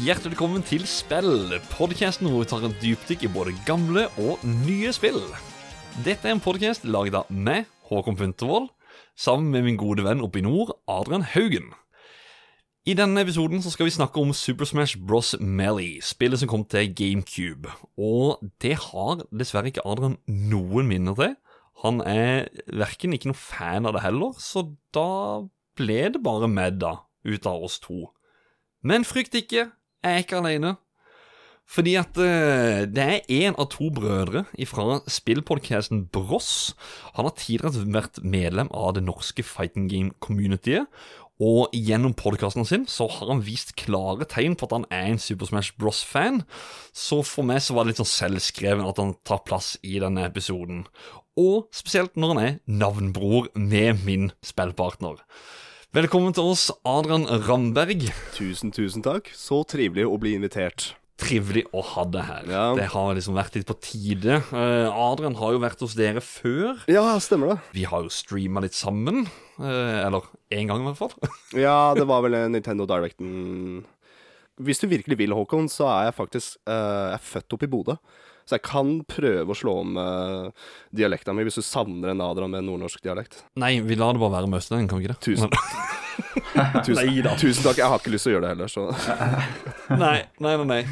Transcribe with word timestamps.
Hjertelig 0.00 0.30
velkommen 0.32 0.62
til 0.64 0.86
Spill, 0.88 1.52
podkasten 1.74 2.30
hvor 2.30 2.40
vi 2.40 2.48
tar 2.48 2.62
en 2.64 2.74
dypdykk 2.80 3.26
i 3.26 3.30
både 3.34 3.52
gamle 3.66 4.06
og 4.22 4.40
nye 4.64 4.92
spill. 4.94 5.18
Dette 6.06 6.30
er 6.30 6.32
en 6.32 6.40
podkast 6.40 6.86
laget 6.88 7.18
av 7.18 7.28
meg, 7.28 7.66
Håkon 7.90 8.16
Puntervold, 8.16 8.70
sammen 9.18 9.50
med 9.52 9.66
min 9.66 9.76
gode 9.76 10.06
venn 10.06 10.22
oppe 10.24 10.40
i 10.40 10.44
nord, 10.46 10.72
Adrian 10.88 11.26
Haugen. 11.34 11.74
I 12.88 12.94
denne 12.96 13.20
episoden 13.26 13.60
skal 13.66 13.90
vi 13.90 13.94
snakke 13.98 14.22
om 14.22 14.32
Super 14.32 14.70
Smash 14.70 14.96
Bros. 14.96 15.34
Melee, 15.42 16.00
spillet 16.00 16.40
som 16.40 16.48
kom 16.48 16.64
til 16.64 16.94
GameCube. 16.96 17.74
Og 18.00 18.40
det 18.64 18.78
har 18.86 19.26
dessverre 19.28 19.74
ikke 19.74 19.84
Adrian 19.84 20.16
noen 20.30 20.88
minner 20.88 21.18
til. 21.20 21.36
Han 21.84 22.00
er 22.06 22.48
verken 22.70 23.12
ikke 23.12 23.34
noen 23.34 23.42
fan 23.42 23.90
av 23.90 23.98
det 23.98 24.06
heller, 24.06 24.32
så 24.40 24.70
da 24.96 25.44
ble 25.76 26.00
det 26.16 26.24
bare 26.24 26.48
med, 26.48 26.80
da, 26.80 26.96
ut 27.28 27.50
av 27.50 27.68
oss 27.68 27.82
to. 27.82 28.06
Men 28.82 29.04
frykt 29.06 29.36
ikke, 29.38 29.68
jeg 30.02 30.12
er 30.12 30.24
ikke 30.24 30.40
alene. 30.42 30.76
Fordi 31.72 31.94
at 31.96 32.18
uh, 32.18 32.82
det 32.90 33.04
er 33.04 33.30
én 33.32 33.56
av 33.56 33.70
to 33.72 33.88
brødre 33.94 34.44
fra 34.68 34.98
spillpodcasten 35.08 36.06
Bross. 36.12 36.74
Han 37.16 37.28
har 37.28 37.36
tidligere 37.38 37.86
vært 37.94 38.20
medlem 38.20 38.68
av 38.74 38.96
det 38.98 39.04
norske 39.06 39.44
fighting 39.46 39.88
game-communityet. 39.88 40.90
Og 41.42 41.72
gjennom 41.74 42.12
podkasten 42.14 42.66
sin 42.68 42.84
så 42.90 43.08
har 43.10 43.30
han 43.32 43.40
vist 43.42 43.72
klare 43.80 44.28
tegn 44.30 44.54
på 44.54 44.68
at 44.68 44.76
han 44.76 44.84
er 44.94 45.08
en 45.10 45.22
Super 45.22 45.48
Smash 45.48 45.74
Bros.-fan. 45.80 46.42
Så 46.94 47.22
for 47.26 47.46
meg 47.48 47.62
så 47.64 47.74
var 47.74 47.86
det 47.86 47.94
litt 47.94 48.02
sånn 48.02 48.12
selvskreven 48.12 48.86
at 48.86 49.00
han 49.00 49.16
tar 49.26 49.42
plass 49.48 49.74
i 49.82 49.96
denne 50.02 50.26
episoden. 50.28 50.84
Og 51.40 51.66
spesielt 51.74 52.18
når 52.20 52.34
han 52.34 52.42
er 52.44 52.60
navnbror 52.68 53.48
med 53.56 54.04
min 54.06 54.30
spillpartner. 54.44 55.24
Velkommen 55.92 56.32
til 56.32 56.46
oss, 56.48 56.70
Adrian 56.88 57.26
Ramberg. 57.44 58.06
Tusen, 58.32 58.70
tusen 58.72 59.02
takk. 59.04 59.26
Så 59.36 59.58
trivelig 59.68 60.06
å 60.08 60.14
bli 60.20 60.30
invitert. 60.38 60.94
Trivelig 61.20 61.66
å 61.76 61.82
ha 61.84 62.04
deg 62.08 62.24
her. 62.24 62.46
Ja. 62.48 62.62
Det 62.78 62.86
har 62.94 63.10
liksom 63.18 63.36
vært 63.36 63.58
litt 63.58 63.68
på 63.68 63.76
tide. 63.84 64.38
Eh, 64.56 64.88
Adrian 64.88 65.36
har 65.36 65.52
jo 65.52 65.60
vært 65.60 65.84
hos 65.84 65.92
dere 65.98 66.22
før. 66.24 66.80
Ja, 66.88 67.04
stemmer 67.20 67.52
det. 67.52 67.58
Vi 67.76 67.84
har 67.90 68.06
jo 68.06 68.14
streama 68.14 68.62
litt 68.64 68.72
sammen. 68.78 69.26
eh, 69.60 69.98
eller 70.06 70.24
én 70.48 70.72
gang, 70.72 70.80
i 70.80 70.88
hvert 70.88 71.02
fall. 71.02 71.12
Ja, 71.66 71.92
det 71.92 72.08
var 72.08 72.24
vel 72.24 72.38
Nintendo 72.48 72.86
Directen 72.88 73.84
Hvis 74.64 74.80
du 74.80 74.88
virkelig 74.88 75.18
vil, 75.20 75.36
Håkon, 75.36 75.68
så 75.68 75.90
er 75.92 76.08
jeg 76.08 76.16
faktisk 76.16 76.56
eh, 76.64 77.12
Jeg 77.12 77.18
er 77.20 77.26
født 77.28 77.58
opp 77.58 77.68
i 77.68 77.72
Bodø. 77.76 77.98
Så 78.46 78.58
jeg 78.58 78.64
kan 78.66 78.94
prøve 79.08 79.54
å 79.54 79.58
slå 79.58 79.76
om 79.84 79.96
uh, 79.98 80.68
dialekta 80.94 81.34
mi 81.36 81.46
hvis 81.46 81.60
du 81.60 81.64
savner 81.66 82.12
en 82.12 82.24
Adrian 82.24 82.52
med 82.52 82.66
nordnorsk 82.66 83.02
dialekt. 83.04 83.42
Nei, 83.60 83.76
vi 83.84 83.98
lar 83.98 84.16
det 84.16 84.22
bare 84.22 84.38
være 84.40 84.50
med 84.52 84.62
østlendingen, 84.62 84.90
kan 84.90 85.00
vi 85.00 85.06
ikke 85.06 85.16
det? 85.16 85.22
Tusen. 85.28 85.50
Tusen, 86.86 87.06
Neida. 87.08 87.32
tusen 87.40 87.64
takk. 87.64 87.78
Jeg 87.80 87.88
har 87.88 88.02
ikke 88.02 88.12
lyst 88.12 88.28
til 88.28 88.34
å 88.34 88.36
gjøre 88.36 88.44
det 88.44 88.52
heller, 88.52 88.68
så 88.68 88.88
Nei, 90.02 90.18
nei, 90.42 90.56
nei, 90.60 90.68
nei. 90.68 90.82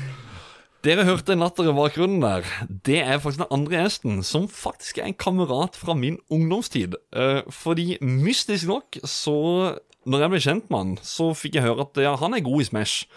Dere 0.80 1.04
hørte 1.04 1.34
en 1.34 1.42
latter 1.44 1.66
i 1.68 1.74
bakgrunnen 1.76 2.22
der. 2.24 2.46
Det 2.88 3.02
er 3.02 3.20
faktisk 3.20 3.42
den 3.42 3.52
andre 3.52 3.82
gjesten, 3.82 4.22
som 4.24 4.46
faktisk 4.48 5.02
er 5.02 5.10
en 5.10 5.18
kamerat 5.20 5.76
fra 5.76 5.92
min 5.92 6.16
ungdomstid. 6.32 6.96
Uh, 7.12 7.42
fordi 7.52 7.98
mystisk 8.00 8.70
nok, 8.70 9.00
så 9.04 9.76
Når 10.08 10.22
jeg 10.22 10.30
ble 10.32 10.38
kjent 10.40 10.70
med 10.72 10.78
han, 10.78 10.92
så 11.04 11.26
fikk 11.36 11.58
jeg 11.58 11.66
høre 11.66 11.84
at 11.84 11.98
ja, 12.00 12.14
han 12.16 12.32
er 12.32 12.40
god 12.40 12.62
i 12.62 12.64
Smash. 12.70 13.10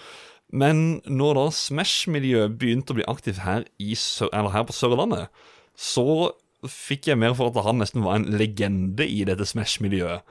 Men 0.54 1.02
når 1.10 1.38
da 1.40 1.48
Smash-miljøet 1.58 2.60
begynte 2.62 2.94
å 2.94 3.00
bli 3.00 3.10
aktivt 3.10 3.42
her, 3.42 3.66
i 3.82 3.96
eller 4.30 4.54
her 4.54 4.66
på 4.70 4.76
Sørlandet, 4.78 5.32
så 5.74 6.32
fikk 6.70 7.10
jeg 7.10 7.20
mer 7.20 7.34
for 7.36 7.50
at 7.50 7.66
han 7.66 7.82
nesten 7.82 8.04
var 8.06 8.20
en 8.20 8.28
legende 8.38 9.08
i 9.10 9.24
dette 9.28 9.48
Smash-miljøet. 9.50 10.22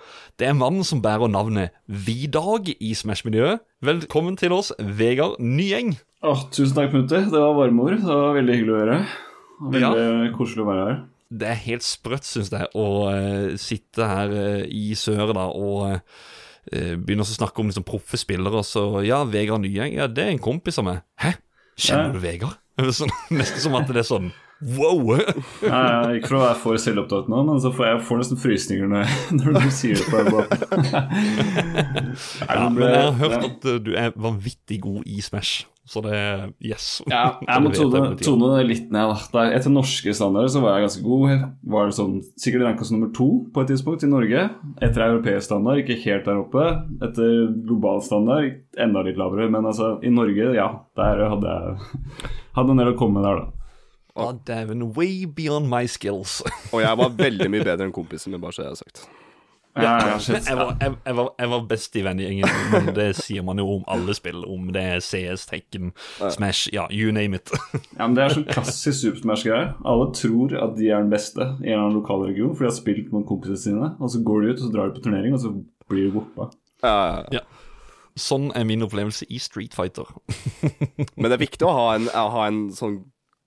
Det 0.41 0.47
er 0.49 0.57
mannen 0.57 0.87
som 0.87 1.03
bærer 1.05 1.29
navnet 1.29 1.75
Vidag 1.87 2.71
i 2.79 2.93
Smash-miljøet. 2.97 3.65
Velkommen 3.85 4.39
til 4.41 4.55
oss, 4.57 4.73
Vegard 4.79 5.41
Nyeng. 5.43 5.97
Åh, 6.23 6.45
tusen 6.55 6.77
takk, 6.79 6.93
Punti. 6.95 7.19
Det 7.19 7.43
var 7.43 7.59
varme 7.59 7.85
ord. 7.85 7.99
Det 7.99 8.21
var 8.23 8.39
veldig 8.39 8.57
hyggelig 8.57 8.75
å 8.75 8.79
høre. 8.79 9.01
Veldig 9.63 9.91
Veldig 9.99 10.31
koselig 10.39 10.63
å 10.65 10.69
være 10.71 10.87
her. 10.87 11.01
Det 11.33 11.49
er 11.49 11.61
helt 11.67 11.87
sprøtt, 11.87 12.29
syns 12.29 12.53
jeg, 12.53 12.69
å 12.77 12.87
uh, 13.09 13.53
sitte 13.61 14.07
her 14.07 14.33
uh, 14.33 14.63
i 14.69 14.93
søret 14.99 15.35
da 15.37 15.47
og 15.49 15.87
eh, 15.89 16.03
begynne 16.71 17.25
å 17.25 17.29
snakke 17.29 17.59
om 17.63 17.71
liksom 17.71 17.85
proffe 17.87 18.21
spillere, 18.21 18.63
og 18.63 18.67
så 18.69 19.03
Ja, 19.07 19.23
Vegard 19.29 19.65
Nyeng, 19.65 19.97
ja, 19.97 20.07
det 20.07 20.27
er 20.27 20.31
en 20.35 20.43
kompis 20.43 20.79
av 20.79 20.87
meg. 20.87 21.03
Hæ? 21.21 21.35
Kjenner 21.81 22.15
du 22.15 22.21
Vegard? 22.23 22.59
Sånn, 22.97 23.11
nesten 23.35 23.61
som 23.61 23.75
at 23.77 23.91
det 23.91 24.01
er 24.01 24.09
sånn 24.09 24.31
wow! 24.79 25.17
Ja, 25.65 25.81
ja, 25.83 26.13
ikke 26.19 26.31
for 26.31 26.39
å 26.39 26.45
være 26.45 26.59
for 26.63 26.81
selvopptatt 26.83 27.29
nå, 27.33 27.43
men 27.49 27.59
så 27.65 27.73
får 27.75 27.89
jeg 27.89 28.05
får 28.09 28.23
nesten 28.23 28.41
frysninger 28.43 28.91
når, 28.93 29.13
når 29.41 29.59
du 29.59 29.69
sier 29.75 29.99
det 29.99 30.07
på 30.11 30.23
den 30.23 30.33
måten. 30.37 30.59
Ja, 32.43 32.69
men 32.69 32.83
jeg 32.85 33.03
har 33.03 33.15
hørt 33.19 33.45
at 33.47 33.69
eh, 33.69 33.79
du 33.83 33.93
er 33.97 34.13
vanvittig 34.21 34.81
god 34.85 35.07
i 35.09 35.21
Smash, 35.25 35.65
så 35.89 36.03
det 36.05 36.13
er 36.15 36.43
yes. 36.63 37.01
Ja, 37.11 37.39
jeg 37.47 37.63
må 37.65 37.73
tone, 37.77 38.03
tone 38.21 38.51
det 38.59 38.67
litt 38.69 38.93
ned. 38.93 39.13
da. 39.15 39.17
Da- 39.33 39.47
Etter 39.57 39.73
norske 39.73 40.13
standarder 40.17 40.53
så 40.53 40.61
var 40.63 40.77
jeg 40.77 40.87
ganske 40.87 41.05
god. 41.07 41.25
Jeg 41.33 41.41
var 41.75 41.95
sånn, 41.97 42.19
sikkert 42.41 42.67
ranka 42.69 42.87
som 42.89 42.99
nummer 42.99 43.13
to 43.17 43.29
på 43.55 43.65
et 43.65 43.73
tidspunkt 43.73 44.05
i 44.07 44.11
Norge. 44.13 44.45
Etter 44.85 45.07
europeisk 45.09 45.49
standard, 45.49 45.81
ikke 45.83 45.99
helt 46.05 46.29
der 46.29 46.43
oppe. 46.43 46.67
Etter 47.09 47.49
global 47.67 48.03
standard, 48.05 48.61
enda 48.81 49.03
litt 49.09 49.19
lavere. 49.21 49.49
Men 49.53 49.67
altså, 49.73 49.95
i 50.05 50.13
Norge, 50.13 50.53
ja, 50.59 50.69
der 50.99 51.25
hadde 51.33 51.57
jeg 51.57 52.31
hadde 52.59 52.75
en 52.77 52.81
del 52.85 52.93
å 52.93 52.97
komme 53.01 53.19
med 53.21 53.25
der, 53.31 53.43
da. 53.47 53.59
Ja, 54.17 54.29
damn, 54.47 54.93
way 54.93 55.25
beyond 55.27 55.71
my 55.73 55.87
skills. 55.89 56.43
Og 56.73 56.83
jeg 56.83 56.99
var 56.99 57.13
veldig 57.27 57.49
mye 57.53 57.65
bedre 57.65 57.89
enn 57.89 57.97
kompisen 57.97 58.35
min, 58.35 58.43
bare 58.43 58.57
så 58.57 58.67
jeg 58.67 58.75
har 58.75 58.81
sagt. 58.83 59.05
Ja, 59.73 59.93
ja, 60.05 60.19
shit. 60.21 60.45
Jeg 60.45 60.57
var, 60.57 60.75
jeg, 60.81 60.93
jeg, 61.07 61.17
var, 61.17 61.29
jeg 61.41 61.49
var 61.49 61.63
best 61.69 61.95
i 61.97 62.03
vennegjengen, 62.05 62.51
men 62.75 62.91
det 62.93 63.07
sier 63.17 63.45
man 63.47 63.57
jo 63.57 63.79
om 63.79 63.87
alle 63.89 64.13
spill. 64.13 64.43
Om 64.45 64.67
det 64.75 64.83
er 64.85 65.01
CS, 65.01 65.47
Tekken, 65.49 65.95
Smash, 66.35 66.69
ja, 66.75 66.85
you 66.93 67.09
name 67.15 67.39
it. 67.41 67.49
Ja, 67.97 68.05
men 68.05 68.19
Det 68.19 68.27
er 68.27 68.35
sånn 68.37 68.45
klassisk 68.51 68.99
Super 68.99 69.23
Smash-greie. 69.23 69.71
Alle 69.89 70.11
tror 70.17 70.53
at 70.61 70.77
de 70.77 70.91
er 70.91 71.01
den 71.01 71.09
beste 71.13 71.41
i 71.41 71.71
en 71.71 71.73
eller 71.73 71.87
annen 71.87 71.97
lokal 72.03 72.27
region, 72.27 72.53
for 72.53 72.67
de 72.67 72.69
har 72.69 72.77
spilt 72.77 73.09
mot 73.17 73.25
kompisene 73.29 73.63
sine, 73.65 73.91
og 73.97 74.13
så 74.13 74.21
går 74.29 74.45
de 74.45 74.53
ut 74.53 74.61
og 74.61 74.67
så 74.67 74.73
drar 74.77 74.93
de 74.93 74.99
på 74.99 75.07
turnering, 75.09 75.39
og 75.39 75.41
så 75.41 75.55
blir 75.89 76.11
de 76.11 76.15
borte. 76.19 76.51
Ja, 76.85 76.93
ja, 76.93 77.41
ja. 77.41 77.45
Sånn 78.21 78.51
er 78.53 78.69
min 78.69 78.85
opplevelse 78.85 79.25
i 79.33 79.41
Street 79.41 79.73
Fighter. 79.73 80.05
Men 81.17 81.31
det 81.31 81.39
er 81.39 81.45
viktig 81.47 81.65
å 81.65 81.73
ha 81.73 81.87
en, 81.97 82.11
å 82.13 82.29
ha 82.35 82.45
en 82.51 82.67
sånn 82.77 82.99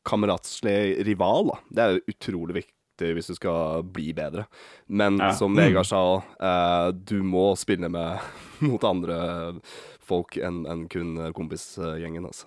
kameratslig 0.05 1.05
rival, 1.07 1.51
da. 1.51 1.59
Det 1.69 1.83
er 1.85 1.93
jo 1.95 2.15
utrolig 2.15 2.59
viktig 2.61 3.11
hvis 3.17 3.27
du 3.27 3.35
skal 3.35 3.83
bli 3.83 4.13
bedre. 4.15 4.45
Men 4.87 5.17
Ja. 5.19 5.33
som 5.35 5.55
Vegard 5.57 5.89
sa, 5.89 6.23
eh, 6.39 6.91
du 6.95 7.21
må 7.23 7.55
spille 7.59 7.89
med 7.91 8.19
mot 8.63 8.83
andre 8.87 9.59
folk 10.05 10.37
enn 10.37 10.65
en 10.69 10.87
kun 10.87 11.17
kompisgjengen, 11.35 12.25
altså. 12.25 12.45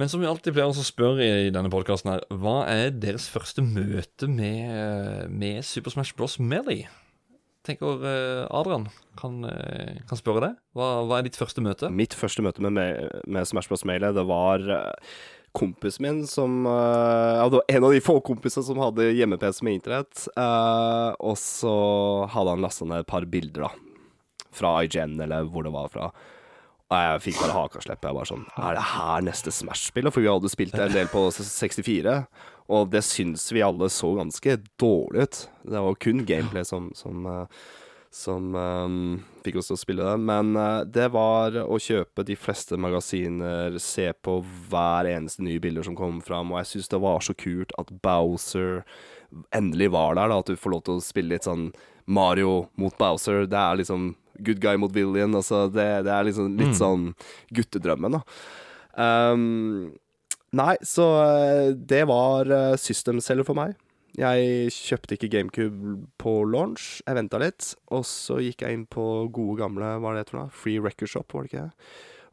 Men 0.00 0.08
som 0.08 0.22
vi 0.22 0.28
alltid 0.30 0.54
pleier 0.56 0.70
å 0.72 0.84
spørre 0.86 1.26
i 1.26 1.50
denne 1.52 1.68
podkasten 1.68 2.14
her, 2.14 2.22
hva 2.32 2.62
er 2.70 2.94
deres 2.96 3.26
første 3.28 3.60
møte 3.60 4.30
med, 4.30 5.28
med 5.28 5.60
Super 5.66 5.92
Smash 5.92 6.14
Bros. 6.16 6.38
Melee? 6.40 6.86
Tenker 7.68 8.00
eh, 8.08 8.46
Adrian 8.56 8.86
kan, 9.20 9.42
eh, 9.44 9.98
kan 10.08 10.16
spørre 10.16 10.46
deg. 10.46 10.54
Hva, 10.72 10.86
hva 11.04 11.18
er 11.18 11.26
ditt 11.28 11.36
første 11.36 11.60
møte? 11.60 11.90
Mitt 11.92 12.16
første 12.16 12.40
møte 12.40 12.64
med, 12.64 12.80
med, 13.28 13.48
Smash 13.50 13.68
Bros. 13.68 13.84
Melee, 13.84 14.14
det 14.16 14.24
var 14.30 14.64
eh, 14.64 15.12
kompisen 15.56 16.02
min 16.06 16.18
som 16.30 16.66
eh, 16.66 17.36
Ja, 17.40 17.44
det 17.50 17.60
var 17.60 17.64
en 17.76 17.84
av 17.88 17.92
de 17.94 18.00
få 18.04 18.18
kompisene 18.24 18.64
som 18.66 18.78
hadde 18.82 19.08
hjemme-PC 19.12 19.62
med 19.66 19.78
internett. 19.80 20.26
eh, 20.36 21.10
og 21.20 21.38
så 21.40 21.72
hadde 22.30 22.56
han 22.56 22.62
lasta 22.64 22.84
ned 22.88 23.04
et 23.04 23.10
par 23.10 23.26
bilder, 23.30 23.68
da. 23.68 23.72
Fra 24.52 24.74
IGN, 24.84 25.18
eller 25.22 25.46
hvor 25.50 25.62
det 25.66 25.72
var 25.74 25.88
fra. 25.92 26.10
Og 26.90 26.96
jeg 26.98 27.20
fikk 27.28 27.36
bare 27.44 27.54
hakaslepp. 27.54 28.02
Jeg 28.02 28.16
var 28.16 28.26
sånn 28.26 28.46
Er 28.58 28.74
det 28.74 28.86
her 28.96 29.20
neste 29.22 29.52
Smash-spill? 29.54 30.08
For 30.10 30.24
vi 30.24 30.30
hadde 30.32 30.50
spilt 30.50 30.74
en 30.74 30.90
del 30.90 31.06
på 31.12 31.28
64, 31.30 32.16
og 32.70 32.88
det 32.90 33.04
syns 33.06 33.44
vi 33.54 33.62
alle 33.62 33.86
så 33.94 34.10
ganske 34.18 34.56
dårlig 34.78 35.22
ut. 35.28 35.38
Det 35.70 35.84
var 35.86 35.94
kun 36.02 36.24
gameplay 36.26 36.66
som, 36.66 36.90
som 36.98 37.26
eh, 37.30 37.62
som 38.10 38.54
ehm, 38.58 39.20
fikk 39.44 39.60
oss 39.60 39.70
til 39.70 39.76
å 39.76 39.80
spille 39.80 40.06
det. 40.06 40.16
Men 40.26 40.52
eh, 40.58 40.82
det 40.90 41.06
var 41.14 41.54
å 41.62 41.78
kjøpe 41.80 42.24
de 42.26 42.36
fleste 42.38 42.78
magasiner, 42.80 43.78
se 43.82 44.08
på 44.12 44.40
hver 44.70 45.08
eneste 45.12 45.44
nye 45.46 45.62
bilder 45.62 45.86
som 45.86 45.98
kom 45.98 46.18
fram, 46.24 46.50
og 46.50 46.60
jeg 46.60 46.72
syns 46.72 46.90
det 46.90 47.02
var 47.06 47.22
så 47.24 47.36
kult 47.38 47.74
at 47.80 47.92
Bowser 48.02 48.82
endelig 49.54 49.92
var 49.94 50.18
der, 50.18 50.32
da, 50.32 50.40
at 50.42 50.50
du 50.50 50.58
får 50.58 50.74
lov 50.74 50.82
til 50.86 50.98
å 50.98 51.04
spille 51.04 51.36
litt 51.36 51.46
sånn 51.46 51.70
Mario 52.10 52.64
mot 52.80 52.96
Bowser. 52.98 53.44
Det 53.46 53.58
er 53.58 53.78
liksom 53.78 54.10
good 54.42 54.58
guy 54.62 54.74
mot 54.80 54.92
villain. 54.94 55.36
Altså, 55.36 55.68
det, 55.70 55.86
det 56.06 56.14
er 56.14 56.26
liksom 56.26 56.56
litt 56.58 56.74
sånn 56.78 57.12
guttedrømmen, 57.54 58.18
da. 58.18 58.24
Um, 58.98 59.92
nei, 60.56 60.74
så 60.82 61.06
eh, 61.22 61.68
det 61.78 62.02
var 62.10 62.50
uh, 62.50 62.74
system-selger 62.80 63.46
for 63.46 63.58
meg. 63.58 63.76
Jeg 64.20 64.72
kjøpte 64.74 65.16
ikke 65.16 65.30
GameCube 65.32 65.94
på 66.20 66.32
launch. 66.44 67.00
Jeg 67.06 67.16
venta 67.16 67.40
litt. 67.40 67.72
Og 67.94 68.04
så 68.04 68.36
gikk 68.44 68.66
jeg 68.66 68.76
inn 68.76 68.86
på 68.90 69.04
gode 69.32 69.56
gamle 69.62 69.94
hva 70.02 70.12
er 70.12 70.20
det 70.20 70.32
for 70.32 70.42
noe? 70.42 70.52
Free 70.52 70.82
Record 70.82 71.12
Shop, 71.12 71.32
var 71.32 71.46
det 71.46 71.52
ikke 71.52 71.64
det? 71.64 71.88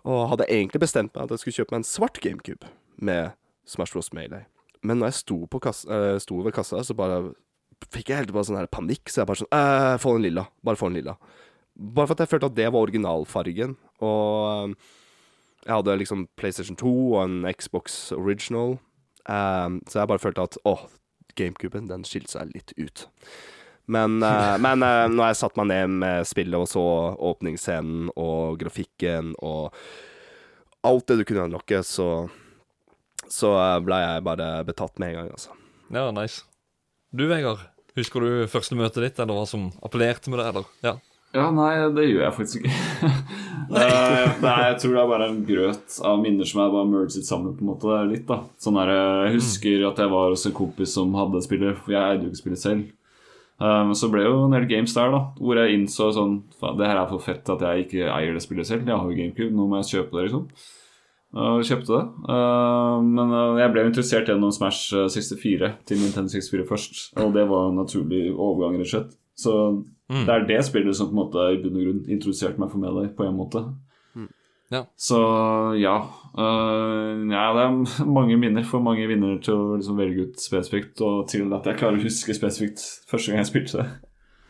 Og 0.08 0.28
hadde 0.34 0.50
egentlig 0.52 0.84
bestemt 0.84 1.16
meg 1.16 1.26
at 1.26 1.36
jeg 1.36 1.44
skulle 1.44 1.58
kjøpe 1.62 1.76
meg 1.76 1.82
en 1.82 1.88
svart 1.88 2.20
GameCube 2.24 2.70
med 3.00 3.36
Smash 3.68 3.96
Bros. 3.96 4.12
Melee. 4.16 4.46
Men 4.84 5.00
når 5.00 5.12
jeg 5.12 5.20
sto, 5.22 5.40
kassa, 5.64 5.88
eh, 5.88 6.20
sto 6.24 6.42
ved 6.44 6.56
kassa, 6.56 6.84
så 6.84 6.96
bare 6.96 7.34
fikk 7.94 8.12
jeg 8.12 8.22
helt 8.22 8.36
bare 8.36 8.48
sånn 8.48 8.60
her 8.60 8.70
panikk. 8.72 9.08
Så 9.08 9.22
jeg 9.22 9.30
bare 9.30 9.42
sånn 9.44 9.56
eh, 9.56 9.96
Få 10.04 10.16
den 10.18 10.28
lilla. 10.28 10.48
Bare 10.66 10.80
få 10.80 10.92
den 10.92 11.00
lilla. 11.02 11.18
Bare 11.78 12.10
for 12.10 12.18
at 12.18 12.26
jeg 12.26 12.34
følte 12.34 12.52
at 12.52 12.58
det 12.58 12.70
var 12.74 12.84
originalfargen. 12.84 13.78
Og 14.04 14.76
Jeg 15.66 15.76
hadde 15.76 15.98
liksom 16.00 16.28
PlayStation 16.38 16.78
2 16.80 16.90
og 17.16 17.24
en 17.26 17.48
Xbox 17.52 18.14
Original, 18.16 18.78
um, 19.28 19.82
så 19.90 20.00
jeg 20.00 20.08
bare 20.08 20.22
følte 20.24 20.46
at 20.46 20.56
åh, 20.64 20.86
GameCuben, 21.38 21.88
den 21.92 22.06
skilte 22.08 22.36
seg 22.36 22.52
litt 22.56 22.74
ut. 22.78 23.08
Men, 23.88 24.20
uh, 24.24 24.58
men 24.66 24.84
uh, 24.84 25.06
når 25.12 25.32
jeg 25.32 25.40
satte 25.44 25.62
meg 25.62 25.72
ned 25.72 25.96
med 26.04 26.28
spillet 26.28 26.60
og 26.60 26.68
så 26.72 26.84
åpningsscenen 27.32 28.12
og 28.16 28.60
grafikken 28.62 29.34
og 29.40 29.78
alt 30.88 31.08
det 31.10 31.22
du 31.22 31.26
kunne 31.28 31.48
unlocke, 31.48 31.82
så, 31.88 32.28
så 33.32 33.54
uh, 33.56 33.80
ble 33.84 34.02
jeg 34.04 34.28
bare 34.28 34.52
betatt 34.68 35.00
med 35.02 35.14
en 35.14 35.20
gang, 35.22 35.34
altså. 35.40 35.56
Ja, 35.94 36.10
nice. 36.12 36.44
Du, 37.16 37.28
Vegard. 37.32 37.64
Husker 37.98 38.22
du 38.22 38.32
første 38.52 38.76
møtet 38.78 39.02
ditt, 39.02 39.20
eller 39.24 39.40
hva 39.40 39.48
som 39.50 39.70
appellerte 39.82 40.30
med 40.30 40.44
det? 40.44 40.50
eller? 40.52 40.68
Ja. 40.86 40.98
Ja, 41.38 41.48
nei, 41.54 41.72
det 41.94 42.08
gjør 42.08 42.24
jeg 42.26 42.36
faktisk 42.36 42.64
ikke. 42.64 43.10
nei. 43.74 43.88
nei, 44.42 44.58
jeg 44.72 44.78
tror 44.82 44.94
det 44.96 45.02
er 45.02 45.10
bare 45.12 45.30
en 45.30 45.42
grøt 45.48 45.98
av 46.08 46.22
minner 46.24 46.48
som 46.50 46.64
er 46.64 46.74
bare 46.74 46.90
merget 46.90 47.28
sammen 47.28 47.56
på 47.58 47.66
en 47.66 47.72
måte 47.72 47.98
litt. 48.10 48.26
da 48.30 48.42
Sånn 48.62 48.80
der, 48.80 48.94
Jeg 49.28 49.36
husker 49.38 49.90
at 49.92 50.02
jeg 50.02 50.14
var 50.14 50.32
hos 50.34 50.48
en 50.50 50.56
kompis 50.58 50.96
som 50.98 51.14
hadde 51.18 51.44
spillet, 51.46 51.78
for 51.84 51.94
jeg 51.94 52.02
eide 52.02 52.26
jo 52.26 52.32
ikke 52.32 52.42
spillet 52.42 52.64
selv. 52.64 52.88
Um, 53.58 53.94
så 53.98 54.10
ble 54.14 54.22
jo 54.22 54.44
en 54.46 54.54
del 54.54 54.68
games 54.70 54.94
der, 54.94 55.10
da 55.10 55.22
hvor 55.42 55.58
jeg 55.58 55.74
innså 55.74 56.12
sånn 56.14 56.36
Det 56.62 56.86
her 56.86 57.00
er 57.00 57.08
for 57.10 57.24
fett 57.26 57.48
at 57.50 57.64
jeg 57.66 57.88
ikke 57.88 58.10
eier 58.14 58.36
det 58.38 58.44
spillet 58.46 58.70
selv. 58.70 58.86
Jeg 58.86 58.94
har 58.94 59.06
jo 59.06 59.18
GameCube, 59.18 59.54
nå 59.54 59.66
må 59.70 59.82
jeg 59.82 59.92
kjøpe 59.96 60.18
det, 60.18 60.28
liksom. 60.28 60.48
Og 61.38 61.66
kjøpte 61.68 61.92
det. 61.92 62.04
Uh, 62.32 62.98
men 63.04 63.34
jeg 63.60 63.74
ble 63.74 63.86
interessert 63.90 64.30
gjennom 64.32 64.54
Smash 64.56 64.94
64 65.14 65.72
til 65.90 66.02
Nintendo 66.02 66.34
64 66.34 66.68
først. 66.70 67.02
Og 67.20 67.34
det 67.36 67.46
var 67.50 67.70
en 67.70 67.82
naturlig 67.82 68.30
overgang, 68.32 68.78
rett 68.80 68.88
og 68.88 68.94
slett. 68.94 69.18
Så 69.38 69.54
mm. 70.10 70.24
det 70.28 70.34
er 70.34 70.48
det 70.50 70.62
spillet 70.68 70.98
som 70.98 71.10
på 71.10 71.16
en 71.16 71.22
måte 71.22 71.46
i 71.54 71.60
bunn 71.62 71.78
og 71.78 71.86
grunn 71.86 72.02
introduserte 72.08 72.62
meg 72.62 72.72
for 72.74 72.84
Melee, 72.84 73.14
på 73.16 73.28
en 73.28 73.38
måte. 73.38 73.64
Mm. 74.18 74.30
Ja. 74.74 74.84
Så 75.00 75.22
ja. 75.80 75.98
Uh, 76.38 77.24
ja, 77.32 77.48
det 77.56 77.66
er 77.66 78.06
mange 78.20 78.38
minner 78.40 78.68
for 78.68 78.84
mange 78.84 79.08
vinnere 79.10 79.40
til 79.44 79.56
å 79.56 79.80
liksom 79.80 80.00
velge 80.00 80.28
ut 80.28 80.44
spesifikt, 80.44 81.02
og 81.02 81.28
til 81.32 81.52
at 81.58 81.68
jeg 81.68 81.80
klarer 81.82 82.00
å 82.00 82.06
huske 82.06 82.36
spesifikt 82.38 82.86
første 83.10 83.34
gang 83.34 83.44
jeg 83.44 83.52
spilte 83.52 83.84
det. 83.84 83.90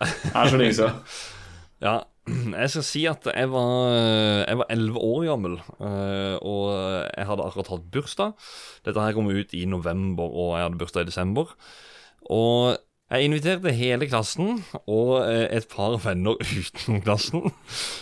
Det 0.03 0.35
er 0.35 0.53
så 0.53 0.61
lenge 0.61 0.77
siden. 0.77 1.01
ja, 1.87 1.97
jeg 2.27 2.71
skal 2.73 2.85
si 2.85 3.03
at 3.09 3.27
jeg 3.31 3.49
var 3.53 4.55
var 4.59 4.71
elleve 4.73 5.01
år 5.03 5.27
gammel, 5.29 5.59
eh, 5.79 6.35
og 6.41 6.65
jeg 7.13 7.27
hadde 7.29 7.45
akkurat 7.45 7.71
hatt 7.71 7.85
bursdag. 7.93 8.49
Dette 8.85 9.03
her 9.03 9.15
kom 9.15 9.29
ut 9.31 9.53
i 9.55 9.63
november, 9.69 10.27
og 10.27 10.57
jeg 10.57 10.67
hadde 10.67 10.81
bursdag 10.81 11.05
i 11.05 11.11
desember. 11.11 11.53
Og 12.33 12.75
jeg 13.07 13.27
inviterte 13.27 13.71
hele 13.71 14.07
klassen 14.09 14.63
og 14.85 15.13
eh, 15.23 15.45
et 15.55 15.67
par 15.71 15.95
venner 16.03 16.39
utenom 16.59 17.03
klassen, 17.05 17.51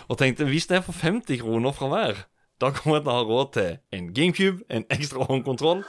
og 0.10 0.22
tenkte 0.22 0.48
hvis 0.50 0.70
det 0.72 0.80
er 0.80 0.88
for 0.88 0.98
50 0.98 1.44
kroner 1.44 1.76
fra 1.76 1.92
hver 1.92 2.26
da 2.64 2.70
kommer 2.72 2.98
jeg 2.98 3.04
til 3.04 3.12
å 3.12 3.16
ha 3.18 3.24
råd 3.28 3.50
til 3.52 3.72
en 3.98 4.06
GameCube, 4.16 4.64
en 4.72 4.86
ekstra 4.96 5.26
håndkontroll, 5.28 5.82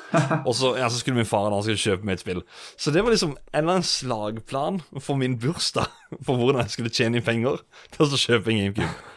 og 0.43 0.55
så, 0.59 0.73
ja, 0.81 0.89
så 0.91 0.99
skulle 0.99 1.21
min 1.21 1.29
far 1.29 1.47
han 1.47 1.63
skulle 1.63 1.79
kjøpe 1.79 2.09
meg 2.09 2.17
et 2.17 2.25
spill. 2.25 2.41
Så 2.75 2.91
det 2.91 3.05
var 3.07 3.15
liksom 3.15 3.37
en 3.37 3.61
eller 3.61 3.77
annen 3.77 3.87
slagplan 3.87 4.81
for 4.99 5.15
min 5.21 5.37
bursdag 5.39 5.93
for 6.27 6.35
hvordan 6.41 6.65
jeg 6.65 6.75
skulle 6.75 6.95
tjene 6.95 7.21
inn 7.21 7.27
penger 7.27 7.62
til 7.95 8.03
å 8.09 8.19
kjøpe 8.19 8.51
en 8.51 8.59
GameCube. 8.65 9.12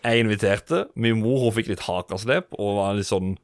Jeg 0.00 0.24
inviterte. 0.24 0.82
Min 0.98 1.20
mor 1.22 1.44
hun 1.44 1.54
fikk 1.54 1.70
litt 1.70 1.86
hakaslep 1.86 2.56
og 2.58 2.80
var 2.80 2.98
litt 2.98 3.10
sånn 3.10 3.36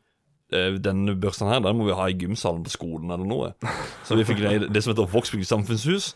«Eh, 0.54 0.76
denne 0.78 1.16
bursdagen 1.18 1.50
her, 1.50 1.62
den 1.64 1.74
må 1.74 1.88
vi 1.88 1.94
ha 1.98 2.04
i 2.06 2.14
gymsalen 2.14 2.62
på 2.62 2.70
skolen 2.70 3.10
eller 3.10 3.26
noe. 3.26 3.48
Så 4.06 4.14
vi 4.14 4.26
fikk 4.28 4.44
det, 4.44 4.68
det 4.70 4.82
som 4.84 4.92
heter 4.92 5.08
Vågsbygd 5.10 5.48
samfunnshus. 5.48 6.12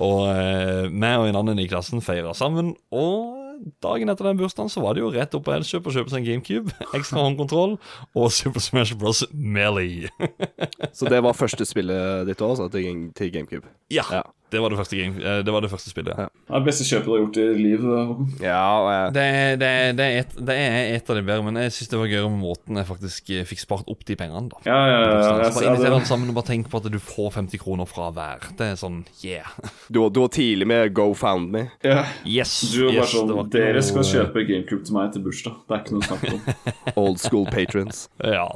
Og 0.00 0.22
eh, 0.30 0.86
meg 0.88 1.20
og 1.20 1.28
en 1.28 1.40
annen 1.42 1.60
i 1.60 1.68
klassen 1.68 2.00
feira 2.04 2.32
sammen. 2.36 2.72
Og 2.88 3.68
dagen 3.84 4.08
etter 4.08 4.30
den 4.30 4.40
bursdagen 4.40 4.72
så 4.72 4.80
var 4.80 4.96
det 4.96 5.04
jo 5.04 5.10
rett 5.12 5.36
opp 5.36 5.44
på 5.46 5.52
Elkjøp 5.54 5.90
og 5.90 5.98
kjøpe 5.98 6.12
seg 6.12 6.22
en 6.22 6.28
GameCube, 6.30 6.72
ekstra 6.98 7.26
håndkontroll 7.26 7.76
og 8.16 8.32
Super 8.32 8.64
Smash 8.64 8.96
Bros. 8.96 9.20
Melee. 9.32 10.08
så 10.96 11.10
det 11.12 11.20
var 11.26 11.36
første 11.36 11.68
spillet 11.68 12.24
ditt 12.30 12.40
òg, 12.40 12.56
altså, 12.56 12.70
til, 12.72 13.10
til 13.16 13.32
GameCube? 13.36 13.68
Ja. 13.92 14.06
ja. 14.10 14.24
Det 14.54 14.62
var 14.62 14.70
det 14.70 14.78
første, 14.78 14.98
game, 14.98 15.18
eh, 15.18 15.40
det, 15.44 15.52
var 15.54 15.64
det 15.64 15.70
første 15.72 15.90
spillet. 15.90 16.14
Ja. 16.14 16.28
Det 16.30 16.52
er 16.54 16.62
det 16.62 16.68
beste 16.68 16.86
kjøpet 16.86 17.08
du 17.08 17.12
har 17.12 17.22
gjort 17.24 17.38
i 17.42 17.46
livet? 17.58 18.20
Ja, 18.44 19.10
det, 19.14 19.24
det, 19.60 19.70
det, 19.98 20.06
er 20.06 20.18
et, 20.22 20.36
det 20.38 20.56
er 20.60 20.76
et 20.94 21.10
av 21.10 21.18
de 21.18 21.24
bedre, 21.26 21.46
men 21.46 21.58
jeg 21.64 21.74
syns 21.74 21.90
det 21.90 22.00
var 22.00 22.10
gøyere 22.12 22.30
med 22.30 22.42
måten 22.44 22.78
jeg 22.80 22.88
faktisk 22.90 23.32
eh, 23.34 23.46
fikk 23.48 23.64
spart 23.64 23.90
opp 23.90 24.04
de 24.06 24.18
pengene. 24.20 24.52
da 24.52 24.62
Ja, 24.68 24.78
ja, 24.78 25.00
ja, 25.00 25.08
ja. 25.10 25.32
Bare 25.48 25.72
invitere 25.72 25.98
alle 25.98 26.10
sammen 26.10 26.30
og 26.30 26.38
bare 26.38 26.50
tenk 26.52 26.70
på 26.70 26.82
at 26.82 26.88
du 26.92 27.00
får 27.02 27.34
50 27.40 27.64
kroner 27.64 27.90
fra 27.90 28.10
hver. 28.14 28.46
Det 28.58 28.70
er 28.70 28.78
sånn 28.80 29.02
yeah. 29.24 29.50
Du, 29.92 30.00
du 30.08 30.22
var 30.22 30.30
tidlig 30.34 30.68
med 30.70 30.94
Go 30.96 31.10
Found 31.18 31.50
Me. 31.54 31.66
Ja. 31.84 32.04
Yes, 32.22 32.56
du 32.70 32.86
var 32.86 33.02
yes, 33.02 33.16
sånn 33.16 33.34
Dere 33.52 33.82
skal 33.84 34.06
kjøpe 34.08 34.46
GameCube 34.46 34.86
til 34.86 34.96
meg 34.96 35.12
til 35.16 35.26
bursdag. 35.26 35.58
Det 35.66 35.76
er 35.76 35.84
ikke 35.84 35.98
noe 35.98 36.08
snakk 36.08 36.24
om. 36.30 36.94
Old 37.04 37.20
school 37.22 37.50
patrons. 37.50 38.06
ja. 38.22 38.48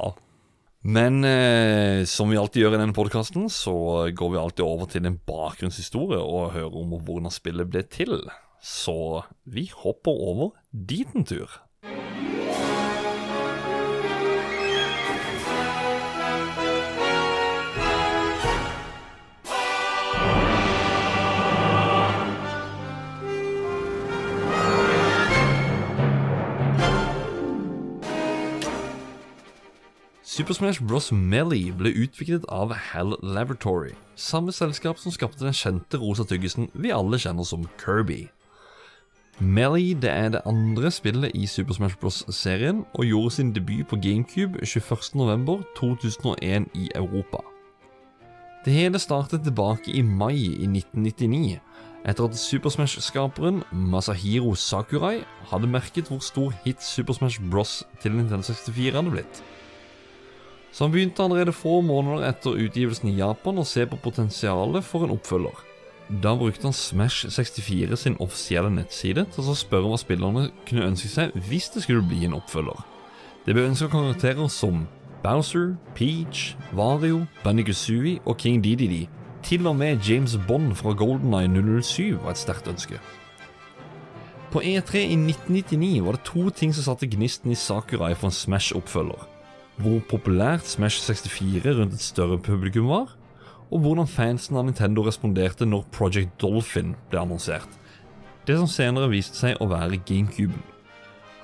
Men 0.81 1.23
eh, 1.27 2.05
som 2.07 2.29
vi 2.31 2.37
alltid 2.39 2.63
gjør 2.63 2.77
i 2.77 2.81
denne 2.81 2.95
podkasten, 2.95 3.49
så 3.51 4.07
går 4.15 4.31
vi 4.31 4.39
alltid 4.39 4.63
over 4.65 4.87
til 4.91 5.09
en 5.09 5.17
bakgrunnshistorie 5.27 6.19
og 6.19 6.53
hører 6.55 6.77
om 6.79 6.93
hvordan 6.95 7.33
spillet 7.33 7.67
ble 7.71 7.83
til. 7.91 8.21
Så 8.63 9.25
vi 9.43 9.67
hopper 9.75 10.15
over 10.15 10.53
dit 10.71 11.09
en 11.15 11.27
tur. 11.27 11.51
Super 30.39 30.53
Smash 30.53 30.79
Bros. 30.79 31.11
Melee 31.11 31.73
ble 31.75 31.91
utviklet 31.99 32.45
av 32.47 32.71
Hell 32.71 33.17
Laboratory, 33.19 33.91
samme 34.15 34.53
selskap 34.55 34.95
som 34.95 35.11
skapte 35.11 35.43
den 35.43 35.51
kjente 35.51 35.99
rosa 35.99 36.23
tyggisen 36.23 36.71
vi 36.79 36.95
alle 36.95 37.19
kjenner 37.19 37.43
som 37.43 37.67
Kirby. 37.81 38.31
Melee 39.43 39.97
det 39.99 40.13
er 40.13 40.29
det 40.31 40.47
andre 40.47 40.87
spillet 40.95 41.35
i 41.35 41.43
Super 41.43 41.75
Smash 41.75 41.99
Bros.-serien, 41.99 42.85
og 42.95 43.09
gjorde 43.09 43.35
sin 43.35 43.51
debut 43.51 43.83
på 43.91 43.99
GameCube 43.99 44.63
21.11.2001 44.63 46.71
i 46.71 46.87
Europa. 46.95 47.43
Det 48.63 48.79
hele 48.79 48.99
startet 48.99 49.43
tilbake 49.43 49.91
i 49.91 50.01
mai 50.01 50.39
i 50.39 50.71
1999, 50.71 51.59
etter 52.07 52.31
at 52.31 52.39
Super 52.39 52.71
Smash-skaperen 52.71 53.59
Masahiro 53.75 54.55
Sakurai 54.55 55.19
hadde 55.51 55.67
merket 55.67 56.07
hvor 56.07 56.23
stor 56.23 56.55
hit 56.63 56.79
Super 56.79 57.19
Smash 57.19 57.43
Bros. 57.51 57.83
til 57.99 58.15
Nintendo 58.15 58.53
64 58.53 58.95
hadde 58.95 59.17
blitt. 59.19 59.43
Så 60.71 60.85
han 60.85 60.93
begynte 60.93 61.23
allerede 61.23 61.55
få 61.55 61.79
måneder 61.81 62.27
etter 62.29 62.59
utgivelsen 62.61 63.09
i 63.09 63.17
Japan 63.17 63.57
å 63.57 63.65
se 63.67 63.87
på 63.89 63.97
potensialet 64.03 64.85
for 64.85 65.05
en 65.05 65.15
oppfølger. 65.15 65.65
Da 66.09 66.33
brukte 66.37 66.65
han 66.65 66.73
Smash 66.73 67.29
64 67.29 67.97
sin 67.97 68.17
offisielle 68.21 68.69
nettside 68.73 69.25
til 69.33 69.49
å 69.49 69.57
spørre 69.57 69.91
hva 69.91 69.99
spillerne 70.01 70.47
kunne 70.69 70.87
ønske 70.89 71.09
seg 71.11 71.35
hvis 71.49 71.69
det 71.73 71.83
skulle 71.85 72.05
bli 72.05 72.23
en 72.25 72.37
oppfølger. 72.37 72.81
Det 73.45 73.53
ble 73.53 73.67
ønska 73.69 73.89
karakterer 73.93 74.49
som 74.49 74.87
Bowser, 75.23 75.75
Peach, 75.95 76.55
Vario, 76.73 77.25
Bannikuzui 77.43 78.19
og 78.25 78.37
King 78.41 78.61
Didi. 78.63 79.07
Til 79.43 79.67
og 79.67 79.75
med 79.79 80.05
James 80.05 80.37
Bond 80.47 80.75
fra 80.75 80.93
Golden 80.97 81.33
Eye 81.33 81.49
007 81.81 82.19
var 82.23 82.33
et 82.33 82.41
sterkt 82.41 82.69
ønske. 82.69 82.99
På 84.49 84.61
E3 84.65 85.05
i 85.05 85.17
1999 85.17 86.05
var 86.05 86.17
det 86.17 86.25
to 86.25 86.49
ting 86.49 86.73
som 86.73 86.87
satte 86.87 87.09
gnisten 87.09 87.53
i 87.53 87.57
Sakurai 87.57 88.15
for 88.15 88.29
en 88.29 88.37
Smash-oppfølger 88.37 89.38
hvor 89.79 90.01
populært 90.11 90.67
Smash 90.67 90.99
64 91.05 91.77
rundt 91.77 91.95
et 91.95 92.03
større 92.03 92.39
publikum 92.43 92.89
var, 92.91 93.13
og 93.69 93.83
hvordan 93.83 94.09
fansen 94.09 94.57
av 94.59 94.65
Nintendo 94.67 95.05
responderte 95.05 95.67
når 95.67 95.85
Project 95.95 96.33
Dolphin 96.41 96.95
ble 97.11 97.21
annonsert. 97.21 97.69
Det 98.47 98.57
som 98.57 98.67
senere 98.67 99.11
viste 99.11 99.37
seg 99.37 99.59
å 99.61 99.69
være 99.69 100.01
GameCuben. 100.09 100.61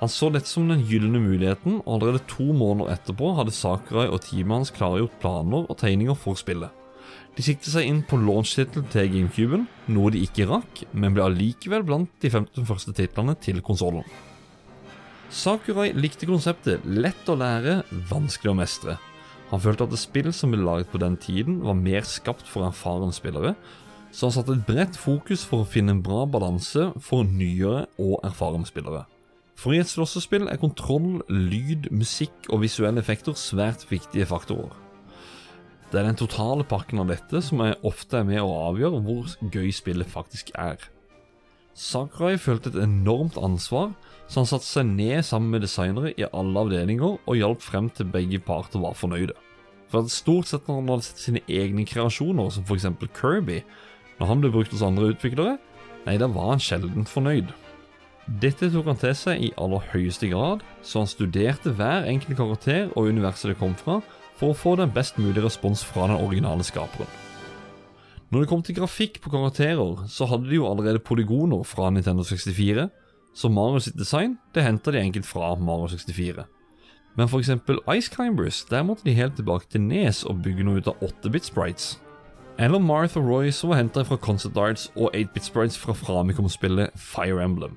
Han 0.00 0.12
så 0.12 0.28
dette 0.28 0.50
som 0.50 0.66
den 0.68 0.82
gylne 0.84 1.20
muligheten, 1.22 1.78
og 1.86 1.94
allerede 1.94 2.26
to 2.28 2.50
måneder 2.52 2.98
etterpå 2.98 3.32
hadde 3.38 3.54
Sakurai 3.56 4.10
og 4.10 4.20
teamet 4.26 4.58
hans 4.58 4.74
klargjort 4.74 5.14
planer 5.22 5.64
og 5.64 5.78
tegninger 5.80 6.18
for 6.18 6.36
spillet. 6.36 6.74
De 7.36 7.44
siktet 7.44 7.72
seg 7.72 7.88
inn 7.88 8.02
på 8.04 8.18
launch-tittel 8.20 8.84
til 8.92 9.08
GameCuben, 9.12 9.66
noe 9.92 10.12
de 10.12 10.24
ikke 10.26 10.48
rakk, 10.50 10.84
men 10.92 11.16
ble 11.16 11.24
allikevel 11.24 11.84
blant 11.86 12.12
de 12.20 12.32
15 12.32 12.68
første 12.68 12.92
titlene 12.96 13.36
til 13.40 13.62
konsollen. 13.64 14.04
Sakurai 15.30 15.90
likte 15.96 16.26
konseptet 16.28 16.84
lett 16.86 17.28
å 17.28 17.34
lære, 17.38 17.80
vanskelig 18.10 18.52
å 18.52 18.58
mestre. 18.58 18.94
Han 19.50 19.62
følte 19.62 19.86
at 19.86 19.92
det 19.92 19.98
spill 19.98 20.30
som 20.34 20.52
ble 20.54 20.62
laget 20.62 20.90
på 20.92 21.00
den 21.02 21.18
tiden, 21.18 21.60
var 21.66 21.78
mer 21.78 22.06
skapt 22.06 22.46
for 22.50 22.66
erfarne 22.66 23.14
spillere, 23.14 23.54
så 24.14 24.28
han 24.28 24.36
satte 24.36 24.54
et 24.54 24.64
bredt 24.66 24.96
fokus 24.96 25.42
for 25.46 25.62
å 25.62 25.68
finne 25.68 25.96
en 25.96 26.02
bra 26.02 26.24
balanse 26.30 26.88
for 27.02 27.26
nyere 27.26 27.84
og 28.00 28.22
erfarne 28.26 28.66
spillere. 28.68 29.04
For 29.56 29.74
i 29.74 29.80
et 29.80 29.90
slåssespill 29.90 30.50
er 30.52 30.60
kontroll, 30.60 31.22
lyd, 31.32 31.90
musikk 31.90 32.50
og 32.52 32.62
visuelle 32.62 33.02
effekter 33.02 33.36
svært 33.38 33.86
viktige 33.90 34.28
faktorer. 34.28 34.74
Det 35.90 36.00
er 36.00 36.08
den 36.08 36.18
totale 36.18 36.66
pakken 36.66 37.00
av 37.02 37.10
dette 37.10 37.40
som 37.44 37.62
er 37.64 37.78
ofte 37.86 38.20
er 38.20 38.26
med 38.26 38.42
å 38.42 38.54
avgjøre 38.68 39.00
hvor 39.06 39.30
gøy 39.54 39.70
spillet 39.74 40.10
faktisk 40.10 40.50
er. 40.58 40.78
Sakurai 41.76 42.36
følte 42.40 42.72
et 42.72 42.80
enormt 42.82 43.38
ansvar, 43.38 43.92
så 44.26 44.42
han 44.42 44.48
satte 44.50 44.66
seg 44.66 44.88
ned 44.90 45.22
sammen 45.26 45.52
med 45.54 45.62
designere 45.62 46.12
i 46.18 46.26
alle 46.26 46.62
avdelinger 46.66 47.18
og 47.18 47.38
hjalp 47.38 47.62
frem 47.62 47.90
til 47.94 48.08
begge 48.10 48.40
parter 48.42 48.82
var 48.82 48.96
fornøyde. 48.98 49.36
For 49.90 50.02
at 50.02 50.10
stort 50.10 50.50
sett 50.50 50.66
når 50.66 50.80
han 50.80 50.90
hadde 50.90 51.06
sett 51.06 51.22
sine 51.22 51.42
egne 51.46 51.86
kreasjoner, 51.86 52.50
som 52.50 52.66
f.eks. 52.66 52.88
Kirby, 53.14 53.60
når 54.18 54.32
han 54.32 54.42
ble 54.42 54.50
brukt 54.54 54.74
hos 54.74 54.82
andre 54.82 55.12
utviklere, 55.12 55.60
nei, 56.08 56.16
da 56.18 56.26
var 56.30 56.56
han 56.56 56.62
sjelden 56.62 57.06
fornøyd. 57.06 57.52
Dette 58.42 58.72
tok 58.74 58.88
han 58.90 58.98
til 58.98 59.14
seg 59.14 59.42
i 59.46 59.52
aller 59.62 59.84
høyeste 59.92 60.26
grad, 60.32 60.64
så 60.82 61.04
han 61.04 61.10
studerte 61.10 61.70
hver 61.78 62.08
enkelt 62.10 62.40
karakter 62.40 62.88
og 62.96 63.12
universet 63.14 63.52
det 63.52 63.60
kom 63.60 63.76
fra, 63.78 64.00
for 64.36 64.50
å 64.52 64.58
få 64.58 64.74
den 64.80 64.90
best 64.92 65.20
mulige 65.20 65.46
respons 65.46 65.84
fra 65.86 66.10
den 66.10 66.18
originale 66.18 66.66
skaperen. 66.66 67.08
Når 68.34 68.42
det 68.42 68.50
kom 68.50 68.62
til 68.66 68.74
grafikk 68.74 69.20
på 69.22 69.30
karakterer, 69.30 70.02
så 70.10 70.26
hadde 70.26 70.50
de 70.50 70.58
jo 70.58 70.66
allerede 70.66 70.98
polygoner 71.06 71.62
fra 71.62 71.92
Nintendo 71.94 72.26
64, 72.26 72.88
så 73.36 73.50
Mario 73.52 73.82
sitt 73.84 73.98
design 74.00 74.38
det 74.56 74.64
henter 74.64 74.96
de 74.96 75.02
enkelt 75.04 75.28
fra 75.28 75.52
Mario 75.60 75.90
64. 75.92 76.46
Men 77.16 77.28
f.eks. 77.28 77.50
Ice 77.96 78.12
Climbers, 78.12 78.64
der 78.70 78.84
måtte 78.84 79.04
de 79.04 79.14
helt 79.16 79.36
tilbake 79.36 79.68
til 79.72 79.84
Nes 79.84 80.22
og 80.24 80.42
bygge 80.44 80.64
noe 80.64 80.80
ut 80.80 80.88
av 80.88 81.00
8-bit 81.04 81.48
sprites. 81.48 81.96
Eller 82.60 82.80
Martha 82.80 83.20
Roy, 83.20 83.50
som 83.52 83.72
var 83.72 83.82
henta 83.82 84.04
fra 84.04 84.16
Concert 84.16 84.56
Arts 84.56 84.88
og 84.96 85.10
8-bit 85.12 85.48
sprites 85.48 85.76
fra 85.80 85.96
Framicom-spillet 85.96 86.96
Fire 86.96 87.44
Emblem. 87.44 87.76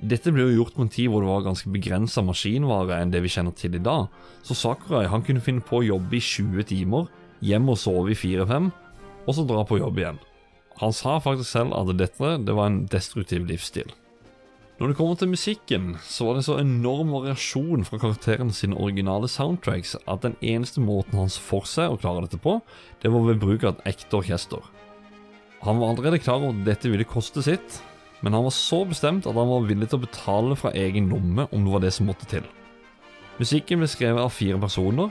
Dette 0.00 0.32
ble 0.32 0.44
jo 0.44 0.58
gjort 0.58 0.76
på 0.76 0.84
en 0.84 0.92
tid 0.92 1.08
hvor 1.08 1.24
det 1.24 1.30
var 1.30 1.44
ganske 1.44 1.72
begrensa 1.72 2.24
maskinvare 2.24 2.98
enn 3.00 3.12
det 3.12 3.22
vi 3.24 3.32
kjenner 3.32 3.56
til 3.56 3.76
i 3.76 3.80
dag, 3.84 4.08
så 4.44 4.56
Sakurai 4.56 5.06
han 5.08 5.24
kunne 5.24 5.44
finne 5.44 5.64
på 5.64 5.80
å 5.80 5.86
jobbe 5.86 6.18
i 6.18 6.24
20 6.24 6.68
timer, 6.72 7.08
hjem 7.44 7.68
og 7.72 7.80
sove 7.80 8.12
i 8.12 8.18
4-5, 8.18 8.72
og 9.26 9.36
så 9.36 9.44
dra 9.48 9.64
på 9.64 9.80
jobb 9.80 10.00
igjen. 10.00 10.20
Han 10.82 10.92
sa 10.92 11.16
faktisk 11.24 11.48
selv 11.48 11.76
at 11.76 11.96
dette 11.96 12.34
det 12.44 12.56
var 12.56 12.68
en 12.68 12.82
destruktiv 12.92 13.48
livsstil. 13.48 13.88
Når 14.76 14.90
det 14.90 14.96
kommer 14.98 15.16
til 15.16 15.30
musikken, 15.32 15.84
så 16.04 16.26
var 16.26 16.36
det 16.36 16.44
så 16.44 16.58
enorm 16.60 17.14
variasjon 17.14 17.86
fra 17.88 17.96
karakterene 17.96 18.52
sine 18.52 18.76
originale 18.76 19.28
soundtracks 19.32 19.94
at 20.04 20.20
den 20.20 20.34
eneste 20.44 20.82
måten 20.84 21.16
hans 21.16 21.38
for 21.40 21.64
seg 21.64 21.94
å 21.94 21.96
klare 21.96 22.26
dette 22.26 22.36
på, 22.44 22.58
det 23.00 23.08
var 23.12 23.24
ved 23.24 23.40
bruk 23.40 23.64
av 23.64 23.78
et 23.78 23.94
ekte 23.94 24.18
orkester. 24.18 24.60
Han 25.64 25.80
var 25.80 25.94
allerede 25.94 26.20
klar 26.20 26.42
over 26.42 26.52
at 26.52 26.68
dette 26.68 26.92
ville 26.92 27.08
koste 27.08 27.40
sitt, 27.46 27.78
men 28.20 28.36
han 28.36 28.44
var 28.44 28.52
så 28.52 28.82
bestemt 28.84 29.24
at 29.24 29.38
han 29.40 29.48
var 29.48 29.64
villig 29.64 29.88
til 29.88 29.96
å 29.96 30.04
betale 30.04 30.60
fra 30.60 30.74
egen 30.76 31.08
lomme 31.08 31.48
om 31.48 31.64
det 31.64 31.72
var 31.72 31.84
det 31.86 31.94
som 31.96 32.12
måtte 32.12 32.28
til. 32.28 32.44
Musikken 33.40 33.80
ble 33.80 33.88
skrevet 33.88 34.20
av 34.20 34.32
fire 34.32 34.60
personer. 34.60 35.08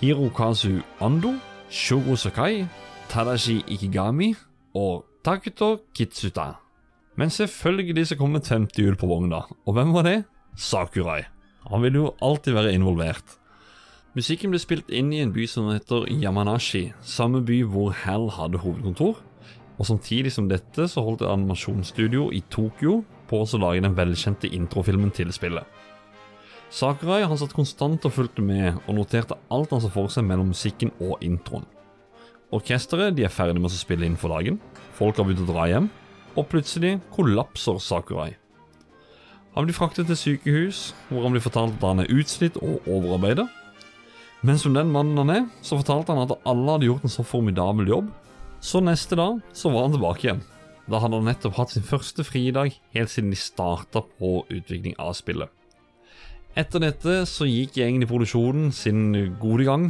Hirokazu 0.00 0.82
Ando, 1.02 1.36
Shogo 1.70 2.18
Sakai, 2.18 2.66
Tadashi 3.14 3.60
Ikigami 3.70 4.32
og 4.74 5.06
Takuto 5.22 5.76
Kitsuta. 5.94 6.63
Men 7.14 7.30
selvfølgelig 7.30 8.08
så 8.10 8.18
kom 8.18 8.34
et 8.34 8.48
femte 8.50 8.82
hjul 8.82 8.96
på 8.98 9.06
vogna, 9.06 9.44
og 9.46 9.76
hvem 9.76 9.92
var 9.94 10.06
det? 10.06 10.18
Sakurai. 10.58 11.22
Han 11.70 11.82
ville 11.82 12.02
jo 12.02 12.14
alltid 12.22 12.56
være 12.56 12.74
involvert. 12.74 13.38
Musikken 14.14 14.52
ble 14.52 14.60
spilt 14.62 14.90
inn 14.94 15.12
i 15.14 15.20
en 15.22 15.32
by 15.34 15.46
som 15.50 15.70
heter 15.72 16.08
Yamanashi, 16.10 16.88
samme 17.02 17.40
by 17.46 17.62
hvor 17.70 17.94
Hal 18.04 18.28
hadde 18.36 18.60
hovedkontor. 18.62 19.22
Og 19.74 19.88
samtidig 19.88 20.30
som 20.30 20.46
dette 20.46 20.86
så 20.90 21.02
holdt 21.02 21.24
et 21.24 21.32
animasjonsstudio 21.32 22.28
i 22.30 22.44
Tokyo 22.50 23.00
på 23.26 23.40
å 23.42 23.58
lage 23.58 23.82
den 23.82 23.96
velkjente 23.98 24.50
introfilmen 24.54 25.10
til 25.14 25.32
spillet. 25.34 25.66
Sakurai 26.74 27.24
han 27.26 27.38
satt 27.38 27.54
konstant 27.54 28.06
og 28.06 28.14
fulgte 28.14 28.42
med, 28.42 28.78
og 28.86 28.96
noterte 28.98 29.38
alt 29.54 29.74
han 29.74 29.82
så 29.82 29.90
for 29.90 30.10
seg 30.10 30.26
mellom 30.26 30.50
musikken 30.50 30.90
og 31.02 31.18
introen. 31.22 31.66
Orkesteret 32.54 33.16
de 33.18 33.26
er 33.26 33.34
ferdig 33.34 33.58
med 33.58 33.70
å 33.70 33.74
spille 33.74 34.06
inn 34.06 34.18
for 34.18 34.34
dagen, 34.34 34.60
folk 34.94 35.18
har 35.18 35.26
begynt 35.26 35.42
å 35.42 35.50
dra 35.50 35.66
hjem, 35.70 35.90
og 36.34 36.48
plutselig 36.50 36.98
kollapser 37.14 37.78
Sakurai. 37.82 38.34
Han 39.54 39.68
blir 39.68 39.76
fraktet 39.76 40.08
til 40.10 40.18
sykehus, 40.18 40.88
hvor 41.08 41.22
han 41.26 41.34
blir 41.34 41.44
fortalt 41.44 41.76
at 41.78 41.86
han 41.86 42.02
er 42.02 42.10
utslitt 42.10 42.56
og 42.58 42.82
overarbeidet. 42.90 43.46
Men 44.44 44.58
som 44.58 44.74
den 44.74 44.90
mannen 44.92 45.20
han 45.22 45.30
er, 45.30 45.44
så 45.62 45.78
fortalte 45.78 46.12
han 46.12 46.26
at 46.26 46.34
alle 46.44 46.74
hadde 46.74 46.88
gjort 46.88 47.06
en 47.06 47.14
så 47.14 47.24
formidabel 47.24 47.88
jobb, 47.88 48.10
så 48.60 48.80
neste 48.82 49.16
dag 49.16 49.38
så 49.54 49.70
var 49.70 49.86
han 49.86 49.94
tilbake 49.94 50.26
igjen. 50.26 50.42
Da 50.90 51.00
hadde 51.00 51.20
han 51.20 51.28
nettopp 51.30 51.56
hatt 51.56 51.72
sin 51.72 51.86
første 51.86 52.24
fridag 52.26 52.74
helt 52.96 53.12
siden 53.12 53.32
de 53.32 53.38
starta 53.40 54.02
på 54.18 54.42
utvikling 54.52 54.98
av 55.00 55.14
spillet. 55.16 55.48
Etter 56.58 56.82
dette 56.82 57.22
så 57.26 57.48
gikk 57.48 57.78
gjengen 57.80 58.04
i 58.04 58.08
produksjonen 58.08 58.68
sin 58.74 59.08
gode 59.40 59.66
gang, 59.66 59.88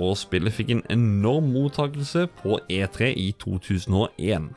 og 0.00 0.14
spillet 0.16 0.54
fikk 0.54 0.70
en 0.74 0.86
enorm 0.92 1.50
mottakelse 1.52 2.28
på 2.40 2.60
E3 2.70 3.10
i 3.16 3.30
2001. 3.42 4.52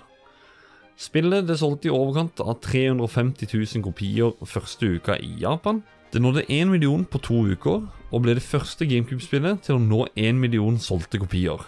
Spillet 1.00 1.48
det 1.48 1.58
solgte 1.58 1.90
i 1.90 1.94
overkant 1.94 2.42
av 2.44 2.60
350 2.62 3.50
000 3.50 3.84
kopier 3.86 4.34
første 4.46 4.94
uka 4.98 5.18
i 5.18 5.34
Japan. 5.42 5.82
Det 6.14 6.22
nådde 6.22 6.46
1 6.46 6.70
million 6.70 7.06
på 7.06 7.18
to 7.26 7.40
uker, 7.50 7.88
og 8.14 8.22
ble 8.22 8.36
det 8.38 8.46
første 8.46 8.86
GameCube-spillet 8.86 9.64
til 9.66 9.80
å 9.80 9.82
nå 9.82 10.04
1 10.14 10.38
million 10.38 10.78
solgte 10.78 11.18
kopier. 11.18 11.64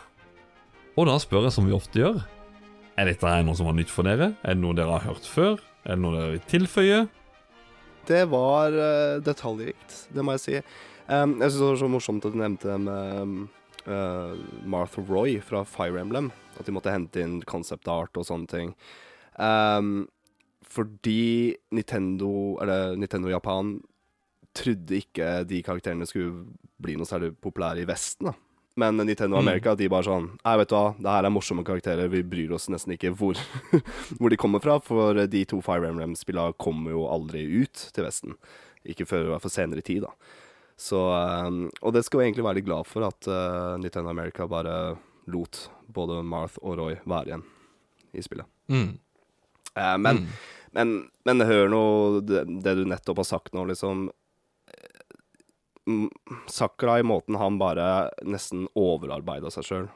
Og 0.95 1.09
da 1.09 1.17
spør 1.19 1.47
jeg 1.47 1.55
som 1.55 1.65
vi 1.65 1.73
ofte 1.75 1.99
gjør, 1.99 2.21
er 2.95 3.09
dette 3.09 3.27
her 3.27 3.41
noe 3.43 3.57
som 3.57 3.67
var 3.67 3.75
nytt 3.75 3.91
for 3.91 4.07
dere? 4.07 4.35
Er 4.45 4.53
det 4.53 4.61
noe 4.61 4.77
dere 4.77 4.93
har 4.93 5.07
hørt 5.09 5.25
før? 5.27 5.57
Er 5.83 5.97
det 5.97 6.03
noe 6.03 6.13
dere 6.15 6.35
vil 6.35 6.45
tilføye? 6.51 6.99
Det 8.05 8.21
var 8.29 8.77
uh, 8.77 9.17
detaljrikt, 9.25 9.97
det 10.13 10.23
må 10.23 10.37
jeg 10.37 10.43
si. 10.43 10.61
Um, 11.09 11.39
jeg 11.41 11.49
syns 11.49 11.59
det 11.59 11.71
var 11.71 11.81
så 11.81 11.89
morsomt 11.91 12.27
at 12.29 12.37
du 12.37 12.39
nevnte 12.39 12.69
det 12.69 12.77
med 12.85 13.17
um, 13.25 13.33
uh, 13.89 14.37
Martha 14.61 15.01
Roy 15.09 15.39
fra 15.43 15.65
Fire 15.65 15.99
Emblem. 16.05 16.29
At 16.55 16.69
de 16.69 16.77
måtte 16.77 16.93
hente 16.93 17.25
inn 17.25 17.41
concept 17.49 17.89
art 17.91 18.15
og 18.15 18.29
sånne 18.29 18.47
ting. 18.53 18.71
Um, 19.35 20.05
fordi 20.75 21.55
Nintendo, 21.75 22.57
eller 22.63 22.95
Nintendo 22.99 23.29
Japan 23.31 23.77
trodde 24.55 24.97
ikke 25.01 25.43
de 25.47 25.61
karakterene 25.63 26.07
skulle 26.07 26.45
bli 26.81 26.95
noe 26.99 27.07
særlig 27.07 27.33
populære 27.43 27.83
i 27.83 27.87
Vesten. 27.89 28.31
da. 28.31 28.35
Men 28.75 28.97
Nintendo 28.99 29.39
America 29.39 29.71
de 29.79 29.87
bare 29.87 30.03
sånn 30.03 30.25
Nei, 30.41 30.55
vet 30.59 30.71
du 30.71 30.75
hva, 30.75 30.87
det 30.99 31.11
her 31.13 31.27
er 31.27 31.31
morsomme 31.31 31.63
karakterer. 31.67 32.11
Vi 32.11 32.25
bryr 32.27 32.51
oss 32.57 32.67
nesten 32.71 32.95
ikke 32.97 33.13
hvor, 33.15 33.39
hvor 34.19 34.31
de 34.31 34.39
kommer 34.39 34.63
fra, 34.63 34.81
for 34.83 35.21
de 35.31 35.43
to 35.47 35.61
Fire 35.63 35.87
Emblem-spillene 35.87 36.57
kommer 36.59 36.95
jo 36.95 37.05
aldri 37.07 37.45
ut 37.63 37.85
til 37.95 38.07
Vesten. 38.07 38.35
Ikke 38.83 39.07
før 39.07 39.29
i 39.29 39.31
hvert 39.31 39.45
fall 39.45 39.55
senere 39.55 39.85
tid, 39.85 40.03
da. 40.03 40.11
Så 40.75 40.99
um, 40.99 41.69
Og 41.87 41.95
det 41.95 42.03
skal 42.03 42.19
vi 42.19 42.25
egentlig 42.27 42.43
være 42.43 42.59
litt 42.59 42.67
glad 42.67 42.87
for 42.89 43.07
at 43.07 43.29
uh, 43.31 43.77
Nintendo 43.79 44.11
America 44.11 44.47
bare 44.51 44.97
lot 45.31 45.69
både 45.87 46.19
Marth 46.27 46.59
og 46.59 46.75
Roy 46.81 46.99
være 47.07 47.31
igjen 47.31 47.45
i 48.11 48.23
spillet. 48.23 48.47
Mm. 48.67 48.91
Eh, 49.75 49.95
men, 50.01 50.21
Mm. 50.23 50.27
men, 50.75 50.93
men 51.27 51.45
hør 51.47 51.69
nå 51.71 51.83
det, 52.27 52.45
det 52.63 52.75
du 52.79 52.85
nettopp 52.89 53.17
har 53.23 53.27
sagt 53.29 53.53
nå, 53.55 53.65
liksom. 53.69 54.07
Sakra 56.49 56.99
i 56.99 57.03
måten 57.05 57.35
han 57.37 57.59
bare 57.61 58.09
nesten 58.25 58.65
overarbeida 58.73 59.51
seg 59.53 59.67
sjøl 59.67 59.87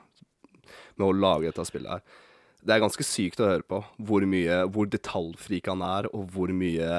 med 1.00 1.06
å 1.08 1.14
lage 1.18 1.48
dette 1.50 1.66
spillet 1.66 1.96
her. 1.96 2.04
Det 2.62 2.76
er 2.76 2.82
ganske 2.84 3.06
sykt 3.08 3.40
å 3.42 3.48
høre 3.48 3.64
på 3.64 3.78
hvor 4.04 4.26
mye 4.28 4.58
Hvor 4.68 4.90
detaljfrik 4.92 5.70
han 5.72 5.80
er, 5.82 6.10
og 6.12 6.26
hvor 6.34 6.52
mye 6.52 6.90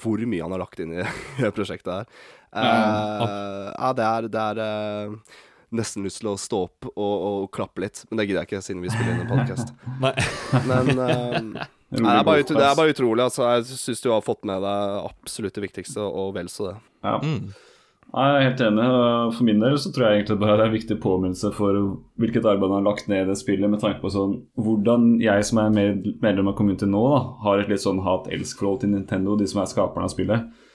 Hvor 0.00 0.22
mye 0.24 0.40
han 0.40 0.54
har 0.54 0.62
lagt 0.62 0.80
inn 0.80 0.94
i 0.96 1.04
prosjektet 1.58 1.92
her. 1.92 2.06
Eh, 2.56 3.66
ja, 3.76 3.90
det 3.98 4.06
er, 4.08 4.28
det 4.32 4.44
er 4.54 4.60
uh, 4.64 5.36
nesten 5.76 6.06
lyst 6.08 6.22
til 6.22 6.30
å 6.32 6.38
stå 6.40 6.62
opp 6.70 6.88
og, 6.94 7.14
og 7.28 7.50
klappe 7.52 7.84
litt, 7.84 8.06
men 8.08 8.16
det 8.22 8.24
gidder 8.30 8.40
jeg 8.46 8.48
ikke 8.48 8.62
siden 8.64 8.80
vi 8.86 8.90
spiller 8.94 9.12
inn 9.12 9.26
en 9.26 9.34
podkast. 9.34 9.74
Men 10.70 11.02
eh, 11.04 11.66
Nei, 11.94 12.02
det, 12.02 12.18
er 12.18 12.26
bare, 12.26 12.42
det 12.42 12.64
er 12.66 12.78
bare 12.78 12.92
utrolig. 12.92 13.22
Altså. 13.28 13.44
Jeg 13.54 13.78
syns 13.78 14.02
du 14.02 14.10
har 14.10 14.24
fått 14.26 14.42
med 14.48 14.64
deg 14.64 14.98
absolutt 15.06 15.54
det 15.54 15.68
viktigste, 15.68 16.02
og 16.02 16.34
vel 16.34 16.50
så 16.50 16.72
det. 16.72 16.76
Ja. 17.06 17.20
Mm. 17.22 17.54
Nei, 18.16 18.26
Jeg 18.26 18.36
er 18.36 18.44
helt 18.46 18.62
enig. 18.68 18.84
For 19.36 19.46
min 19.46 19.62
del 19.62 19.78
så 19.82 19.92
tror 19.94 20.06
jeg 20.06 20.20
egentlig 20.20 20.38
bare 20.42 20.58
det 20.58 20.66
er 20.66 20.70
en 20.70 20.76
viktig 20.76 20.98
påminnelse 21.02 21.50
for 21.54 21.78
hvilket 22.22 22.46
arbeid 22.46 22.70
han 22.70 22.78
har 22.80 22.86
lagt 22.86 23.10
ned 23.10 23.24
i 23.24 23.30
det 23.30 23.38
spillet, 23.38 23.70
med 23.70 23.82
tanke 23.82 24.02
på 24.02 24.12
sånn 24.14 24.38
hvordan 24.58 25.16
jeg 25.22 25.46
som 25.46 25.62
er 25.62 25.74
med, 25.74 26.06
medlem 26.22 26.50
av 26.50 26.56
community 26.58 26.88
nå, 26.90 27.02
da, 27.12 27.20
har 27.46 27.62
et 27.62 27.70
litt 27.72 27.82
sånn 27.82 28.02
hat-elsk-forhold 28.06 28.82
til 28.82 28.94
Nintendo, 28.94 29.36
de 29.38 29.48
som 29.50 29.62
er 29.62 29.70
skaperne 29.70 30.08
av 30.08 30.14
spillet. 30.14 30.65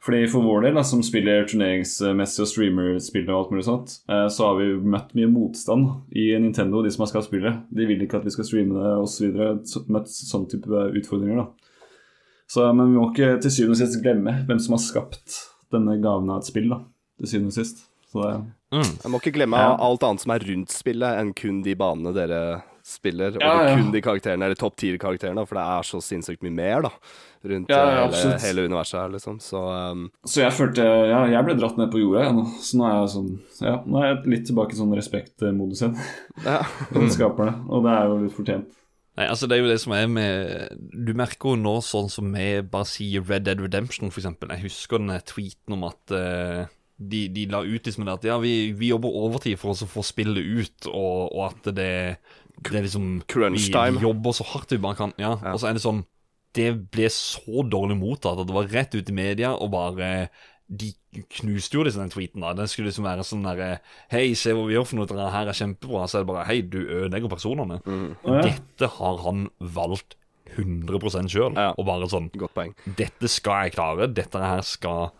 Fordi 0.00 0.22
For 0.32 0.40
vår 0.40 0.62
del, 0.64 0.74
da, 0.78 0.82
som 0.86 1.02
spiller 1.04 1.44
turneringsmessig 1.44 2.40
og 2.40 2.48
streamer-spiller 2.48 3.34
og 3.34 3.40
alt 3.42 3.50
mulig 3.52 3.64
sånt, 3.66 3.98
eh, 4.08 4.28
så 4.32 4.46
har 4.48 4.54
vi 4.56 4.68
møtt 4.80 5.10
mye 5.18 5.28
motstand 5.28 5.90
i 6.16 6.30
Nintendo, 6.40 6.80
de 6.82 6.90
som 6.94 7.04
har 7.04 7.10
skapt 7.12 7.28
spillet. 7.28 7.58
De 7.68 7.84
vil 7.86 8.00
ikke 8.06 8.16
at 8.16 8.24
vi 8.24 8.32
skal 8.32 8.48
streame 8.48 8.78
det 8.80 8.94
osv. 8.96 9.36
Møtt 9.92 10.08
sånn 10.08 10.48
type 10.48 10.86
utfordringer, 10.96 11.42
da. 11.42 11.68
Så, 12.50 12.64
men 12.74 12.88
vi 12.94 12.96
må 12.98 13.10
ikke 13.12 13.34
til 13.44 13.52
syvende 13.52 13.76
og 13.76 13.82
sist 13.82 14.00
glemme 14.02 14.38
hvem 14.48 14.58
som 14.64 14.74
har 14.78 14.82
skapt 14.82 15.36
denne 15.70 16.00
gaven 16.02 16.32
av 16.32 16.40
et 16.40 16.48
spill, 16.48 16.72
da. 16.72 16.80
Til 17.20 17.28
syvende 17.34 17.52
og 17.52 17.58
sist. 17.60 17.84
Så 18.10 18.24
det, 18.24 18.32
Mm. 18.70 18.86
Jeg 19.02 19.10
må 19.10 19.18
ikke 19.18 19.32
glemme 19.34 19.58
Ja. 19.58 19.76
alt 19.82 20.04
annet 20.06 20.20
som 20.22 20.30
er 20.30 20.38
rundt 20.46 20.70
spillet, 20.70 21.18
enn 21.18 21.32
kun 21.34 21.60
de 21.62 21.74
banene 21.74 22.12
dere 22.14 22.62
spiller, 22.90 23.36
og 23.36 23.42
Ja, 23.44 23.52
ja. 23.68 23.74
kun 23.78 23.90
de 23.94 24.02
karakterene, 24.04 24.46
eller 24.48 24.58
topp 24.58 24.76
tier-karakterene, 24.80 25.44
for 25.48 25.58
det 25.58 25.66
er 25.66 25.86
så 25.86 26.00
sinnssykt 26.04 26.42
mye 26.46 26.56
mer, 26.56 26.86
da, 26.86 26.90
rundt 27.52 27.70
Ja, 27.72 27.82
ja, 27.94 28.02
eh, 28.08 28.16
hele, 28.16 28.40
hele 28.44 28.64
universet 28.70 28.98
her, 29.00 29.12
liksom. 29.14 29.38
Så 29.44 29.62
um, 29.62 30.08
så 30.26 30.42
jeg 30.44 30.56
følte 30.56 30.84
Ja, 30.84 31.22
jeg 31.30 31.46
ble 31.46 31.56
dratt 31.60 31.78
ned 31.80 31.92
på 31.92 32.02
jorda, 32.02 32.26
jeg 32.26 32.36
nå. 32.36 32.44
Så 32.60 32.80
nå 32.80 32.88
er 32.88 32.98
jeg 32.98 33.12
sånn 33.14 33.30
Ja, 33.62 33.76
nå 33.86 34.02
er 34.02 34.10
jeg 34.10 34.34
litt 34.34 34.50
tilbake 34.50 34.76
i 34.76 34.80
sånn 34.80 34.96
respektmodus 34.98 35.84
igjen. 35.84 35.96
ja. 36.48 36.60
Skaperne. 37.14 37.56
Og 37.70 37.86
det 37.86 37.94
er 37.94 38.10
jo 38.10 38.18
litt 38.24 38.36
fortjent. 38.36 38.76
Nei, 39.18 39.26
altså 39.26 39.48
Det 39.50 39.56
er 39.56 39.64
jo 39.64 39.70
det 39.70 39.80
som 39.82 39.92
er 39.96 40.06
med 40.08 40.82
Du 40.94 41.10
merker 41.18 41.52
jo 41.52 41.60
nå 41.60 41.80
sånn 41.84 42.08
som 42.12 42.28
vi 42.32 42.50
bare 42.62 42.88
sier 42.88 43.24
Red 43.26 43.48
Dead 43.48 43.62
Redemption, 43.62 44.12
for 44.12 44.22
eksempel. 44.22 44.52
Jeg 44.54 44.68
husker 44.68 45.02
den 45.02 45.16
tweeten 45.28 45.76
om 45.76 45.88
at 45.88 46.14
uh, 46.14 46.68
de, 47.00 47.28
de 47.32 47.46
la 47.48 47.62
ut 47.64 47.86
liksom 47.86 48.04
det 48.04 48.12
at 48.18 48.26
ja, 48.28 48.36
vi, 48.42 48.72
vi 48.76 48.90
jobber 48.92 49.14
overtid 49.22 49.58
for 49.60 49.72
oss 49.72 49.84
å 49.84 49.88
få 49.88 50.04
spillet 50.04 50.44
ut, 50.44 50.88
og, 50.90 51.32
og 51.32 51.46
at 51.46 51.70
det, 51.76 51.92
det 52.68 52.76
er 52.76 52.86
liksom 52.86 53.22
Crunch 53.30 53.70
time. 53.72 53.98
vi 53.98 54.06
jobber 54.06 54.36
så 54.36 54.44
hardt 54.52 54.72
vi 54.74 54.78
bare 54.82 54.98
kan. 54.98 55.12
Ja. 55.18 55.36
Ja. 55.40 55.54
Og 55.54 55.60
så 55.62 55.70
er 55.70 55.76
det 55.78 55.84
sånn 55.84 56.04
Det 56.54 56.70
ble 56.90 57.06
så 57.14 57.62
dårlig 57.62 57.96
mottatt 58.00 58.40
at 58.42 58.48
det 58.48 58.54
var 58.56 58.70
rett 58.72 58.94
ut 58.94 59.08
i 59.08 59.14
media, 59.14 59.52
og 59.54 59.70
bare 59.70 60.28
de 60.70 60.92
knuste 61.34 61.74
jo 61.74 61.82
liksom 61.82 62.04
den 62.04 62.12
tweeten. 62.12 62.42
da 62.42 62.52
Den 62.54 62.68
skulle 62.70 62.90
liksom 62.90 63.06
være 63.06 63.24
sånn 63.26 63.42
derre 63.46 63.80
Hei, 64.10 64.34
se 64.38 64.52
hva 64.54 64.66
vi 64.68 64.76
gjør 64.76 64.86
for 64.86 65.00
noe, 65.00 65.08
dette 65.10 65.32
her 65.34 65.50
er 65.50 65.58
kjempebra. 65.58 66.06
Så 66.06 66.18
er 66.18 66.24
det 66.24 66.30
bare 66.30 66.46
Hei, 66.46 66.60
du 66.62 66.78
ødelegger 66.84 67.32
personene. 67.32 67.80
Mm. 67.86 68.14
Dette 68.46 68.90
har 68.98 69.22
han 69.24 69.48
valgt 69.58 70.16
100 70.56 71.28
sjøl. 71.30 71.54
Ja. 71.54 71.72
Og 71.78 71.86
bare 71.86 72.08
sånn 72.10 72.30
Godt 72.38 72.54
poeng. 72.54 72.74
Dette 72.98 73.30
skal 73.30 73.66
jeg 73.66 73.76
klare. 73.78 74.10
Dette 74.14 74.42
her 74.42 74.62
skal 74.66 75.10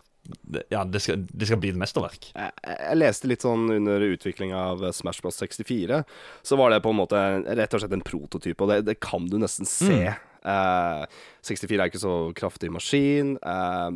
Ja, 0.69 0.83
det 0.85 1.01
skal, 1.01 1.23
det 1.27 1.47
skal 1.49 1.59
bli 1.61 1.71
et 1.73 1.79
mesterverk. 1.79 2.31
Jeg, 2.35 2.51
jeg 2.67 2.97
leste 2.99 3.29
litt 3.31 3.45
sånn 3.45 3.69
under 3.73 4.03
utviklinga 4.11 4.65
av 4.71 4.83
Smash 4.95 5.23
Bros 5.23 5.39
64, 5.41 6.03
så 6.45 6.59
var 6.59 6.73
det 6.73 6.81
på 6.85 6.93
en 6.93 6.99
måte 6.99 7.21
rett 7.47 7.73
og 7.73 7.83
slett 7.83 7.95
en 7.97 8.05
prototyp, 8.05 8.61
og 8.61 8.71
det, 8.71 8.83
det 8.89 8.99
kan 9.03 9.25
du 9.31 9.39
nesten 9.41 9.69
se. 9.69 10.13
Eh, 10.41 11.01
64 11.45 11.77
er 11.77 11.91
ikke 11.91 12.01
så 12.01 12.15
kraftig 12.37 12.71
maskin. 12.73 13.35
Uh, 13.45 13.93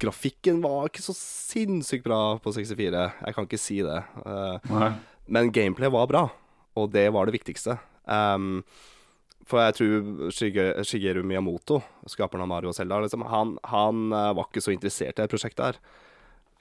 grafikken 0.00 0.62
var 0.64 0.88
ikke 0.88 1.04
så 1.04 1.14
sinnssykt 1.16 2.06
bra 2.06 2.38
på 2.42 2.52
64, 2.56 3.06
jeg 3.26 3.36
kan 3.36 3.48
ikke 3.48 3.60
si 3.60 3.80
det. 3.84 4.00
Uh, 4.24 4.90
men 5.28 5.52
gameplay 5.54 5.92
var 5.92 6.08
bra, 6.10 6.26
og 6.76 6.92
det 6.94 7.08
var 7.16 7.28
det 7.28 7.36
viktigste. 7.36 7.78
Um, 8.04 8.62
for 9.46 9.62
jeg 9.62 9.76
tror 9.78 10.32
Shige- 10.34 10.84
Shigeru 10.86 11.22
Miyamoto, 11.26 11.80
skaperen 12.10 12.42
av 12.42 12.50
Mario 12.50 12.72
og 12.72 12.76
Zelda, 12.78 12.98
liksom, 13.04 13.22
han, 13.30 13.54
han 13.70 14.08
eh, 14.10 14.32
var 14.34 14.48
ikke 14.48 14.64
så 14.64 14.74
interessert 14.74 15.14
i 15.14 15.22
det 15.22 15.30
prosjektet 15.30 15.64
her. 15.68 15.80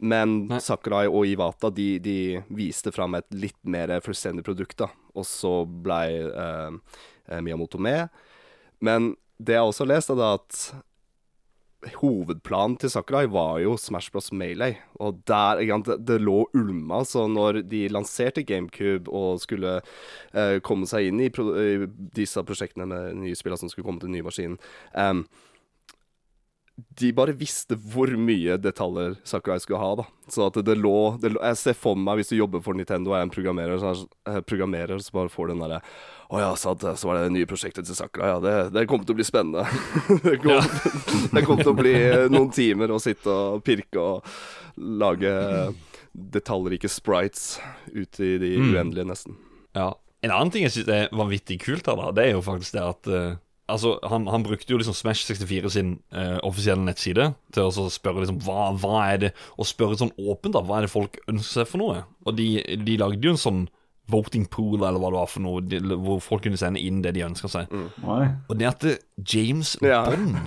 Men 0.06 0.34
Nei. 0.50 0.60
Sakurai 0.60 1.06
og 1.08 1.24
Iwata 1.30 1.70
de, 1.72 1.88
de 2.04 2.18
viste 2.54 2.92
fram 2.92 3.16
et 3.16 3.28
litt 3.34 3.58
mer 3.64 3.94
fullstendig 4.04 4.44
produkt, 4.46 4.78
da. 4.84 4.90
Og 5.16 5.24
så 5.26 5.54
blei 5.66 6.18
eh, 6.20 6.76
eh, 7.32 7.42
Miyamoto 7.42 7.80
med. 7.82 8.12
Men 8.84 9.14
det 9.40 9.56
jeg 9.58 9.70
også 9.72 9.88
leste 9.88 10.14
lest, 10.16 10.20
er 10.20 10.36
at 10.40 10.84
hovedplanen 12.00 12.78
til 12.82 12.92
Sakurai 12.94 13.26
var 13.32 13.60
jo 13.64 13.76
Smash 13.80 14.12
Bros. 14.14 14.32
Melee. 14.36 14.80
Og 15.00 15.22
der, 15.30 15.62
det, 15.86 15.98
det 16.08 16.20
lå 16.22 16.46
ulma, 16.58 17.04
så 17.06 17.28
når 17.32 17.64
de 17.70 17.86
lanserte 17.92 18.44
GameCube 18.48 19.12
og 19.12 19.42
skulle 19.44 19.80
eh, 20.34 20.58
komme 20.66 20.90
seg 20.90 21.10
inn 21.10 21.24
i, 21.24 21.32
pro 21.34 21.52
i 21.56 21.88
disse 22.16 22.42
prosjektene 22.46 22.88
med 22.90 23.20
nye 23.24 23.38
spillere 23.38 23.62
som 23.62 23.72
skulle 23.72 23.88
komme 23.88 24.02
til 24.02 24.10
den 24.10 24.18
nye 24.20 24.28
maskinen 24.28 24.58
um, 24.94 25.26
de 26.76 27.12
bare 27.16 27.36
visste 27.40 27.78
hvor 27.92 28.12
mye 28.20 28.58
detaljer 28.60 29.16
Sakurai 29.28 29.62
skulle 29.64 29.80
ha, 29.80 29.92
da. 30.02 30.06
Så 30.32 30.48
at 30.50 30.58
det, 30.68 30.76
lå, 30.80 31.16
det 31.22 31.32
lå 31.32 31.40
Jeg 31.40 31.60
ser 31.62 31.78
for 31.80 32.00
meg, 32.00 32.20
hvis 32.20 32.34
du 32.34 32.36
jobber 32.36 32.64
for 32.66 32.76
Nintendo 32.76 33.14
og 33.14 33.20
er 33.20 33.28
en 33.28 33.32
programmerer, 33.32 33.80
så, 33.80 34.08
er, 34.28 34.42
programmerer, 34.44 35.00
så 35.00 35.16
bare 35.16 35.32
får 35.32 35.48
du 35.48 35.54
den 35.54 35.64
derre 35.64 35.80
Å 36.34 36.40
ja, 36.42 36.52
sant, 36.58 36.82
så 36.82 37.08
var 37.10 37.20
det 37.20 37.28
det 37.28 37.34
nye 37.36 37.50
prosjektet 37.50 37.86
til 37.86 37.98
Sakra. 37.98 38.32
Ja, 38.34 38.38
det, 38.42 38.54
det 38.74 38.86
kommer 38.90 39.06
til 39.06 39.14
å 39.14 39.20
bli 39.20 39.28
spennende. 39.28 39.66
det, 40.26 40.38
kommer, 40.42 40.66
det 41.36 41.44
kommer 41.46 41.62
til 41.68 41.74
å 41.74 41.78
bli 41.78 41.96
noen 42.34 42.50
timer 42.56 42.94
å 42.96 43.02
sitte 43.04 43.30
og 43.30 43.62
pirke 43.68 44.02
og 44.02 44.26
lage 44.76 45.32
detaljrike 46.16 46.90
sprites 46.90 47.60
ut 47.94 48.20
i 48.20 48.38
de 48.42 48.52
Mm. 48.58 48.74
uendelige, 48.74 49.08
nesten. 49.08 49.38
Ja. 49.76 49.94
En 50.24 50.32
annen 50.34 50.50
ting 50.52 50.64
jeg 50.66 50.72
syns 50.74 50.90
er 50.90 51.10
vanvittig 51.14 51.60
kult 51.62 51.86
her, 51.86 51.98
da, 52.00 52.12
det 52.16 52.24
er 52.26 52.32
jo 52.38 52.46
faktisk 52.46 52.74
det 52.78 52.86
at 52.86 53.12
uh, 53.12 53.34
Altså, 53.66 53.96
han, 54.06 54.28
han 54.30 54.44
brukte 54.46 54.70
jo 54.70 54.78
liksom 54.78 54.94
Smash64 54.94 55.70
sin 55.74 55.96
uh, 56.14 56.38
offisielle 56.46 56.86
nettside 56.86 57.32
til 57.54 57.66
å 57.66 57.88
spørre 57.90 58.22
liksom 58.22 58.38
hva, 58.46 58.68
hva 58.78 59.00
er 59.10 59.18
det 59.24 59.32
Og 59.58 59.66
spørre 59.66 59.98
sånn 59.98 60.12
åpent, 60.22 60.54
da. 60.54 60.62
Hva 60.62 60.78
er 60.78 60.86
det 60.86 60.92
folk 60.94 61.18
ønsker 61.26 61.64
seg 61.64 61.72
for 61.72 61.82
noe? 61.82 62.04
Og 62.30 62.38
de, 62.38 62.46
de 62.86 62.98
lagde 63.02 63.26
jo 63.26 63.34
en 63.34 63.42
sånn 63.42 63.64
voting 64.12 64.46
pool, 64.52 64.84
eller 64.84 65.00
hva 65.02 65.10
det 65.12 65.18
var 65.18 65.30
for 65.32 65.44
noe, 65.46 65.62
de, 65.66 65.80
hvor 65.82 66.20
folk 66.24 66.46
kunne 66.46 66.60
sende 66.60 66.82
inn 66.82 67.02
det 67.06 67.16
de 67.18 67.24
ønska 67.26 67.50
seg. 67.52 67.72
Mm. 67.72 67.88
Og 68.50 68.60
det 68.60 68.68
at 68.70 68.86
James 69.34 69.76
Ja. 69.82 70.04
Bond 70.10 70.38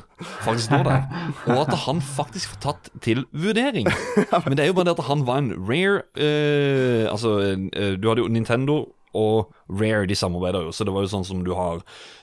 faktisk 0.44 0.68
står 0.68 0.84
der, 0.86 1.08
og 1.46 1.64
at 1.64 1.74
han 1.86 2.02
faktisk 2.04 2.54
får 2.54 2.60
tatt 2.62 2.92
til 3.04 3.24
vurdering. 3.32 3.90
Men 4.46 4.56
det 4.56 4.64
er 4.66 4.70
jo 4.70 4.78
bare 4.78 4.90
det 4.90 4.98
at 4.98 5.08
han 5.10 5.26
var 5.26 5.42
en 5.42 5.52
rare 5.58 6.04
uh, 6.18 7.10
Altså, 7.10 7.34
uh, 7.56 7.94
du 7.98 8.08
hadde 8.08 8.22
jo 8.22 8.30
Nintendo 8.30 8.84
og 9.16 9.54
Rare, 9.68 10.06
de 10.06 10.14
samarbeider 10.14 10.68
jo, 10.68 10.72
så 10.72 10.84
det 10.84 10.92
var 10.92 11.04
jo 11.04 11.10
sånn 11.12 11.26
som 11.26 11.40
du 11.46 11.54
har 11.56 11.80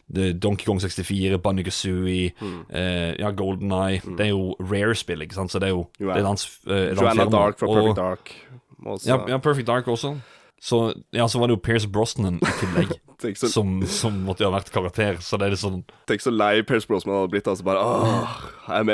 Donkey 0.08 0.68
Kong 0.68 0.80
64, 0.80 1.40
Bunny 1.42 1.66
mm. 1.66 2.60
eh, 2.70 3.16
ja, 3.18 3.32
Golden 3.32 3.72
Eye 3.74 4.02
Det 4.06 4.28
er 4.28 4.32
jo 4.36 4.56
Rare-spill, 4.60 5.26
ikke 5.26 5.34
sant, 5.34 5.52
så 5.52 5.60
det 5.60 5.72
er 5.72 5.74
jo 5.74 5.88
Jo, 6.00 6.10
ja. 6.10 6.14
det 6.14 6.22
er 6.22 6.24
et 6.24 6.30
annet, 6.30 6.46
eh, 6.68 6.74
et 6.76 6.92
annet 6.92 7.02
Joanna 7.02 7.24
firma. 7.26 7.38
Dark 7.38 7.60
fra 7.60 7.68
Og- 7.68 7.76
Perfect 7.76 7.98
Dark. 7.98 8.34
Også, 8.86 9.10
Ja, 9.10 9.18
ja, 9.28 9.38
Perfect 9.38 9.68
Dark 9.68 9.88
også. 9.88 10.16
Så, 10.66 10.80
ja, 11.14 11.28
så 11.30 11.38
var 11.40 11.48
det 11.48 11.60
jo 11.60 11.62
Pierce 11.62 11.88
Brosnan 11.94 12.40
i 12.42 12.54
tillegg, 12.58 12.96
så, 13.38 13.50
som, 13.54 13.76
som 13.86 14.16
måtte 14.26 14.42
jo 14.42 14.50
ha 14.50 14.56
vært 14.56 14.72
karakter. 14.74 15.20
Så 15.22 15.38
det 15.38 15.46
er 15.46 15.54
litt 15.54 15.62
sånn 15.62 15.84
tenk 16.10 16.26
så 16.26 16.34
lei 16.34 16.64
Pierce 16.66 16.90
Brosnan 16.90 17.20
hadde 17.20 17.34
blitt. 17.36 17.50
Altså 17.52 17.68
bare 17.68 17.84
Åh, 17.86 18.40
jeg 18.66 18.82
er 18.82 18.88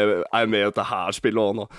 med, 0.52 0.60
i 0.60 0.66
dette 0.68 0.88
her 0.90 1.16
spillet 1.16 1.40
òg 1.40 1.62
nå. 1.62 1.70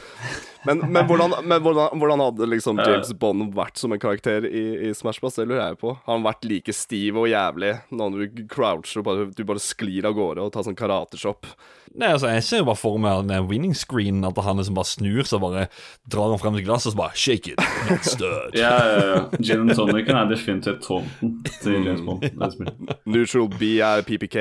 Men, 0.66 0.78
men, 0.92 1.06
hvordan, 1.08 1.34
men 1.48 1.62
hvordan, 1.64 1.98
hvordan 1.98 2.22
hadde 2.22 2.46
liksom 2.52 2.78
James 2.78 3.12
Bond 3.18 3.50
vært 3.56 3.80
som 3.80 3.92
en 3.94 4.00
karakter 4.02 4.46
i, 4.46 4.64
i 4.88 4.92
Smash 4.94 5.22
Bros? 5.22 5.34
Det 5.38 5.46
lurer 5.48 5.64
jeg 5.72 5.78
på. 5.80 5.94
Har 6.06 6.16
han 6.18 6.26
vært 6.26 6.46
like 6.46 6.74
stiv 6.76 7.18
og 7.18 7.28
jævlig 7.30 7.72
når 7.90 8.18
du 8.36 8.42
croucher 8.50 9.02
og 9.02 9.06
bare, 9.08 9.28
du 9.34 9.42
bare 9.48 9.62
sklir 9.62 10.06
av 10.08 10.14
gårde 10.18 10.44
og 10.44 10.52
tar 10.54 10.66
sånn 10.66 10.78
karateshop? 10.78 11.48
Nei, 11.92 12.08
altså, 12.14 12.30
Jeg 12.32 12.44
ser 12.46 12.62
jo 12.62 12.68
bare 12.70 12.80
for 12.80 13.00
meg 13.02 13.26
den 13.28 13.48
winning 13.50 13.74
screen, 13.76 14.22
at 14.24 14.38
han 14.46 14.60
liksom 14.60 14.78
bare 14.78 14.88
snur 14.88 15.26
seg, 15.28 15.42
bare 15.42 15.66
drar 16.08 16.32
han 16.32 16.40
frem 16.40 16.56
til 16.56 16.64
glasset 16.68 16.92
og 16.92 16.94
så 16.94 17.00
bare 17.02 17.18
Shake 17.22 17.52
it, 17.52 17.66
not 17.90 18.06
stirred. 18.08 18.56
Ja, 18.62 18.72
ja, 18.78 19.02
ja. 19.10 19.20
Gin 19.42 19.66
and 19.66 19.76
tonicen 19.76 20.16
er 20.16 20.30
definitivt 20.30 20.86
tånten 20.86 21.36
til 21.60 21.82
James 21.84 22.06
Bond. 22.06 22.88
Neutral 23.04 23.50
B 23.58 23.74
er 23.84 24.06
PPK. 24.06 24.38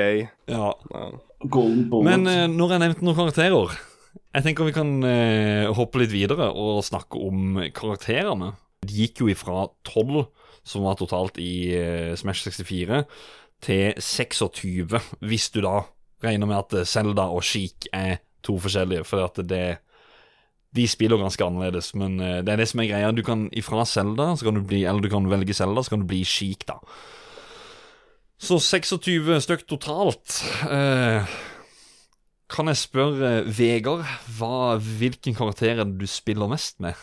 Ja. 0.52 0.72
Ja. 0.94 1.06
Men 2.06 2.28
eh, 2.30 2.46
når 2.46 2.76
jeg 2.76 2.82
nevnte 2.86 3.06
noen 3.06 3.18
karakterer 3.18 3.74
Jeg 4.32 4.44
tenker 4.46 4.68
vi 4.68 4.74
kan 4.76 4.90
eh, 5.06 5.68
hoppe 5.72 6.02
litt 6.02 6.12
videre 6.12 6.50
og 6.52 6.82
snakke 6.86 7.20
om 7.20 7.60
karakterene. 7.76 8.52
De 8.84 9.04
gikk 9.04 9.22
jo 9.22 9.30
ifra 9.32 9.66
12, 9.88 10.26
som 10.68 10.86
var 10.86 10.98
totalt 11.00 11.38
i 11.40 11.72
eh, 11.76 12.12
Smash 12.18 12.48
64, 12.48 13.04
til 13.62 14.02
26, 14.02 14.98
hvis 15.22 15.48
du 15.54 15.62
da 15.64 15.82
regner 16.24 16.50
med 16.50 16.60
at 16.60 16.88
Selda 16.88 17.28
og 17.30 17.44
Sheik 17.46 17.88
er 17.94 18.20
to 18.42 18.56
forskjellige, 18.62 19.06
for 19.06 19.24
at 19.28 19.38
det 19.46 19.66
de 20.72 20.86
spiller 20.88 21.20
ganske 21.20 21.44
annerledes, 21.44 21.92
men 22.00 22.16
eh, 22.20 22.38
det 22.44 22.54
er 22.54 22.62
det 22.62 22.68
som 22.70 22.80
er 22.80 22.88
greia. 22.88 23.12
Du 23.12 23.22
kan 23.24 23.48
ifra 23.52 23.84
bli 23.84 24.84
Eller 24.84 25.00
du 25.00 25.08
kan 25.08 25.28
velge 25.28 25.54
Zelda, 25.54 25.82
så 25.82 25.90
kan 25.90 26.00
du 26.00 26.06
bli 26.06 26.24
Sheik, 26.24 26.66
da. 26.66 26.78
Så 28.40 28.58
26 28.58 29.40
stykk 29.44 29.66
totalt. 29.68 30.40
Eh, 30.66 31.28
kan 32.52 32.68
jeg 32.70 32.80
spørre 32.80 33.32
Vegard, 33.48 34.04
hva, 34.38 34.76
hvilken 34.78 35.36
karakter 35.36 35.72
er 35.72 35.82
det 35.86 35.98
du 36.00 36.06
spiller 36.10 36.50
mest 36.50 36.78
med? 36.84 36.98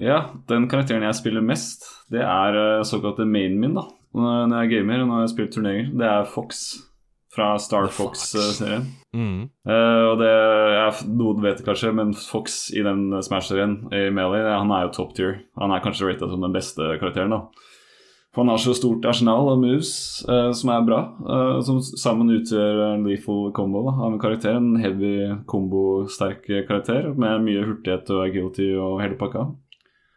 Ja, 0.00 0.34
den 0.50 0.66
karakteren 0.70 1.04
jeg 1.06 1.18
spiller 1.18 1.44
mest, 1.44 1.86
det 2.10 2.22
er 2.24 2.56
uh, 2.58 2.86
såkalte 2.86 3.26
mainen 3.28 3.60
min, 3.62 3.76
da. 3.78 3.86
Når 4.14 4.56
jeg 4.62 4.76
gamer 4.76 5.02
og 5.02 5.08
når 5.10 5.24
jeg 5.24 5.32
spiller 5.32 5.54
turneringer. 5.54 5.94
Det 5.98 6.06
er 6.06 6.28
Fox 6.30 6.60
fra 7.34 7.56
Star 7.58 7.88
Fox. 7.90 8.28
Fox-serien. 8.30 8.86
Mm. 9.14 9.48
Uh, 9.66 10.04
og 10.12 10.20
det 10.20 10.30
er, 10.30 11.00
Noen 11.10 11.42
vet 11.42 11.58
det 11.58 11.66
kanskje, 11.66 11.90
men 11.98 12.14
Fox 12.14 12.68
i 12.70 12.84
den 12.86 13.08
Smash-serien 13.26 13.80
i 13.90 14.06
Melee, 14.14 14.46
han 14.54 14.70
er 14.74 14.86
jo 14.86 14.94
top 14.94 15.16
tier. 15.18 15.40
Han 15.58 15.74
er 15.74 15.82
kanskje 15.82 16.12
rata 16.12 16.30
som 16.30 16.46
den 16.46 16.54
beste 16.54 16.94
karakteren, 17.02 17.34
da. 17.34 17.70
For 18.34 18.42
han 18.42 18.50
har 18.50 18.58
så 18.58 18.72
stort 18.74 19.04
arsenal 19.06 19.46
av 19.52 19.60
moves 19.62 19.90
eh, 20.26 20.48
som 20.58 20.72
er 20.74 20.86
bra, 20.86 21.00
eh, 21.22 21.58
som 21.62 21.78
sammen 21.84 22.32
utgjør 22.34 22.80
en 22.88 23.04
lethal 23.06 23.52
combo 23.54 23.84
da, 23.86 23.92
av 23.94 24.16
en 24.16 24.22
karakter. 24.22 24.58
En 24.58 24.74
heavy 24.82 25.14
combo-sterk 25.50 26.48
karakter 26.66 27.12
med 27.14 27.44
mye 27.46 27.62
hurtighet 27.62 28.10
og 28.10 28.24
agility 28.26 28.72
og 28.74 28.98
hele 29.04 29.18
pakka. 29.20 29.46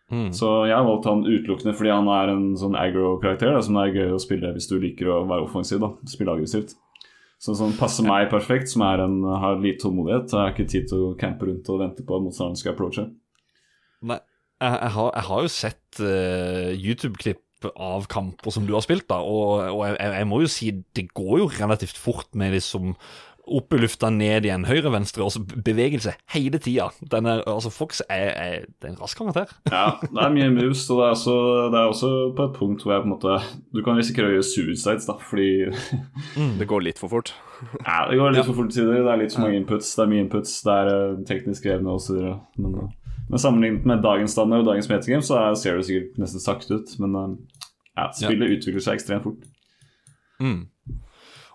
Mm. 0.10 0.32
Så 0.34 0.50
jeg 0.66 0.74
har 0.74 0.88
valgt 0.88 1.06
han 1.06 1.26
utelukkende 1.28 1.76
fordi 1.76 1.92
han 1.92 2.10
er 2.10 2.32
en 2.32 2.44
sånn 2.58 2.78
aggro-karakter 2.80 3.58
som 3.62 3.78
det 3.78 3.86
er 3.86 3.98
gøy 4.02 4.14
å 4.16 4.22
spille 4.24 4.54
hvis 4.56 4.70
du 4.72 4.78
liker 4.82 5.14
å 5.14 5.24
være 5.30 5.46
offensiv. 5.46 5.84
da, 5.84 5.94
Spille 6.10 6.34
aggressivt. 6.34 6.74
Så 7.38 7.54
sånn 7.54 7.76
passer 7.78 8.08
meg 8.08 8.32
perfekt, 8.32 8.72
som 8.72 8.82
en, 8.88 9.20
har 9.44 9.60
lite 9.62 9.84
tålmodighet. 9.84 10.32
Jeg 10.34 10.42
har 10.42 10.56
ikke 10.56 10.72
tid 10.72 10.88
til 10.90 11.10
å 11.12 11.16
campe 11.22 11.46
rundt 11.46 11.70
og 11.70 11.84
vente 11.84 12.06
på 12.08 12.18
at 12.18 12.24
motstanderen 12.26 12.58
skal 12.58 12.74
approache. 12.74 13.12
Nei, 14.10 14.18
jeg, 14.58 14.72
jeg, 14.74 14.94
har, 14.96 15.12
jeg 15.14 15.28
har 15.28 15.44
jo 15.44 15.52
sett 15.54 16.02
uh, 16.02 16.72
YouTube-klipp 16.74 17.44
av 17.76 18.08
kamper 18.12 18.54
som 18.54 18.68
du 18.68 18.76
har 18.76 18.86
spilt, 18.86 19.08
da, 19.10 19.22
og, 19.22 19.64
og 19.74 19.86
jeg, 19.88 19.98
jeg 20.02 20.28
må 20.30 20.42
jo 20.44 20.52
si 20.52 20.74
det 20.98 21.08
går 21.18 21.42
jo 21.44 21.50
relativt 21.60 22.00
fort 22.00 22.30
med 22.38 22.56
liksom 22.56 22.96
opp 23.48 23.74
i 23.74 23.80
lufta, 23.80 24.10
ned 24.12 24.46
igjen, 24.48 24.66
høyre, 24.68 24.92
venstre, 24.94 25.24
og 25.26 25.32
så 25.34 25.42
bevegelse 25.42 26.14
hele 26.34 26.60
tida. 26.64 26.90
Altså, 27.14 27.72
Fox 27.74 28.02
er, 28.04 28.30
er, 28.34 28.68
det 28.68 28.90
er 28.90 28.94
en 28.94 29.00
rask 29.02 29.20
karakter. 29.20 29.54
Ja, 29.78 29.98
det 30.04 30.24
er 30.24 30.34
mye 30.34 30.50
moves, 30.54 30.86
og 30.92 31.02
det 31.02 31.08
er, 31.08 31.16
også, 31.16 31.38
det 31.72 31.80
er 31.80 31.92
også 31.92 32.12
på 32.38 32.48
et 32.48 32.56
punkt 32.58 32.84
hvor 32.84 32.96
jeg 32.96 33.04
på 33.04 33.10
en 33.10 33.14
måte 33.14 33.36
Du 33.76 33.82
kan 33.86 34.00
risikere 34.00 34.30
å 34.30 34.36
gjøre 34.36 34.48
suicides, 34.48 35.08
da, 35.08 35.18
fordi 35.30 35.50
Det 36.60 36.70
går 36.70 36.88
litt 36.90 37.02
for 37.02 37.12
fort. 37.14 37.34
Ja, 37.88 38.06
det 38.10 38.20
går 38.20 38.36
litt 38.36 38.46
for 38.46 38.58
fort 38.60 38.72
til 38.74 38.84
tider. 38.86 39.04
Det 39.06 39.14
er 39.14 39.22
litt 39.24 39.36
for 39.36 39.48
mange 39.48 39.60
inputs. 39.62 39.96
Det 39.98 40.04
er 40.04 40.12
mye 40.12 40.26
inputs, 40.26 40.56
det 40.66 40.80
er 40.84 40.94
uh, 40.94 41.20
teknisk 41.28 41.66
krevende 41.66 41.96
osv. 41.98 42.20
Men, 42.62 42.76
uh, 42.78 43.22
men 43.28 43.42
sammenlignet 43.42 43.88
med 43.90 44.04
dagens 44.06 44.36
standard 44.38 44.64
og 44.64 44.70
dagens 44.70 44.90
metagame, 44.92 45.26
så 45.26 45.40
ser 45.60 45.80
det 45.80 45.88
sikkert 45.88 46.20
nesten 46.22 46.44
sakte 46.44 46.78
ut. 46.78 46.94
Men 47.02 47.18
uh, 47.18 47.57
ja, 47.98 48.08
spillet 48.16 48.52
ja. 48.52 48.58
utvikler 48.58 48.84
seg 48.86 49.00
ekstremt 49.00 49.28
fort. 49.28 49.46
Mm. 50.40 50.68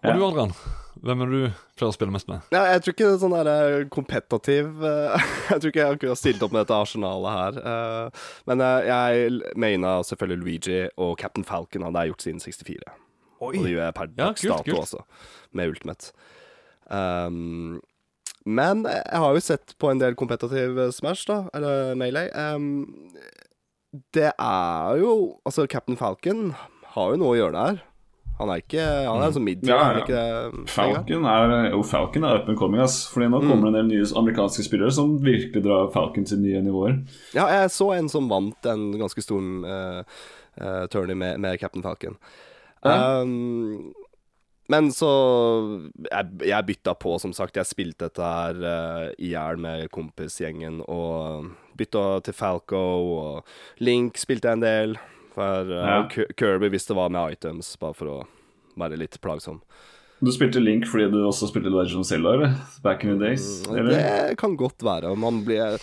Og 0.03 0.09
ja. 0.11 0.15
du, 0.17 0.25
Adrian? 0.27 0.55
Hvem 1.03 1.23
er 1.25 1.31
du 1.31 1.39
pleier 1.79 1.89
å 1.89 1.95
spille 1.95 2.15
mest 2.15 2.29
med? 2.31 2.45
Ja, 2.55 2.63
jeg 2.71 2.83
tror 2.83 2.95
ikke 2.95 3.07
det 3.07 3.15
er 3.15 3.23
sånn 3.23 3.33
der 3.35 3.87
kompetativ 3.91 4.85
Jeg 5.51 5.57
tror 5.63 5.71
ikke 5.71 5.87
jeg 5.87 6.11
har 6.13 6.19
stilt 6.21 6.45
opp 6.47 6.53
med 6.55 6.63
dette 6.63 6.77
arsenalet 6.79 7.39
her. 7.39 8.11
Men 8.51 8.63
jeg 8.87 9.41
maina 9.59 9.97
selvfølgelig 10.07 10.43
Luigi 10.43 10.83
og 10.95 11.17
Captain 11.19 11.47
Falcon. 11.49 11.87
Han 11.89 11.99
har 11.99 12.07
jeg 12.07 12.15
gjort 12.15 12.27
siden 12.29 12.45
64. 12.45 12.93
Oi. 13.43 13.57
Og 13.59 13.67
gjør 13.67 13.83
jeg 13.83 13.97
per 13.97 14.11
ja, 14.13 14.19
dags 14.21 14.45
dato 14.47 14.77
også, 14.79 15.03
med 15.59 15.73
Ultimate. 15.73 16.13
Um, 16.87 17.81
men 18.47 18.85
jeg 18.87 19.23
har 19.23 19.35
jo 19.35 19.43
sett 19.43 19.75
på 19.83 19.91
en 19.91 20.03
del 20.03 20.15
kompetativ 20.19 20.79
Smash, 20.95 21.27
da, 21.31 21.45
eller 21.55 21.97
Melee. 21.99 22.31
Um, 22.35 22.85
det 24.17 24.31
er 24.33 25.01
jo 25.01 25.39
Altså, 25.45 25.67
Captain 25.67 25.99
Falcon 26.01 26.53
har 26.95 27.13
jo 27.13 27.19
noe 27.21 27.35
å 27.35 27.39
gjøre 27.39 27.57
der. 27.57 27.81
Han 28.39 28.51
er 28.51 28.63
ikke 28.63 28.85
Han 29.07 29.23
er 29.23 29.37
en 29.37 29.45
midt 29.45 29.63
mid 29.63 29.71
ja, 29.71 29.81
ja. 30.09 30.29
Falcon 30.71 31.27
er 31.29 31.67
jo 31.71 31.83
Falcon 31.87 32.25
er 32.27 32.41
up 32.41 32.49
and 32.51 32.59
coming, 32.59 32.83
ass. 32.83 33.05
Fordi 33.13 33.29
nå 33.29 33.43
mm. 33.43 33.49
kommer 33.51 33.69
det 33.69 33.73
en 33.73 33.81
del 33.81 33.91
nye 33.93 34.13
amerikanske 34.23 34.67
spillere 34.67 34.95
som 34.95 35.19
virkelig 35.23 35.65
drar 35.65 35.91
Falcon 35.95 36.27
til 36.29 36.41
nye 36.43 36.63
nivåer. 36.65 37.03
Ja, 37.37 37.47
jeg 37.53 37.73
så 37.75 37.93
en 37.97 38.09
som 38.13 38.31
vant 38.33 38.69
en 38.69 38.89
ganske 39.01 39.25
stor 39.25 39.43
uh, 39.43 40.23
uh, 40.61 40.87
tourney 40.93 41.19
med, 41.19 41.41
med 41.45 41.61
Captain 41.61 41.85
Falcon. 41.85 42.17
Um, 42.83 43.93
men 44.73 44.89
så 44.95 45.11
jeg, 46.09 46.33
jeg, 46.49 46.67
bytta 46.67 46.97
på, 46.99 47.19
som 47.23 47.35
sagt. 47.37 47.61
Jeg 47.61 47.69
spilte 47.69 48.09
dette 48.09 48.33
her 48.35 48.59
uh, 48.65 49.07
i 49.21 49.35
hjel 49.35 49.61
med 49.61 49.91
kompisgjengen. 49.95 50.81
Og 50.89 51.53
bytta 51.79 52.05
til 52.27 52.37
Falco, 52.37 52.83
og 53.23 53.83
Link 53.85 54.21
spilte 54.21 54.51
jeg 54.51 54.61
en 54.61 54.67
del. 54.67 55.01
For 55.33 55.73
uh, 55.73 55.89
ja. 55.89 56.27
Kirby 56.37 56.69
hvis 56.73 56.87
det 56.91 56.97
var 56.99 57.13
med 57.13 57.39
items, 57.39 57.75
bare 57.81 57.97
for 57.97 58.13
å 58.13 58.21
være 58.81 59.01
litt 59.01 59.17
plagsom. 59.25 59.63
Du 60.23 60.31
spilte 60.31 60.61
Link 60.63 60.85
fordi 60.87 61.09
du 61.11 61.19
også 61.25 61.49
spilte 61.51 61.73
Legend 61.73 62.05
of 62.05 62.07
Zelda, 62.07 62.35
eller? 62.37 62.57
Back 62.85 63.05
in 63.05 63.17
the 63.17 63.19
days? 63.19 63.63
Mm, 63.67 63.77
eller? 63.81 64.03
Det 64.31 64.37
kan 64.39 64.57
godt 64.61 64.85
være. 64.85 65.17
Man 65.19 65.41
blir 65.47 65.81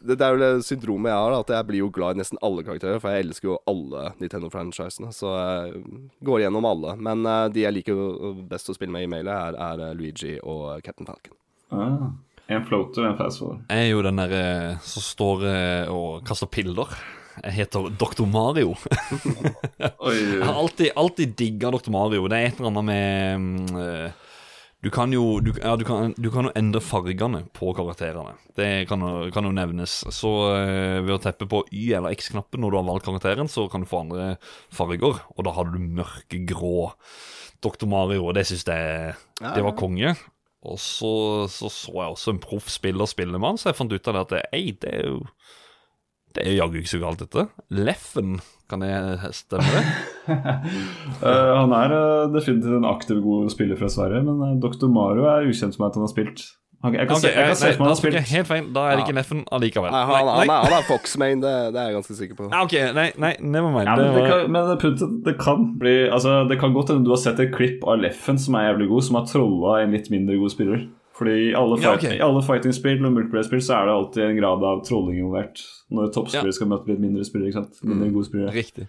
det, 0.00 0.16
det 0.16 0.24
er 0.24 0.34
jo 0.34 0.40
det 0.40 0.64
syndromet 0.66 1.10
jeg 1.12 1.20
har, 1.20 1.34
at 1.36 1.52
jeg 1.52 1.68
blir 1.68 1.82
jo 1.82 1.90
glad 1.92 2.16
i 2.16 2.22
nesten 2.22 2.40
alle 2.44 2.64
karakterer. 2.64 3.00
For 3.02 3.12
jeg 3.12 3.26
elsker 3.26 3.50
jo 3.50 3.58
alle 3.70 4.06
Nintendo-franchisene, 4.22 5.12
så 5.14 5.34
jeg 5.36 5.82
går 6.24 6.44
gjennom 6.46 6.68
alle. 6.68 6.96
Men 6.96 7.26
uh, 7.28 7.46
de 7.52 7.66
jeg 7.66 7.76
liker 7.76 8.00
best 8.50 8.72
å 8.72 8.76
spille 8.76 8.94
med 8.94 9.06
i 9.06 9.10
mailet, 9.10 9.34
er, 9.34 9.58
er 9.68 9.84
eh, 9.88 9.96
Luigi 9.98 10.36
og 10.40 10.80
Captain 10.86 11.08
Falcon. 11.08 11.36
Ah, 11.74 12.08
en 12.46 12.64
floater, 12.66 13.06
en 13.08 13.16
fast 13.18 13.40
forward. 13.40 13.64
Jeg 13.70 13.86
er 13.86 13.92
jo 13.92 14.02
den 14.04 14.20
derre 14.20 14.42
uh, 14.74 14.82
som 14.84 15.04
står 15.04 15.44
uh, 15.46 15.94
og 15.94 16.24
kaster 16.28 16.50
piller. 16.50 16.90
Jeg 17.40 17.56
heter 17.56 17.88
Dr. 17.98 18.26
Mario. 18.30 18.76
jeg 19.80 20.44
har 20.44 20.52
alltid, 20.54 20.92
alltid 20.94 21.34
digga 21.38 21.72
Dr. 21.74 21.90
Mario. 21.94 22.28
Det 22.30 22.38
er 22.38 22.52
et 22.52 22.60
eller 22.60 22.70
annet 22.70 22.86
med 22.90 23.74
uh, 23.74 24.30
du 24.84 24.90
kan 24.92 25.08
jo, 25.16 25.38
du, 25.40 25.48
ja, 25.56 25.72
du 25.80 25.86
kan, 25.88 26.12
du 26.20 26.28
kan 26.28 26.44
jo 26.44 26.52
endre 26.60 26.82
fargene 26.84 27.40
på 27.56 27.70
karakterene. 27.72 28.34
Det 28.52 28.84
kan, 28.90 29.00
kan 29.32 29.48
jo 29.48 29.52
nevnes. 29.56 29.94
Så 30.12 30.32
ved 30.52 31.14
å 31.14 31.22
teppe 31.24 31.48
på 31.48 31.62
Y- 31.72 31.94
eller 31.96 32.12
X-knappen 32.12 32.60
når 32.60 32.74
du 32.74 32.76
har 32.76 32.84
valgt 32.90 33.08
karakteren, 33.08 33.48
så 33.48 33.64
kan 33.72 33.80
du 33.80 33.88
få 33.88 34.02
andre 34.02 34.34
farger. 34.68 35.22
Og 35.32 35.48
da 35.48 35.54
hadde 35.56 35.72
du 35.78 35.96
mørkegrå 36.02 36.90
Dr. 37.64 37.88
Mario, 37.88 38.26
og 38.28 38.36
det 38.36 38.44
syns 38.50 38.66
jeg 38.68 39.16
det 39.40 39.64
var 39.64 39.76
konge. 39.80 40.12
Og 40.64 40.80
så, 40.80 41.12
så, 41.52 41.68
så 41.68 41.92
jeg 41.92 42.14
også 42.14 42.32
en 42.32 42.40
proff 42.42 42.70
spiller 42.72 43.08
spille 43.10 43.36
med 43.36 43.52
han, 43.52 43.60
så 43.60 43.70
jeg 43.70 43.78
fant 43.78 43.92
ut 43.92 44.10
av 44.10 44.16
det 44.16 44.24
at 44.24 44.54
ei, 44.56 44.72
det 44.80 44.96
er 44.96 45.06
jo 45.10 45.20
det 46.34 46.42
er 46.42 46.50
jo 46.50 46.64
jaggu 46.64 46.80
ikke 46.80 46.90
så 46.90 46.98
galt, 46.98 47.20
dette. 47.22 47.44
Leffen, 47.78 48.38
kan 48.70 48.82
jeg 48.82 49.30
stemme 49.38 49.70
det? 49.70 49.82
uh, 50.26 51.52
han 51.62 51.74
er 51.78 51.94
uh, 51.94 52.32
definitivt 52.34 52.80
en 52.80 52.88
aktiv, 52.90 53.20
god 53.22 53.52
spiller 53.54 53.78
fra 53.78 53.90
Sverige, 53.92 54.24
men 54.26 54.42
uh, 54.42 54.48
eh, 54.50 54.56
Dr. 54.64 54.88
Mario 54.90 55.28
er 55.30 55.46
ukjent 55.46 55.76
for 55.76 55.84
meg 55.84 55.92
at 55.92 56.00
han 56.00 56.06
har 56.08 56.10
spilt. 56.10 56.42
Okay, 56.84 56.98
jeg 57.00 57.08
kan 57.08 57.16
okay, 57.16 57.22
se, 57.24 57.30
jeg 57.32 57.48
kan 57.48 57.56
se 57.56 57.68
for 57.72 57.80
meg 57.80 57.86
han 57.86 57.90
har 57.90 57.98
spilt. 58.00 58.16
Helt 58.28 58.48
feil, 58.48 58.66
Da 58.76 58.80
er 58.84 58.98
det 58.98 59.04
ikke 59.06 59.16
Neffen 59.16 59.38
allikevel. 59.56 59.92
Nei, 59.94 60.00
han, 60.04 60.26
han, 60.28 60.50
han, 60.50 60.50
er, 60.52 60.74
er 60.76 60.88
Foxmain, 60.88 61.40
det, 61.40 61.52
det, 61.72 61.80
er 61.80 61.86
jeg 61.88 61.96
ganske 61.96 62.16
sikker 62.18 62.36
på. 62.40 62.48
ok, 62.60 62.74
Nei, 62.98 63.06
nei 63.24 63.30
never 63.40 63.72
mind. 63.72 63.88
Ja, 63.88 63.94
men, 63.96 64.10
det, 64.18 64.24
kan, 64.28 64.50
men 64.52 64.68
det, 64.68 65.08
det, 65.24 65.34
kan 65.40 65.64
bli 65.80 65.94
Altså, 66.10 66.42
det 66.50 66.58
kan 66.60 66.76
godt 66.76 66.92
hende 66.92 67.08
du 67.08 67.14
har 67.14 67.22
sett 67.22 67.40
et 67.40 67.54
klipp 67.54 67.86
av 67.88 68.02
Leffen 68.02 68.40
som 68.40 68.58
er 68.60 68.68
jævlig 68.68 68.90
god, 68.92 69.06
som 69.08 69.18
har 69.20 69.24
trolla 69.30 69.78
en 69.84 69.96
litt 69.96 70.10
mindre 70.12 70.36
god 70.42 70.52
spiller. 70.52 70.84
Fordi 71.14 71.34
i 71.46 71.54
alle, 71.54 71.78
fight, 71.78 72.02
ja, 72.02 72.10
okay. 72.10 72.18
alle 72.26 72.42
fighting-spill 72.42 73.04
og 73.06 73.14
multiplayer-spill 73.14 73.62
så 73.62 73.78
er 73.78 73.88
det 73.88 73.94
alltid 73.94 74.26
en 74.26 74.38
grad 74.40 74.66
av 74.66 74.82
trolling 74.84 75.20
involvert. 75.20 75.62
Når 75.94 76.10
toppspillere 76.16 76.50
ja. 76.50 76.56
skal 76.58 76.70
møte 76.72 76.90
litt 76.90 77.00
mindre 77.00 77.24
spillere. 77.26 77.52
ikke 77.52 77.62
sant? 77.62 77.80
Mindre 77.86 78.08
mm. 78.10 78.14
gode 78.16 78.28
spillere. 78.28 78.54
Riktig. 78.56 78.88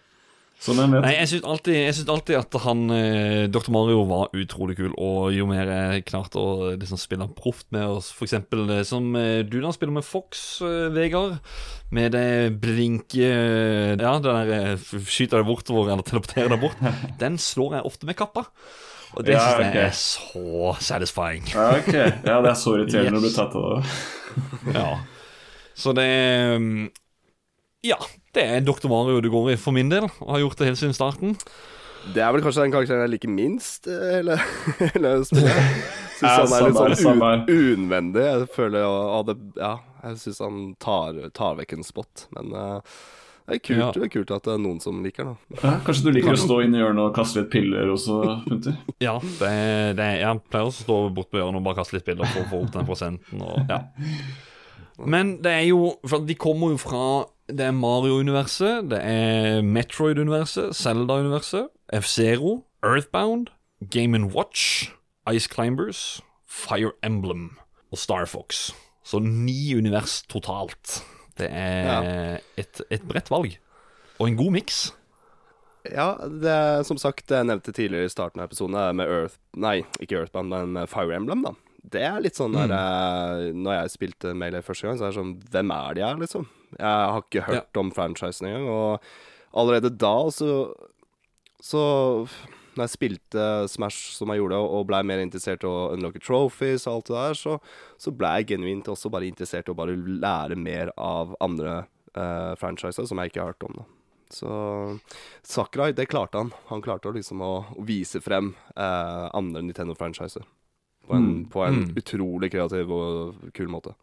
Nei, 0.74 1.12
jeg 1.20 1.30
syns 1.30 1.46
alltid, 1.46 2.10
alltid, 2.10 2.38
at 2.40 2.58
han 2.64 2.82
eh, 2.94 3.46
Dr. 3.52 3.70
Mario 3.76 4.02
var 4.10 4.34
utrolig 4.34 4.78
kul, 4.80 4.94
og 4.98 5.30
jo 5.36 5.46
mer 5.50 5.70
jeg 5.70 6.06
klarte 6.10 6.42
å 6.42 6.72
liksom, 6.74 7.00
spille 7.02 7.28
proft 7.38 7.68
med 7.76 7.86
oss, 7.98 8.10
f.eks. 8.16 8.38
Eh, 8.40 8.82
som 8.88 9.12
eh, 9.20 9.44
du 9.46 9.60
da 9.62 9.74
spiller 9.76 9.98
med 10.00 10.08
Fox, 10.08 10.62
eh, 10.66 10.88
Vegard, 10.96 11.38
med 11.94 12.16
det 12.16 12.56
blinke 12.60 13.30
Ja, 14.02 14.16
det 14.20 14.34
der 14.34 14.76
skyter 14.82 15.44
deg 15.44 15.48
bortover 15.48 15.94
eller 15.94 16.06
teleporterer 16.08 16.56
deg 16.56 16.66
bort, 16.66 16.82
den 17.22 17.38
slår 17.42 17.80
jeg 17.80 17.90
ofte 17.92 18.10
med 18.10 18.18
kappa. 18.20 18.48
Og 19.16 19.24
det 19.24 19.38
ja, 19.38 19.46
syns 19.46 19.62
jeg 19.62 19.70
okay. 19.70 19.86
er 19.86 19.96
så 19.96 20.76
satisfying. 20.84 21.46
Ja, 21.54 21.70
okay. 21.78 22.10
Ja, 22.26 22.42
det 22.44 22.52
er 22.52 22.60
så 22.60 22.76
irriterende 22.80 23.14
yes. 23.14 23.14
når 23.14 23.22
du 23.22 23.28
blir 23.28 23.38
tatt 23.38 23.60
av 23.60 23.68
det. 23.76 24.80
ja. 24.80 24.90
Så 25.76 25.92
det 25.92 26.08
mm, 26.60 26.86
Ja, 27.86 28.00
det 28.34 28.44
er 28.50 28.64
Dr. 28.66 28.88
Mario 28.90 29.22
du 29.22 29.30
går 29.30 29.54
i 29.54 29.58
for 29.62 29.76
min 29.76 29.92
del, 29.92 30.08
og 30.24 30.30
har 30.34 30.42
gjort 30.42 30.62
det 30.62 30.72
helt 30.72 30.80
siden 30.82 30.96
starten. 30.98 31.36
Det 32.14 32.22
er 32.22 32.32
vel 32.34 32.44
kanskje 32.46 32.66
den 32.66 32.74
karakteren 32.74 33.04
jeg 33.04 33.12
liker 33.16 33.32
minst, 33.34 33.90
eller, 33.90 34.42
eller 34.96 35.26
spillet. 35.26 35.92
Syns 36.20 36.54
han 36.54 36.56
er 36.56 36.66
litt 36.70 37.02
sånn 37.02 37.22
un 37.22 37.44
unvendig. 37.52 38.24
Jeg 38.24 38.48
føler 38.56 38.86
ja, 38.86 39.36
ja, 39.60 39.74
jeg 40.06 40.18
syns 40.22 40.42
han 40.46 40.64
tar, 40.82 41.20
tar, 41.36 41.58
vekk 41.60 41.76
en 41.76 41.86
spot, 41.86 42.26
men 42.38 42.56
uh, 42.56 42.96
det 43.46 43.58
er 43.58 43.62
kult, 43.68 43.82
ja. 43.82 43.90
det 43.94 44.06
er 44.08 44.12
kult 44.14 44.32
at 44.34 44.48
det 44.48 44.56
er 44.56 44.64
noen 44.64 44.80
som 44.82 45.04
liker 45.04 45.34
det. 45.34 45.60
Ja, 45.60 45.76
kanskje 45.86 46.08
du 46.08 46.16
liker 46.16 46.38
å 46.38 46.40
stå 46.40 46.62
inne 46.64 46.80
i 46.80 46.82
hjørnet 46.82 47.10
og 47.10 47.14
kaste 47.18 47.44
litt 47.44 47.52
piller 47.54 47.92
også, 47.94 48.22
punter? 48.48 48.80
ja, 49.04 49.20
det, 49.22 49.54
det, 50.00 50.10
jeg 50.24 50.44
pleier 50.48 50.72
også 50.72 50.86
å 50.86 50.88
stå 50.88 51.00
bort 51.20 51.30
på 51.30 51.42
hjørnet 51.42 51.62
og 51.62 51.68
bare 51.68 51.82
kaste 51.84 52.00
litt 52.00 52.08
piller 52.08 52.32
for 52.32 52.46
å 52.46 52.50
få 52.54 52.64
opp 52.64 52.74
den 52.80 52.90
prosenten. 52.90 53.46
Og, 53.46 53.70
ja. 53.70 53.84
Men 55.14 55.36
det 55.44 55.52
er 55.52 55.66
jo 55.68 55.90
For 56.08 56.24
de 56.24 56.38
kommer 56.40 56.72
jo 56.72 56.78
fra 56.80 57.02
Det 57.46 57.62
er 57.62 57.76
Mario-universet, 57.78 58.88
det 58.90 59.00
er 59.06 59.62
Metroid-universet, 59.62 60.74
Zelda-universet, 60.74 61.68
F-Zero, 61.94 62.64
Earthbound, 62.84 63.52
Game 63.92 64.18
Watch, 64.34 64.90
Ice 65.30 65.50
Climbers, 65.54 66.24
Fire 66.50 66.92
Emblem 67.04 67.52
og 67.92 67.98
Star 67.98 68.26
Fox. 68.26 68.72
Så 69.06 69.20
ni 69.20 69.76
univers 69.78 70.24
totalt. 70.24 71.04
Det 71.38 71.48
er 71.52 71.86
ja. 71.86 72.38
et, 72.58 72.82
et 72.90 73.06
bredt 73.06 73.30
valg. 73.30 73.60
Og 74.18 74.28
en 74.28 74.38
god 74.38 74.52
miks. 74.52 74.96
Ja, 75.92 76.16
det 76.26 76.50
er 76.50 76.82
som 76.84 76.98
sagt, 76.98 77.30
jeg 77.30 77.46
nevnte 77.46 77.72
tidligere 77.76 78.10
i 78.10 78.10
starten 78.10 78.42
av 78.42 78.50
episoden 78.50 78.98
med 78.98 79.06
Earth 79.06 79.38
Nei, 79.54 79.84
ikke 80.02 80.24
Earthbound, 80.24 80.50
men 80.50 80.88
Fire 80.90 81.14
Emblem, 81.14 81.46
da. 81.46 81.54
Det 81.92 82.02
er 82.08 82.18
litt 82.24 82.38
sånn 82.38 82.56
der 82.56 82.72
mm. 82.72 83.62
Når 83.62 83.78
jeg 83.78 83.94
spilte 83.94 84.34
Melee 84.38 84.66
første 84.66 84.88
gang, 84.88 84.98
så 85.00 85.08
er 85.08 85.14
det 85.14 85.20
sånn 85.20 85.36
Hvem 85.54 85.74
er 85.76 85.98
de 85.98 86.06
her, 86.06 86.20
liksom? 86.22 86.50
Jeg 86.76 86.84
har 87.14 87.24
ikke 87.24 87.46
hørt 87.48 87.72
ja. 87.72 87.82
om 87.82 87.92
franchisen 87.96 88.50
engang. 88.50 88.68
Og 88.72 89.10
allerede 89.56 89.94
da 89.94 90.16
så 90.34 90.50
Så 91.64 91.82
når 92.76 92.90
jeg 92.90 92.96
spilte 92.96 93.44
Smash 93.72 94.16
som 94.18 94.32
jeg 94.32 94.42
gjorde, 94.42 94.60
og 94.60 94.88
blei 94.90 95.02
mer 95.08 95.22
interessert 95.24 95.64
i 95.64 95.70
å 95.70 95.92
unlocke 95.96 96.20
trophies 96.20 96.84
og 96.90 96.98
alt 96.98 97.08
det 97.08 97.16
der, 97.16 97.38
så, 97.40 97.54
så 98.02 98.12
blei 98.12 98.34
jeg 98.42 98.50
genuint 98.50 98.90
også 98.92 99.12
bare 99.14 99.30
interessert 99.30 99.70
i 99.70 99.72
å 99.72 99.78
bare 99.80 99.96
lære 99.96 100.58
mer 100.60 100.92
av 101.00 101.38
andre 101.44 101.86
uh, 102.18 102.52
franchiser 102.60 103.08
som 103.08 103.22
jeg 103.22 103.32
ikke 103.32 103.46
har 103.46 103.54
hørt 103.54 103.68
om. 103.70 103.80
da. 103.80 103.88
Så 104.36 104.50
Sakurai, 105.46 105.94
det 105.96 106.10
klarte 106.12 106.42
han. 106.42 106.52
Han 106.68 106.84
klarte 106.84 107.14
liksom 107.16 107.44
å, 107.46 107.54
å 107.78 107.88
vise 107.88 108.20
frem 108.24 108.52
uh, 108.76 109.32
andre 109.32 109.64
Nintendo-franchiser. 109.64 110.44
På 111.06 111.18
en, 111.18 111.26
mm. 111.26 111.42
på 111.54 111.66
en 111.66 111.82
mm. 111.84 111.90
utrolig 112.02 112.52
kreativ 112.54 112.92
og 112.94 113.50
kul 113.56 113.68
måte. 113.72 113.96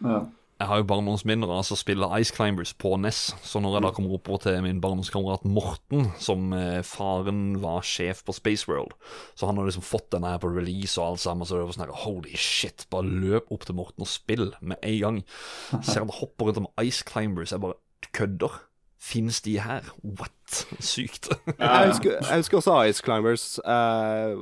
Ja. 0.00 0.22
jeg 0.60 0.68
har 0.68 0.78
jo 0.80 0.86
barndomsminner 0.88 1.50
av 1.52 1.68
å 1.72 1.76
spille 1.76 2.08
Ice 2.20 2.32
Climbers 2.32 2.72
på 2.76 2.94
NES. 3.00 3.18
Så 3.44 3.60
når 3.60 3.76
jeg 3.76 3.84
da 3.84 3.90
kommer 3.96 4.16
oppover 4.16 4.46
til 4.46 4.62
min 4.64 4.80
barndomskamerat 4.80 5.44
Morten, 5.48 6.08
som 6.20 6.54
eh, 6.56 6.80
faren 6.86 7.58
var 7.60 7.84
sjef 7.84 8.22
på 8.24 8.36
Space 8.36 8.68
World, 8.68 8.96
så 9.36 9.50
han 9.50 9.60
har 9.60 9.68
liksom 9.68 9.84
fått 9.84 10.08
denne 10.16 10.32
her 10.32 10.40
på 10.40 10.52
release 10.52 10.96
og 11.00 11.14
alt 11.14 11.24
sammen, 11.24 11.48
så 11.48 11.58
det 11.58 11.66
var 11.68 11.76
sånn 11.76 11.86
her 11.86 12.02
Holy 12.06 12.40
shit, 12.40 12.88
bare 12.92 13.08
løp 13.08 13.52
opp 13.52 13.68
til 13.68 13.76
Morten 13.80 14.04
og 14.04 14.12
spill 14.12 14.50
med 14.60 14.80
en 14.80 14.98
gang. 15.04 15.22
Ser 15.80 16.04
han 16.04 16.16
hopper 16.20 16.48
rundt 16.48 16.64
om 16.64 16.72
Ice 16.84 17.04
Climbers, 17.08 17.52
jeg 17.56 17.64
bare 17.64 17.80
kødder? 18.16 18.60
Fins 19.00 19.40
de 19.40 19.60
her? 19.60 19.80
What? 20.04 20.66
Sykt. 20.80 21.30
Jeg 21.58 21.86
husker, 21.88 22.10
jeg 22.20 22.36
husker 22.36 22.56
også 22.56 22.82
Ice 22.84 23.02
Climbers. 23.04 23.58
Eh, 23.64 24.36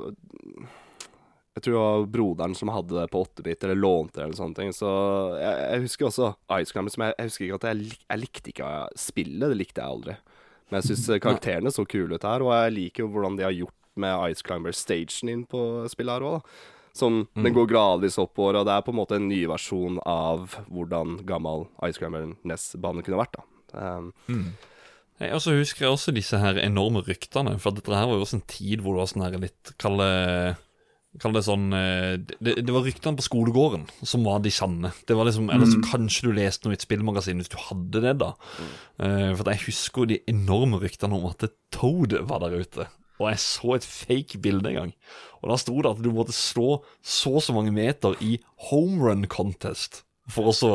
jeg 1.59 1.65
tror 1.67 1.75
det 1.75 1.83
var 1.83 2.07
broderen 2.15 2.55
som 2.57 2.71
hadde 2.73 2.95
det 2.97 3.05
på 3.13 3.21
8-bit, 3.27 3.63
eller 3.67 3.77
lånte 3.79 4.17
det, 4.17 4.23
eller 4.29 4.39
sånne 4.39 4.57
ting. 4.57 4.73
Så 4.73 4.89
jeg, 5.37 5.59
jeg 5.75 5.83
husker 5.85 6.07
også 6.09 6.31
Ice 6.57 6.73
Climbers, 6.73 6.97
men 6.97 7.11
jeg, 7.11 7.17
jeg 7.19 7.29
husker 7.31 7.45
ikke 7.49 7.59
at 7.61 7.67
jeg, 7.69 7.79
lik- 7.83 8.07
jeg 8.09 8.23
likte 8.23 8.53
ikke 8.55 8.71
spillet. 9.03 9.45
Det 9.53 9.59
likte 9.59 9.83
jeg 9.83 9.93
aldri. 9.97 10.17
Men 10.69 10.79
jeg 10.81 10.89
syns 10.89 11.07
karakterene 11.27 11.71
så 11.75 11.85
kule 11.89 12.15
ut 12.17 12.25
her, 12.31 12.45
og 12.47 12.53
jeg 12.55 12.75
liker 12.79 13.03
jo 13.05 13.11
hvordan 13.13 13.37
de 13.39 13.45
har 13.47 13.55
gjort 13.59 13.75
med 13.99 14.31
Ice 14.31 14.45
Climber-stagen 14.47 15.31
inn 15.33 15.45
på 15.51 15.63
spillet 15.91 16.15
her 16.17 16.27
òg. 16.33 16.53
Som 16.99 17.19
den 17.37 17.53
går 17.53 17.67
gradvis 17.69 18.15
oppover, 18.19 18.57
og 18.59 18.65
det 18.67 18.73
er 18.73 18.81
på 18.83 18.91
en 18.91 18.97
måte 18.97 19.17
en 19.19 19.27
ny 19.29 19.43
versjon 19.47 19.99
av 20.09 20.55
hvordan 20.73 21.19
gammel 21.29 21.67
Ice 21.85 21.99
Climber 22.01 22.31
Ness-bane 22.49 23.03
kunne 23.05 23.19
vært. 23.21 23.37
da. 23.37 23.99
Um, 23.99 24.49
Jeg 25.19 25.35
også 25.35 25.53
husker 25.57 25.85
jeg 25.85 25.91
også 25.93 26.13
disse 26.15 26.39
her 26.39 26.57
enorme 26.63 27.03
ryktene, 27.05 27.57
for 27.59 27.75
dette 27.75 27.91
her 27.93 28.07
var 28.09 28.17
jo 28.17 28.23
også 28.25 28.39
en 28.39 28.45
tid 28.49 28.81
hvor 28.81 28.95
det 28.95 29.03
var 29.03 29.11
sånn 29.11 29.25
her 29.27 29.37
litt 29.43 29.73
Kall 29.83 29.99
det 29.99 30.55
Kall 31.17 31.33
det 31.33 31.41
sånn 31.41 31.71
eh, 31.73 32.19
det, 32.21 32.53
det 32.61 32.73
var 32.73 32.83
ryktene 32.85 33.17
på 33.17 33.25
skolegården 33.25 33.87
som 34.05 34.27
var 34.27 34.43
de 34.45 34.51
sanne. 34.53 34.91
Det 35.09 35.17
var 35.17 35.25
liksom, 35.25 35.49
Eller 35.49 35.65
så 35.65 35.79
kanskje 35.81 36.27
du 36.27 36.35
leste 36.37 36.67
noe 36.67 36.75
i 36.75 36.77
et 36.77 36.85
spillmagasin 36.85 37.41
hvis 37.41 37.49
du 37.49 37.57
hadde 37.57 38.03
det, 38.05 38.13
da. 38.21 38.35
Eh, 39.01 39.31
for 39.33 39.49
jeg 39.49 39.65
husker 39.65 40.11
de 40.11 40.19
enorme 40.29 40.77
ryktene 40.83 41.17
om 41.17 41.25
at 41.31 41.47
Toad 41.73 42.13
var 42.29 42.45
der 42.45 42.61
ute. 42.61 42.85
Og 43.19 43.25
jeg 43.31 43.41
så 43.43 43.73
et 43.75 43.87
fake 43.87 44.39
bilde 44.43 44.69
en 44.69 44.77
gang. 44.77 44.93
Og 45.41 45.49
da 45.51 45.57
sto 45.59 45.75
det 45.81 45.95
at 45.95 46.03
du 46.03 46.11
måtte 46.13 46.35
slå 46.35 46.83
så 47.01 47.39
og 47.39 47.43
så 47.43 47.57
mange 47.57 47.73
meter 47.75 48.15
i 48.23 48.37
homerun 48.69 49.25
contest 49.31 50.03
for 50.29 50.51
å 50.51 50.53
så 50.55 50.71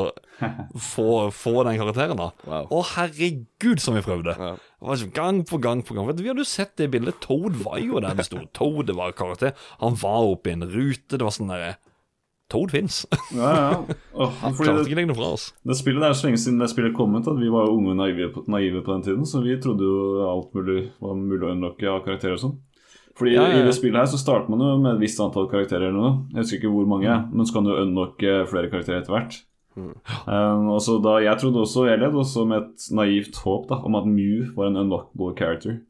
få, 0.74 1.08
få 1.34 1.54
den 1.66 1.78
karakteren, 1.78 2.18
da. 2.18 2.30
Wow. 2.48 2.68
Å, 2.74 2.82
herregud, 2.96 3.80
som 3.82 3.96
vi 3.96 4.02
prøvde. 4.04 4.34
Ja. 4.34 4.52
Sånn 4.98 5.14
gang 5.14 5.40
på 5.48 5.60
gang 5.62 5.84
på 5.86 5.96
gang. 5.96 6.08
Vet 6.10 6.18
du, 6.18 6.24
Vi 6.26 6.32
hadde 6.32 6.44
jo 6.44 6.48
sett 6.50 6.74
det 6.80 6.90
bildet. 6.92 7.20
Toad 7.24 7.56
var 7.62 7.78
jo 7.80 8.02
der 8.02 8.18
det 8.18 8.26
sto. 8.28 8.42
Toad 8.58 8.90
var 8.98 9.14
karakter. 9.16 9.54
Han 9.80 9.96
var 10.00 10.26
oppe 10.34 10.52
i 10.52 10.56
en 10.58 10.66
rute. 10.68 11.16
Det 11.16 11.24
var 11.24 11.34
sånn 11.34 11.52
derre 11.54 11.76
Toad 12.52 12.74
fins. 12.74 13.06
Ja, 13.32 13.52
ja. 13.56 13.96
Oh, 14.20 14.30
Han 14.42 14.52
klarte 14.54 14.82
det, 14.82 14.84
ikke 14.90 14.94
å 14.94 14.98
legge 15.00 15.10
det 15.14 15.16
fra 15.18 15.30
oss. 15.34 15.48
det 15.66 15.74
spillet 15.78 16.04
det 16.04 16.10
er 16.10 16.18
så 16.18 16.26
lenge 16.28 16.38
siden 16.42 16.60
det 16.60 16.68
spillet 16.70 16.92
kom 16.94 17.16
ut 17.16 17.26
at 17.30 17.38
vi 17.40 17.48
var 17.50 17.64
jo 17.66 17.78
unge 17.80 17.94
og 17.94 17.96
naive 17.98 18.28
på, 18.34 18.44
naive 18.52 18.82
på 18.84 18.92
den 18.92 19.02
tiden, 19.08 19.24
så 19.26 19.40
vi 19.42 19.56
trodde 19.58 19.88
jo 19.88 20.28
alt 20.28 20.52
mulig 20.54 20.76
var 21.02 21.16
mulig 21.18 21.40
å 21.40 21.50
unnlokke 21.54 21.88
av 21.90 22.04
karakterer 22.04 22.36
og 22.36 22.42
sånn. 22.44 22.54
Fordi 23.14 23.34
Ja, 23.36 23.46
ja, 23.46 23.56
ja. 23.56 23.62
i 23.62 23.66
det 23.66 23.74
spillet 23.76 24.00
her 24.00 24.10
så 24.10 24.18
starter 24.18 24.50
man 24.50 24.62
jo 24.64 24.76
med 24.82 24.96
et 24.96 25.02
visst 25.04 25.20
antall 25.22 25.46
karakterer 25.50 25.88
eller 25.88 26.00
noe. 26.00 26.14
Jeg 26.34 26.42
husker 26.42 26.58
ikke 26.58 26.72
hvor 26.74 26.86
mange, 26.90 27.16
men 27.30 27.46
så 27.46 27.54
kan 27.54 27.66
du 27.68 27.74
unlocke 27.76 28.36
flere 28.50 28.70
karakterer 28.72 29.02
etter 29.02 29.14
hvert. 29.14 29.40
Um, 29.74 30.68
og 30.70 30.78
så 30.82 31.00
da, 31.02 31.16
Jeg 31.18 31.38
trodde 31.40 31.62
også, 31.64 31.88
jeg 31.88 31.98
led 31.98 32.14
også 32.14 32.44
med 32.46 32.62
et 32.62 32.84
naivt 32.94 33.40
håp 33.42 33.66
da, 33.70 33.80
om 33.82 33.96
at 33.98 34.06
Mew 34.06 34.52
var 34.54 34.70
en 34.70 34.78
unlockable 34.84 35.34
character. 35.38 35.80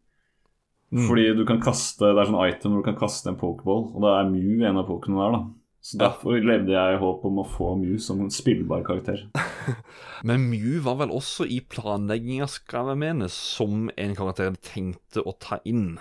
Fordi 0.95 1.35
du 1.35 1.43
kan 1.49 1.59
kaste 1.59 2.07
Det 2.07 2.23
er 2.23 2.29
sånn 2.29 2.39
item 2.47 2.71
hvor 2.71 2.85
du 2.85 2.87
kan 2.87 2.99
kaste 3.01 3.33
en 3.33 3.39
pokeball, 3.41 3.89
og 3.97 4.05
da 4.05 4.19
er 4.21 4.31
Mew 4.31 4.63
en 4.65 4.79
av 4.79 4.87
pokene 4.89 5.19
der. 5.19 5.35
da 5.35 5.43
Så 5.85 5.99
Derfor 6.01 6.39
levde 6.39 6.73
jeg 6.73 6.95
i 6.95 7.01
håp 7.03 7.25
om 7.29 7.43
å 7.43 7.47
få 7.49 7.75
Mew 7.81 7.99
som 7.99 8.23
en 8.25 8.31
spillbar 8.33 8.85
karakter. 8.87 9.27
Men 10.29 10.47
Mew 10.49 10.79
var 10.87 11.01
vel 11.03 11.13
også 11.13 11.49
i 11.51 11.61
planlegginga, 11.61 12.49
skal 12.49 12.93
jeg 12.93 13.03
mene, 13.03 13.29
som 13.29 13.91
en 13.97 14.15
karakter 14.17 14.55
de 14.55 14.63
tenkte 14.65 15.25
å 15.25 15.35
ta 15.37 15.59
inn. 15.69 15.99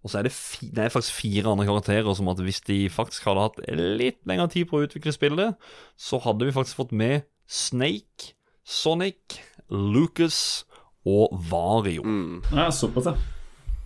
Og 0.00 0.08
så 0.12 0.20
er 0.20 0.28
det, 0.28 0.32
fi, 0.32 0.70
det 0.72 0.86
er 0.86 0.92
faktisk 0.94 1.18
fire 1.18 1.52
andre 1.52 1.66
karakterer 1.68 2.14
som 2.16 2.30
at 2.32 2.40
hvis 2.40 2.62
de 2.64 2.78
faktisk 2.92 3.26
hadde 3.28 3.44
hatt 3.44 3.60
litt 3.76 4.20
lengre 4.28 4.48
tid 4.52 4.70
på 4.70 4.78
å 4.78 4.86
utvikle 4.86 5.12
spillet, 5.12 5.70
så 6.00 6.20
hadde 6.24 6.48
vi 6.48 6.54
faktisk 6.56 6.80
fått 6.80 6.94
med 6.96 7.26
Snake, 7.50 8.32
Sonic, 8.64 9.40
Lucas 9.68 10.64
og 11.04 11.34
Vario. 11.50 12.04
mm. 12.04 12.42
Ja, 12.54 12.70
såpass, 12.72 13.10
ja. 13.10 13.16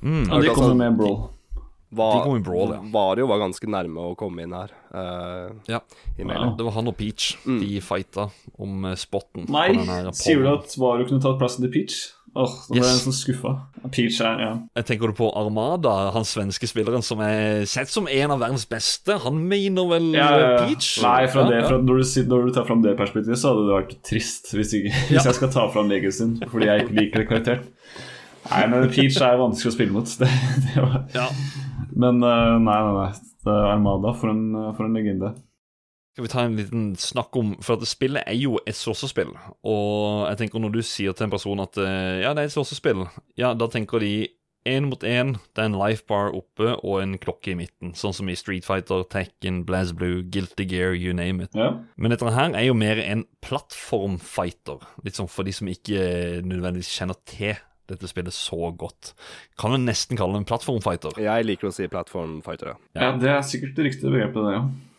Mm. 0.04 0.28
Ja, 0.28 0.40
de 0.40 0.52
kom 0.52 0.54
kommer 0.54 0.74
med 0.74 0.92
en 0.92 1.00
brawl. 1.00 1.18
Var, 1.94 2.16
De 2.18 2.24
kom 2.24 2.36
i 2.36 2.42
Brawl, 2.42 2.72
ja. 2.74 2.80
Vario 2.90 3.26
var 3.30 3.38
ganske 3.44 3.68
nærme 3.70 4.02
å 4.02 4.14
komme 4.18 4.42
inn 4.42 4.54
her. 4.54 4.72
Uh, 4.90 5.54
Ja. 5.70 5.80
i 6.18 6.26
Ja, 6.26 6.50
det 6.58 6.66
var 6.66 6.74
han 6.74 6.90
og 6.90 6.96
Peach. 6.98 7.36
De 7.46 7.80
fighta 7.80 8.30
om 8.58 8.84
eh, 8.84 8.96
spotten. 8.98 9.46
Nei, 9.48 9.68
på 9.78 10.14
sier 10.18 10.42
du 10.42 10.50
at 10.50 10.74
Vario 10.80 11.06
kunne 11.06 11.22
tatt 11.22 11.38
plassen 11.38 11.62
til 11.62 11.70
Peach? 11.70 12.00
Åh, 12.34 12.54
nå 12.66 12.80
ble 12.80 12.88
jeg 12.88 13.02
sånn 13.04 13.14
skuffa. 13.14 13.50
Peach 13.94 14.16
er, 14.24 14.40
ja. 14.42 14.52
Jeg 14.80 14.86
tenker 14.88 15.12
du 15.12 15.14
på 15.14 15.28
Armada, 15.38 15.92
han 16.16 16.26
svenske 16.26 16.66
spilleren 16.66 17.04
som 17.06 17.20
er 17.22 17.62
sett 17.70 17.92
som 17.92 18.08
en 18.10 18.34
av 18.34 18.40
verdens 18.42 18.64
beste. 18.66 19.20
Han 19.22 19.38
mener 19.50 19.86
vel 19.92 20.08
Ja, 20.16 20.26
ja, 20.34 20.48
ja. 20.56 20.64
Peach? 20.64 20.88
Nei, 21.04 21.28
fra 21.30 21.44
det, 21.46 21.60
fra, 21.68 21.78
når, 21.78 22.02
du, 22.02 22.24
når 22.32 22.48
du 22.48 22.56
tar 22.56 22.66
fram 22.66 22.82
det 22.82 22.96
perspektivet, 22.98 23.38
så 23.38 23.52
hadde 23.52 23.68
det 23.68 23.76
vært 23.76 23.94
trist 24.10 24.50
hvis, 24.56 24.74
jeg, 24.74 24.90
hvis 25.12 25.30
jeg 25.30 25.38
skal 25.38 25.52
ta 25.54 25.68
fram 25.74 25.92
legacyen 25.92 26.34
fordi 26.50 26.70
jeg 26.72 26.86
ikke 26.86 26.98
liker 26.98 27.22
det 27.22 27.28
karakteren. 27.30 27.70
Nei, 28.50 28.64
men 28.72 28.90
Peach 28.92 29.20
er 29.24 29.38
vanskelig 29.40 29.70
å 29.70 29.76
spille 29.76 29.94
mot. 29.94 30.10
Det, 30.20 30.28
det 30.66 30.82
var. 30.82 30.98
Ja. 31.14 31.28
Men 31.94 32.18
eh, 32.18 32.56
nei, 32.66 32.80
nei, 32.88 32.94
nei. 32.98 33.10
Armada 33.54 34.14
for 34.16 34.32
en, 34.32 34.46
for 34.74 34.88
en 34.88 34.96
legende. 34.96 35.30
Skal 36.14 36.28
vi 36.28 36.30
ta 36.30 36.44
en 36.46 36.54
liten 36.54 36.82
snakk 36.94 37.34
om 37.34 37.56
For 37.58 37.74
at 37.74 37.90
spillet 37.90 38.22
er 38.22 38.36
jo 38.38 38.60
et 38.62 38.76
sourcespill. 38.78 39.32
Og 39.66 40.28
jeg 40.28 40.44
tenker 40.44 40.62
når 40.62 40.76
du 40.76 40.80
sier 40.86 41.16
til 41.16 41.26
en 41.26 41.34
person 41.34 41.62
at 41.64 41.78
eh, 41.82 42.22
ja, 42.22 42.30
det 42.30 42.44
er 42.44 42.50
et 42.50 42.54
sourcespill, 42.54 43.02
ja, 43.40 43.50
da 43.58 43.66
tenker 43.70 43.98
de 43.98 44.14
én 44.64 44.86
mot 44.88 45.02
én. 45.02 45.34
Det 45.52 45.64
er 45.64 45.68
en 45.68 45.76
life 45.76 46.06
bar 46.08 46.30
oppe 46.38 46.70
og 46.76 47.02
en 47.02 47.18
klokke 47.18 47.52
i 47.52 47.58
midten. 47.58 47.96
Sånn 47.98 48.14
som 48.16 48.30
i 48.30 48.36
Street 48.38 48.64
Fighter, 48.64 49.02
Tekken, 49.10 49.64
BlazBlue, 49.66 50.22
Guilty 50.30 50.68
Gear, 50.70 50.94
you 50.94 51.12
name 51.16 51.44
it. 51.44 51.52
Ja. 51.58 51.72
Men 51.98 52.14
dette 52.14 52.30
her 52.30 52.54
er 52.54 52.68
jo 52.68 52.78
mer 52.78 53.02
en 53.02 53.26
plattformfighter. 53.44 54.86
Litt 55.04 55.18
sånn 55.18 55.28
for 55.28 55.50
de 55.50 55.58
som 55.58 55.68
ikke 55.70 55.98
eh, 55.98 56.40
nødvendigvis 56.46 56.94
kjenner 56.94 57.18
til 57.26 57.58
dette 57.90 58.08
spillet 58.08 58.32
så 58.32 58.70
godt. 58.72 59.12
Kan 59.60 59.74
du 59.74 59.82
nesten 59.82 60.16
kalle 60.16 60.38
det 60.38 60.44
en 60.44 60.48
plattformfighter. 60.48 61.18
Jeg 61.20 61.50
liker 61.50 61.68
å 61.68 61.74
si 61.74 61.90
plattformfighter, 61.90 62.72
ja. 62.72 62.80
ja, 62.96 63.12
det 63.20 63.34
er 63.34 63.42
sikkert 63.44 63.76
det 63.76 63.90
riktige 63.90 64.14
begrepet, 64.14 64.40
det, 64.40 64.54
ja. 64.56 64.93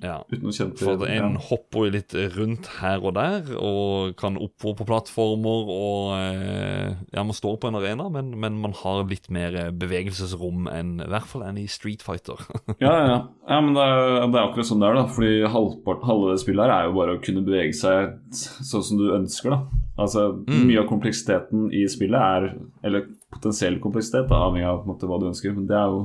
Ja. 0.00 0.20
Uten 0.30 0.48
å 0.48 0.52
kjenne 0.54 0.76
til 0.76 0.88
For 0.88 1.04
en 1.04 1.34
ja. 1.36 1.42
hopper 1.50 1.86
jo 1.86 1.92
litt 1.92 2.14
rundt 2.36 2.68
her 2.78 3.02
og 3.04 3.14
der, 3.18 3.50
og 3.60 4.14
kan 4.20 4.38
oppover 4.40 4.78
på 4.80 4.86
plattformer, 4.88 5.72
og 5.74 6.14
eh, 6.16 6.94
Ja, 7.12 7.24
man 7.26 7.36
står 7.36 7.58
på 7.60 7.68
en 7.68 7.76
arena, 7.80 8.08
men, 8.12 8.32
men 8.40 8.56
man 8.62 8.74
har 8.80 9.02
litt 9.10 9.28
mer 9.32 9.56
eh, 9.58 9.70
bevegelsesrom 9.76 10.70
enn 10.72 10.94
i 11.04 11.10
hvert 11.10 11.28
fall 11.28 11.44
enn 11.48 11.60
i 11.60 11.68
Street 11.70 12.04
Fighter. 12.06 12.40
Ja, 12.80 12.92
ja, 12.96 13.16
ja. 13.44 13.58
men 13.60 13.74
det 13.76 13.84
er, 13.84 14.24
det 14.30 14.38
er 14.38 14.46
akkurat 14.46 14.68
sånn 14.70 14.80
det 14.80 14.88
er, 14.88 14.96
da. 14.96 15.04
Fordi 15.12 15.32
halvpart, 15.52 16.04
halve 16.08 16.32
det 16.32 16.40
spillet 16.42 16.64
her 16.64 16.72
er 16.74 16.88
jo 16.88 16.96
bare 16.96 17.16
å 17.16 17.22
kunne 17.22 17.44
bevege 17.44 17.76
seg 17.76 18.14
sånn 18.32 18.86
som 18.86 19.00
du 19.00 19.10
ønsker, 19.16 19.52
da. 19.52 19.80
Altså, 20.00 20.30
Mye 20.48 20.80
av 20.80 20.88
kompleksiteten 20.88 21.66
i 21.76 21.82
spillet 21.90 22.16
er 22.16 22.46
Eller 22.86 23.08
potensiell 23.30 23.76
kompleksitet, 23.82 24.30
da, 24.30 24.38
avhengig 24.46 24.68
av 24.70 24.86
måte, 24.88 25.08
hva 25.10 25.18
du 25.20 25.28
ønsker. 25.28 25.52
Men 25.54 25.68
det 25.68 25.76
er 25.76 25.92
jo 25.92 26.00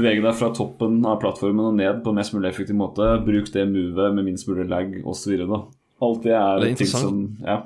Bevege 0.00 0.24
deg 0.24 0.38
fra 0.38 0.48
toppen 0.56 1.00
av 1.04 1.18
plattformen 1.22 1.68
og 1.72 1.76
ned 1.76 2.00
på 2.04 2.12
en 2.12 2.18
mest 2.20 2.32
mulig 2.32 2.48
effektiv 2.50 2.78
måte. 2.78 3.06
Bruk 3.26 3.50
det 3.52 3.66
movet 3.68 4.16
med 4.16 4.26
minst 4.30 4.48
mulig 4.48 4.64
lag, 4.70 4.94
osv. 5.04 5.36
Alt 6.00 6.24
det 6.24 6.32
er, 6.32 6.62
Det 6.62 6.70
er 6.72 6.80
ting 6.80 6.88
som. 6.90 7.20
Ja. 7.44 7.58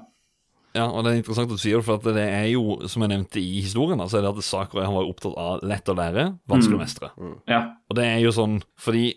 Ja, 0.75 0.89
og 0.91 1.05
det 1.07 1.13
er 1.13 1.21
interessant 1.21 1.53
at 1.53 1.55
du 1.55 1.63
sier 1.63 1.79
det, 1.79 1.87
for 1.87 2.01
at 2.01 2.17
det 2.17 2.25
er 2.27 2.49
jo, 2.51 2.81
som 2.91 3.05
jeg 3.05 3.13
nevnte 3.13 3.39
i 3.39 3.61
historien, 3.63 4.01
da, 4.01 4.09
så 4.11 4.19
er 4.19 4.25
det 4.27 4.33
at 4.35 4.43
Sakurai 4.43 4.89
han 4.89 4.97
var 4.97 5.07
opptatt 5.07 5.37
av 5.39 5.63
lett 5.63 5.87
å 5.87 5.95
lære, 5.95 6.25
vanskelig 6.51 6.75
å 6.75 6.81
mestre. 6.81 7.11
ja. 7.47 7.61
Og 7.87 7.95
det 8.01 8.09
er 8.11 8.19
jo 8.25 8.33
sånn, 8.35 8.57
fordi 8.83 9.13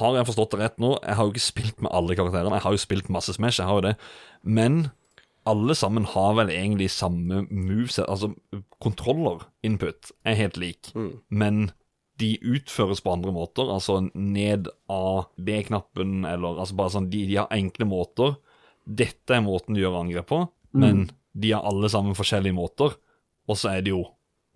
har 0.00 0.16
jeg 0.18 0.26
forstått 0.28 0.52
det 0.52 0.58
rett 0.60 0.74
nå 0.82 0.90
Jeg 1.00 1.16
har 1.16 1.24
jo 1.24 1.32
ikke 1.32 1.40
spilt 1.42 1.78
med 1.80 1.88
alle 1.96 2.14
karakterene, 2.18 2.58
jeg 2.58 2.66
har 2.66 2.74
jo 2.74 2.82
spilt 2.82 3.08
masse 3.08 3.32
Smash, 3.32 3.60
jeg 3.62 3.70
har 3.70 3.78
jo 3.78 3.84
det. 3.86 3.94
Men 4.42 4.90
alle 5.48 5.74
sammen 5.78 6.04
har 6.10 6.34
vel 6.36 6.50
egentlig 6.52 6.90
samme 6.92 7.44
moveset, 7.48 8.04
altså 8.10 8.34
kontroller, 8.82 9.46
input, 9.66 10.10
er 10.26 10.36
helt 10.42 10.58
lik. 10.60 10.90
Men 11.30 11.70
de 12.20 12.34
utføres 12.44 13.00
på 13.00 13.12
andre 13.14 13.32
måter, 13.34 13.68
altså 13.72 13.98
ned 14.12 14.68
av 14.92 15.30
B-knappen, 15.40 16.24
eller 16.28 16.60
altså 16.60 16.76
bare 16.78 16.94
sånn, 16.96 17.08
de, 17.12 17.24
de 17.30 17.38
har 17.40 17.50
enkle 17.54 17.88
måter. 17.88 18.36
Dette 18.84 19.36
er 19.36 19.44
måten 19.44 19.76
du 19.76 19.82
gjør 19.82 20.02
angrep 20.02 20.28
på, 20.30 20.42
men 20.76 21.08
de 21.32 21.52
har 21.54 21.66
alle 21.66 21.90
sammen 21.92 22.16
forskjellige 22.18 22.56
måter. 22.56 22.96
Og 23.50 23.58
så 23.58 23.74
er 23.74 23.84
det 23.86 23.94
jo 23.94 24.04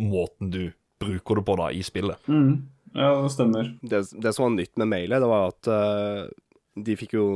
måten 0.03 0.53
du 0.53 0.63
bruker 1.03 1.41
det 1.41 1.47
på 1.47 1.57
da 1.61 1.71
i 1.73 1.83
spillet. 1.87 2.29
Mm. 2.29 2.67
ja, 2.95 3.11
det 3.23 3.33
stemmer. 3.35 3.71
Det, 3.83 4.03
det 4.13 4.33
som 4.35 4.49
var 4.49 4.57
nytt 4.57 4.77
med 4.81 4.91
mailet, 4.91 5.23
det 5.23 5.31
var 5.31 5.53
at 5.53 5.71
uh, 5.71 6.25
de 6.75 6.99
fikk 6.99 7.17
jo 7.19 7.29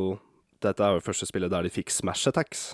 Dette 0.59 0.83
er 0.83 0.97
jo 0.97 1.05
første 1.07 1.29
spillet 1.29 1.53
der 1.53 1.63
de 1.63 1.71
fikk 1.71 1.93
Smash 1.95 2.27
Attacks. 2.27 2.73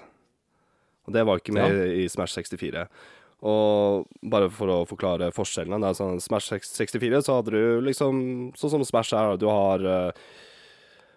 Og 1.04 1.12
det 1.12 1.20
var 1.28 1.36
ikke 1.36 1.52
med 1.52 1.74
i 2.00 2.06
Smash 2.08 2.32
64. 2.32 2.86
Og 3.44 4.06
bare 4.24 4.48
for 4.52 4.72
å 4.72 4.78
forklare 4.88 5.32
forskjellene 5.36 5.82
det 5.82 5.90
er 5.90 5.98
sånn, 5.98 6.22
Smash 6.22 6.48
64 6.64 7.20
så 7.26 7.38
hadde 7.38 7.52
du 7.52 7.84
liksom 7.84 8.22
Sånn 8.56 8.72
som 8.72 8.84
Smash 8.88 9.12
er, 9.16 9.36
du 9.40 9.44
har 9.50 9.84
eh, 9.84 10.24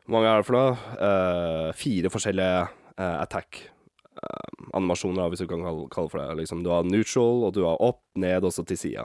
Hvor 0.04 0.18
mange 0.18 0.34
er 0.34 0.42
det 0.42 0.48
for 0.48 0.58
noe? 0.58 0.74
Uh, 1.00 1.70
fire 1.76 2.12
forskjellige 2.12 2.66
uh, 2.68 3.18
attack. 3.22 3.62
animasjoner, 4.74 5.30
hvis 5.30 5.44
du 5.44 5.48
kan 5.48 5.62
kalle, 5.64 6.10
for 6.10 6.18
det. 6.18 6.40
Liksom, 6.40 6.64
du 6.66 6.72
har 6.74 6.88
neutral, 6.88 7.44
og 7.46 7.54
du 7.54 7.62
har 7.68 7.82
opp, 7.84 8.02
ned, 8.18 8.48
og 8.48 8.54
så 8.56 8.64
til 8.66 8.80
sida. 8.80 9.04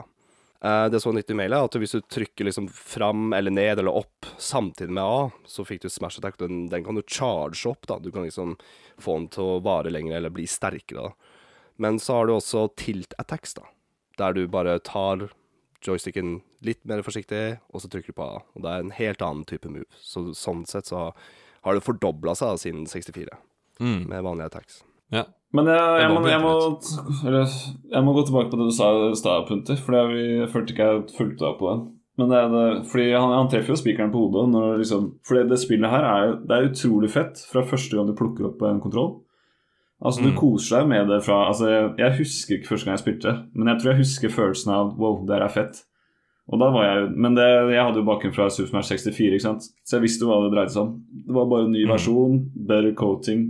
Det 0.63 1.01
som 1.03 1.11
var 1.11 1.17
nytt 1.19 1.29
i 1.29 1.35
mailet, 1.35 1.59
er 1.59 1.67
at 1.67 1.75
hvis 1.83 1.93
du 1.93 2.07
trykker 2.15 2.47
liksom 2.47 2.69
fram 2.71 3.35
eller 3.35 3.51
ned 3.51 3.83
eller 3.83 3.99
opp 3.99 4.25
samtidig 4.41 4.95
med 4.95 5.03
A, 5.03 5.27
så 5.45 5.65
fikk 5.67 5.83
du 5.83 5.89
smash 5.91 6.17
attack. 6.17 6.39
Den, 6.39 6.65
den 6.71 6.87
kan 6.87 6.95
du 6.97 7.03
charge 7.03 7.67
opp, 7.69 7.85
da. 7.91 7.99
Du 7.99 8.09
kan 8.15 8.25
liksom 8.25 8.55
få 8.97 9.19
den 9.19 9.27
til 9.35 9.43
å 9.43 9.61
vare 9.67 9.91
lenger 9.93 10.17
eller 10.17 10.33
bli 10.33 10.47
sterkere, 10.49 11.11
da. 11.11 11.32
Men 11.81 11.99
så 11.99 12.19
har 12.19 12.27
du 12.29 12.35
også 12.35 12.67
tilt 12.79 13.13
attacks, 13.19 13.53
da. 13.57 13.63
Der 14.21 14.33
du 14.37 14.43
bare 14.47 14.77
tar 14.85 15.29
joysticken 15.83 16.41
litt 16.63 16.83
mer 16.87 17.01
forsiktig, 17.03 17.57
og 17.73 17.81
så 17.83 17.89
trykker 17.91 18.13
du 18.13 18.17
på 18.19 18.23
A. 18.27 18.41
Og 18.55 18.63
det 18.63 18.71
er 18.71 18.83
en 18.85 18.93
helt 18.95 19.23
annen 19.25 19.43
type 19.49 19.67
move. 19.71 19.89
Så 19.99 20.29
sånn 20.37 20.63
sett 20.69 20.87
så 20.91 21.09
har 21.63 21.73
det 21.77 21.83
fordobla 21.83 22.35
seg 22.35 22.53
da, 22.53 22.61
siden 22.61 22.85
64, 22.87 23.39
Mm. 23.81 24.03
med 24.07 24.21
vanlige 24.23 24.45
attacks. 24.51 24.83
Ja. 25.11 25.23
Men 25.53 25.65
jeg, 25.65 25.81
jeg, 26.01 26.09
må, 26.13 26.21
jeg, 26.29 26.41
må, 26.41 26.51
eller, 27.27 27.49
jeg 27.91 28.03
må 28.05 28.13
gå 28.13 28.23
tilbake 28.25 28.51
på 28.51 28.57
det 28.61 28.67
du 28.69 28.73
sa 28.73 28.87
i 29.09 29.15
stad, 29.17 29.47
Punter, 29.49 29.75
for 29.81 29.93
det 29.97 30.03
vi 30.13 30.21
jeg 30.39 30.49
følte 30.53 30.73
ikke 30.75 30.87
jeg 30.91 31.03
fulgte 31.17 31.43
deg 31.45 31.57
på 31.59 31.69
den. 31.71 31.83
Men 32.21 32.29
det 32.29 32.37
er 32.37 32.49
det, 32.53 32.63
fordi 32.91 33.05
han, 33.17 33.31
han 33.33 33.49
treffer 33.49 33.73
jo 33.73 33.79
spikeren 33.81 34.11
på 34.13 34.21
hodet. 34.27 34.45
Når 34.53 34.77
liksom, 34.83 35.07
fordi 35.25 35.47
det 35.49 35.59
spillet 35.61 35.89
her 35.89 36.05
er, 36.05 36.33
det 36.45 36.57
er 36.59 36.67
utrolig 36.69 37.09
fett 37.13 37.41
fra 37.49 37.65
første 37.65 37.97
gang 37.97 38.09
du 38.09 38.13
plukker 38.17 38.51
opp 38.51 38.61
en 38.69 38.81
kontroll. 38.83 39.15
Altså 40.03 40.21
Du 40.23 40.29
Mm. 40.31 40.35
koser 40.35 40.79
deg 40.79 40.87
med 40.89 41.07
det 41.07 41.23
fra 41.23 41.47
altså 41.47 41.65
jeg, 41.69 41.95
jeg 41.97 42.17
husker 42.17 42.55
ikke 42.57 42.67
første 42.67 42.85
gang 42.85 42.97
jeg 42.97 43.03
spilte, 43.05 43.33
men 43.55 43.67
jeg 43.67 43.79
tror 43.79 43.91
jeg 43.93 44.01
husker 44.03 44.29
følelsen 44.29 44.71
av 44.73 44.97
wow, 44.99 45.25
det 45.25 45.35
her 45.37 45.43
er 45.45 45.53
fett. 45.53 45.83
Og 46.51 46.59
da 46.59 46.67
var 46.71 46.83
jeg, 46.83 47.11
Men 47.15 47.35
det, 47.35 47.45
jeg 47.71 47.83
hadde 47.85 48.01
jo 48.01 48.03
bakgrunn 48.03 48.33
fra 48.35 48.49
Super 48.49 48.67
Smash 48.69 48.89
64, 48.91 49.31
ikke 49.31 49.41
sant? 49.41 49.61
så 49.85 49.95
jeg 49.95 50.01
visste 50.03 50.25
hva 50.27 50.41
det 50.43 50.51
dreide 50.51 50.71
seg 50.75 50.81
om. 50.83 51.01
Det 51.27 51.33
var 51.33 51.45
bare 51.47 51.65
en 51.65 51.71
ny 51.71 51.85
Mm. 51.85 51.91
versjon, 51.93 52.49
bedre 52.67 52.93
coating, 52.95 53.45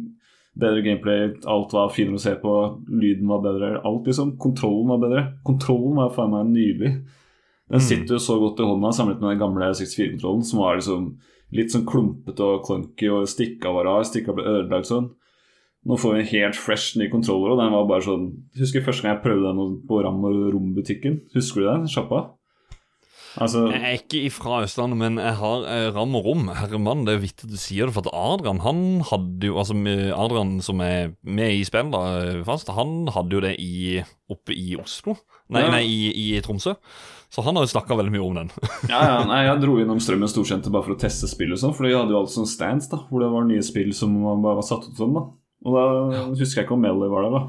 bedre 0.55 0.83
gameplay, 0.85 1.33
alt 1.47 1.71
var 1.73 1.89
finere 1.89 2.13
å 2.13 2.21
se 2.21 2.35
på, 2.35 2.53
lyden 2.87 3.25
var 3.27 3.41
bedre, 3.41 3.81
alt 3.83 4.05
liksom. 4.05 4.37
Kontrollen 4.37 4.87
var 4.93 4.99
bedre. 5.01 5.33
Kontrollen 5.43 5.95
var 5.95 6.11
faen 6.13 6.29
meg 6.29 6.53
nydelig. 6.53 6.93
Den 7.71 7.79
Mm. 7.79 7.81
sitter 7.81 8.13
jo 8.13 8.19
så 8.21 8.37
godt 8.39 8.59
i 8.59 8.63
hånda 8.69 8.93
sammenlignet 8.93 9.21
med 9.21 9.39
den 9.39 9.39
gamle 9.39 9.73
64-kontrollen, 9.73 10.43
som 10.45 10.59
var 10.59 10.75
liksom 10.75 11.15
litt 11.51 11.71
sånn 11.71 11.85
klumpete 11.85 12.41
og 12.41 12.61
clunky, 12.63 13.09
og 13.09 13.25
stikka 13.25 13.73
var 13.73 13.85
rar, 13.85 14.03
stikka 14.03 14.35
ble 14.35 14.43
ødelagt 14.43 14.85
sånn. 14.85 15.09
Nå 15.83 15.97
får 15.99 16.13
vi 16.15 16.19
en 16.23 16.29
helt 16.31 16.55
fresh 16.55 16.95
ny 16.99 17.09
kontroller, 17.11 17.51
og 17.53 17.59
den 17.59 17.73
var 17.75 17.89
bare 17.89 18.05
sånn 18.05 18.29
Husker 18.55 18.85
første 18.85 19.03
gang 19.03 19.17
jeg 19.17 19.23
prøvde 19.25 19.49
den 19.51 19.73
på 19.89 19.99
Ram 20.05 20.21
og 20.29 20.37
Rom-butikken. 20.55 21.19
Husker 21.35 21.61
du 21.63 21.67
den? 21.67 21.89
Sjappa? 21.91 22.21
Altså 23.41 23.63
Jeg 23.73 23.81
er 23.81 23.95
ikke 23.97 24.29
fra 24.29 24.59
Østlandet, 24.61 24.99
men 24.99 25.15
jeg 25.17 25.33
har 25.39 25.63
eh, 25.65 25.87
ram 25.95 26.13
og 26.19 26.27
rom. 26.27 26.43
Herremann, 26.53 27.01
det 27.07 27.15
er 27.15 27.23
vittig 27.23 27.49
du 27.49 27.57
sier 27.57 27.89
det, 27.89 27.95
for 27.95 28.05
at 28.05 28.13
Adrian 28.13 28.61
han 28.61 28.83
hadde 29.09 29.49
jo 29.49 29.57
Altså 29.57 29.73
Adrian 30.13 30.59
som 30.61 30.83
er 30.85 31.15
med 31.25 31.55
i 31.57 31.63
spill, 31.65 31.89
da, 31.95 32.03
fast, 32.45 32.69
han 32.69 33.09
hadde 33.15 33.33
jo 33.39 33.41
det 33.41 33.55
i, 33.63 33.97
oppe 34.29 34.53
i 34.53 34.75
Oslo. 34.77 35.17
Nei, 35.49 35.65
Ja. 35.65 35.71
nei 35.73 35.83
i, 35.89 35.99
i 36.13 36.41
Tromsø. 36.45 36.75
Så 37.33 37.41
han 37.41 37.57
har 37.57 37.65
jo 37.65 37.73
snakka 37.73 37.97
veldig 37.97 38.13
mye 38.13 38.21
om 38.27 38.37
den. 38.43 38.51
Ja, 38.93 39.01
ja, 39.01 39.19
nei, 39.25 39.43
Jeg 39.47 39.63
dro 39.65 39.79
innom 39.81 39.99
Strømmen 40.03 40.29
Storsenter 40.29 40.69
bare 40.69 40.85
for 40.85 40.93
å 40.93 41.01
teste 41.01 41.25
spill 41.31 41.55
og 41.55 41.59
sånn, 41.63 41.73
for 41.73 41.89
de 41.89 41.95
hadde 41.97 42.13
jo 42.13 42.21
alt 42.21 42.31
sånn 42.35 42.45
stands 42.49 42.91
da, 42.93 43.01
hvor 43.09 43.25
det 43.25 43.31
var 43.33 43.49
nye 43.49 43.65
spill 43.65 43.89
som 43.97 44.13
bare 44.45 44.59
var 44.61 44.67
satt 44.67 44.85
ut 44.91 44.99
sånn. 44.99 45.17
da. 45.17 45.25
Og 45.65 45.75
da 45.77 45.83
husker 46.35 46.61
jeg 46.61 46.65
ikke 46.67 46.75
om 46.77 46.81
Melly 46.83 47.07
var 47.11 47.23
der, 47.27 47.35
da. 47.37 47.43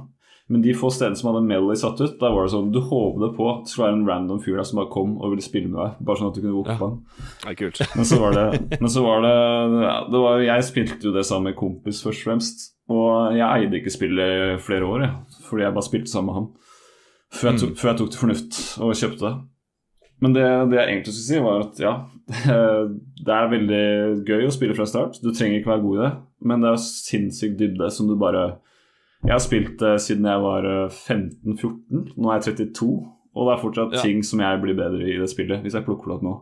Men 0.52 0.60
de 0.60 0.74
få 0.76 0.90
stedene 0.92 1.16
som 1.16 1.30
hadde 1.30 1.46
Melly 1.48 1.72
satt 1.80 2.00
ut, 2.04 2.18
da 2.20 2.28
var 2.34 2.44
det 2.44 2.52
sånn 2.52 2.66
du 2.74 2.76
håpet 2.84 3.32
på 3.38 3.46
at 3.48 3.62
det 3.64 3.70
skulle 3.72 3.86
være 3.88 3.96
en 3.96 4.06
random 4.10 4.42
fyr 4.44 4.58
der 4.60 4.66
som 4.68 4.76
bare 4.82 4.90
kom 4.92 5.14
og 5.16 5.32
ville 5.32 5.44
spille 5.46 5.70
med 5.72 5.78
deg. 5.80 5.94
Bare 6.04 6.20
sånn 6.20 6.28
at 6.28 6.36
du 6.36 6.42
kunne 6.44 6.56
rope 6.58 6.74
Ja. 6.74 6.76
på 6.82 7.48
er 7.48 7.56
kult. 7.62 7.80
Men 7.96 8.04
så 8.10 8.18
var 8.20 8.36
det, 8.36 8.44
men 8.82 8.92
så 8.92 9.04
var 9.06 9.24
det, 9.24 9.32
ja, 9.86 9.94
det 10.12 10.20
var, 10.26 10.44
Jeg 10.44 10.66
spilte 10.68 11.00
jo 11.08 11.14
det 11.16 11.24
sammen 11.24 11.48
med 11.50 11.56
kompis, 11.56 12.02
først 12.04 12.20
og 12.20 12.28
fremst. 12.28 12.66
Og 12.92 13.32
jeg 13.38 13.48
eide 13.64 13.80
ikke 13.80 13.94
spillet 13.96 14.36
i 14.36 14.60
flere 14.60 14.84
år, 14.84 15.00
jeg, 15.06 15.40
fordi 15.48 15.64
jeg 15.64 15.72
bare 15.78 15.88
spilte 15.88 16.12
sammen 16.12 16.28
med 16.28 16.34
han. 16.42 16.50
Før 17.34 17.50
jeg, 17.50 17.60
tok, 17.64 17.76
før 17.80 17.88
jeg 17.90 17.98
tok 18.02 18.10
til 18.12 18.20
fornuft 18.20 18.58
og 18.84 18.92
kjøpte 19.00 19.24
det. 19.24 19.34
Men 20.22 20.34
det, 20.36 20.44
det 20.70 20.76
jeg 20.76 20.88
egentlig 20.92 21.14
skulle 21.16 21.30
si, 21.32 21.40
var 21.42 21.64
at 21.64 21.80
ja, 21.82 21.94
det 23.24 23.32
er 23.34 23.50
veldig 23.50 23.82
gøy 24.28 24.44
å 24.46 24.52
spille 24.54 24.76
fra 24.76 24.86
start. 24.88 25.16
Du 25.24 25.32
trenger 25.32 25.58
ikke 25.58 25.72
være 25.72 25.82
god 25.88 25.96
i 25.96 26.02
det, 26.04 26.12
men 26.44 26.62
det 26.64 26.70
er 26.74 26.80
sinnssykt 26.84 27.58
dybde 27.60 27.90
som 27.92 28.08
du 28.10 28.14
bare 28.20 28.58
Jeg 29.24 29.32
har 29.32 29.40
spilt 29.40 29.78
det 29.80 29.94
siden 30.04 30.26
jeg 30.28 30.40
var 30.44 30.66
eh, 30.68 30.92
15-14. 30.92 32.14
Nå 32.20 32.28
er 32.30 32.40
jeg 32.42 32.58
32, 32.58 32.88
og 33.34 33.48
det 33.48 33.54
er 33.54 33.62
fortsatt 33.62 33.94
Ja. 33.96 34.02
ting 34.04 34.22
som 34.22 34.40
jeg 34.44 34.60
blir 34.62 34.76
bedre 34.76 35.00
i 35.08 35.16
det 35.18 35.30
spillet, 35.32 35.62
hvis 35.64 35.74
jeg 35.74 35.84
plukker 35.86 36.10
det 36.12 36.16
opp 36.18 36.26
nå. 36.28 36.34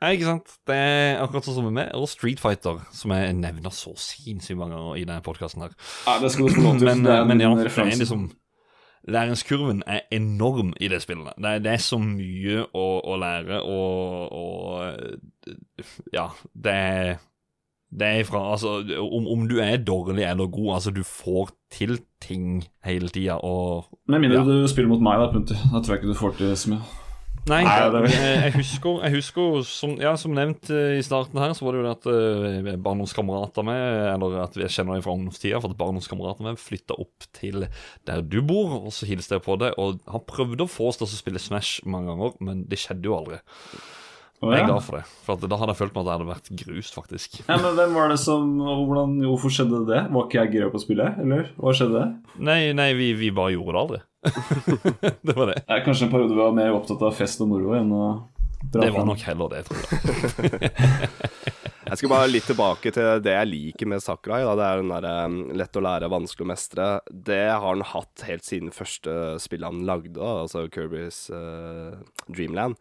Ja, 0.00 0.12
ikke 0.14 0.28
sant? 0.28 0.52
Det 0.66 0.74
er 0.78 1.20
akkurat 1.24 1.44
sånn 1.44 1.56
som 1.58 1.64
med 1.66 1.74
meg, 1.74 1.88
og 1.98 2.06
Street 2.08 2.38
Fighter, 2.40 2.78
som 2.94 3.10
jeg 3.10 3.34
nevner 3.34 3.72
så 3.74 3.92
sinnssykt 3.98 4.56
mange 4.60 4.76
ganger 4.78 4.96
i 5.00 5.04
denne 5.04 5.24
podkasten 5.26 5.64
her. 5.66 5.72
Ja, 6.06 6.18
det 6.22 6.30
skal 6.32 6.46
du 6.48 6.54
få. 6.54 6.74
Men, 6.78 7.02
er 7.06 7.24
men 7.26 7.40
ja, 7.42 7.50
det 7.58 7.72
er 7.74 7.90
liksom 7.98 8.28
Læringskurven 9.08 9.82
er 9.86 10.00
enorm 10.12 10.72
i 10.80 10.88
det 10.88 10.98
spillet. 11.02 11.32
Det 11.38 11.50
er, 11.50 11.58
det 11.64 11.70
er 11.72 11.80
så 11.80 11.96
mye 12.02 12.64
å, 12.76 12.86
å 13.08 13.16
lære, 13.16 13.60
og, 13.64 14.32
og 14.36 15.52
Ja, 16.12 16.28
det 16.54 16.74
er 16.74 17.12
det 17.90 18.04
er 18.06 18.20
ifra 18.20 18.42
altså, 18.52 18.82
om, 19.00 19.26
om 19.32 19.46
du 19.48 19.56
er 19.64 19.78
dårlig 19.80 20.26
eller 20.28 20.46
god, 20.52 20.74
altså 20.76 20.90
du 20.92 21.00
får 21.06 21.50
til 21.72 21.98
ting 22.20 22.62
hele 22.84 23.08
tida, 23.08 23.38
og 23.40 23.86
Med 24.08 24.20
mindre 24.20 24.42
Ja. 24.42 24.44
du 24.44 24.68
spiller 24.68 24.88
mot 24.90 25.00
meg, 25.04 25.18
da, 25.20 25.30
Punter. 25.32 25.54
Da 25.72 25.80
tror 25.80 25.94
jeg 25.94 26.02
ikke 26.02 26.12
du 26.12 26.18
får 26.18 26.36
til 26.36 26.56
så 26.56 26.70
mye. 26.74 26.82
Nei, 27.48 27.62
er- 27.64 27.94
jeg, 28.04 28.12
jeg 28.44 28.52
husker, 28.58 28.98
jeg 29.06 29.12
husker 29.14 29.62
som, 29.64 29.94
ja, 30.02 30.10
som 30.20 30.34
nevnt 30.36 30.68
eh, 30.74 30.98
i 30.98 31.04
starten 31.06 31.38
her, 31.40 31.54
så 31.56 31.64
var 31.64 31.72
det 31.72 31.80
jo 31.80 31.86
det 31.86 31.94
at 31.94 32.74
uh, 32.74 32.80
barndomskamerater 32.84 33.64
med, 33.64 33.80
eller 34.12 34.42
at 34.42 34.58
jeg 34.60 34.68
kjenner 34.74 34.98
dem 34.98 35.04
fra 35.06 35.14
ungdomstida, 35.16 35.60
for 35.62 35.72
at 35.72 35.78
barndomskamerater 35.80 36.44
med 36.44 36.60
flytta 36.60 36.98
opp 37.00 37.24
til 37.38 37.64
der 38.04 38.20
du 38.20 38.42
bor, 38.44 38.74
og 38.82 38.92
så 38.92 39.08
hilste 39.08 39.38
jeg 39.38 39.46
på 39.46 39.56
det. 39.62 39.72
Og 39.80 39.96
han 40.12 40.26
prøvde 40.28 40.66
å 40.66 40.68
få 40.68 40.90
oss 40.90 41.00
til 41.00 41.08
å 41.08 41.12
spille 41.14 41.40
Smash 41.40 41.86
mange 41.88 42.12
ganger, 42.12 42.36
men 42.44 42.66
det 42.68 42.82
skjedde 42.82 43.08
jo 43.08 43.16
aldri. 43.16 43.40
Å, 44.38 44.52
Jeg 44.54 44.62
er 44.62 44.68
glad 44.68 44.84
for 44.86 44.94
det, 45.00 45.06
for 45.26 45.34
at 45.34 45.50
da 45.50 45.56
hadde 45.58 45.74
jeg 45.74 45.80
følt 45.80 45.96
meg 45.96 46.04
at 46.04 46.08
jeg 46.08 46.18
hadde 46.18 46.28
vært 46.28 46.50
grust, 46.60 46.94
faktisk. 46.94 47.38
Ja, 47.48 47.56
men 47.58 47.74
hvem 47.74 47.96
var 47.98 48.12
det 48.12 48.18
som 48.22 48.52
hvordan, 48.62 49.16
Hvorfor 49.26 49.50
skjedde 49.50 49.80
det? 49.88 50.02
Var 50.14 50.28
ikke 50.28 50.38
jeg 50.38 50.52
gira 50.54 50.68
på 50.70 50.78
å 50.78 50.84
spille, 50.84 51.08
eller 51.24 51.48
hva 51.58 51.74
skjedde? 51.74 52.04
Nei, 52.38 52.60
nei, 52.78 52.92
vi, 52.94 53.10
vi 53.18 53.32
bare 53.34 53.56
gjorde 53.56 53.74
det 53.74 53.82
aldri. 53.82 54.00
det 55.26 55.34
var 55.34 55.50
det. 55.50 55.58
Ja, 55.64 55.80
Kanskje 55.82 56.06
en 56.06 56.12
periode 56.14 56.36
vi 56.36 56.42
var 56.44 56.54
mer 56.54 56.76
opptatt 56.76 57.02
av 57.02 57.18
fest 57.18 57.42
og 57.42 57.50
moro 57.50 57.74
enn 57.78 57.90
å 57.90 58.04
dra 58.62 58.86
Det 58.86 58.94
var 58.94 59.10
nok 59.10 59.26
heller 59.26 59.56
det, 59.56 59.64
tror 59.66 59.82
jeg. 59.82 60.72
Jeg 61.88 62.02
skal 62.02 62.10
bare 62.12 62.28
litt 62.28 62.44
tilbake 62.44 62.90
til 62.92 63.22
det 63.24 63.32
jeg 63.32 63.48
liker 63.48 63.88
med 63.88 64.02
Sakurai. 64.04 64.42
Da. 64.44 64.54
Det 64.58 64.64
er 64.66 64.82
den 64.82 64.90
der 64.92 65.06
um, 65.24 65.36
lett 65.56 65.78
å 65.78 65.82
lære, 65.82 66.10
vanskelig 66.12 66.44
å 66.44 66.50
mestre. 66.50 66.88
Det 67.08 67.46
har 67.48 67.64
han 67.64 67.84
hatt 67.94 68.24
helt 68.28 68.44
siden 68.44 68.74
første 68.76 69.14
spillet 69.40 69.70
han 69.70 69.86
lagde, 69.88 70.12
da, 70.18 70.42
altså 70.44 70.66
Kirbys 70.68 71.22
uh, 71.32 71.96
Dreamland. 72.28 72.76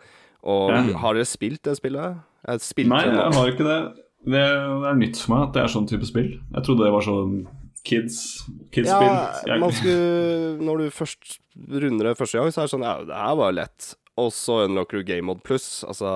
Og 0.47 0.71
Ja. 0.71 0.81
har 1.03 1.13
dere 1.17 1.27
spilt 1.27 1.61
det 1.67 1.75
spillet? 1.77 2.17
Jeg 2.47 2.87
Nei, 2.87 3.03
det 3.03 3.13
jeg 3.19 3.33
har 3.35 3.47
ikke 3.51 3.67
det. 3.67 3.79
det. 4.23 4.31
Det 4.31 4.43
er 4.91 4.95
nytt 4.95 5.19
for 5.19 5.33
meg 5.35 5.47
at 5.47 5.53
det 5.53 5.63
er 5.63 5.71
sånn 5.73 5.87
type 5.87 6.05
spill. 6.07 6.29
Jeg 6.53 6.63
trodde 6.63 6.83
det 6.87 6.91
var 6.95 7.03
sånn 7.05 7.47
kids 7.87 8.17
kids-spill. 8.71 9.15
Jeg... 9.47 9.59
man 9.59 9.71
skulle 9.71 10.57
Når 10.59 10.77
du 10.77 10.89
først 10.91 11.39
runder 11.69 12.09
det 12.09 12.17
første 12.19 12.39
gang, 12.39 12.51
så 12.51 12.61
er 12.61 12.67
det 12.67 12.73
sånn 12.75 12.83
Ja, 12.87 12.95
det 13.07 13.15
her 13.15 13.35
var 13.39 13.55
lett. 13.55 13.93
Og 14.17 14.31
så 14.33 14.63
unlocker 14.65 14.97
du 14.97 15.03
Game 15.03 15.27
Mode 15.29 15.43
Plus, 15.45 15.83
altså 15.87 16.09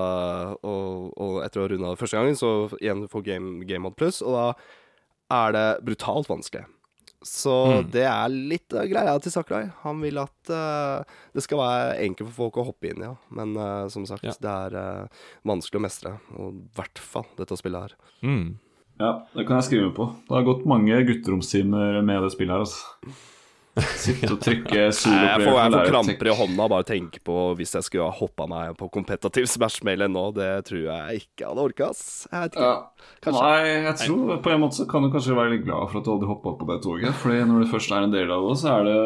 og, 0.66 1.12
og 1.16 1.36
etter 1.44 1.60
å 1.60 1.66
ha 1.66 1.70
runda 1.70 1.92
det 1.94 2.00
første 2.00 2.18
gangen, 2.18 2.34
så 2.34 2.50
igjen 2.80 3.04
får 3.08 3.22
Game, 3.28 3.64
game 3.68 3.84
Mode 3.86 3.94
Plus, 4.00 4.18
og 4.26 4.34
da 4.34 4.46
er 5.46 5.52
det 5.54 5.66
brutalt 5.86 6.26
vanskelig. 6.28 6.64
Så 7.22 7.52
Mm. 7.66 7.90
det 7.94 8.02
er 8.08 8.28
litt 8.28 8.74
av 8.74 8.86
greia 8.90 9.14
til 9.22 9.30
Sakurai. 9.32 9.70
Han 9.82 10.00
vil 10.02 10.18
at 10.18 10.50
uh, 10.50 11.04
det 11.34 11.42
skal 11.44 11.58
være 11.58 11.98
enkelt 12.06 12.28
for 12.32 12.36
folk 12.50 12.56
å 12.58 12.64
hoppe 12.72 12.90
inn 12.90 13.02
i, 13.02 13.06
ja. 13.06 13.14
Men 13.30 13.56
uh, 13.56 13.88
som 13.88 14.04
sagt, 14.06 14.24
Ja. 14.26 14.34
det 14.40 14.50
er 14.50 14.76
uh, 14.76 15.06
vanskelig 15.46 15.78
å 15.80 15.84
mestre. 15.86 16.14
Og 16.36 16.54
i 16.54 16.64
hvert 16.76 16.98
fall 16.98 17.26
dette 17.38 17.56
spillet 17.56 17.80
her. 17.88 17.94
Mm. 18.22 18.58
Ja, 19.00 19.12
det 19.34 19.46
kan 19.48 19.56
jeg 19.60 19.68
skrive 19.70 19.94
på. 19.96 20.08
Det 20.28 20.34
har 20.36 20.44
gått 20.46 20.66
mange 20.68 20.98
gutteromstimer 21.08 22.02
med 22.04 22.22
det 22.22 22.32
spillet 22.34 22.52
her. 22.54 22.66
Altså. 22.66 23.14
Sitte 23.72 24.28
og 24.34 24.40
trykke 24.44 24.82
soloplayer. 24.92 25.28
Jeg 25.30 25.44
får, 25.46 25.54
jeg 25.56 25.72
får 25.72 25.86
kramper 25.88 26.28
i 26.28 26.32
hånda 26.36 26.64
bare 26.68 26.84
tenke 26.84 27.20
på 27.24 27.36
hvis 27.56 27.70
jeg 27.78 27.86
skulle 27.86 28.04
ha 28.10 28.12
hoppa 28.18 28.44
meg 28.50 28.74
på 28.76 28.88
kompetativ 28.92 29.46
Smash-mail 29.48 30.04
nå. 30.12 30.24
Det 30.36 30.48
tror 30.68 30.82
jeg 30.90 31.22
ikke 31.22 31.48
hadde 31.48 31.64
orka, 31.64 31.88
ass. 31.94 32.02
Jeg 32.28 32.42
vet 32.44 32.58
ikke. 32.58 32.68
Ja. 32.68 33.32
Nei, 33.38 33.70
jeg 33.86 33.94
tror 34.02 34.34
på 34.44 34.52
en 34.52 34.60
måte 34.66 34.76
så 34.82 34.86
kan 34.90 35.06
du 35.06 35.08
kanskje 35.14 35.38
være 35.38 35.54
litt 35.54 35.64
glad 35.64 35.88
for 35.88 36.02
at 36.02 36.04
du 36.04 36.12
aldri 36.18 36.28
hoppa 36.34 36.52
på 36.60 36.68
det 36.68 36.78
toget. 36.84 37.16
Fordi 37.22 37.40
når 37.48 37.64
du 37.64 37.70
først 37.72 37.96
er 37.96 38.04
en 38.10 38.12
del 38.12 38.34
av 38.36 38.44
det, 38.50 38.54
så 38.60 38.74
er 38.76 38.88
det 38.90 39.00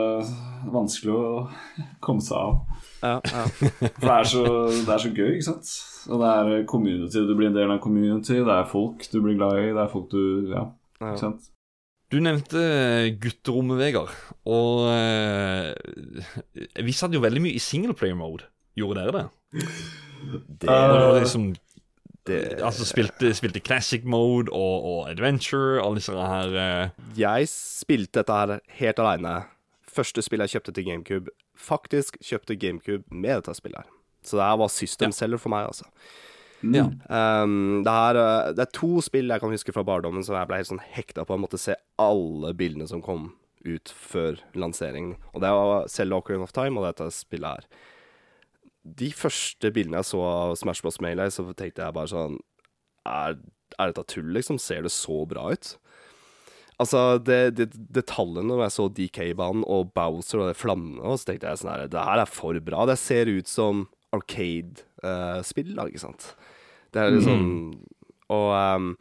vanskelig 0.74 1.14
å 1.14 1.24
komme 2.02 2.26
seg 2.26 2.36
av. 2.42 2.58
Ja, 3.06 3.16
ja. 3.22 3.44
For 3.60 4.06
det 4.08 4.14
er, 4.18 4.30
så, 4.34 4.44
det 4.82 4.94
er 4.96 5.02
så 5.06 5.10
gøy, 5.14 5.28
ikke 5.36 5.46
sant? 5.52 5.74
Og 6.10 6.22
det 6.24 6.30
er 6.40 6.64
community, 6.70 7.22
du 7.28 7.36
blir 7.38 7.52
en 7.52 7.56
del 7.58 7.68
av 7.70 7.76
en 7.78 7.84
community. 7.86 8.40
Det 8.42 8.56
er 8.58 8.66
folk 8.70 9.06
du 9.12 9.20
blir 9.22 9.38
glad 9.38 9.60
i, 9.62 9.68
det 9.76 9.84
er 9.86 9.92
folk 9.94 10.10
du 10.10 10.22
Ja, 10.50 10.66
Ja. 10.98 11.12
ikke 11.12 11.20
sant? 11.22 11.52
Du 12.12 12.20
nevnte 12.22 12.60
gutterommet, 13.18 13.78
Vegard. 13.80 14.12
Og 14.46 14.84
eh, 14.92 15.74
vi 16.86 16.94
satt 16.94 17.14
jo 17.16 17.22
veldig 17.24 17.42
mye 17.42 17.56
i 17.58 17.62
singleplayer-mode. 17.62 18.46
Gjorde 18.78 19.02
dere 19.06 19.14
det? 19.16 19.24
Det, 20.62 20.68
var 20.68 21.16
Eh, 21.16 21.20
liksom 21.22 21.48
Det- 22.26 22.60
Altså 22.62 22.84
spilte, 22.84 23.30
spilte 23.34 23.60
classic 23.62 24.02
mode 24.04 24.50
og, 24.52 24.84
og 24.84 25.10
adventure, 25.10 25.80
alle 25.82 26.00
disse 26.00 26.12
her 26.12 26.54
eh, 26.58 26.88
Jeg 27.16 27.48
spilte 27.48 28.20
dette 28.22 28.32
her 28.34 28.60
helt 28.80 28.98
aleine. 29.02 29.34
Første 29.96 30.22
spill 30.22 30.42
jeg 30.44 30.56
kjøpte 30.56 30.74
til 30.76 30.84
GameCube. 30.90 31.30
Faktisk 31.56 32.18
kjøpte 32.22 32.56
GameCube 32.60 33.04
med 33.10 33.38
dette 33.40 33.54
spillet 33.56 33.78
her. 33.82 33.90
Så 34.26 34.36
det 34.36 34.44
her 34.46 34.56
var 34.58 34.68
system 34.74 35.12
seller 35.14 35.38
for 35.38 35.48
meg, 35.54 35.66
altså. 35.70 35.86
Ja. 36.64 36.86
Um, 37.08 37.82
det, 37.84 37.92
her, 37.92 38.18
uh, 38.20 38.52
det 38.56 38.64
er 38.64 38.72
to 38.74 39.02
spill 39.04 39.32
jeg 39.32 39.42
kan 39.42 39.52
huske 39.52 39.74
fra 39.76 39.84
barndommen 39.86 40.24
som 40.24 40.38
jeg 40.38 40.48
ble 40.48 40.60
helt 40.60 40.70
sånn 40.70 40.86
hekta 40.94 41.26
på. 41.26 41.36
Jeg 41.36 41.44
måtte 41.44 41.60
se 41.60 41.76
alle 42.00 42.54
bildene 42.56 42.88
som 42.90 43.04
kom 43.04 43.30
ut 43.66 43.90
før 43.90 44.40
lanseringen. 44.56 45.16
Og 45.34 45.42
det 45.42 45.52
var 45.52 45.90
Zelda 45.90 46.20
Ocarina 46.20 46.46
of 46.46 46.54
Time 46.56 46.80
og 46.80 46.88
dette 46.88 47.10
spillet 47.14 47.58
her. 47.58 47.84
De 48.86 49.10
første 49.14 49.72
bildene 49.74 50.00
jeg 50.00 50.10
så 50.12 50.22
av 50.22 50.54
Smash 50.60 50.84
Bros. 50.84 51.00
Melee, 51.02 51.32
så 51.34 51.44
tenkte 51.50 51.82
jeg 51.82 51.96
bare 51.96 52.12
sånn 52.12 52.38
Er, 53.06 53.34
er 53.78 53.90
dette 53.90 54.06
tull, 54.12 54.30
liksom? 54.34 54.60
Ser 54.62 54.86
det 54.86 54.94
så 54.94 55.24
bra 55.28 55.48
ut? 55.54 55.74
Altså, 56.82 57.16
det, 57.24 57.56
det, 57.56 57.70
detaljene 57.96 58.50
når 58.50 58.66
jeg 58.66 58.74
så 58.74 58.86
DK-banen 58.92 59.64
og 59.64 59.94
Bowser 59.96 60.42
og 60.44 60.58
flammene, 60.58 61.00
og 61.00 61.16
så 61.16 61.30
tenkte 61.30 61.48
jeg 61.48 61.62
sånn 61.62 61.72
her 61.72 61.86
Det 61.92 62.02
her 62.04 62.22
er 62.22 62.30
for 62.30 62.58
bra. 62.64 62.84
Det 62.88 62.98
ser 63.00 63.30
ut 63.32 63.48
som 63.48 63.86
Arcade-spill, 64.14 65.72
uh, 65.76 65.88
ikke 65.88 66.04
sant? 66.04 66.28
Det 66.96 67.02
er 67.02 67.16
liksom 67.18 67.48
Og 68.32 68.48
um, 68.56 68.92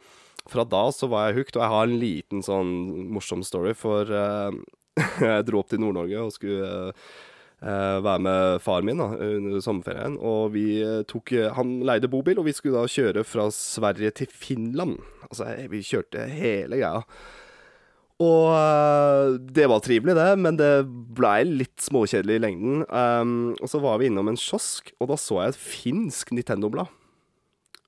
fra 0.46 0.62
da 0.68 0.84
så 0.94 1.08
var 1.10 1.28
jeg 1.28 1.40
hooked, 1.40 1.56
og 1.56 1.64
jeg 1.64 1.72
har 1.72 1.86
en 1.88 2.00
liten 2.00 2.42
sånn 2.46 2.74
morsom 3.10 3.40
story, 3.42 3.72
for 3.74 4.06
uh, 4.06 4.52
jeg 5.24 5.46
dro 5.48 5.62
opp 5.62 5.72
til 5.72 5.82
Nord-Norge 5.82 6.20
og 6.22 6.34
skulle 6.36 6.68
uh, 6.92 7.96
være 8.04 8.20
med 8.22 8.60
faren 8.62 8.86
min 8.86 9.02
da, 9.02 9.08
under 9.16 9.64
sommerferien. 9.64 10.20
Og 10.22 10.52
vi 10.54 10.68
tok 11.10 11.34
Han 11.58 11.80
leide 11.88 12.12
bobil, 12.12 12.38
og 12.38 12.46
vi 12.46 12.54
skulle 12.54 12.78
da 12.78 12.92
kjøre 12.92 13.26
fra 13.26 13.48
Sverige 13.54 14.12
til 14.22 14.30
Finland. 14.30 15.00
Altså, 15.26 15.48
vi 15.72 15.82
kjørte 15.82 16.28
hele 16.30 16.78
greia. 16.78 17.02
Og 18.22 19.34
det 19.52 19.66
var 19.68 19.82
trivelig, 19.84 20.14
det, 20.16 20.28
men 20.40 20.56
det 20.56 20.70
blei 21.18 21.42
litt 21.44 21.82
småkjedelig 21.84 22.38
i 22.38 22.44
lengden. 22.46 22.86
Um, 22.86 23.34
og 23.58 23.68
så 23.68 23.82
var 23.82 23.98
vi 24.00 24.08
innom 24.08 24.30
en 24.30 24.38
kiosk, 24.40 24.94
og 25.02 25.10
da 25.10 25.18
så 25.20 25.42
jeg 25.42 25.52
et 25.52 25.60
finsk 25.60 26.32
Nintendo-blad. 26.32 26.94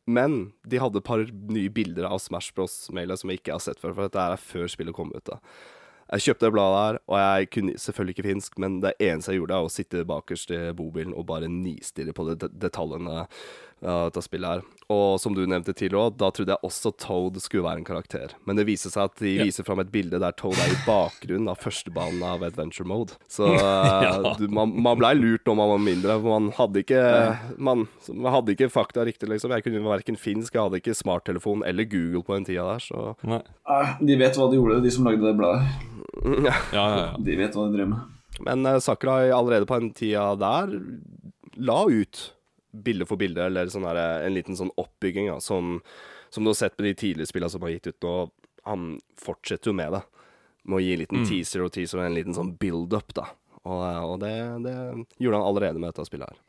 Men 0.09 0.39
de 0.65 0.81
hadde 0.81 1.03
et 1.03 1.05
par 1.05 1.21
nye 1.53 1.73
bilder 1.73 2.07
av 2.09 2.23
Smash 2.25 2.55
Bros. 2.57 2.87
Mailet 2.97 3.21
som 3.21 3.33
jeg 3.33 3.43
ikke 3.43 3.59
har 3.59 3.65
sett 3.65 3.81
før, 3.83 3.93
for 3.93 4.09
dette 4.09 4.23
er 4.23 4.41
før 4.41 4.71
spillet 4.73 4.97
kom 4.97 5.13
ut. 5.13 5.25
da. 5.29 5.37
Jeg 6.09 6.25
kjøpte 6.25 6.47
det 6.47 6.55
bladet 6.55 6.79
her, 6.81 6.99
og 7.05 7.19
jeg 7.21 7.49
kunne 7.53 7.81
selvfølgelig 7.83 8.15
ikke 8.15 8.25
finsk, 8.25 8.55
men 8.65 8.79
det 8.81 8.95
eneste 9.05 9.35
jeg 9.35 9.43
gjorde, 9.43 9.59
er 9.59 9.67
å 9.67 9.73
sitte 9.73 10.07
bakerst 10.09 10.55
i 10.57 10.61
bobilen 10.77 11.13
og 11.13 11.27
bare 11.29 11.51
nistirre 11.53 12.15
på 12.17 12.25
de 12.31 12.37
det 12.41 12.49
detaljene 12.63 13.27
dette 13.83 14.23
spillet 14.25 14.49
her. 14.59 14.63
Og 14.89 15.19
som 15.21 15.35
du 15.37 15.43
nevnte 15.45 15.75
tidligere 15.77 16.15
da 16.17 16.31
trodde 16.33 16.55
jeg 16.55 16.65
også 16.65 16.91
Toad 16.97 17.37
skulle 17.45 17.67
være 17.67 17.83
en 17.83 17.85
karakter. 17.85 18.33
Men 18.49 18.57
det 18.57 18.65
viser 18.65 18.89
seg 18.91 19.11
at 19.11 19.19
de 19.21 19.35
Ja. 19.37 19.45
viser 19.45 19.67
fram 19.67 19.83
et 19.83 19.91
bilde 19.93 20.17
der 20.19 20.33
Toad 20.33 20.57
er 20.57 20.73
i 20.73 20.79
bakgrunnen 20.87 21.51
av 21.53 21.59
førstebanen 21.61 22.23
av 22.25 22.43
Adventure 22.47 22.87
Mode. 22.89 23.19
Så 23.29 23.51
ja. 23.59 24.35
du, 24.39 24.47
man, 24.49 24.73
man 24.81 24.97
blei 24.99 25.13
lurt 25.19 25.45
når 25.45 25.59
man 25.61 25.69
var 25.75 25.83
mindre, 25.85 26.17
for 26.23 26.41
man 26.41 26.49
hadde 26.57 26.81
ikke 26.87 27.03
Man, 27.59 27.85
man 28.15 28.33
hadde 28.33 28.55
ikke 28.57 28.71
fakta 28.73 29.05
riktig, 29.05 29.29
liksom. 29.29 29.53
Jeg 29.53 29.67
kunne 29.69 29.85
verken 29.85 30.17
finsk, 30.17 30.55
jeg 30.57 30.63
hadde 30.65 30.81
ikke 30.81 30.97
smarttelefon 30.97 31.63
eller 31.69 31.85
Google 31.85 32.25
på 32.25 32.35
den 32.39 32.49
tida 32.49 32.65
der, 32.73 32.81
så 32.81 33.13
Nei. 33.29 33.43
Ah, 33.69 33.97
De 34.01 34.17
vet 34.17 34.37
hva 34.41 34.49
de 34.51 34.57
gjorde, 34.57 34.81
de 34.83 34.91
som 34.95 35.05
lagde 35.05 35.21
det 35.27 35.37
bladet. 35.37 35.69
ja. 36.49 36.57
Ja, 36.73 36.87
ja, 36.89 36.97
ja. 37.05 37.13
De 37.21 37.37
vet 37.37 37.53
hva 37.55 37.69
de 37.69 37.77
driver 37.77 37.93
med. 37.93 38.17
Men 38.49 38.65
uh, 38.67 38.79
Sakurai 38.81 39.29
allerede 39.35 39.67
på 39.69 39.77
den 39.81 39.93
tida 39.93 40.33
der 40.39 40.73
la 41.59 41.79
ut 41.91 42.33
bilde 42.85 43.07
for 43.09 43.21
bilde, 43.21 43.47
eller 43.49 43.71
sånn 43.73 43.87
her, 43.89 44.01
en 44.27 44.37
liten 44.37 44.59
sånn 44.59 44.73
oppbygging, 44.81 45.31
da, 45.33 45.39
som, 45.45 45.79
som 46.31 46.45
du 46.45 46.53
har 46.53 46.59
sett 46.61 46.79
med 46.79 46.91
de 46.91 46.95
tidligere 46.99 47.31
spillene 47.31 47.53
som 47.55 47.67
har 47.67 47.75
gitt 47.75 47.91
ut 47.91 48.07
nå. 48.07 48.15
Han 48.69 48.89
fortsetter 49.21 49.71
jo 49.71 49.77
med 49.79 49.95
det. 49.97 50.03
Med 50.69 50.81
å 50.81 50.83
gi 50.85 50.93
en 50.93 51.01
liten 51.05 51.25
teaser 51.29 51.65
og 51.65 51.73
teaser 51.73 52.01
og 52.01 52.09
en 52.09 52.19
liten 52.19 52.37
sånn 52.37 52.53
build-up, 52.61 53.15
da. 53.17 53.31
Og, 53.65 53.81
eh, 53.85 54.03
og 54.05 54.21
det, 54.23 54.35
det 54.67 54.77
gjorde 55.23 55.41
han 55.41 55.49
allerede 55.49 55.81
med 55.81 55.91
dette 55.93 56.07
spillet 56.09 56.29
her. 56.29 56.45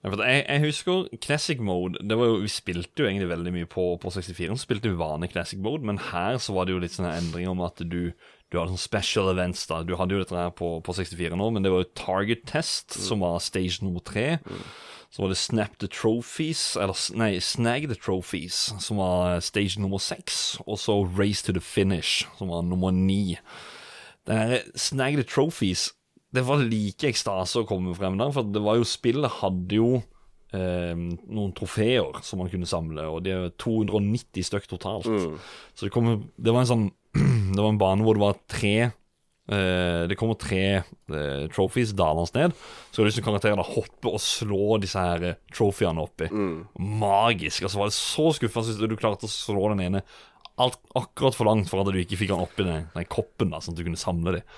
Ja, 0.00 0.10
jeg, 0.16 0.44
jeg 0.46 0.62
husker 0.64 1.08
Classic 1.20 1.60
Mode 1.60 2.00
det 2.08 2.16
var 2.16 2.30
jo, 2.30 2.38
Vi 2.40 2.48
spilte 2.52 3.02
jo 3.02 3.08
egentlig 3.08 3.28
veldig 3.28 3.52
mye 3.52 3.68
på, 3.68 3.84
på 4.00 4.12
64. 4.12 4.56
Så 4.56 4.64
spilte 4.64 4.88
vi 4.88 4.96
vanlig 5.00 5.32
Classic 5.34 5.60
Mode, 5.60 5.84
men 5.84 6.00
her 6.10 6.38
så 6.40 6.54
var 6.56 6.66
det 6.66 6.72
jo 6.72 6.80
litt 6.80 6.94
sånne 6.96 7.12
endringer 7.20 7.52
om 7.52 7.64
at 7.66 7.80
du 7.84 8.12
Du 8.50 8.58
hadde 8.58 8.72
sånn 8.72 8.80
special 8.80 9.28
events. 9.30 9.66
da 9.68 9.82
Du 9.84 9.94
hadde 10.00 10.16
jo 10.16 10.22
dette 10.24 10.36
her 10.36 10.52
på, 10.56 10.78
på 10.84 10.94
64 10.96 11.36
nå, 11.36 11.50
men 11.54 11.62
det 11.64 11.72
var 11.72 11.84
jo 11.84 11.92
Target 12.00 12.46
Test, 12.48 12.96
som 12.96 13.20
var 13.22 13.38
stage 13.44 13.84
nummer 13.84 14.00
tre. 14.00 14.40
Så 15.10 15.22
var 15.24 15.32
det 15.32 15.40
Snap 15.40 15.78
the 15.82 15.88
Trophies, 15.90 16.76
eller 16.78 16.94
nei, 17.18 17.32
Snag 17.42 17.88
the 17.90 17.96
Trophies, 17.98 18.68
som 18.78 19.00
var 19.02 19.40
stage 19.42 19.80
nummer 19.82 19.98
seks. 19.98 20.60
Og 20.66 20.78
så 20.78 21.00
Race 21.18 21.42
to 21.42 21.54
the 21.56 21.62
Finish, 21.62 22.28
som 22.38 22.52
var 22.52 22.62
nummer 22.62 22.94
ni. 22.94 23.34
Det 24.26 24.36
her 24.38 24.62
Snag 24.78 25.18
the 25.18 25.26
Trophies 25.26 25.90
Det 26.30 26.44
var 26.46 26.62
like 26.62 27.08
ekstase 27.08 27.58
å 27.58 27.66
komme 27.66 27.90
frem 27.98 28.14
der, 28.20 28.30
for 28.30 28.46
det 28.46 28.60
var 28.62 28.76
jo 28.78 28.86
spillet 28.86 29.40
hadde 29.40 29.74
jo 29.80 29.88
eh, 30.54 30.94
noen 30.94 31.50
trofeer 31.58 32.20
som 32.22 32.38
man 32.38 32.52
kunne 32.52 32.68
samle, 32.70 33.02
og 33.10 33.24
det 33.26 33.32
er 33.34 33.50
290 33.58 34.46
stykk 34.46 34.68
totalt. 34.70 35.08
Så 35.74 35.88
det, 35.88 35.90
kom, 35.90 36.12
det 36.38 36.54
var 36.54 36.62
en 36.62 36.70
sånn 36.70 36.88
Det 37.50 37.58
var 37.58 37.72
en 37.72 37.80
bane 37.82 38.06
hvor 38.06 38.14
det 38.14 38.22
var 38.22 38.38
tre 38.46 38.76
eh, 38.86 38.94
Det 39.50 40.16
kommer 40.18 40.38
tre 40.38 40.64
eh, 40.80 41.44
trophies 41.50 41.94
dalende 41.98 42.30
ned. 42.38 42.56
Så 42.90 43.00
skal 43.00 43.08
disse 43.10 43.24
karakterene 43.24 43.64
hoppe 43.66 44.12
og 44.12 44.22
slå 44.22 44.78
disse 44.82 45.02
her 45.02 45.26
eh, 45.32 45.38
trofeene 45.54 46.04
oppi. 46.04 46.30
Magisk. 46.78 47.64
altså 47.64 47.74
så 47.74 47.82
var 47.82 47.90
det 47.90 47.98
så 47.98 48.26
skuffende 48.38 48.70
hvis 48.70 48.92
du 48.92 48.98
klarte 49.00 49.26
å 49.26 49.32
slå 49.32 49.72
den 49.74 49.86
ene 49.88 50.04
alt 50.60 50.78
akkurat 50.94 51.36
for 51.36 51.48
langt 51.48 51.70
for 51.70 51.80
at 51.80 51.88
du 51.88 51.98
ikke 52.00 52.18
fikk 52.20 52.34
den 52.34 52.44
oppi 52.44 52.66
den, 52.66 52.88
den 52.92 53.08
koppen, 53.08 53.52
da, 53.52 53.62
sånn 53.62 53.74
at 53.74 53.80
du 53.80 53.86
kunne 53.86 54.00
samle 54.00 54.38
dem. 54.38 54.56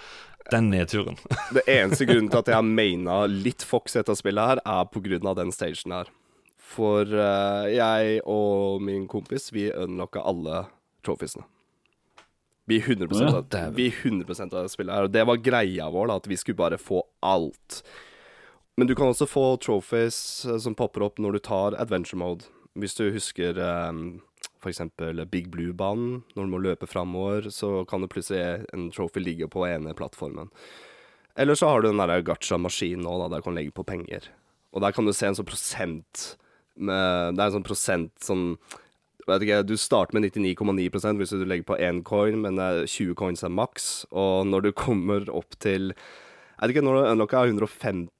Den 0.51 0.73
nedturen. 0.73 1.17
Det 1.55 1.63
eneste 1.71 2.05
grunnen 2.09 2.29
til 2.33 2.41
at 2.41 2.51
jeg 2.51 2.59
har 2.59 2.67
maina 2.81 3.23
litt 3.31 3.63
Fox 3.67 3.95
etter 3.97 4.19
spillet 4.19 4.55
her, 4.55 4.63
er 4.67 5.23
av 5.31 5.39
den 5.39 5.55
stagen 5.55 5.95
her. 5.95 6.11
For 6.73 7.07
eh, 7.07 7.69
jeg 7.77 8.21
og 8.27 8.83
min 8.83 9.07
kompis, 9.09 9.51
vi 9.55 9.69
unlocka 9.71 10.25
alle 10.27 10.65
trophiesene. 11.07 11.47
Vi 12.73 12.79
100 12.81 13.09
Ja, 13.21 13.43
av, 13.43 13.77
vi 13.77 13.91
100 13.93 14.49
av 14.49 14.57
det 14.63 14.73
spillet 14.73 14.95
her. 14.95 15.09
Og 15.09 15.13
det 15.13 15.27
var 15.29 15.45
greia 15.45 15.91
vår, 15.93 16.09
da, 16.09 16.19
at 16.23 16.29
vi 16.31 16.39
skulle 16.41 16.61
bare 16.61 16.81
få 16.81 17.03
alt. 17.21 17.83
Men 18.81 18.89
du 18.89 18.95
kan 18.97 19.13
også 19.13 19.29
få 19.29 19.45
trophies 19.61 20.19
eh, 20.49 20.59
som 20.63 20.77
popper 20.79 21.05
opp 21.05 21.21
når 21.21 21.37
du 21.37 21.43
tar 21.45 21.77
adventure 21.81 22.21
mode. 22.21 22.49
Hvis 22.79 22.97
du 22.97 23.11
husker 23.13 23.59
um, 23.61 24.23
f.eks. 24.63 24.81
Big 25.29 25.51
Blue-banen, 25.53 26.23
når 26.33 26.47
du 26.47 26.53
må 26.55 26.61
løpe 26.63 26.89
framover, 26.89 27.51
så 27.53 27.83
kan 27.89 28.01
det 28.01 28.13
plutselig 28.15 28.65
en 28.73 28.89
trophy 28.95 29.21
ligge 29.21 29.49
på 29.53 29.67
ene 29.69 29.93
plattformen. 29.99 30.49
Eller 31.37 31.57
så 31.57 31.69
har 31.69 31.83
du 31.83 31.91
den 31.91 32.01
der 32.01 32.25
gacha-maskinen 32.25 33.05
nå, 33.05 33.19
da, 33.21 33.29
der 33.29 33.43
du 33.43 33.49
kan 33.49 33.59
legge 33.59 33.75
på 33.77 33.85
penger. 33.89 34.31
Og 34.73 34.81
der 34.85 34.97
kan 34.97 35.05
du 35.05 35.13
se 35.13 35.29
en 35.29 35.37
sånn 35.37 35.49
prosent 35.49 36.23
med, 36.73 37.37
Det 37.37 37.43
er 37.43 37.51
en 37.51 37.57
sånn 37.59 37.67
prosent 37.67 38.13
sånn 38.25 38.47
ikke, 39.27 39.63
Du 39.67 39.77
starter 39.77 40.15
med 40.19 40.33
99,9% 40.33 41.21
hvis 41.21 41.31
du 41.31 41.45
legger 41.45 41.67
på 41.67 41.79
én 41.79 42.03
coin, 42.03 42.41
men 42.43 42.59
er 42.59 42.87
20 42.87 43.15
coins 43.15 43.43
er 43.43 43.53
maks. 43.53 44.07
Og 44.11 44.47
når 44.47 44.61
du 44.63 44.73
kommer 44.87 45.29
opp 45.31 45.59
til 45.59 45.93
Jeg 45.93 46.69
vet 46.69 46.77
ikke, 46.77 46.85
når 46.87 46.95
du 46.95 47.11
unlocker 47.11 47.47
150 47.47 48.11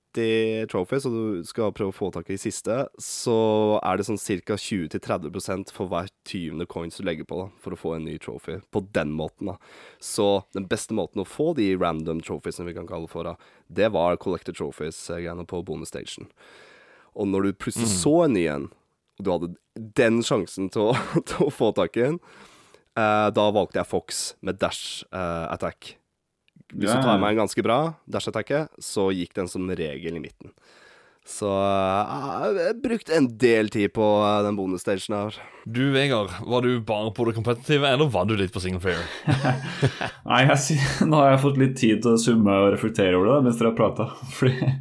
trophies, 0.69 1.07
og 1.07 1.13
du 1.13 1.45
skal 1.47 1.73
prøve 1.73 1.93
å 1.93 1.97
få 1.97 2.11
tak 2.13 2.29
i 2.31 2.37
siste, 2.37 2.89
så 2.99 3.79
er 3.83 3.97
det 3.97 4.07
sånn 4.09 4.19
ca. 4.19 4.57
20-30% 4.59 5.73
for 5.73 5.89
hver 5.89 6.11
20. 6.29 6.67
coins 6.67 6.99
du 6.99 7.07
legger 7.07 7.25
på 7.25 7.39
da, 7.39 7.47
for 7.63 7.73
å 7.73 7.79
få 7.79 7.95
en 7.97 8.05
ny 8.05 8.19
trophy. 8.19 8.59
På 8.71 8.83
den 8.93 9.15
måten, 9.15 9.53
da. 9.53 9.57
Så 10.03 10.45
den 10.53 10.67
beste 10.67 10.93
måten 10.93 11.23
å 11.23 11.29
få 11.29 11.55
de 11.55 11.71
random 11.77 12.21
trophiesene 12.21 12.69
vi 12.69 12.77
kan 12.77 12.91
kalle 12.91 13.09
for, 13.09 13.25
da, 13.25 13.37
det 13.69 13.93
var 13.95 14.19
collector 14.21 14.53
trophies-greiene 14.59 15.47
på 15.49 15.63
bonus 15.65 15.95
station. 15.95 16.29
Og 17.15 17.29
når 17.29 17.49
du 17.49 17.59
plutselig 17.63 17.93
så 17.93 18.25
en 18.25 18.37
ny 18.37 18.47
en, 18.51 18.71
og 19.19 19.25
du 19.25 19.31
hadde 19.33 19.51
den 19.99 20.21
sjansen 20.27 20.71
til 20.73 20.91
å, 20.91 20.97
til 21.29 21.49
å 21.49 21.53
få 21.53 21.73
tak 21.77 21.97
i 21.99 22.07
den. 22.09 22.21
eh, 22.99 23.29
da 23.35 23.49
valgte 23.55 23.81
jeg 23.81 23.91
Fox 23.91 24.23
med 24.41 24.61
dash 24.63 25.05
eh, 25.13 25.47
attack. 25.53 25.97
Hvis 26.73 26.89
du 26.89 27.05
tar 27.05 27.19
meg 27.21 27.35
en 27.35 27.43
ganske 27.43 27.63
bra 27.65 27.79
dash-attacket, 28.09 28.71
så 28.81 29.11
gikk 29.13 29.35
den 29.37 29.49
som 29.51 29.69
regel 29.69 30.17
i 30.17 30.23
midten. 30.25 30.55
Så 31.23 31.47
jeg 31.47 32.57
jeg 32.59 32.77
brukte 32.83 33.15
en 33.15 33.29
del 33.39 33.69
tid 33.71 33.93
på 33.95 34.03
eh, 34.27 34.41
den 34.43 34.57
bonusstagen 34.59 35.15
her. 35.15 35.37
Du, 35.63 35.85
Vegard, 35.95 36.33
var 36.43 36.65
du 36.67 36.81
bare 36.83 37.13
på 37.15 37.29
det 37.29 37.37
kompetitive, 37.37 37.87
eller 37.87 38.11
var 38.11 38.27
du 38.27 38.35
litt 38.39 38.51
på 38.55 38.63
single 38.63 38.83
player? 38.83 39.05
Nei, 40.29 40.41
jeg, 40.49 40.79
nå 41.09 41.21
har 41.21 41.33
jeg 41.37 41.43
fått 41.45 41.61
litt 41.63 41.77
tid 41.79 42.03
til 42.03 42.17
å 42.17 42.21
summe 42.21 42.59
og 42.65 42.73
reflektere 42.75 43.15
over 43.15 43.31
det 43.31 43.39
mens 43.47 43.61
dere 43.61 43.71
har 43.71 43.79
prata. 43.79 44.09
Fordi, 44.39 44.73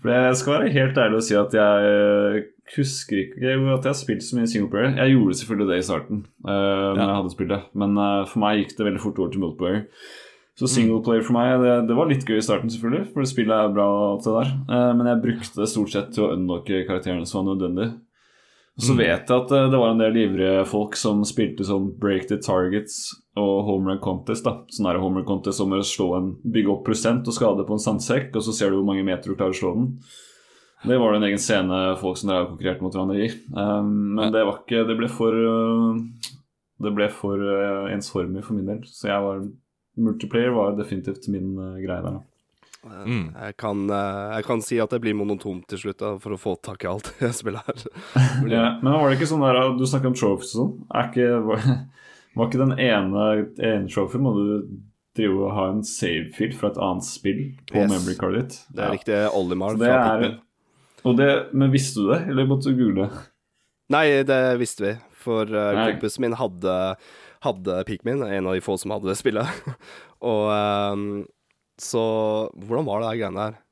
fordi 0.00 0.16
jeg 0.16 0.38
skal 0.40 0.54
være 0.56 0.72
helt 0.74 0.98
ærlig 1.02 1.20
og 1.20 1.24
si 1.28 1.36
at 1.38 1.54
jeg 1.56 1.92
eh, 1.92 2.38
husker 2.76 3.20
ikke 3.20 3.52
at 3.52 3.84
jeg 3.84 3.92
har 3.92 3.98
spilt 4.00 4.24
så 4.24 4.38
mye 4.38 4.48
singleplayer. 4.50 4.96
Jeg 5.02 5.12
gjorde 5.14 5.38
selvfølgelig 5.42 5.68
det 5.70 5.78
i 5.82 5.86
starten, 5.86 6.22
uh, 6.46 6.50
når 6.50 7.02
Ja. 7.02 7.04
jeg 7.10 7.16
hadde 7.20 7.34
spilt 7.36 7.52
det. 7.52 7.60
Men 7.78 7.98
uh, 8.00 8.24
for 8.26 8.42
meg 8.42 8.62
gikk 8.62 8.72
det 8.78 8.88
veldig 8.88 9.02
fort 9.04 9.20
over 9.22 9.34
til 9.34 9.44
multiplayer. 9.44 9.84
Så 10.56 10.70
singleplayer 10.72 11.24
for 11.26 11.36
meg, 11.36 11.58
det, 11.60 11.72
det 11.90 11.96
var 11.98 12.08
litt 12.08 12.24
gøy 12.24 12.38
i 12.38 12.44
starten, 12.44 12.70
selvfølgelig, 12.72 13.10
for 13.12 13.20
det 13.20 13.28
spillet 13.28 13.52
er 13.52 13.74
bra 13.76 13.86
og 13.92 14.04
alt 14.14 14.24
det 14.24 14.36
der. 14.38 14.52
Eh, 14.72 14.92
men 14.96 15.10
jeg 15.10 15.22
brukte 15.26 15.60
det 15.60 15.68
stort 15.68 15.92
sett 15.92 16.14
til 16.16 16.24
å 16.24 16.32
unlocke 16.32 16.84
karakterene 16.88 17.28
som 17.28 17.42
var 17.42 17.50
nødvendig. 17.50 17.90
Så 18.76 18.92
vet 18.92 19.28
jeg 19.28 19.36
at 19.36 19.52
eh, 19.56 19.68
det 19.72 19.78
var 19.80 19.92
en 19.92 20.00
del 20.00 20.16
ivrige 20.20 20.64
folk 20.68 20.96
som 21.00 21.20
spilte 21.28 21.64
sånn 21.64 21.90
break 22.00 22.26
the 22.28 22.36
targets 22.40 23.10
og 23.36 23.68
home 23.68 23.88
run 23.88 24.00
contest. 24.04 24.44
da 24.48 24.62
Sånn 24.72 24.88
er 24.88 25.00
home 25.00 25.20
run 25.20 25.28
contest 25.28 25.60
som 25.60 25.72
å 25.76 25.82
slå 25.84 26.08
en, 26.16 26.30
bygge 26.44 26.72
opp 26.72 26.86
prosent 26.88 27.28
og 27.28 27.36
skade 27.36 27.64
på 27.68 27.76
en 27.76 27.84
sandsekk, 27.86 28.32
og 28.36 28.44
så 28.44 28.56
ser 28.56 28.72
du 28.72 28.78
hvor 28.78 28.88
mange 28.88 29.04
meter 29.04 29.28
du 29.28 29.36
klarer 29.36 29.56
å 29.56 29.60
slå 29.60 29.74
den. 29.76 29.92
Det 30.86 30.96
var 31.00 31.12
det 31.12 31.20
en 31.20 31.28
egen 31.30 31.40
scene 31.40 31.82
folk 32.00 32.16
som 32.20 32.32
drev 32.32 32.46
og 32.46 32.50
konkurrerte 32.54 32.84
mot 32.84 32.96
hverandre 32.96 33.24
i. 33.24 33.28
Um, 33.52 33.92
men 34.18 34.32
det 34.32 34.44
var 34.44 34.60
ikke 34.60 34.84
Det 34.88 34.96
ble 34.98 35.08
for 35.08 35.32
uh, 35.34 35.96
Det 36.84 36.92
ble 36.94 37.08
for 37.12 37.40
uh, 37.40 37.88
ensformig 37.92 38.44
for 38.44 38.58
min 38.58 38.68
del. 38.68 38.82
Så 38.88 39.08
jeg 39.08 39.24
var 39.24 39.40
Multiplayer 39.96 40.52
var 40.54 40.76
definitivt 40.76 41.28
min 41.32 41.54
uh, 41.58 41.76
greie 41.80 42.02
der. 42.04 42.18
Mm. 42.86 43.34
Jeg, 43.34 43.56
kan, 43.58 43.80
eh, 43.90 44.34
jeg 44.36 44.44
kan 44.46 44.60
si 44.62 44.76
at 44.82 44.92
det 44.94 45.00
blir 45.02 45.16
monotont 45.18 45.64
til 45.70 45.80
slutt, 45.80 45.98
da, 45.98 46.12
for 46.22 46.36
å 46.36 46.40
få 46.40 46.54
tak 46.62 46.84
i 46.84 46.90
alt 46.90 47.08
jeg 47.24 47.34
spiller 47.34 47.64
her. 47.66 47.86
Ja, 48.46 48.66
men 48.82 48.92
var 48.92 49.10
det 49.10 49.18
ikke 49.18 49.30
sånn 49.32 49.42
der 49.42 49.58
Du 49.74 49.82
snakket 49.88 50.12
om 50.12 50.18
trophies 50.18 50.52
og 50.54 50.60
sånn. 50.60 50.74
Er 50.94 51.08
ikke, 51.10 51.30
var, 51.48 51.64
var 52.38 52.50
ikke 52.50 52.62
den 52.62 52.76
ene, 52.76 53.24
ene 53.58 53.90
trophy 53.90 54.22
må 54.22 54.34
du 54.36 54.46
drive 55.16 55.46
og 55.48 55.54
ha 55.56 55.68
en 55.72 55.84
save-field 55.86 56.56
fra 56.60 56.70
et 56.70 56.82
annet 56.86 57.08
spill 57.08 57.42
på 57.70 57.80
Yes. 57.80 57.90
memory 57.90 58.16
cardet 58.20 58.42
ditt? 58.42 58.58
Det 58.76 58.84
er 58.84 58.94
riktig 58.98 59.20
Olimar 59.32 59.78
fra 59.80 59.94
er, 59.96 60.26
Pikmin. 61.02 61.48
men 61.56 61.72
visste 61.72 62.04
du 62.04 62.12
det, 62.12 62.20
eller 62.30 62.48
måtte 62.50 62.70
du 62.70 62.76
google? 62.76 63.08
Nei, 63.92 64.06
det 64.26 64.40
visste 64.60 64.84
vi, 64.84 64.92
for 65.22 65.48
uh, 65.48 65.86
kompisen 65.86 66.26
min 66.26 66.36
hadde, 66.36 66.74
hadde 67.44 67.84
Pikmin, 67.88 68.22
en 68.22 68.48
av 68.48 68.56
de 68.56 68.64
få 68.64 68.78
som 68.80 68.94
hadde 68.94 69.10
det 69.10 69.18
spillet. 69.20 69.68
Og 70.30 70.48
um, 70.50 71.06
så 71.76 72.02
Hvordan 72.56 72.86
var 72.86 73.02
det 73.02 73.10
der 73.10 73.20
greiene 73.20 73.44
der? 73.44 73.62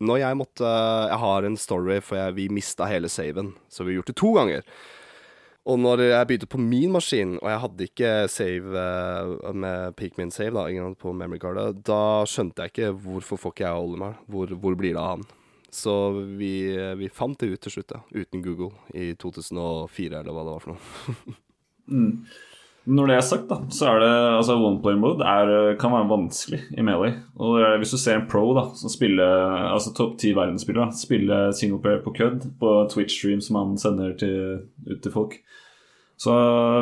Når 0.00 0.22
jeg 0.22 0.36
måtte 0.38 0.70
Jeg 1.10 1.18
har 1.20 1.44
en 1.44 1.58
story, 1.60 1.98
for 2.00 2.16
jeg, 2.16 2.36
vi 2.38 2.48
mista 2.48 2.86
hele 2.88 3.10
saven, 3.12 3.54
så 3.68 3.84
vi 3.84 3.92
har 3.92 4.00
gjort 4.00 4.12
det 4.12 4.20
to 4.20 4.32
ganger. 4.36 4.62
Og 5.68 5.76
når 5.76 6.00
jeg 6.06 6.26
begynte 6.26 6.48
på 6.48 6.60
min 6.62 6.94
maskin, 6.94 7.34
og 7.42 7.50
jeg 7.50 7.60
hadde 7.64 7.86
ikke 7.90 8.12
save 8.32 8.80
eh, 8.80 9.50
med 9.52 9.92
Pikmin 9.98 10.32
save 10.32 10.56
da, 10.56 10.86
på 10.96 11.12
memory 11.12 11.42
cardet, 11.42 11.82
da 11.84 12.24
skjønte 12.24 12.64
jeg 12.64 12.72
ikke 12.72 12.94
hvorfor 13.04 13.42
får 13.42 13.54
ikke 13.54 13.66
jeg 13.66 13.84
Olimar. 13.84 14.16
Hvor, 14.24 14.54
hvor 14.56 14.78
blir 14.78 14.96
det 14.96 15.02
av 15.02 15.18
han? 15.18 15.26
Så 15.70 15.94
vi, 16.40 16.54
vi 16.98 17.10
fant 17.12 17.38
det 17.38 17.52
ut 17.52 17.60
til 17.62 17.76
slutt, 17.76 17.92
da, 17.92 18.00
uten 18.10 18.42
Google, 18.42 18.72
i 18.96 19.12
2004, 19.20 20.22
eller 20.22 20.34
hva 20.34 20.46
det 20.46 20.56
var 20.56 20.64
for 20.64 20.74
noe. 20.74 21.36
Når 22.88 23.06
det 23.06 23.16
er 23.16 23.20
sagt, 23.20 23.48
da, 23.50 23.56
så 23.70 23.86
er 23.90 23.98
det 24.00 24.10
altså 24.38 24.54
one 24.56 24.80
player 24.82 24.96
mode 24.98 25.20
er, 25.22 25.74
kan 25.78 25.92
være 25.92 26.08
vanskelig 26.08 26.60
i 26.78 26.82
Melee. 26.82 27.12
Og 27.36 27.58
det 27.58 27.66
er, 27.66 27.76
hvis 27.78 27.90
du 27.92 27.98
ser 28.00 28.16
en 28.16 28.26
pro 28.26 28.54
da 28.56 28.64
som 28.74 28.88
spiller 28.90 29.72
altså 29.74 29.92
topp 29.94 30.16
ti 30.18 30.32
verdensspillere, 30.32 30.88
spille 30.96 31.52
singleplayer 31.52 32.00
på 32.02 32.14
kødd 32.16 32.48
på 32.58 32.72
Twitch-stream 32.90 33.40
som 33.44 33.56
han 33.60 33.76
sender 33.78 34.16
til, 34.18 34.64
ut 34.90 35.02
til 35.04 35.12
folk, 35.12 35.36
så 36.20 36.32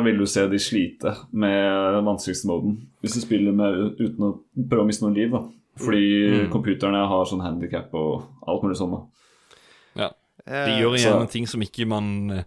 vil 0.03 0.17
du 0.19 0.25
se 0.27 0.47
de 0.51 0.59
slite 0.59 1.13
med 1.31 1.93
den 1.95 2.05
vanskeligste 2.07 2.47
moden. 2.47 2.79
Hvis 3.03 3.13
du 3.15 3.21
spiller 3.21 3.51
med, 3.55 3.99
uten 3.99 4.25
å 4.25 4.33
prøve 4.69 4.83
å 4.83 4.89
miste 4.89 5.05
noe 5.05 5.15
liv, 5.15 5.31
da. 5.31 5.43
Fordi 5.79 6.47
Mm. 6.47 6.49
computerne 6.51 7.05
har 7.07 7.25
sånn 7.25 7.39
handikap 7.43 7.93
og 7.93 8.23
alt 8.47 8.63
mulig 8.63 8.75
sånn. 8.75 8.91
da. 8.91 8.97
Eh, 8.97 9.07
De 10.49 10.73
gjør 10.81 10.95
så- 10.97 11.03
gjerne 11.05 11.29
ting 11.29 11.45
som 11.47 11.61
ikke 11.61 11.85
man 11.87 12.07
eh, 12.31 12.43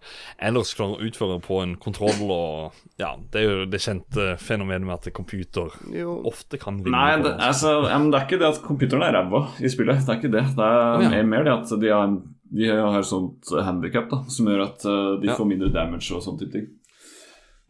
ellers 0.49 0.75
klarer 0.75 0.99
å 0.99 1.07
utføre 1.07 1.37
på 1.45 1.61
en 1.63 1.77
kontroll. 1.77 2.19
Og 2.35 2.73
ja, 2.99 3.13
Det 3.31 3.41
er 3.43 3.49
jo 3.49 3.65
det 3.71 3.81
kjente 3.85 4.27
fenomenet 4.43 4.87
med 4.89 4.95
at 4.99 5.13
computer 5.15 5.71
jo, 5.95 6.17
ofte 6.27 6.59
kan 6.59 6.83
vinne. 6.83 6.91
Nei, 6.97 7.23
det, 7.23 7.37
altså, 7.39 7.83
men 7.87 8.11
det 8.11 8.21
er 8.21 8.27
ikke 8.27 8.41
det 8.43 8.49
at 8.51 8.63
computeren 8.67 9.03
er 9.07 9.15
ræva 9.21 9.45
i 9.63 9.71
spillet. 9.71 10.03
Det 10.05 10.09
er 10.17 10.21
ikke 10.21 10.33
det. 10.35 10.45
Det 10.59 10.69
er 10.69 11.09
ja. 11.19 11.23
mer- 11.23 11.45
det 11.47 11.53
at 11.57 11.75
de 11.81 11.89
har, 11.95 12.17
de 12.53 12.69
har 12.69 13.03
sånt 13.07 13.49
handikap 13.65 14.11
som 14.29 14.47
gjør 14.51 14.65
at 14.67 14.85
uh, 14.85 15.21
de 15.23 15.29
Ja. 15.31 15.35
får 15.39 15.47
mindre 15.49 15.71
damage 15.73 16.11
og 16.13 16.23
sånne 16.27 16.41
type 16.43 16.53
ting. 16.59 16.67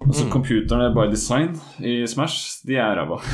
Altså, 0.03 0.24
Mm. 0.26 0.33
Computerne 0.33 0.89
by 0.97 1.05
design 1.12 1.53
i 1.78 2.07
Smash, 2.11 2.64
de 2.66 2.74
er 2.74 2.97
ræva. 2.97 3.20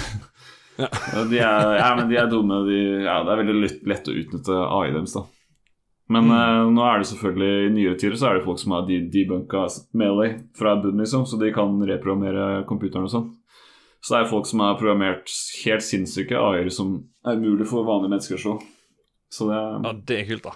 Ja. 0.79 0.87
de, 1.27 1.39
er, 1.43 1.73
ja, 1.81 1.95
men 1.97 2.09
de 2.09 2.17
er 2.21 2.29
dumme. 2.31 2.61
De, 2.69 2.77
ja, 3.03 3.17
det 3.25 3.33
er 3.33 3.41
veldig 3.41 3.55
lett, 3.65 3.81
lett 3.91 4.07
å 4.07 4.13
utnytte 4.15 4.55
AI 4.63 4.93
deres, 4.95 5.15
da. 5.17 5.25
Men 6.09 6.25
Mm. 6.25 6.33
eh, 6.33 6.71
nå 6.73 6.83
er 6.89 6.99
det 6.99 7.07
selvfølgelig 7.11 7.67
i 7.67 7.73
nyere 7.75 7.99
tider 8.01 8.17
så 8.17 8.31
er 8.31 8.39
det 8.39 8.45
folk 8.47 8.59
som 8.59 8.73
har 8.73 8.87
de- 8.87 9.11
debunka 9.13 9.67
Melee 9.93 10.39
fra 10.57 10.77
bunnen, 10.81 11.01
liksom, 11.05 11.27
så 11.27 11.39
de 11.39 11.53
kan 11.53 11.79
reprogrammere 11.85 12.65
computeren 12.67 13.05
og 13.05 13.11
sånn. 13.13 13.35
Så 14.01 14.15
det 14.15 14.25
er 14.27 14.31
folk 14.31 14.47
som 14.47 14.61
har 14.61 14.79
programmert 14.79 15.29
helt 15.65 15.83
sinnssyke 15.83 16.33
AI-er 16.39 16.71
som 16.71 17.05
er 17.27 17.37
mulig 17.37 17.67
for 17.67 17.85
vanlige 17.85 18.11
mennesker 18.15 18.37
å 18.39 18.43
se. 18.61 18.67
Så 19.31 19.49
det 19.51 19.85
Ja, 19.85 19.93
Det 19.93 20.19
er 20.23 20.25
kult, 20.33 20.43
da. 20.45 20.53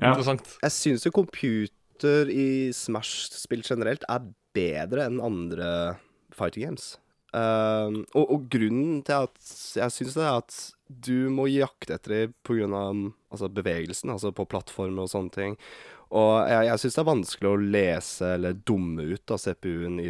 Ja. 0.00 0.14
Interessant. 0.14 0.56
Jeg 0.62 0.70
syns 0.70 1.04
jo 1.04 1.10
computer 1.10 2.30
i 2.30 2.70
Smash-spill 2.72 3.62
generelt 3.62 4.02
er 4.08 4.20
bedre 4.54 5.04
enn 5.06 5.20
andre 5.20 5.98
fighting 6.32 6.64
games. 6.64 6.96
Uh, 7.34 8.02
og, 8.14 8.24
og 8.30 8.48
grunnen 8.50 9.04
til 9.04 9.12
at 9.26 9.36
jeg 9.76 9.90
syns 9.90 10.14
det, 10.14 10.24
er 10.24 10.38
at 10.38 10.72
du 10.88 11.28
må 11.30 11.44
jakte 11.52 11.94
etter 11.94 12.08
dem 12.26 12.32
pga. 12.42 13.12
Altså 13.30 13.48
bevegelsen, 13.54 14.10
altså 14.10 14.32
på 14.34 14.46
plattformer 14.50 15.04
og 15.06 15.10
sånne 15.12 15.30
ting. 15.34 15.56
Og 16.10 16.32
jeg, 16.50 16.66
jeg 16.66 16.82
syns 16.82 16.96
det 16.96 17.02
er 17.04 17.10
vanskelig 17.12 17.50
å 17.50 17.60
lese 17.62 18.30
eller 18.34 18.56
dumme 18.66 19.04
ut 19.12 19.30
av 19.30 19.38
CPU-en 19.38 20.00
i, 20.02 20.08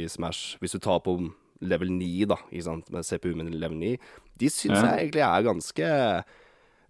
Smash, 0.10 0.56
hvis 0.58 0.74
du 0.74 0.80
tar 0.82 0.98
på 1.06 1.14
level 1.62 1.92
9, 1.94 2.26
da, 2.32 2.40
ikke 2.50 2.66
sant, 2.66 2.90
med 2.92 3.06
CPU 3.06 3.30
med 3.38 3.54
level 3.54 3.78
9. 3.78 3.92
De 4.42 4.50
syns 4.50 4.74
Ja. 4.80 4.96
jeg 4.96 5.06
egentlig 5.06 5.22
er 5.24 5.46
ganske 5.46 5.92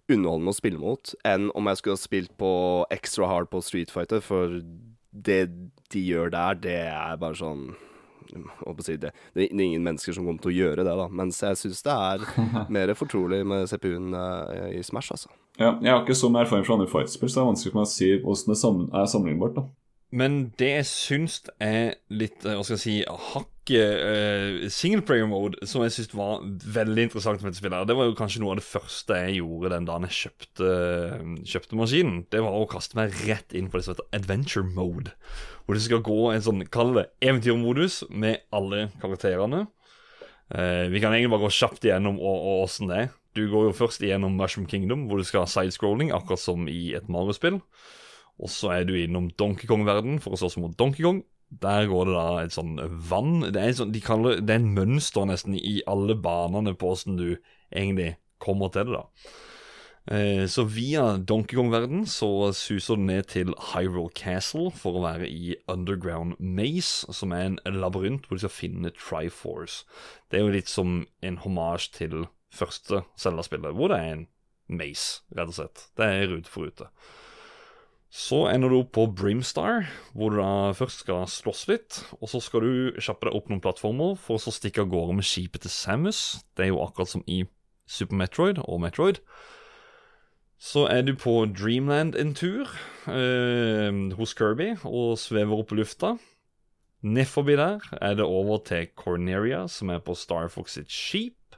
underholdende 0.07 0.53
å 0.53 0.57
spille 0.57 0.79
mot 0.81 1.13
enn 1.27 1.49
om 1.55 1.67
jeg 1.69 1.79
skulle 1.79 1.97
ha 1.97 2.01
spilt 2.01 2.33
på 2.39 2.51
extra 2.95 3.27
hard 3.29 3.49
på 3.51 3.61
Street 3.63 3.91
Fighter, 3.93 4.23
for 4.23 4.57
det 5.11 5.41
de 5.93 6.03
gjør 6.03 6.31
der, 6.33 6.59
det 6.63 6.79
er 6.89 7.19
bare 7.21 7.37
sånn 7.37 7.69
si 8.83 8.97
det, 8.99 9.13
det 9.33 9.45
er 9.45 9.53
ingen 9.63 9.85
mennesker 9.85 10.15
som 10.15 10.25
kommer 10.27 10.43
til 10.43 10.51
å 10.51 10.57
gjøre 10.57 10.83
det, 10.83 10.95
da. 10.99 11.07
Mens 11.07 11.39
jeg 11.41 11.59
syns 11.61 11.83
det 11.85 11.93
er 11.93 12.25
mer 12.75 12.91
fortrolig 12.97 13.43
med 13.47 13.69
CPU-en 13.71 14.13
eh, 14.17 14.79
i 14.79 14.83
Smash, 14.83 15.13
altså. 15.15 15.31
Ja, 15.57 15.73
jeg 15.81 15.89
har 15.89 16.03
ikke 16.03 16.17
så 16.17 16.29
mye 16.29 16.45
erfaring 16.45 16.65
fra 16.67 16.77
andre 16.77 16.89
fightspill, 16.91 17.29
så 17.29 17.39
det 17.39 17.43
er 17.43 17.51
vanskelig 17.51 17.73
for 17.73 17.79
meg 17.79 17.87
å 17.87 17.93
si 17.95 18.09
hvordan 18.21 18.53
det 18.53 19.01
er 19.01 19.11
sammenlignbart. 19.11 19.57
da. 19.57 19.67
Men 20.15 20.35
det 20.59 20.69
jeg 20.69 20.87
syns 20.87 21.41
er 21.59 21.97
litt 22.07 22.45
eh, 22.47 22.55
Hva 22.55 22.63
skal 22.63 22.77
jeg 22.77 22.83
si 22.85 22.93
hakket 23.03 23.97
uh, 23.99 24.67
singleplayer 24.71 25.27
mode, 25.27 25.59
som 25.67 25.83
jeg 25.83 25.97
syns 25.97 26.13
var 26.15 26.45
veldig 26.77 27.09
interessant 27.09 27.41
med 27.41 27.51
dette 27.51 27.59
spillet, 27.59 27.89
det 27.89 27.97
var 27.99 28.07
jo 28.07 28.15
kanskje 28.15 28.39
noe 28.39 28.53
av 28.53 28.61
det 28.61 28.63
første 28.63 29.17
jeg 29.25 29.41
gjorde 29.41 29.73
den 29.73 29.89
dagen 29.89 30.07
jeg 30.07 30.15
kjøpte, 30.21 30.69
kjøpte 31.51 31.79
maskinen. 31.81 32.21
Det 32.31 32.43
var 32.45 32.55
å 32.55 32.69
kaste 32.71 32.95
meg 32.99 33.17
rett 33.27 33.57
inn 33.57 33.67
på 33.67 33.75
det 33.75 33.83
som 33.83 33.97
heter 33.97 34.07
adventure 34.15 34.63
mode. 34.63 35.11
Hvor 35.65 35.75
det 35.75 35.83
skal 35.83 36.05
gå 36.05 36.19
en 36.31 36.45
sånn, 36.45 36.63
kall 36.71 36.95
det 36.95 37.09
eventyrmodus 37.19 38.05
med 38.07 38.45
alle 38.55 38.85
karakterene. 39.03 39.65
Uh, 40.47 40.87
vi 40.87 41.03
kan 41.03 41.11
egentlig 41.11 41.33
bare 41.35 41.49
gå 41.49 41.55
kjapt 41.57 41.83
igjennom 41.83 42.23
åssen 42.23 42.87
det 42.87 43.03
er. 43.03 43.15
Du 43.37 43.45
går 43.51 43.69
jo 43.69 43.77
først 43.77 44.01
igjennom 44.01 44.35
Mushroom 44.39 44.67
Kingdom, 44.69 45.05
hvor 45.07 45.21
du 45.21 45.27
skal 45.27 45.45
ha 45.45 45.51
sidescrolling, 45.51 46.11
akkurat 46.15 46.41
som 46.41 46.67
i 46.71 46.95
et 46.97 47.09
Mario-spill. 47.11 47.59
Og 48.37 48.51
så 48.53 48.73
er 48.75 48.87
du 48.87 48.95
innom 48.97 49.31
Donkey 49.37 49.69
Kong-verden 49.69 50.17
for 50.21 50.33
å 50.33 50.39
slåss 50.41 50.57
mot 50.61 50.73
Donkey 50.77 51.05
Kong. 51.05 51.23
Der 51.47 51.87
går 51.87 52.09
det 52.09 52.15
da 52.17 52.29
et 52.43 52.51
sånn 52.51 52.73
vann 53.07 53.45
Det 53.55 53.61
er, 53.61 53.69
sånn, 53.77 53.93
de 53.95 54.01
kaller, 54.03 54.41
det 54.43 54.51
er 54.51 54.59
en 54.59 54.73
mønster 54.75 55.29
nesten 55.29 55.55
i 55.55 55.77
alle 55.87 56.17
banene 56.19 56.73
på 56.75 56.89
åssen 56.91 57.15
du 57.15 57.37
egentlig 57.71 58.17
kommer 58.43 58.73
til 58.73 58.89
det. 58.89 58.99
da 58.99 59.05
Eh, 60.07 60.47
Så 60.47 60.63
via 60.63 61.17
Donkey 61.17 61.57
Kong-verden 61.57 62.05
så 62.07 62.53
suser 62.55 62.95
du 62.95 63.01
ned 63.01 63.27
til 63.27 63.51
Hyrule 63.73 64.11
Castle 64.15 64.71
for 64.71 64.95
å 64.95 65.03
være 65.03 65.27
i 65.27 65.55
Underground 65.67 66.37
Maze, 66.39 67.11
som 67.11 67.33
er 67.35 67.49
en 67.49 67.59
labyrint 67.65 68.27
hvor 68.27 68.39
du 68.39 68.45
skal 68.45 68.55
finne 68.55 68.93
Triforce. 68.95 69.83
Det 70.31 70.39
er 70.39 70.45
jo 70.45 70.55
litt 70.55 70.71
som 70.71 71.01
en 71.21 71.39
hommage 71.43 71.91
til 71.91 72.27
første 72.53 73.03
Zelda-spillet, 73.19 73.75
hvor 73.75 73.91
det 73.91 74.01
er 74.01 74.11
en 74.15 74.27
maze, 74.67 75.23
rett 75.35 75.51
og 75.51 75.57
slett. 75.57 75.87
Det 75.97 76.05
er 76.07 76.29
rute 76.31 76.51
for 76.51 76.67
rute. 76.67 76.89
Så 78.07 78.45
ender 78.47 78.71
du 78.71 78.77
opp 78.79 78.93
på 78.95 79.03
Brimstar, 79.11 79.89
hvor 80.15 80.31
du 80.31 80.39
da 80.39 80.71
først 80.77 81.03
skal 81.03 81.27
slåss 81.27 81.65
litt. 81.67 81.99
Og 82.21 82.31
så 82.31 82.39
skal 82.43 82.63
du 82.63 83.01
kjappe 83.03 83.27
deg 83.27 83.35
opp 83.35 83.51
noen 83.51 83.61
plattformer, 83.63 84.15
for 84.15 84.37
å 84.37 84.41
så 84.41 84.53
stikke 84.55 84.85
av 84.85 84.91
gårde 84.93 85.17
med 85.19 85.27
skipet 85.27 85.65
til 85.65 85.73
Samus. 85.73 86.39
Det 86.55 86.67
er 86.67 86.71
jo 86.71 86.81
akkurat 86.85 87.11
som 87.11 87.25
i 87.27 87.43
Super 87.87 88.19
Metroid 88.19 88.63
og 88.63 88.81
Metroid. 88.83 89.19
Så 90.57 90.87
er 90.89 91.03
du 91.05 91.13
på 91.19 91.43
Dreamland 91.53 92.15
en 92.17 92.33
tur 92.33 92.71
eh, 93.11 93.93
hos 94.17 94.33
Kirby 94.33 94.71
og 94.87 95.19
svever 95.21 95.59
opp 95.59 95.75
i 95.75 95.77
lufta. 95.77 96.15
Ned 97.05 97.29
forbi 97.29 97.53
der 97.59 97.83
er 98.01 98.15
det 98.17 98.25
over 98.25 98.63
til 98.65 98.87
Corneria, 98.97 99.67
som 99.69 99.91
er 99.93 100.01
på 100.01 100.15
Star 100.17 100.49
Fox 100.49 100.79
sitt 100.79 100.89
skip. 100.89 101.56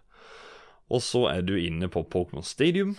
Og 0.90 1.04
så 1.06 1.28
er 1.30 1.46
du 1.46 1.54
inne 1.58 1.90
på 1.92 2.06
Pokémon 2.10 2.46
Stadium. 2.46 2.96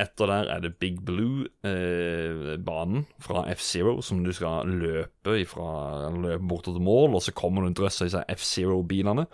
Etter 0.00 0.30
der 0.30 0.48
er 0.48 0.62
det 0.64 0.78
Big 0.80 1.02
Blue-banen 1.04 3.04
fra 3.20 3.42
F-Zero, 3.52 4.00
som 4.02 4.24
du 4.24 4.32
skal 4.32 4.66
løpe 4.66 5.34
ifra 5.42 6.08
løpe 6.14 6.46
bortover 6.48 6.78
til 6.78 6.86
mål, 6.86 7.18
og 7.18 7.22
så 7.22 7.34
kommer 7.36 7.62
du 7.62 7.68
en 7.68 7.76
drøss 7.76 8.00
av 8.00 8.08
disse 8.08 8.22
F-Zero-bilene, 8.32 9.26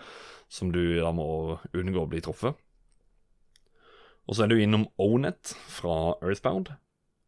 som 0.50 0.72
du 0.74 0.82
da 0.98 1.12
må 1.14 1.28
unngå 1.70 2.02
å 2.02 2.10
bli 2.10 2.24
truffet. 2.24 2.58
Og 4.26 4.34
så 4.34 4.42
er 4.42 4.50
du 4.50 4.58
innom 4.58 4.88
Onet 4.98 5.54
fra 5.70 6.16
Earthbound. 6.18 6.74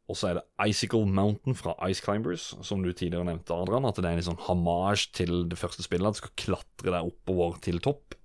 Og 0.09 0.17
så 0.17 0.31
er 0.31 0.39
det 0.39 0.49
Icicle 0.67 1.07
Mountain 1.07 1.55
fra 1.55 1.77
Ice 1.87 2.03
Climbers, 2.03 2.57
som 2.65 2.83
du 2.83 2.91
tidligere 2.91 3.29
nevnte, 3.29 3.55
Adrian. 3.55 3.87
At 3.87 4.01
det 4.01 4.09
er 4.09 4.19
en 4.19 4.31
sånn 4.33 4.47
hamasj 4.49 5.13
til 5.21 5.33
det 5.51 5.59
første 5.61 5.85
spillet. 5.85 6.09
At 6.09 6.17
du 6.17 6.23
skal 6.25 6.39
klatre 6.43 6.95
deg 6.95 7.11
oppover 7.13 7.61
til 7.63 7.79
topp. 7.85 8.18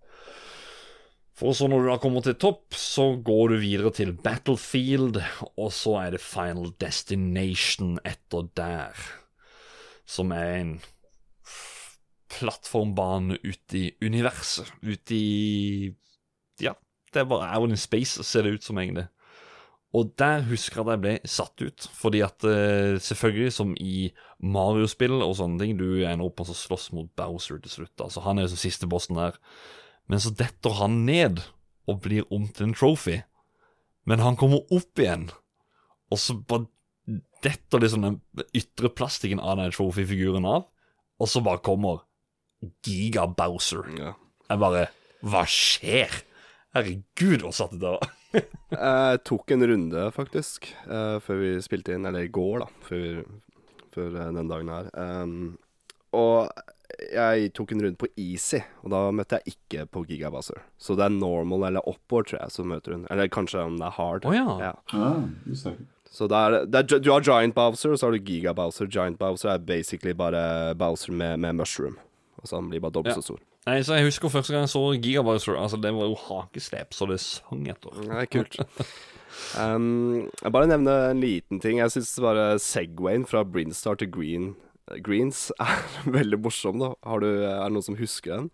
For 1.34 1.56
så 1.58 1.66
når 1.70 1.82
du 1.82 1.90
da 1.90 1.98
kommer 2.02 2.22
til 2.22 2.38
topp, 2.38 2.76
så 2.78 3.08
går 3.26 3.56
du 3.56 3.62
videre 3.64 3.92
til 3.96 4.14
Battlefield, 4.14 5.18
og 5.58 5.72
så 5.74 5.96
er 6.04 6.14
det 6.14 6.22
Final 6.22 6.70
Destination 6.82 7.96
etter 8.06 8.52
der. 8.58 9.00
Som 10.06 10.34
er 10.36 10.60
en 10.60 10.76
plattformbane 12.34 13.40
ute 13.42 13.80
i 13.80 13.90
universet. 14.04 14.70
Ute 14.86 15.18
i 15.18 15.94
Ja, 16.62 16.76
det 17.14 17.24
er 17.24 17.30
bare 17.30 17.50
out 17.58 17.70
in 17.70 17.82
space, 17.82 18.24
ser 18.24 18.46
det 18.46 18.60
ut 18.60 18.64
som, 18.64 18.78
egentlig. 18.78 19.08
Og 19.94 20.14
der 20.18 20.42
husker 20.50 20.82
jeg 20.82 20.88
at 20.88 20.92
jeg 20.94 21.02
ble 21.02 21.30
satt 21.30 21.62
ut, 21.62 21.86
fordi 21.94 22.24
at 22.26 22.46
eh, 22.50 22.98
selvfølgelig, 23.02 23.54
som 23.54 23.76
i 23.78 24.10
Mario-spill 24.42 25.20
og 25.22 25.36
sånne 25.38 25.62
ting, 25.62 25.78
du 25.78 26.02
ender 26.02 26.26
opp 26.26 26.42
med 26.42 26.50
å 26.50 26.58
slåss 26.58 26.92
mot 26.98 27.12
Bowser 27.18 27.62
til 27.62 27.76
slutt. 27.76 27.94
Altså, 28.02 28.24
han 28.26 28.38
er 28.38 28.48
jo 28.48 28.54
som 28.56 28.62
siste 28.64 28.90
bossen 28.90 29.20
der. 29.22 29.38
Men 30.12 30.22
så 30.24 30.34
detter 30.36 30.78
han 30.80 31.04
ned 31.08 31.44
og 31.90 32.02
blir 32.06 32.28
om 32.34 32.48
til 32.52 32.70
en 32.70 32.76
trophy. 32.78 33.22
Men 34.08 34.24
han 34.24 34.38
kommer 34.40 34.66
opp 34.74 35.00
igjen, 35.00 35.30
og 36.12 36.20
så 36.20 36.36
bare 36.36 36.68
detter 37.44 37.84
liksom 37.84 38.04
den 38.04 38.18
ytre 38.56 38.92
plastikken 38.92 39.42
av 39.44 39.60
den 39.60 39.72
trophy-figuren 39.76 40.48
av, 40.48 40.68
og 41.20 41.30
så 41.30 41.44
bare 41.44 41.64
kommer 41.64 42.04
Giga 42.84 43.26
Bowser. 43.28 43.88
Ja. 44.00 44.14
Jeg 44.50 44.60
bare 44.60 44.84
Hva 45.24 45.46
skjer? 45.48 46.12
Herregud, 46.76 47.46
hvor 47.46 47.56
satt 47.56 47.76
det 47.76 47.84
da? 47.84 47.96
var. 47.96 48.12
Jeg 48.74 49.20
tok 49.30 49.52
en 49.54 49.66
runde, 49.70 50.06
faktisk, 50.16 50.68
eh, 50.84 51.20
før 51.24 51.40
vi 51.40 51.52
spilte 51.64 51.94
inn. 51.96 52.08
Eller 52.10 52.26
i 52.26 52.32
går, 52.34 52.64
da. 52.64 52.68
Før, 52.88 53.22
før 53.94 54.18
eh, 54.20 54.32
den 54.36 54.50
dagen 54.50 54.72
her. 54.74 54.90
Um, 54.98 55.36
og 56.18 56.50
jeg 57.14 57.54
tok 57.58 57.74
en 57.74 57.82
runde 57.86 58.00
på 58.00 58.10
easy, 58.20 58.60
og 58.84 58.94
da 58.94 59.00
møtte 59.16 59.40
jeg 59.40 59.56
ikke 59.56 59.86
på 59.94 60.04
Gigabuzzer. 60.10 60.62
Så 60.78 60.98
det 61.00 61.08
er 61.08 61.16
normal 61.16 61.68
eller 61.70 61.88
upward, 61.90 62.30
tror 62.30 62.42
jeg, 62.42 62.54
som 62.54 62.70
møter 62.72 62.96
hun. 62.96 63.08
Eller 63.14 63.32
kanskje 63.34 63.64
om 63.66 63.80
det 63.80 63.88
er 63.90 63.98
hard. 63.98 64.28
Å 64.30 64.36
ja. 64.36 64.56
ja. 64.62 64.74
Ah. 64.94 65.22
Så 66.14 66.28
det 66.30 66.38
er, 66.38 66.58
det 66.70 66.84
er, 66.84 67.00
du 67.02 67.10
har 67.10 67.26
Giant 67.26 67.56
Bowser, 67.58 67.94
og 67.96 68.00
så 68.00 68.08
har 68.10 68.18
du 68.18 68.30
Giga 68.32 68.54
Bowser. 68.54 68.90
Giant 68.92 69.18
Bowser 69.22 69.56
er 69.56 69.64
basically 69.66 70.14
bare 70.14 70.76
Bowser 70.78 71.16
med, 71.16 71.40
med 71.42 71.58
mushroom. 71.58 71.98
Altså 72.42 72.60
han 72.60 72.70
blir 72.70 72.84
bare 72.84 72.94
dobbelt 72.94 73.16
Ja. 73.16 73.22
så 73.22 73.34
stor. 73.34 73.42
Nei, 73.64 73.80
så 73.80 73.96
Jeg 73.96 74.10
husker 74.10 74.30
første 74.30 74.52
gang 74.52 74.66
jeg 74.66 74.74
så 74.74 74.84
Gigabowser. 75.00 75.56
Altså, 75.56 75.80
det 75.80 75.94
var 75.96 76.10
jo 76.12 76.20
hakeslep, 76.20 76.94
så 76.94 77.08
det 77.08 77.20
sang 77.24 77.66
etter. 77.72 77.96
Det 78.04 78.22
er 78.26 78.30
kult. 78.30 78.60
Um, 79.58 80.30
jeg 80.44 80.52
bare 80.54 80.68
nevner 80.70 81.10
en 81.10 81.22
liten 81.24 81.62
ting. 81.64 81.80
Jeg 81.80 81.94
syns 81.96 82.12
bare 82.22 82.60
Segwayen 82.62 83.26
fra 83.26 83.42
Brinstar 83.48 83.98
til 83.98 84.12
Green, 84.14 84.52
Greens 85.04 85.48
er 85.60 85.84
veldig 86.18 86.40
morsom. 86.44 86.80
da 86.82 86.94
du, 87.24 87.28
Er 87.28 87.64
det 87.68 87.74
noen 87.76 87.86
som 87.86 88.00
husker 88.00 88.36
den? 88.38 88.50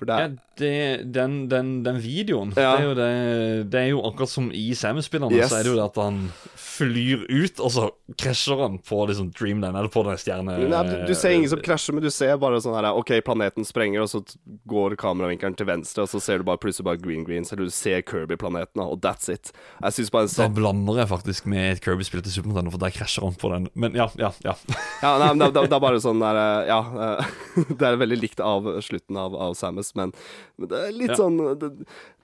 Det 0.00 0.08
Ja, 0.10 0.28
det, 0.58 0.70
den, 1.14 1.48
den, 1.48 1.82
den 1.82 1.96
videoen 2.02 2.52
Ja. 2.56 2.76
det, 2.78 2.90
er 2.90 2.94
det, 2.98 3.70
det 3.72 3.80
er 3.80 3.88
jo 3.92 4.02
akkurat 4.06 4.30
som 4.30 4.50
i 4.54 4.68
Samus-spillerne. 4.74 5.34
Yes. 5.34 5.50
Så 5.50 5.58
er 5.60 5.66
det 5.66 5.72
jo 5.72 5.78
det 5.78 5.84
at 5.86 5.96
han 6.02 6.18
flyr 6.58 7.24
ut, 7.30 7.60
og 7.62 7.70
så 7.74 7.84
krasjer 8.18 8.58
han 8.62 8.78
på 8.82 8.98
liksom 9.06 9.30
Dreamland, 9.34 9.76
eller 9.78 9.90
på 9.92 10.02
den 10.06 10.18
stjerne... 10.18 10.56
Nei, 10.70 10.82
du, 10.88 10.94
du 11.06 11.14
ser 11.14 11.34
ingen 11.36 11.50
som 11.50 11.60
krasjer, 11.62 11.94
men 11.94 12.02
du 12.04 12.10
ser 12.14 12.34
bare 12.42 12.58
sånn 12.62 12.74
her 12.74 12.88
OK, 12.98 13.12
planeten 13.26 13.66
sprenger, 13.66 14.02
og 14.04 14.10
så 14.10 14.22
går 14.70 14.96
kameravinkelen 15.00 15.54
til 15.58 15.68
venstre, 15.70 16.06
og 16.06 16.10
så 16.10 16.20
ser 16.22 16.42
du 16.42 16.46
bare 16.48 16.58
plutselig 16.62 16.86
bare 16.88 17.00
green 17.02 17.22
greens, 17.26 17.52
eller 17.54 17.70
du 17.70 17.74
ser 17.74 18.02
Kirby-planeten, 18.06 18.82
og 18.82 18.98
that's 19.04 19.30
it. 19.32 19.52
Jeg 19.82 19.96
syns 19.98 20.10
bare 20.14 20.30
Da 20.34 20.48
blander 20.54 21.02
jeg 21.04 21.10
faktisk 21.12 21.46
med 21.50 21.76
et 21.76 21.82
Kirby-spill 21.84 22.22
til 22.26 22.34
Super 22.38 22.50
Nintendo, 22.52 22.74
for 22.74 22.82
der 22.82 22.94
krasjer 22.94 23.26
han 23.28 23.38
på 23.38 23.52
den. 23.54 23.68
Men 23.78 23.94
ja, 23.98 24.08
ja, 24.18 24.32
ja. 24.46 24.56
Ja, 25.02 25.14
nei, 25.22 25.30
men 25.34 25.54
det 25.54 25.66
er 25.66 25.82
bare 25.82 26.02
sånn 26.02 26.22
der 26.22 26.38
eh, 26.42 26.72
Ja. 26.72 26.80
eh, 27.18 27.34
det 27.78 27.86
er 27.90 28.00
veldig 28.02 28.18
likt 28.22 28.42
av 28.42 28.66
slutten 28.82 29.18
av, 29.20 29.34
av 29.38 29.54
Samus, 29.58 29.83
men, 29.94 30.12
men 30.56 30.68
det 30.72 30.80
er 30.86 30.92
litt 30.96 31.12
Ja. 31.12 31.20
sånn 31.20 31.36
det, 31.60 31.70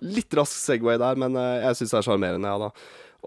Litt 0.00 0.32
rask 0.38 0.56
Segway 0.56 0.96
der, 0.98 1.20
men 1.20 1.36
eh, 1.36 1.61
jeg 1.66 1.76
syns 1.82 1.90
det 1.92 1.98
er 2.00 2.08
sjarmerende, 2.08 2.48
ja 2.48 2.58
da. 2.58 2.70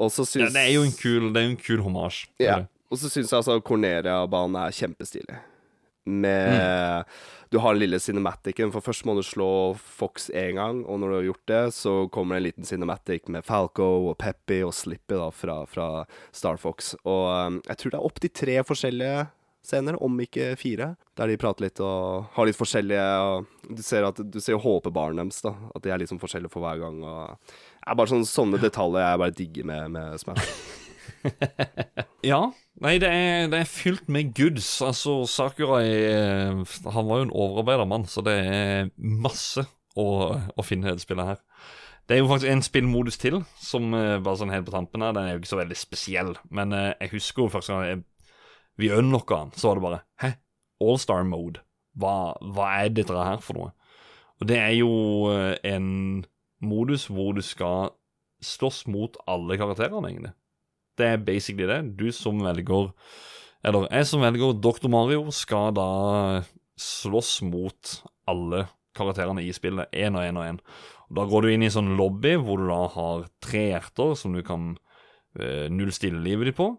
Så 0.09 0.25
ja 0.41 0.49
det 0.49 0.63
er 0.65 0.71
jo 0.73 0.81
en 0.87 0.95
kul, 0.97 1.29
det 1.35 1.41
er 1.43 1.49
en 1.51 1.59
kul 1.61 1.83
hommage. 1.85 2.25
Ja. 2.41 2.63
Og 2.89 2.97
så 2.97 3.09
syns 3.13 3.29
jeg 3.29 3.37
altså 3.43 3.59
Cornelia-banen 3.61 4.57
er 4.63 4.73
kjempestilig. 4.73 5.37
Med 6.05 7.05
Du 7.53 7.59
har 7.61 7.73
den 7.75 7.83
lille 7.83 7.99
cinematicen, 8.01 8.71
for 8.73 8.81
først 8.81 9.05
må 9.05 9.13
du 9.15 9.21
slå 9.23 9.47
Fox 9.77 10.29
én 10.33 10.55
gang, 10.57 10.81
og 10.89 10.97
når 10.99 11.07
du 11.11 11.15
har 11.19 11.27
gjort 11.27 11.45
det, 11.51 11.61
så 11.77 11.93
kommer 12.09 12.35
det 12.35 12.39
en 12.41 12.47
liten 12.47 12.65
cinematic 12.65 13.27
med 13.29 13.45
Falco 13.45 14.09
og 14.09 14.17
Peppy 14.17 14.63
og 14.65 14.73
Slippy 14.73 15.13
da 15.19 15.29
fra, 15.29 15.59
fra 15.69 15.87
Star 16.33 16.57
Fox. 16.57 16.95
Og 17.05 17.29
um, 17.29 17.61
jeg 17.69 17.77
tror 17.77 17.93
det 17.93 17.99
er 17.99 18.07
opptil 18.09 18.33
tre 18.33 18.57
forskjellige 18.65 19.27
scener, 19.63 19.97
om 20.03 20.19
ikke 20.19 20.53
fire, 20.59 20.93
der 21.17 21.31
de 21.31 21.39
prater 21.39 21.67
litt 21.67 21.81
og 21.83 22.29
har 22.35 22.47
litt 22.49 22.59
forskjellige 22.59 23.07
og 23.23 23.49
Du 23.77 23.83
ser 23.85 24.03
at 24.07 24.17
du 24.19 24.39
ser 24.43 24.57
jo 24.57 24.63
håpebarn 24.63 25.21
deres, 25.21 25.41
da. 25.45 25.53
At 25.75 25.85
de 25.85 25.93
er 25.93 26.01
liksom 26.01 26.19
forskjellige 26.21 26.51
for 26.51 26.65
hver 26.65 26.81
gang. 26.83 26.99
Og 26.99 27.37
det 27.39 27.87
er 27.87 27.99
bare 27.99 28.11
sånne, 28.11 28.27
sånne 28.27 28.59
detaljer 28.61 29.05
jeg 29.05 29.21
bare 29.23 29.37
digger 29.37 29.69
med, 29.71 29.93
med 29.95 30.23
Smash. 30.23 30.55
Ja. 32.23 32.39
Nei, 32.83 32.95
det 32.99 33.09
er, 33.11 33.47
det 33.51 33.59
er 33.61 33.69
fylt 33.69 34.07
med 34.11 34.33
goods. 34.35 34.67
Altså, 34.83 35.21
Sakurai 35.29 35.85
eh, 36.07 36.61
Han 36.95 37.07
var 37.09 37.19
jo 37.19 37.27
en 37.27 37.35
overarbeida 37.35 37.85
mann, 37.87 38.07
så 38.09 38.23
det 38.25 38.33
er 38.47 38.91
masse 38.97 39.63
å, 39.99 40.05
å 40.35 40.65
finne 40.65 40.87
i 40.87 40.91
dette 40.93 41.05
spillet 41.05 41.33
her. 41.33 41.41
Det 42.07 42.17
er 42.17 42.19
jo 42.23 42.27
faktisk 42.31 42.51
en 42.51 42.65
spillmodus 42.65 43.19
til, 43.21 43.37
som 43.63 43.93
eh, 43.95 44.17
bare 44.23 44.39
sånn 44.41 44.51
helt 44.51 44.67
på 44.67 44.73
tampen 44.75 45.05
her. 45.05 45.13
Den 45.15 45.27
er 45.27 45.35
jo 45.35 45.43
ikke 45.43 45.53
så 45.53 45.61
veldig 45.61 45.79
spesiell, 45.79 46.33
men 46.51 46.75
eh, 46.75 46.89
jeg 47.05 47.13
husker 47.13 47.45
jo 47.45 47.53
første 47.53 47.75
gang 47.75 47.85
jeg, 47.87 48.01
vi 48.79 48.91
unlocka 48.91 49.35
han. 49.35 49.51
så 49.55 49.69
var 49.69 49.75
det 49.75 49.85
bare 49.87 50.01
Hæ? 50.21 50.31
Allstar 50.83 51.23
mode? 51.27 51.61
Hva, 51.97 52.33
hva 52.41 52.69
er 52.81 52.93
dette 52.93 53.13
her 53.13 53.41
for 53.43 53.59
noe? 53.59 53.73
Og 54.41 54.47
det 54.49 54.57
er 54.59 54.73
jo 54.75 54.93
eh, 55.31 55.57
en 55.75 56.23
modus 56.63 57.05
hvor 57.11 57.35
du 57.37 57.43
skal 57.45 57.93
slåss 58.43 58.85
mot 58.91 59.15
alle 59.29 59.57
karakterene, 59.59 60.09
egentlig. 60.09 60.33
Det 60.99 61.05
er 61.07 61.21
basically 61.25 61.67
det. 61.69 61.97
Du 61.97 62.11
som 62.11 62.41
velger 62.43 62.91
Eller 63.63 63.87
jeg 63.87 64.07
som 64.09 64.21
velger 64.21 64.57
Dr. 64.59 64.89
Mario, 64.91 65.31
skal 65.31 65.71
da 65.71 66.43
slåss 66.75 67.41
mot 67.47 67.93
alle 68.27 68.65
karakterene 68.93 69.41
i 69.41 69.53
spillet, 69.55 69.87
én 69.93 70.17
og 70.17 70.25
én 70.25 70.37
og 70.37 70.47
én. 70.49 70.59
Da 71.13 71.23
går 71.29 71.41
du 71.41 71.53
inn 71.53 71.63
i 71.63 71.69
en 71.69 71.77
sånn 71.77 71.93
lobby 71.95 72.35
hvor 72.35 72.59
du 72.59 72.67
da 72.67 72.81
har 72.91 73.27
tre 73.43 73.69
hjerter 73.71 74.17
som 74.19 74.35
du 74.35 74.41
kan 74.45 74.73
uh, 75.39 75.69
nullstille 75.71 76.19
livet 76.19 76.51
ditt 76.51 76.59
på. 76.59 76.73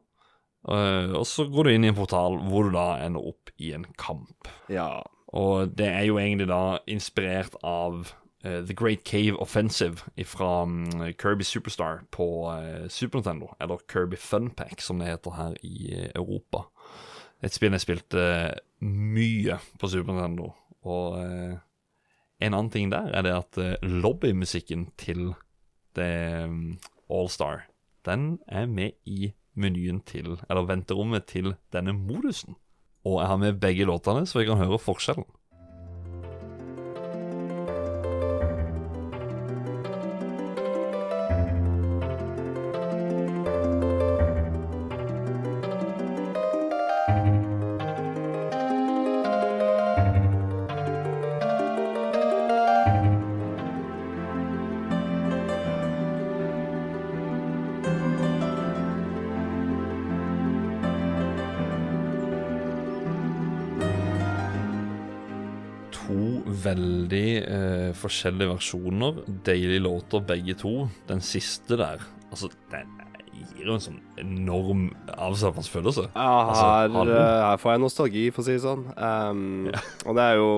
Eh, 0.69 1.13
og 1.13 1.27
så 1.29 1.47
går 1.53 1.67
du 1.67 1.75
inn 1.75 1.85
i 1.85 1.91
en 1.93 1.99
portal 1.99 2.39
hvor 2.49 2.69
du 2.69 2.77
da 2.77 2.95
ender 3.05 3.25
opp 3.33 3.53
i 3.61 3.75
en 3.77 3.87
kamp. 4.01 4.49
Ja. 4.73 5.03
Og 5.35 5.75
det 5.77 5.89
er 5.91 6.07
jo 6.09 6.21
egentlig 6.21 6.49
da 6.49 6.79
inspirert 6.91 7.57
av 7.67 8.05
uh, 8.47 8.61
The 8.63 8.77
Great 8.77 9.03
Cave 9.09 9.35
Offensive 9.43 10.07
fra 10.31 10.63
Kirby 11.19 11.43
Superstar 11.43 12.05
på 12.15 12.29
uh, 12.55 12.87
Super 12.87 13.19
Nintendo, 13.19 13.51
eller 13.59 13.83
Kirby 13.91 14.17
Funpack 14.21 14.85
som 14.85 15.03
det 15.03 15.11
heter 15.11 15.35
her 15.35 15.59
i 15.67 15.91
Europa. 16.15 16.69
Et 17.43 17.53
spill 17.53 17.75
jeg 17.75 17.83
spilte 17.83 18.23
mye 18.87 19.59
på 19.81 19.91
Super 19.91 20.15
Nintendo, 20.15 20.53
og 20.87 21.19
uh, 21.19 21.59
en 22.39 22.55
annen 22.55 22.71
ting 22.71 22.95
der 22.95 23.11
er 23.11 23.27
det 23.27 23.35
at 23.35 23.83
lobbymusikken 23.83 24.93
til 25.01 25.33
det 25.99 26.45
um, 26.47 26.77
Allstar, 27.11 27.67
den 28.07 28.39
er 28.47 28.71
med 28.71 28.95
i 29.07 29.33
menyen 29.55 30.01
til, 30.07 30.37
eller 30.49 30.69
venterommet 30.69 31.27
til 31.31 31.55
denne 31.75 31.95
modusen. 31.97 32.57
Og 33.05 33.21
jeg 33.21 33.29
har 33.29 33.41
med 33.41 33.61
begge 33.61 33.87
låtene, 33.89 34.27
så 34.27 34.41
vi 34.41 34.49
kan 34.49 34.61
høre 34.61 34.81
forskjellen. 34.81 35.27
Forskjellige 68.05 68.53
versjoner. 68.55 69.23
Deilige 69.47 69.83
låter, 69.85 70.25
begge 70.29 70.57
to. 70.61 70.75
Den 71.09 71.21
siste 71.25 71.79
der, 71.81 72.05
altså, 72.31 72.51
den 72.73 72.93
gir 73.35 73.67
jo 73.67 73.75
en 73.77 73.83
sånn 73.83 74.01
enorm 74.21 74.87
avslappende 75.19 75.65
Ja, 76.15 76.31
Altså, 76.49 76.65
her, 76.65 77.11
eh, 77.11 77.43
her 77.51 77.61
får 77.61 77.73
jeg 77.75 77.83
nostalgi, 77.83 78.25
for 78.33 78.43
å 78.43 78.47
si 78.47 78.57
det 78.57 78.65
sånn. 78.65 78.85
Um, 78.97 79.71
Og 80.07 80.15
det 80.17 80.23
er 80.25 80.37
jo 80.39 80.51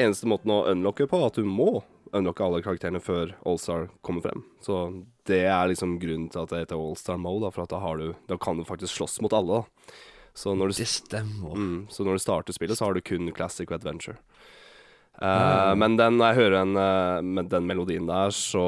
eneste 0.00 0.28
måten 0.30 0.52
å 0.54 0.62
unlocke 0.70 1.06
på, 1.10 1.20
at 1.26 1.34
du 1.36 1.44
må 1.44 1.82
unlocke 2.16 2.42
alle 2.42 2.62
karakterene 2.64 3.00
før 3.02 3.34
Allstar 3.46 3.88
kommer 4.02 4.24
frem. 4.24 4.44
Så 4.64 5.04
det 5.28 5.44
er 5.46 5.68
liksom 5.70 5.98
grunnen 6.02 6.30
til 6.32 6.42
at 6.42 6.50
det 6.50 6.64
heter 6.64 6.80
Allstar 6.80 7.20
Mode, 7.20 7.52
for 7.54 7.64
at 7.66 7.74
da, 7.74 7.78
har 7.82 8.00
du, 8.00 8.14
da 8.30 8.38
kan 8.40 8.58
du 8.58 8.64
faktisk 8.66 8.96
slåss 8.96 9.20
mot 9.22 9.32
alle. 9.36 9.60
da. 9.62 9.92
Så 10.34 10.54
når, 10.56 10.72
du, 10.72 10.80
Det 10.80 10.88
stemmer. 10.88 11.54
mm, 11.54 11.86
så 11.90 12.06
når 12.06 12.18
du 12.18 12.22
starter 12.24 12.56
spillet, 12.56 12.78
så 12.78 12.86
har 12.88 12.94
du 12.94 13.02
kun 13.04 13.30
Classic 13.36 13.68
og 13.68 13.76
Adventure. 13.78 14.18
Eh, 15.20 15.74
Men 15.76 15.96
den, 16.00 16.16
når 16.16 16.32
jeg 16.32 16.38
hører 16.40 16.56
den, 16.60 16.76
eh, 16.80 17.20
med 17.22 17.50
den 17.52 17.66
melodien 17.68 18.06
der, 18.08 18.32
så 18.32 18.64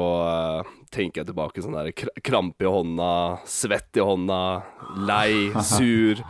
uh, 0.61 0.73
tenker 0.93 1.21
jeg 1.23 1.31
tilbake 1.31 1.63
sånn 1.65 1.77
der 1.79 1.89
kr 1.97 2.11
krampe 2.21 2.67
i 2.67 2.69
hånda, 2.69 3.11
svett 3.49 3.97
i 3.97 4.05
hånda, 4.05 4.41
lei, 5.07 5.49
sur. 5.73 6.21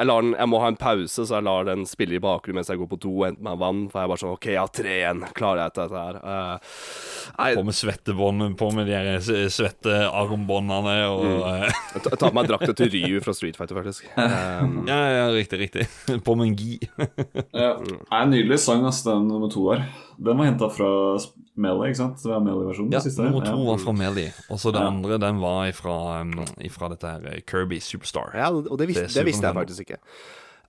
Jeg, 0.00 0.08
lar 0.08 0.24
den, 0.24 0.32
jeg 0.38 0.48
må 0.48 0.60
ha 0.62 0.68
en 0.72 0.78
pause, 0.80 1.26
så 1.28 1.34
jeg 1.36 1.44
lar 1.44 1.66
den 1.68 1.82
spille 1.88 2.16
i 2.16 2.22
bakgrunnen 2.24 2.60
mens 2.60 2.70
jeg 2.72 2.80
går 2.80 2.88
på 2.88 2.98
do 3.02 3.10
og 3.18 3.26
henter 3.26 3.44
meg 3.44 3.58
vann. 3.60 3.82
For 3.92 4.00
jeg 4.00 4.08
er 4.08 4.12
bare 4.14 4.22
sånn 4.22 4.32
OK, 4.32 4.46
jeg 4.54 4.60
har 4.62 4.70
tre 4.80 4.94
igjen. 4.96 5.20
Klarer 5.36 5.60
jeg 5.66 5.74
dette 5.76 6.00
her? 6.00 6.18
Uh, 6.24 7.42
På 7.60 7.64
med 7.68 7.76
svettebånd, 7.76 8.46
på 8.60 8.70
med 8.76 8.88
de 8.88 9.46
svette 9.52 9.98
armbåndene 10.08 10.96
og 11.12 11.24
mm. 11.26 11.42
tar- 12.00 12.08
jeg 12.08 12.20
tar 12.22 12.30
på 12.30 12.32
meg 12.40 12.48
drakta 12.48 12.76
til 12.80 12.92
Ryu 12.94 13.20
fra 13.24 13.34
Street 13.36 13.60
Fighter, 13.60 13.76
faktisk. 13.82 14.08
Um, 14.40 14.86
Ja, 14.88 14.96
ja, 15.10 15.24
riktig, 15.34 15.58
riktig. 15.60 15.84
På 16.26 16.34
med 16.38 16.50
en 16.50 16.56
gi. 16.56 16.78
Ja. 17.60 17.74
Det 17.82 17.98
er 18.08 18.22
en 18.22 18.32
nydelig 18.32 18.60
sang, 18.62 18.84
ass, 18.88 19.02
den 19.04 19.26
nummer 19.28 19.50
to 19.52 19.66
her. 19.72 19.84
Den 20.20 20.38
var 20.38 20.48
henta 20.48 20.68
fra 20.72 20.88
Melly, 21.60 21.90
ikke 21.90 22.00
sant? 22.00 22.16
Det 22.22 22.30
var 22.32 22.40
Melly-versjonen. 22.44 22.90
Ja, 22.94 22.98
den 22.98 23.06
siste. 23.10 23.22
nummer 23.28 23.44
to 23.44 23.52
Ja. 23.52 23.64
var 23.70 23.78
fra 23.84 23.92
Melly. 23.92 24.26
Og 24.50 24.58
så 24.58 24.72
Ja. 24.74 24.86
andre, 24.88 25.18
den 25.18 25.40
var 25.40 25.66
ifra, 25.68 26.20
um, 26.22 26.32
ifra 26.60 26.88
dette 26.90 27.06
her 27.06 27.26
eh, 27.34 27.40
Kirby 27.46 27.78
Superstar. 27.80 28.32
ja, 28.34 28.48
og 28.50 28.78
det, 28.78 28.88
vis 28.88 28.96
Det 28.96 29.14
det 29.14 29.26
visste 29.26 29.46
jeg 29.46 29.54
faktisk 29.54 29.80
ikke. 29.86 29.98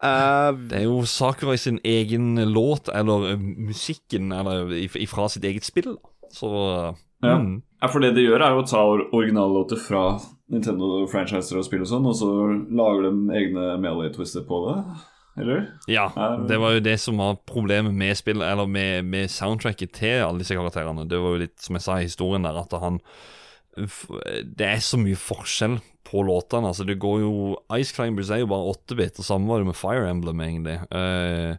Uh, 0.04 0.52
Det 0.68 0.80
er 0.80 0.84
jo 0.90 1.02
Sakurai 1.06 1.58
sin 1.58 1.80
egen 1.86 2.36
låt, 2.54 2.90
eller 2.94 3.32
eh, 3.34 3.38
musikken, 3.38 4.32
eller 4.32 4.70
ifra 4.98 5.30
sitt 5.30 5.44
eget 5.44 5.64
spill. 5.64 5.98
Så 6.34 6.96
Ja. 7.24 7.38
mm. 7.38 7.62
Ja, 7.82 7.88
for 7.88 8.00
det 8.00 8.14
de 8.16 8.22
gjør, 8.28 8.42
er 8.42 8.50
jo 8.54 8.62
å 8.62 8.68
ta 8.68 8.82
originallåter 9.14 9.78
fra 9.78 10.20
Nintendo-franchiser 10.52 11.58
og 11.58 11.66
spill 11.66 11.82
og 11.82 11.88
sånn, 11.88 12.06
og 12.06 12.16
så 12.18 12.30
lager 12.72 13.08
de 13.08 13.12
egne 13.40 13.78
Melly-twister 13.82 14.46
på 14.48 14.60
det, 14.68 14.84
eller? 15.40 15.68
Ja, 15.88 16.10
det 16.50 16.58
var 16.60 16.76
jo 16.76 16.84
det 16.84 16.98
som 17.00 17.22
var 17.22 17.38
problemet 17.48 17.94
med 17.96 18.18
spill, 18.20 18.42
eller 18.44 18.68
med, 18.68 19.06
med 19.08 19.32
soundtracket 19.32 19.94
til 19.96 20.26
alle 20.26 20.44
disse 20.44 20.58
karakterene. 20.58 21.08
Det 21.10 21.20
var 21.22 21.36
jo 21.38 21.44
litt, 21.46 21.56
som 21.64 21.78
jeg 21.78 21.86
sa 21.86 22.00
i 22.00 22.08
historien 22.10 22.44
der, 22.48 22.60
at 22.60 22.76
han 22.82 23.00
Det 23.78 24.68
er 24.68 24.82
så 24.84 25.00
mye 25.00 25.16
forskjell 25.16 25.78
på 26.04 26.24
låtene. 26.28 26.68
Altså, 26.68 26.84
det 26.84 27.00
går 27.00 27.22
jo 27.24 27.34
Ice 27.78 27.96
Climbers 27.96 28.30
er 28.34 28.44
jo 28.44 28.50
bare 28.52 28.74
8-bit, 28.74 29.22
og 29.22 29.28
samme 29.28 29.48
var 29.48 29.64
det 29.64 29.70
med 29.72 29.80
Fire 29.80 30.10
Emblem, 30.12 30.44
egentlig. 30.44 30.78
Uh, 30.92 31.56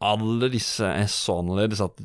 alle 0.00 0.48
disse 0.52 0.86
er 0.86 1.08
så 1.12 1.40
annerledes 1.42 1.82
at 1.84 2.00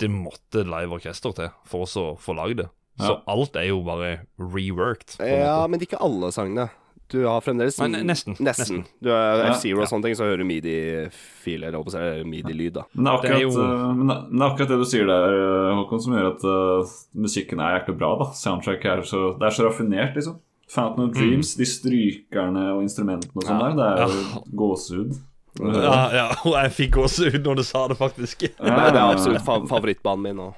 det 0.00 0.10
måtte 0.10 0.64
live 0.66 0.98
orkester 0.98 1.32
til 1.36 1.52
for 1.68 1.86
å 1.86 2.06
få 2.20 2.36
lagd 2.36 2.60
det. 2.60 2.68
Så 3.00 3.10
Ja. 3.10 3.22
alt 3.26 3.56
er 3.56 3.68
jo 3.68 3.80
bare 3.82 4.26
reworked. 4.38 5.16
ja, 5.18 5.62
måte. 5.64 5.70
men 5.70 5.80
ikke 5.80 6.00
alle 6.00 6.30
sangene. 6.32 6.68
Du 7.12 7.24
har 7.26 7.40
fremdeles 7.44 7.76
ne- 7.78 8.02
nesten, 8.02 8.34
Nesten. 8.40 8.84
Du 9.02 9.10
har 9.12 9.42
F-Zero 9.52 9.76
ja. 9.78 9.82
og 9.84 9.88
sånne 9.90 10.02
ting, 10.08 10.14
så 10.16 10.24
hører 10.24 10.38
du 10.40 10.44
midi-fil, 10.48 11.62
eller 11.62 11.76
hva 11.78 11.90
skal 11.92 12.00
jeg 12.08 12.22
si, 12.24 12.28
midi-lyd, 12.30 12.72
da. 12.78 12.84
Men 12.94 13.04
det 13.04 13.12
er 13.12 13.20
Det 13.20 13.30
er 13.30 13.34
akkurat, 13.34 13.42
jo- 13.42 13.64
eh, 13.64 13.92
men 13.94 14.06
det, 14.08 14.40
er 14.40 14.46
akkurat 14.48 14.68
det 14.72 14.78
du 14.80 14.84
sier 14.88 15.06
der, 15.06 15.36
eh, 15.36 15.74
Håkon, 15.78 16.00
som 16.02 16.12
gjør 16.16 16.30
at 16.32 16.44
uh, 16.48 16.94
musikken 17.14 17.60
er 17.60 17.78
jæklig 17.78 17.98
bra. 17.98 18.10
da 18.18 18.30
Soundtrack 18.32 18.84
er 18.84 19.02
så, 19.02 19.38
Det 19.38 19.46
er 19.46 19.50
så 19.58 19.68
raffinert, 19.68 20.14
liksom. 20.16 20.40
Fountain 20.68 21.08
of 21.10 21.14
Dreams, 21.14 21.54
de 21.60 21.64
strykerne 21.68 22.64
og 22.74 22.82
instrumentene 22.82 23.36
og 23.36 23.44
sånn 23.44 23.60
Ja. 23.60 23.68
der, 23.68 23.76
det 23.76 23.84
er 23.84 24.08
jo 24.08 24.24
Ja. 24.24 24.42
gåsehud. 24.64 25.14
Ja, 25.60 26.10
ja, 26.10 26.28
jeg 26.64 26.72
fikk 26.72 26.90
gåsehud 26.96 27.44
når 27.44 27.56
du 27.56 27.62
sa 27.62 27.86
det, 27.86 27.96
faktisk. 28.00 28.42
Ja, 28.58 28.90
det 28.90 28.96
er 28.98 29.12
absolutt 29.12 29.44
fa 29.44 29.60
favorittbanen 29.70 30.22
min. 30.22 30.38
Og. 30.40 30.54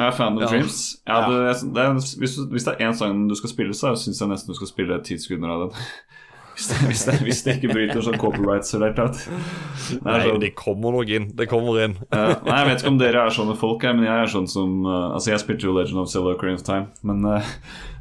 Ja, 0.00 0.08
of 0.08 0.20
Ja. 0.20 0.46
Dreams. 0.48 0.78
Ja, 1.06 1.18
det, 1.28 1.40
det 1.76 1.82
er, 1.84 1.92
hvis, 2.18 2.36
hvis 2.50 2.64
det 2.66 2.74
er 2.78 2.88
én 2.88 2.96
sang 2.96 3.26
du 3.28 3.34
skal 3.38 3.52
spille, 3.52 3.74
så 3.76 3.92
syns 4.00 4.20
jeg 4.20 4.30
nesten 4.32 4.54
du 4.54 4.56
skal 4.58 4.70
spille 4.72 4.96
ti 5.04 5.18
sekunder 5.20 5.52
av 5.52 5.66
den. 5.68 5.76
Hvis 6.60 6.66
det, 6.68 6.78
hvis 6.90 7.02
det, 7.06 7.12
hvis 7.24 7.38
det 7.46 7.52
ikke 7.56 7.72
bryter 7.72 8.02
sånn 8.04 8.18
copyrights 8.20 8.74
eller 8.76 8.90
noe. 8.92 9.14
Er 9.94 10.00
Nei, 10.04 10.16
sånn- 10.26 10.40
det 10.42 10.50
kommer 10.58 10.92
nok 10.92 11.08
inn. 11.08 11.30
Det 11.38 11.46
kommer 11.48 11.78
inn. 11.80 11.94
Uh, 12.12 12.34
nei, 12.44 12.56
Jeg 12.58 12.66
vet 12.68 12.82
ikke 12.82 12.90
om 12.90 12.98
dere 13.00 13.22
er 13.22 13.32
sånne 13.32 13.54
folk, 13.56 13.86
men 13.86 14.04
jeg 14.04 14.26
er 14.26 14.28
sånn 14.28 14.48
som 14.50 14.74
uh, 14.84 15.14
Altså, 15.14 15.30
jeg 15.32 15.40
spilte 15.40 15.64
jo 15.70 15.72
Legend 15.72 16.02
of 16.02 16.10
Zelda 16.12 16.34
Ocarina 16.34 16.58
of 16.60 16.66
Time, 16.66 16.90
men, 17.06 17.24
uh, 17.24 17.48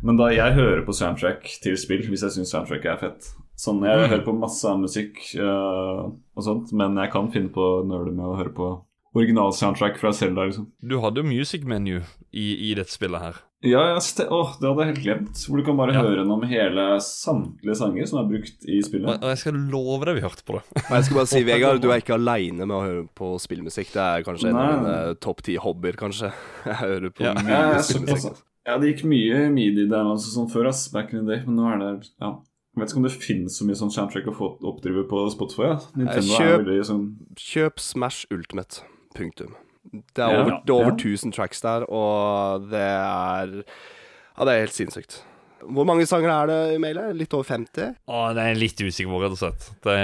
men 0.03 0.19
da 0.19 0.27
jeg 0.33 0.57
hører 0.57 0.83
på 0.83 0.97
soundtrack 0.97 1.47
til 1.63 1.77
spill 1.79 2.03
hvis 2.09 2.25
jeg 2.25 2.35
syns 2.35 2.51
soundtrack 2.51 2.89
er 2.89 2.99
fett 3.05 3.29
Sånn, 3.59 3.79
Jeg 3.83 4.09
hører 4.09 4.25
på 4.27 4.35
masse 4.39 4.63
annen 4.67 4.85
musikk 4.87 5.17
eh, 5.35 6.03
og 6.07 6.43
sånt, 6.45 6.69
men 6.79 6.95
jeg 6.95 7.11
kan 7.11 7.25
finne 7.33 7.51
på 7.51 7.59
å 7.59 7.81
nøle 7.83 8.13
med 8.15 8.23
å 8.23 8.37
høre 8.39 8.53
på 8.55 8.69
original-soundtrack 9.15 9.97
fra 9.97 10.11
Zelda, 10.13 10.45
liksom. 10.49 10.67
Du 10.81 10.99
hadde 11.03 11.21
jo 11.21 11.27
music 11.27 11.63
menu 11.65 12.01
i, 12.31 12.71
i 12.71 12.73
dette 12.77 12.91
spillet 12.93 13.21
her. 13.21 13.39
Ja, 13.65 13.81
ja, 13.91 13.99
ste 13.99 14.23
åh, 14.31 14.53
det 14.61 14.69
hadde 14.69 14.83
jeg 14.85 14.89
helt 14.93 15.03
glemt. 15.03 15.39
Hvor 15.49 15.59
du 15.59 15.63
kan 15.67 15.75
bare 15.75 15.91
Ja. 15.93 16.01
høre 16.05 16.21
gjennom 16.21 16.43
hele 16.47 16.83
samtlige 17.03 17.75
sanger 17.75 18.05
som 18.07 18.19
er 18.21 18.29
brukt 18.29 18.63
i 18.69 18.77
spillet. 18.85 19.17
og 19.19 19.29
jeg 19.33 19.37
skal 19.41 19.53
love 19.73 20.05
deg 20.07 20.15
vi 20.15 20.21
hørte 20.23 20.45
på 20.47 20.55
det. 20.59 20.63
Og 20.89 20.93
jeg 20.95 21.03
skal 21.09 21.17
bare 21.19 21.27
si, 21.33 21.41
Vegard, 21.49 21.81
du 21.83 21.89
er 21.91 21.99
ikke 21.99 22.15
aleine 22.15 22.63
med 22.65 22.75
å 22.77 22.83
høre 22.85 23.07
på 23.19 23.33
spillmusikk. 23.43 23.91
Det 23.91 24.05
er 24.05 24.23
kanskje 24.23 24.49
en 24.53 24.55
av 24.61 24.77
mine 24.83 25.15
topp 25.19 25.41
ti 25.43 25.57
hobbyer, 25.59 25.97
kanskje. 25.99 26.31
Jeg 26.69 26.77
hører 26.85 27.09
på 27.11 27.25
Ja. 27.27 27.33
mye 27.35 27.49
Ja, 27.75 27.81
spillmusikk. 27.83 28.39
Ja, 28.69 28.77
det 28.77 28.93
gikk 28.93 29.03
mye 29.09 29.49
midi 29.51 29.87
der 29.89 30.05
altså, 30.05 30.29
sånn 30.37 30.47
før, 30.51 30.69
ass, 30.69 30.85
back 30.93 31.11
in 31.11 31.25
the 31.25 31.33
day, 31.35 31.43
men 31.47 31.55
nå 31.57 31.67
er 31.73 31.79
det 31.83 31.91
ja. 32.21 32.37
Jeg 32.77 32.83
vet 32.85 32.91
ikke 32.93 32.99
om 33.01 33.07
det 33.07 33.11
finnes 33.17 33.55
så 33.59 33.65
mye 33.67 33.75
sånn 33.75 33.91
soundtrack 33.91 34.27
å 34.29 34.35
få 34.37 34.49
oppdrive 34.69 35.03
på 35.09 35.23
Spotify. 35.33 35.63
Ja. 35.73 35.79
Nintendo 35.99 36.37
kjøp- 36.37 36.53
er 36.53 36.63
veldig 36.63 36.85
sånn 36.87 37.03
Kjøp 37.35 37.79
Smash 37.83 38.23
Ultimate. 38.31 38.85
Punktum. 39.19 39.55
Det 39.89 40.21
er 40.21 40.33
Ja, 40.35 40.41
over, 40.43 40.59
det 40.63 40.73
er 40.73 40.77
over 40.77 40.93
ja. 40.93 40.99
1000 40.99 41.33
tracks 41.35 41.61
der, 41.65 41.85
og 41.89 42.67
det 42.71 42.85
er 42.85 43.53
Ja, 43.63 44.45
det 44.45 44.53
er 44.53 44.63
helt 44.65 44.75
sinnssykt. 44.75 45.21
Hvor 45.59 45.83
mange 45.83 46.05
sanger 46.07 46.31
er 46.31 46.47
det 46.47 46.57
i 46.75 46.79
mailet? 46.79 47.17
Litt 47.19 47.33
over 47.35 47.43
50? 47.43 47.89
Å, 48.07 48.19
det 48.37 48.43
er 48.47 48.59
litt 48.61 48.79
usikker 48.79 49.09
på, 49.11 49.17
rett 49.19 49.33
og 49.35 49.41
slett. 49.41 49.65
Det, 49.83 49.95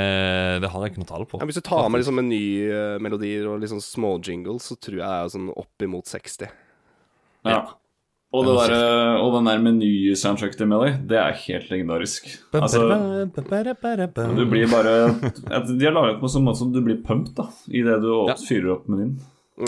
det 0.60 0.72
har 0.74 0.84
jeg 0.84 0.92
ikke 0.92 1.04
noe 1.06 1.12
tall 1.14 1.24
på. 1.32 1.40
Ja, 1.40 1.48
hvis 1.48 1.60
du 1.62 1.64
tar 1.64 1.88
med 1.88 2.02
liksom 2.02 2.20
en 2.20 2.28
ny 2.28 2.42
melodier 3.00 3.48
og 3.48 3.62
liksom 3.64 3.80
små 3.84 4.18
jingles, 4.20 4.68
så 4.68 4.76
tror 4.76 4.98
jeg 5.00 5.06
det 5.08 5.22
er 5.22 5.32
sånn 5.32 5.48
opp 5.56 5.86
imot 5.88 6.12
60. 6.12 6.52
Ja. 7.48 7.54
Ja. 7.54 7.62
Og, 8.36 8.46
det 8.48 8.54
der, 8.70 9.18
og 9.22 9.34
den 9.38 9.46
der 9.48 9.62
meny-soundtrack 9.64 10.58
til 10.60 10.68
Melly, 10.68 10.92
det 11.08 11.18
er 11.22 11.38
helt 11.46 11.70
legendarisk. 11.72 12.26
Altså, 12.58 12.82
du 14.36 14.46
blir 14.50 14.68
bare 14.72 14.96
De 15.68 15.86
har 15.86 15.96
laget 15.96 16.20
på 16.20 16.28
en 16.28 16.34
sånn 16.36 16.46
måte 16.48 16.60
som 16.62 16.74
du 16.74 16.82
blir 16.86 17.00
pumped 17.06 17.34
da 17.38 17.48
idet 17.70 18.02
du 18.04 18.12
Ja. 18.30 18.36
fyrer 18.48 18.74
opp 18.78 18.88
menyen. 18.92 19.16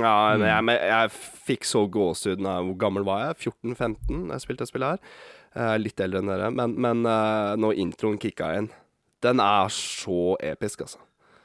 Ja, 0.01 0.35
Mm. 0.35 0.65
men 0.65 0.75
jeg, 0.75 0.89
jeg 0.89 1.09
fikk 1.47 1.63
så 1.63 1.85
gåsehud 1.89 2.41
da 2.43 2.57
Hvor 2.61 2.75
gammel 2.77 3.05
var 3.07 3.21
jeg? 3.33 3.51
14-15 3.53 4.27
da 4.27 4.33
jeg 4.35 4.41
spilte 4.43 4.65
det 4.65 4.67
spillet 4.67 4.89
her. 4.89 4.99
Eh, 5.55 5.77
litt 5.79 5.99
eldre 6.03 6.19
enn 6.19 6.27
dere. 6.27 6.51
Men, 6.51 6.75
men 6.79 7.05
eh, 7.05 7.55
når 7.55 7.77
introen 7.79 8.19
kicka 8.19 8.51
inn 8.57 8.69
Den 9.23 9.39
er 9.39 9.67
så 9.73 10.35
episk, 10.43 10.81
altså. 10.81 10.99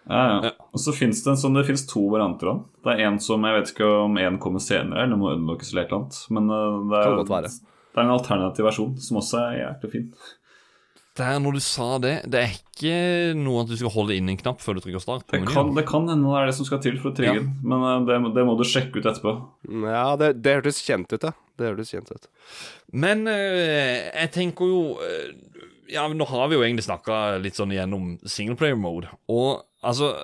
Ja, 0.09 0.23
ja. 0.29 0.37
Ja. 0.49 0.53
Og 0.73 0.81
så 0.83 0.95
finnes 0.97 1.23
det 1.23 1.31
en 1.31 1.39
sånn, 1.39 1.57
det 1.59 1.67
finnes 1.69 1.85
to 1.91 2.05
varianter 2.11 2.51
av 2.51 2.57
den. 2.57 2.63
Det 2.83 2.95
er 2.95 3.07
en 3.07 3.19
som 3.23 3.45
Jeg 3.47 3.59
vet 3.59 3.73
ikke 3.75 3.89
om 4.03 4.17
en 4.19 4.39
kommer 4.43 4.63
senere, 4.65 5.05
eller 5.07 5.21
må 5.21 5.35
unnlokkes 5.37 5.73
eller 5.73 5.85
et 5.85 5.93
eller 5.93 6.03
annet. 6.03 6.23
Men 6.35 6.49
uh, 6.51 6.79
det, 6.91 7.03
er, 7.03 7.19
godt 7.23 7.35
være. 7.35 7.51
det 7.53 8.01
er 8.01 8.07
en 8.07 8.15
alternativ 8.17 8.67
versjon 8.67 8.95
som 9.03 9.21
også 9.23 9.43
er 9.45 9.59
jævlig 9.61 9.93
fin. 9.93 10.09
Det 11.13 11.27
er 11.29 11.41
når 11.45 11.59
du 11.59 11.61
sa 11.61 11.87
det, 12.01 12.13
det 12.33 12.41
er 12.41 12.53
ikke 12.57 12.93
noe 13.37 13.63
at 13.63 13.69
du 13.69 13.75
skal 13.77 13.93
holde 13.93 14.15
inn 14.17 14.31
en 14.33 14.39
knapp 14.41 14.63
før 14.65 14.79
du 14.79 14.81
trykker 14.81 15.03
start. 15.05 15.27
Det 15.29 15.43
kan, 15.45 15.75
det 15.77 15.85
kan 15.91 16.09
hende 16.09 16.25
det 16.25 16.39
er 16.41 16.49
det 16.49 16.55
som 16.57 16.69
skal 16.69 16.81
til 16.83 16.97
for 17.03 17.13
å 17.13 17.17
trigge 17.19 17.37
Ja. 17.37 17.43
den, 17.43 17.51
men 17.69 17.85
uh, 17.85 17.99
det, 18.09 18.19
det 18.39 18.47
må 18.49 18.57
du 18.57 18.65
sjekke 18.65 18.99
ut 18.99 19.09
etterpå. 19.11 19.35
Ja, 19.85 20.07
det, 20.21 20.35
det 20.41 20.57
hørtes 20.59 20.81
kjent 20.83 21.13
ut, 21.13 21.29
ja. 21.29 21.35
Det 21.61 21.69
hørtes 21.69 21.93
kjent 21.93 22.09
ut. 22.11 22.31
Men 22.97 23.27
eh, 23.31 24.09
jeg 24.09 24.31
tenker 24.33 24.71
jo 24.73 24.79
eh, 25.05 25.35
Ja, 25.93 26.07
nå 26.09 26.25
har 26.31 26.49
vi 26.49 26.57
jo 26.57 26.63
egentlig 26.65 26.87
snakka 26.87 27.37
litt 27.45 27.59
sånn 27.61 27.75
igjennom 27.75 28.15
singleplayer 28.25 28.79
mode. 28.81 29.13
Og 29.29 29.61
altså 29.83 30.15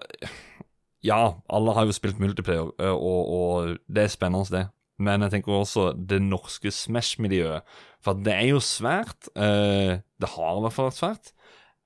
Ja, 1.04 1.38
alle 1.50 1.74
har 1.76 1.86
jo 1.86 1.94
spilt 1.94 2.18
multiplayer, 2.18 2.72
og, 2.90 3.32
og 3.38 3.76
det 3.86 4.04
er 4.04 4.12
spennende, 4.12 4.50
det. 4.50 4.64
Men 4.98 5.22
jeg 5.22 5.30
tenker 5.36 5.54
også 5.54 5.92
det 5.94 6.18
norske 6.22 6.72
Smash-miljøet. 6.74 7.62
For 8.02 8.18
det 8.18 8.34
er 8.34 8.48
jo 8.50 8.58
svært. 8.58 9.30
det 9.34 10.30
har 10.34 10.58
i 10.58 10.64
hvert 10.64 10.74
fall 10.74 10.88
vært 10.88 10.98
svært. 10.98 11.30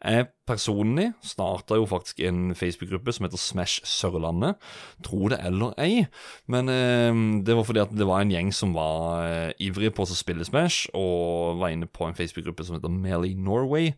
Jeg 0.03 0.27
personlig 0.51 1.13
starta 1.23 1.77
jo 1.79 1.85
faktisk 1.87 2.21
en 2.27 2.57
Facebook-gruppe 2.59 3.13
som 3.15 3.27
heter 3.27 3.39
Smash 3.39 3.85
Sørlandet. 3.87 4.59
Tro 5.07 5.29
det 5.31 5.39
eller 5.47 5.77
ei. 5.79 6.07
Men 6.51 6.69
eh, 6.69 7.15
det 7.47 7.55
var 7.55 7.67
fordi 7.69 7.85
at 7.85 7.95
det 7.95 8.09
var 8.09 8.25
en 8.25 8.33
gjeng 8.35 8.51
som 8.55 8.75
var 8.75 9.29
eh, 9.29 9.53
ivrig 9.63 9.93
på 9.95 10.03
å 10.03 10.19
spille 10.19 10.45
Smash, 10.45 10.91
og 10.99 11.63
var 11.63 11.71
inne 11.71 11.87
på 11.87 12.09
en 12.09 12.19
Facebook-gruppe 12.19 12.67
som 12.67 12.81
heter 12.81 12.91
Melee 12.91 13.39
Norway. 13.39 13.93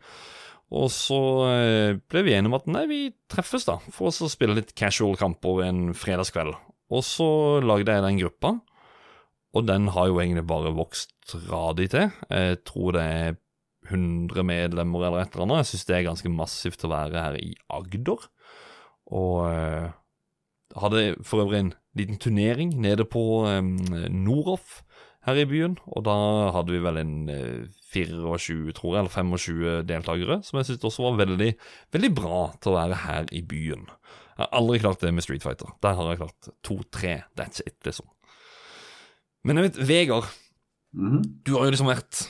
Og 0.72 0.88
så 0.92 1.20
eh, 1.50 1.96
ble 2.10 2.24
vi 2.26 2.34
enige 2.34 2.50
om 2.50 2.58
at 2.58 2.68
nei, 2.70 2.84
vi 2.90 3.00
treffes 3.30 3.66
da, 3.68 3.78
for 3.92 4.08
å 4.08 4.30
spille 4.30 4.56
litt 4.56 4.72
casual 4.78 5.18
kamper 5.20 5.64
en 5.66 5.82
fredagskveld. 5.96 6.56
Og 6.94 7.04
så 7.04 7.28
lagde 7.64 7.92
jeg 7.92 8.04
den 8.04 8.20
gruppa, 8.22 8.54
og 9.54 9.66
den 9.68 9.90
har 9.94 10.08
jo 10.10 10.18
egentlig 10.18 10.46
bare 10.50 10.74
vokst 10.74 11.36
radig 11.50 11.90
til. 11.92 12.10
Jeg 12.32 12.62
tror 12.66 12.96
det 12.96 13.04
er 13.04 13.36
100 13.90 14.46
medlemmer 14.48 15.04
eller 15.06 15.22
et 15.22 15.34
eller 15.34 15.46
annet. 15.46 15.62
Jeg 15.62 15.74
syns 15.74 15.88
det 15.88 15.96
er 15.98 16.06
ganske 16.08 16.32
massivt 16.32 16.86
å 16.86 16.90
være 16.90 17.26
her 17.26 17.38
i 17.38 17.52
Agder. 17.72 18.26
Og 19.14 19.44
eh, 19.46 19.92
hadde 20.80 21.04
for 21.22 21.44
øvrig 21.44 21.60
en 21.60 21.74
liten 21.94 22.18
turnering 22.18 22.74
nede 22.82 23.06
på 23.06 23.44
um, 23.46 23.76
Noroff 24.10 24.80
her 25.26 25.38
i 25.40 25.46
byen. 25.48 25.76
Og 25.96 26.04
da 26.06 26.14
hadde 26.54 26.72
vi 26.74 26.80
vel 26.84 26.98
en 27.00 27.14
uh, 27.30 27.66
24, 27.94 28.74
tror 28.76 28.96
jeg, 28.96 29.04
eller 29.04 29.14
25 29.14 29.82
deltakere, 29.88 30.40
som 30.44 30.58
jeg 30.60 30.68
syntes 30.70 30.88
også 30.90 31.06
var 31.08 31.20
veldig, 31.26 31.50
veldig 31.94 32.10
bra 32.16 32.40
til 32.60 32.72
å 32.72 32.78
være 32.78 33.00
her 33.06 33.28
i 33.32 33.42
byen. 33.42 33.86
Jeg 34.34 34.42
har 34.42 34.50
aldri 34.58 34.80
klart 34.82 35.00
det 35.04 35.12
med 35.14 35.22
Street 35.22 35.44
Fighter. 35.46 35.70
Der 35.84 35.94
har 35.94 36.10
jeg 36.10 36.18
klart 36.24 36.48
to-tre. 36.66 37.14
That's 37.38 37.62
it, 37.66 37.76
liksom. 37.86 38.08
Men 39.44 39.60
jeg 39.60 39.70
vet, 39.70 39.82
Vegard, 39.88 40.30
Mhm. 40.94 41.22
du 41.44 41.52
har 41.56 41.64
jo 41.66 41.70
liksom 41.74 41.88
vært 41.90 42.28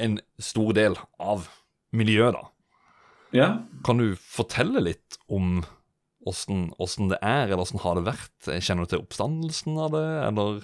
en 0.00 0.18
stor 0.40 0.72
del 0.72 0.94
av 1.20 1.48
miljøet, 1.92 2.32
da. 2.32 2.44
Ja. 3.36 3.48
Kan 3.84 3.98
du 4.00 4.14
fortelle 4.16 4.80
litt 4.80 5.18
om 5.28 5.62
åssen 6.26 7.08
det 7.08 7.18
er, 7.22 7.46
eller 7.48 7.62
åssen 7.64 7.80
har 7.80 7.94
det 7.96 8.04
vært? 8.08 8.48
Kjenner 8.64 8.84
du 8.86 8.92
til 8.94 9.02
oppstandelsen 9.04 9.76
av 9.80 9.92
det, 9.92 10.06
eller 10.28 10.62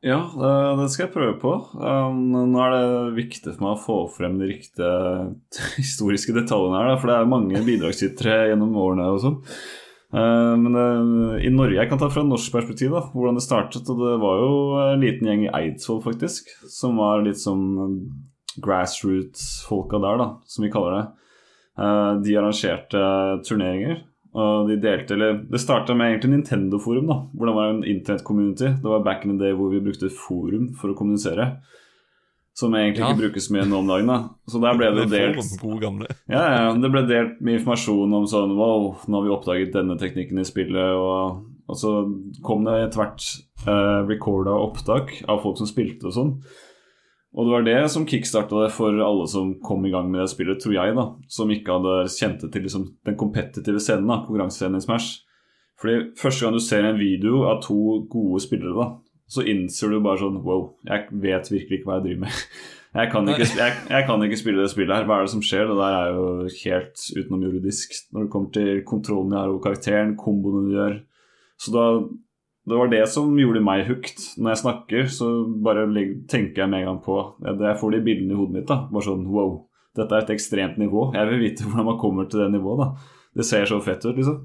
Ja, 0.00 0.20
det, 0.80 0.86
skal 0.88 1.06
jeg 1.06 1.12
prøve 1.12 1.34
på. 1.42 1.50
Um, 1.76 2.32
nå 2.32 2.60
er 2.64 2.72
det 2.72 3.16
viktig 3.18 3.52
for 3.52 3.64
meg 3.66 3.74
å 3.74 3.82
få 3.82 3.98
frem 4.14 4.38
de 4.40 4.48
riktige 4.48 4.88
historiske 5.80 6.32
detaljene 6.36 6.80
her, 6.80 6.96
for 6.96 7.12
det 7.12 7.18
er 7.18 7.28
mange 7.28 7.60
bidragsytere 7.66 8.38
gjennom 8.48 8.78
årene 8.80 9.10
og 9.12 9.20
sånn. 9.26 9.36
Uh, 10.10 10.56
men 10.56 10.78
uh, 10.78 11.36
i 11.44 11.52
Norge, 11.52 11.76
jeg 11.76 11.90
kan 11.92 12.00
ta 12.00 12.08
fra 12.10 12.24
norsk 12.24 12.56
perspektiv 12.56 12.96
da, 12.96 13.04
hvordan 13.12 13.36
det 13.36 13.44
startet. 13.44 13.92
og 13.92 14.00
Det 14.00 14.16
var 14.24 14.40
jo 14.40 14.56
en 14.86 15.04
liten 15.04 15.28
gjeng 15.28 15.46
i 15.46 15.54
Eidsvoll, 15.60 16.00
faktisk, 16.06 16.48
som 16.72 16.96
var 17.00 17.20
litt 17.26 17.40
som 17.42 17.60
grassroots-folka 18.56 20.00
der, 20.00 20.22
da, 20.24 20.30
som 20.48 20.64
vi 20.64 20.72
kaller 20.72 20.96
det. 20.96 21.06
De 22.24 22.32
arrangerte 22.36 23.00
turneringer. 23.46 24.00
Og 24.34 24.68
de 24.68 24.76
delte, 24.78 25.14
eller 25.16 25.40
Det 25.50 25.58
starta 25.58 25.94
med 25.94 26.12
egentlig 26.12 26.30
Nintendo-forum, 26.36 27.06
da, 27.10 27.16
hvor 27.34 27.46
det 27.50 27.54
var 27.56 27.70
en 27.72 27.80
internett-community. 27.84 28.68
Det 28.82 28.86
var 28.92 29.02
back 29.02 29.24
in 29.26 29.32
the 29.38 29.44
day 29.44 29.52
hvor 29.58 29.70
vi 29.72 29.80
brukte 29.82 30.10
forum 30.14 30.68
for 30.78 30.92
å 30.92 30.94
kommunisere. 30.98 31.56
Som 32.54 32.74
egentlig 32.74 33.00
Ja. 33.00 33.08
ikke 33.10 33.22
brukes 33.24 33.50
mye 33.50 33.64
nå 33.66 33.78
om 33.78 33.86
dagen. 33.88 34.06
da 34.06 34.28
Så 34.48 34.60
der 34.60 34.76
ble 34.76 34.90
det 34.94 35.08
delt 35.10 35.60
gode 35.60 35.80
gamle. 35.80 36.06
ja, 36.28 36.42
ja, 36.68 36.72
det 36.74 36.90
ble 36.92 37.06
delt 37.08 37.40
med 37.40 37.58
informasjon 37.60 38.12
om 38.14 38.26
sånn 38.26 38.54
Wow, 38.56 38.98
nå 39.08 39.14
har 39.20 39.22
vi 39.24 39.34
oppdaget 39.34 39.72
denne 39.72 39.96
teknikken 39.98 40.38
i 40.38 40.44
spillet. 40.44 40.94
Og, 40.94 41.44
og 41.68 41.76
så 41.76 41.92
kom 42.42 42.64
det 42.64 42.88
etter 42.88 43.02
hvert 43.02 43.26
uh, 43.66 44.06
recorda 44.06 44.50
opptak 44.50 45.22
av 45.28 45.42
folk 45.42 45.58
som 45.58 45.66
spilte 45.66 46.06
og 46.06 46.12
sånn. 46.12 46.42
Og 47.30 47.46
det 47.46 47.52
var 47.52 47.66
det 47.66 47.80
som 47.92 48.06
kickstarta 48.10 48.64
det 48.64 48.72
for 48.74 48.96
alle 49.06 49.26
som 49.30 49.52
kom 49.62 49.84
i 49.86 49.92
gang 49.92 50.08
med 50.10 50.24
det 50.24 50.32
spillet, 50.32 50.58
tror 50.62 50.74
jeg, 50.74 50.96
da. 50.96 51.04
Som 51.30 51.52
ikke 51.54 51.76
hadde 51.76 52.08
kjent 52.10 52.42
til 52.42 52.64
liksom, 52.66 52.88
den 53.06 53.18
kompetitive 53.20 53.82
scenen, 53.82 54.10
da, 54.10 54.18
konkurransescenen 54.26 54.80
i 54.80 54.84
Smash. 54.84 55.20
Fordi 55.80 56.10
første 56.18 56.44
gang 56.44 56.56
du 56.58 56.62
ser 56.64 56.88
en 56.88 56.98
video 56.98 57.44
av 57.48 57.62
to 57.64 57.78
gode 58.10 58.42
spillere, 58.42 58.74
da, 58.74 58.88
så 59.30 59.46
innser 59.46 59.94
du 59.94 60.00
bare 60.02 60.18
sånn 60.20 60.40
Wow, 60.42 60.72
jeg 60.88 61.06
vet 61.22 61.52
virkelig 61.52 61.78
ikke 61.78 61.88
hva 61.88 62.00
jeg 62.00 62.08
driver 62.08 62.26
med. 62.26 62.44
Jeg 62.90 63.06
kan, 63.12 63.28
ikke, 63.30 63.46
jeg, 63.54 63.74
jeg 63.86 64.02
kan 64.02 64.22
ikke 64.26 64.36
spille 64.40 64.64
det 64.64 64.70
spillet 64.72 64.90
her. 64.90 65.04
Hva 65.06 65.20
er 65.20 65.28
det 65.28 65.30
som 65.30 65.42
skjer? 65.46 65.68
Det 65.70 65.76
der 65.78 65.92
er 65.94 66.08
jo 66.10 66.24
helt 66.64 67.02
utenomjordisk 67.20 67.92
når 68.10 68.24
det 68.24 68.30
kommer 68.32 68.50
til 68.56 68.80
kontrollen 68.82 69.30
jeg 69.30 69.38
har 69.38 69.52
over 69.52 69.60
karakteren, 69.62 70.16
komboene 70.18 70.64
du 70.64 70.72
gjør. 70.74 70.96
Så 71.62 71.70
da 71.76 71.84
Det 72.70 72.78
var 72.78 72.92
det 72.92 73.02
som 73.10 73.32
gjorde 73.38 73.62
meg 73.64 73.84
hooked. 73.88 74.22
Når 74.38 74.52
jeg 74.52 74.62
snakker, 74.62 75.10
så 75.10 75.30
bare 75.64 75.88
tenker 76.30 76.64
jeg 76.64 76.70
med 76.70 76.84
en 76.84 76.92
gang 76.92 77.02
på 77.04 77.18
det 77.42 77.66
Jeg 77.66 77.80
får 77.82 77.96
de 77.96 78.04
bildene 78.06 78.36
i 78.36 78.38
hodet 78.38 78.56
mitt. 78.58 78.68
da 78.70 78.84
Bare 78.90 79.06
sånn 79.06 79.26
wow, 79.30 79.56
dette 79.98 80.16
er 80.16 80.24
et 80.24 80.32
ekstremt 80.36 80.78
nivå. 80.80 81.10
Jeg 81.16 81.28
vil 81.30 81.44
vite 81.44 81.66
hvordan 81.66 81.90
man 81.90 82.00
kommer 82.00 82.30
til 82.30 82.44
det 82.44 82.50
nivået. 82.54 82.84
da 82.84 83.40
Det 83.40 83.46
ser 83.46 83.68
så 83.68 83.80
fett 83.82 84.06
ut, 84.06 84.16
liksom. 84.16 84.40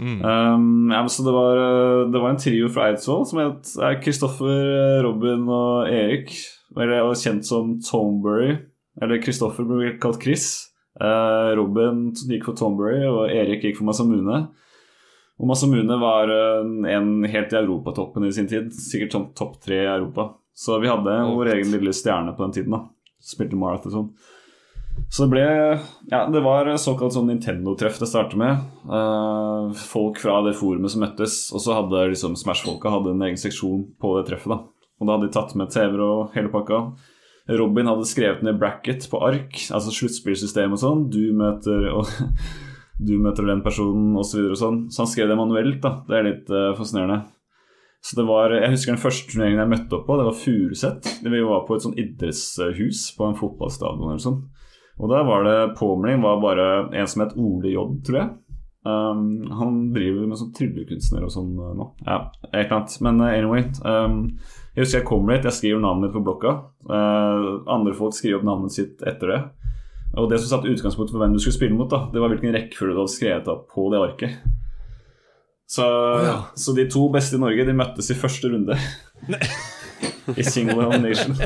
Mm. 0.00 0.20
Um, 0.24 0.88
ja, 0.88 1.02
men 1.02 1.10
så 1.12 1.24
det 1.26 1.32
var, 1.34 1.58
uh, 1.60 2.10
det 2.12 2.20
var 2.22 2.32
en 2.32 2.40
trio 2.40 2.70
fra 2.72 2.86
Eidsvoll 2.88 3.26
som 3.28 3.42
het 3.42 3.74
er 3.84 3.98
Kristoffer, 4.00 5.02
Robin 5.04 5.44
og 5.44 5.90
Erik. 5.92 6.32
Eller 6.76 7.04
og 7.04 7.18
kjent 7.20 7.44
som 7.44 7.76
Tombury. 7.84 8.56
Eller 9.02 9.20
Kristoffer 9.22 9.66
ble 9.68 9.96
kalt 10.00 10.22
Chris. 10.22 10.48
Uh, 11.00 11.52
Robin 11.58 12.10
gikk 12.28 12.48
for 12.48 12.56
Tombury, 12.58 13.04
og 13.08 13.30
Erik 13.32 13.64
gikk 13.64 13.78
for 13.80 13.88
Masamune. 13.88 14.48
Og 15.40 15.48
Masamune 15.48 15.96
var 16.00 16.28
uh, 16.28 16.66
en 16.92 17.24
helt 17.24 17.54
i 17.54 17.58
europatoppen 17.60 18.26
i 18.28 18.32
sin 18.36 18.48
tid. 18.50 18.68
Sikkert 18.76 19.16
sånn 19.16 19.30
topp 19.36 19.56
tre 19.64 19.78
i 19.86 19.88
Europa. 19.88 20.34
Så 20.56 20.76
vi 20.82 20.90
hadde 20.90 21.14
Å, 21.24 21.32
vår 21.38 21.54
egen 21.54 21.72
lille 21.72 21.94
stjerne 21.96 22.34
på 22.36 22.44
den 22.44 22.58
tiden. 22.58 22.76
da 22.76 22.84
Spilte 23.24 23.56
marathon. 23.56 23.94
Sånn. 23.94 24.10
Så 25.08 25.24
det 25.24 25.30
ble 25.32 25.44
Ja, 26.10 26.26
det 26.28 26.42
var 26.44 26.68
såkalt 26.80 27.14
sånn 27.14 27.30
Nintendo-treff 27.30 28.00
det 28.02 28.10
startet 28.10 28.36
med. 28.40 28.66
Uh, 28.84 29.72
folk 29.72 30.20
fra 30.20 30.42
det 30.44 30.56
forumet 30.58 30.92
som 30.92 31.04
møttes. 31.06 31.46
Og 31.56 31.64
så 31.64 31.78
hadde 31.78 32.10
liksom 32.12 32.36
Smash-folka 32.36 32.92
hadde 32.92 33.14
en 33.14 33.24
egen 33.30 33.40
seksjon 33.40 33.86
på 34.00 34.18
det 34.18 34.28
treffet. 34.28 34.52
da 34.52 34.60
Og 35.00 35.08
da 35.08 35.16
hadde 35.16 35.30
de 35.30 35.34
tatt 35.38 35.56
med 35.56 35.72
TV-er 35.72 36.04
og 36.04 36.36
hele 36.36 36.52
pakka. 36.52 36.84
Robin 37.50 37.88
hadde 37.88 38.06
skrevet 38.06 38.44
ned 38.46 38.60
bracket 38.60 39.08
på 39.10 39.18
ark, 39.26 39.56
altså 39.74 39.90
sluttspillsystem 39.94 40.76
og 40.76 40.82
sånn. 40.82 41.06
Du 41.10 41.32
møter 41.34 41.88
og 41.94 42.10
du 43.00 43.14
møter 43.22 43.46
den 43.48 43.62
personen, 43.64 44.12
osv. 44.20 44.38
Så, 44.38 44.46
og 44.52 44.58
sånn. 44.60 44.80
så 44.92 45.04
han 45.04 45.10
skrev 45.10 45.30
det 45.30 45.38
manuelt. 45.40 45.80
da 45.84 46.00
Det 46.08 46.18
er 46.18 46.26
litt 46.26 46.50
uh, 46.52 46.72
fascinerende. 46.78 47.22
Så 48.04 48.16
det 48.16 48.26
var, 48.28 48.52
Jeg 48.56 48.72
husker 48.72 48.94
den 48.94 49.02
første 49.02 49.28
turneringen 49.28 49.60
jeg 49.60 49.72
møtte 49.74 49.96
opp 49.98 50.06
på, 50.08 50.16
det 50.16 50.28
var 50.30 50.38
Furuset. 50.40 51.08
Vi 51.20 51.42
var 51.44 51.66
på 51.68 51.76
et 51.76 51.84
sånn 51.84 51.98
idrettshus 52.00 53.02
på 53.16 53.26
en 53.28 53.36
fotballstadion 53.36 54.08
eller 54.08 54.22
sånn. 54.24 54.38
Og 55.00 55.12
der 55.12 55.26
var 55.28 55.44
det 55.44 55.74
påmelding 55.80 56.22
var 56.24 56.40
bare 56.40 56.68
en 56.96 57.08
som 57.08 57.24
het 57.24 57.36
Ole 57.40 57.72
J, 57.72 57.84
tror 58.06 58.20
jeg. 58.20 58.30
Um, 58.80 59.44
han 59.52 59.80
driver 59.92 60.24
med 60.24 60.40
sånn 60.40 60.54
tryllekunstner 60.56 61.26
og 61.26 61.32
sånn 61.34 61.52
uh, 61.60 61.74
nå. 61.76 61.90
Ja, 62.06 62.22
et 62.48 62.62
eller 62.62 62.78
annet. 62.78 62.96
Men 63.04 63.20
uh, 63.20 63.28
anyway. 63.28 63.66
Um, 63.84 64.22
jeg 64.72 64.86
husker 64.86 65.02
jeg 65.02 65.08
kommer 65.08 65.36
dit, 65.36 65.48
jeg 65.48 65.58
skriver 65.58 65.84
navnet 65.84 66.08
mitt 66.08 66.16
på 66.16 66.24
blokka. 66.24 66.54
Uh, 66.88 67.60
andre 67.68 67.92
folk 67.96 68.16
skriver 68.16 68.40
opp 68.40 68.48
navnet 68.48 68.76
sitt 68.76 69.04
etter 69.04 69.34
det. 69.34 69.40
Og 70.18 70.30
det 70.30 70.40
som 70.40 70.56
satte 70.56 70.70
utgangspunktet 70.70 71.14
for 71.14 71.22
hvem 71.22 71.34
du 71.36 71.42
skulle 71.42 71.56
spille 71.56 71.76
mot, 71.76 71.90
da, 71.90 72.08
det 72.10 72.22
var 72.22 72.32
hvilken 72.32 72.54
rekkefølge 72.54 72.96
du 72.96 73.02
hadde 73.02 73.12
skrevet 73.12 73.50
opp 73.52 73.68
på 73.70 73.86
det 73.92 74.00
arket. 74.02 74.40
Så, 75.70 75.86
ja. 76.26 76.34
så 76.58 76.74
de 76.74 76.88
to 76.90 77.04
beste 77.14 77.38
i 77.38 77.42
Norge 77.42 77.66
de 77.68 77.76
møttes 77.78 78.10
i 78.10 78.18
første 78.18 78.50
runde. 78.50 78.74
I 80.40 80.46
single 80.46 80.82
nomination. 80.82 81.36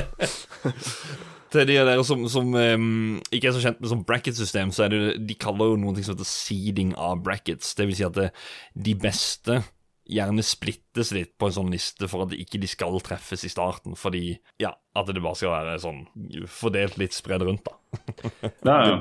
Til 1.52 1.68
de 1.68 1.76
av 1.78 1.90
dere 1.90 2.04
som, 2.08 2.24
som 2.32 2.48
um, 2.56 3.20
ikke 3.28 3.50
er 3.50 3.54
så 3.54 3.62
kjent 3.62 3.82
med 3.82 3.92
sånn 3.92 4.06
bracket-system, 4.08 4.72
så 4.74 4.86
er 4.86 4.94
det 4.94 5.02
De 5.28 5.36
kaller 5.38 5.74
jo 5.74 5.78
noe 5.82 5.94
som 6.00 6.16
heter 6.16 6.28
seeding 6.28 6.94
av 6.96 7.20
brackets. 7.26 7.76
Det 7.76 7.86
vil 7.90 7.98
si 7.98 8.06
at 8.06 8.16
det, 8.16 8.30
de 8.74 8.96
beste 8.98 9.60
gjerne 10.04 10.44
splittes 10.44 11.12
litt 11.16 11.32
på 11.40 11.48
en 11.48 11.56
sånn 11.56 11.72
liste 11.72 12.08
for 12.10 12.26
at 12.26 12.34
ikke 12.36 12.60
de 12.60 12.68
skal 12.68 12.98
treffes 13.04 13.44
i 13.46 13.50
starten, 13.52 13.96
fordi 13.96 14.36
ja, 14.60 14.74
at 14.94 15.08
det 15.08 15.22
bare 15.24 15.38
skal 15.38 15.54
være 15.54 15.78
sånn 15.80 16.02
fordelt 16.50 16.98
litt 17.00 17.16
spredd 17.16 17.44
rundt, 17.46 17.64
da. 17.64 17.78
Nei, 18.68 18.80
ja. 18.90 18.98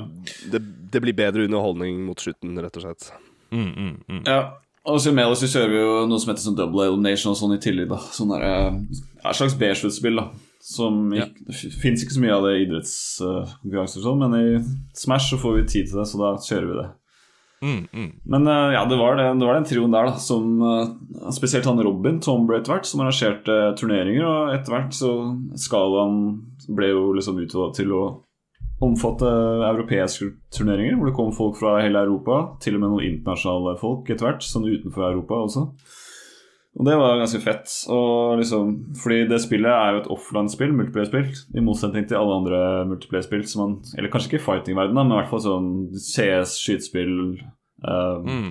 Det, 0.54 0.62
det 0.94 1.04
blir 1.04 1.18
bedre 1.18 1.48
underholdning 1.48 2.04
mot 2.08 2.20
slutten, 2.24 2.56
rett 2.64 2.80
og 2.80 2.86
slett. 2.88 3.10
Mm, 3.52 3.68
mm, 3.70 3.96
mm. 4.08 4.24
Ja, 4.30 4.40
og 4.90 5.00
så 5.00 5.14
med 5.16 5.30
oss 5.32 5.44
så 5.44 5.48
kjører 5.52 5.72
vi 5.72 5.84
jo 5.84 5.92
noe 6.10 6.20
som 6.20 6.34
heter 6.34 6.44
sånn 6.44 6.58
double 6.60 6.88
elimination 6.90 7.32
og 7.32 7.40
sånn 7.40 7.54
i 7.56 7.62
tillegg. 7.64 7.88
da 7.92 8.00
Sånn 8.12 8.34
der, 8.34 8.42
eh, 8.44 8.80
ja, 9.22 9.30
Et 9.30 9.38
slags 9.38 9.56
B-sluttspill. 9.60 10.18
da 10.20 10.26
Som 10.60 11.14
Ja. 11.14 11.28
Det 11.28 11.56
fins 11.56 12.04
ikke 12.04 12.16
så 12.18 12.24
mye 12.24 12.36
av 12.36 12.44
det 12.44 12.52
i 12.58 12.66
idrettskonkurranser, 12.66 14.00
og 14.02 14.08
sånn 14.08 14.20
men 14.24 14.36
i 14.40 14.64
Smash 14.96 15.32
så 15.32 15.40
får 15.40 15.56
vi 15.56 15.68
tid 15.68 15.88
til 15.88 16.00
det, 16.00 16.08
så 16.08 16.20
da 16.20 16.36
kjører 16.40 16.68
vi 16.68 16.82
det. 16.82 16.90
Mm, 17.64 17.88
mm. 17.94 18.10
Men 18.28 18.48
eh, 18.48 18.74
ja, 18.76 18.84
det 18.90 18.98
var, 19.00 19.16
det, 19.16 19.30
det 19.40 19.48
var 19.48 19.56
den 19.56 19.68
trioen 19.68 19.94
der, 19.94 20.10
da, 20.12 20.20
som 20.20 20.60
eh, 20.68 21.30
Spesielt 21.32 21.68
han 21.70 21.80
Robin 21.80 22.20
Tombre 22.24 22.60
etter 22.60 22.76
hvert, 22.76 22.90
som 22.90 23.06
arrangerte 23.06 23.56
turneringer. 23.80 24.26
Og 24.28 24.52
etter 24.58 24.76
hvert 24.76 24.98
så 24.98 25.14
skalaen 25.60 26.20
ble 26.68 26.92
jo 26.92 27.08
liksom 27.16 27.40
utvida 27.40 27.72
til 27.78 27.96
å 27.96 28.04
omfatte 28.84 29.30
europeiske 29.70 30.28
turneringer, 30.52 30.98
hvor 31.00 31.08
det 31.08 31.16
kom 31.16 31.32
folk 31.36 31.56
fra 31.62 31.78
hele 31.80 32.02
Europa, 32.04 32.58
til 32.64 32.76
og 32.76 32.84
med 32.84 32.92
noen 32.92 33.06
internasjonale 33.14 33.78
folk 33.80 34.10
etter 34.12 34.28
hvert, 34.28 34.44
sånn 34.44 34.68
utenfor 34.68 35.08
Europa 35.08 35.40
også. 35.46 35.68
Og 36.74 36.88
det 36.88 36.94
var 36.98 37.20
ganske 37.22 37.42
fett. 37.44 37.70
Og 37.94 38.40
liksom, 38.40 38.72
fordi 38.98 39.20
det 39.30 39.42
spillet 39.44 39.70
er 39.70 39.94
jo 39.94 40.00
et 40.02 40.08
offline-spill, 40.16 40.72
multiplayer-spill, 40.74 41.28
i 41.54 41.62
motsetning 41.62 42.08
til 42.10 42.18
alle 42.18 42.38
andre 42.42 42.62
multiplayer-spill 42.90 43.44
som 43.50 43.62
man 43.62 43.76
Eller 43.98 44.10
kanskje 44.14 44.32
ikke 44.32 44.42
i 44.42 44.46
fighting-verdenen, 44.48 45.04
men 45.06 45.14
i 45.14 45.20
hvert 45.22 45.30
fall 45.30 45.44
sånn 45.46 45.70
CS, 45.94 46.58
skytespill 46.64 47.14
um, 47.86 48.26
Mm. 48.26 48.50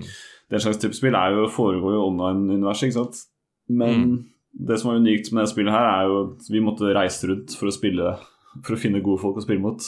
Den 0.53 0.61
slags 0.61 0.79
type 0.83 0.95
spill 0.95 1.17
er 1.17 1.33
jo, 1.33 1.47
foregår 1.49 1.95
jo 1.97 2.07
online-universet, 2.11 2.91
ikke 2.91 2.99
sant? 2.99 3.23
Men 3.73 4.03
det 4.53 4.77
som 4.81 4.91
er 4.93 5.01
unikt 5.01 5.31
med 5.33 5.47
det 5.47 5.53
spillet 5.55 5.73
her, 5.73 5.87
er 5.89 6.11
jo 6.11 6.19
at 6.27 6.51
vi 6.53 6.61
måtte 6.61 6.93
reise 6.93 7.31
rundt 7.31 7.55
for 7.57 7.71
å 7.71 7.75
spille 7.75 8.19
For 8.61 8.77
å 8.77 8.81
finne 8.83 9.01
gode 9.01 9.23
folk 9.23 9.39
å 9.41 9.45
spille 9.47 9.65
mot. 9.65 9.81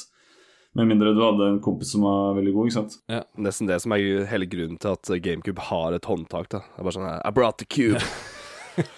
Med 0.75 0.89
mindre 0.91 1.13
du 1.15 1.21
hadde 1.23 1.47
en 1.53 1.61
kompis 1.63 1.93
som 1.95 2.03
var 2.03 2.33
veldig 2.35 2.53
god, 2.55 2.67
ikke 2.71 2.77
sant? 2.81 2.97
Ja, 3.11 3.21
Nesten 3.39 3.69
det 3.71 3.77
som 3.85 3.93
er 3.95 4.25
hele 4.27 4.47
grunnen 4.51 4.79
til 4.83 4.91
at 4.97 5.11
GameCube 5.23 5.63
har 5.71 5.95
et 5.95 6.09
håndtak. 6.11 6.49
da 6.51 6.65
Det 6.65 6.81
er 6.81 6.89
bare 6.89 6.97
sånn 6.97 7.07
her, 7.07 7.21
I 7.23 7.31
brought 7.37 7.59
the 7.63 7.69
cube. 7.69 8.03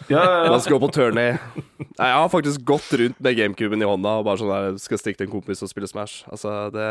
Ja, 0.08 0.22
ja, 0.24 0.36
ja. 0.40 0.44
La 0.48 0.56
oss 0.56 0.64
gå 0.72 0.78
på 0.80 0.88
turné. 0.88 1.24
Nei, 1.36 2.06
Jeg 2.08 2.16
har 2.16 2.30
faktisk 2.32 2.62
gått 2.64 2.86
rundt 2.96 3.18
med 3.20 3.36
GameCuben 3.36 3.82
i 3.82 3.84
hånda 3.84 4.14
og 4.20 4.24
bare 4.24 4.40
sånn 4.40 4.48
der 4.48 4.78
skal 4.80 4.96
stikke 5.02 5.18
til 5.20 5.26
en 5.28 5.34
kompis 5.34 5.60
og 5.60 5.68
spille 5.68 5.84
Smash. 5.90 6.22
Altså, 6.32 6.70
det 6.72 6.86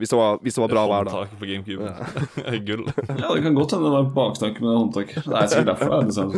Hvis 0.00 0.12
det 0.14 0.16
var, 0.16 0.38
hvis 0.40 0.56
det 0.56 0.62
var 0.62 0.72
bra 0.72 0.82
vær, 0.88 1.04
da. 1.04 1.12
Håndtak 1.18 1.40
på 1.40 1.48
GameCube. 1.50 1.90
Gull. 2.68 2.86
Ja, 3.10 3.34
det 3.34 3.42
kan 3.44 3.58
godt 3.58 3.74
hende 3.76 3.90
det 3.90 3.94
var 3.98 4.10
baktanke 4.16 4.64
med 4.64 4.72
håndtak. 4.78 5.12
Det 5.12 5.36
er 5.36 5.50
sikkert 5.52 5.70
derfor. 5.74 5.92
det 5.92 6.14
er 6.14 6.16
sånn. 6.16 6.32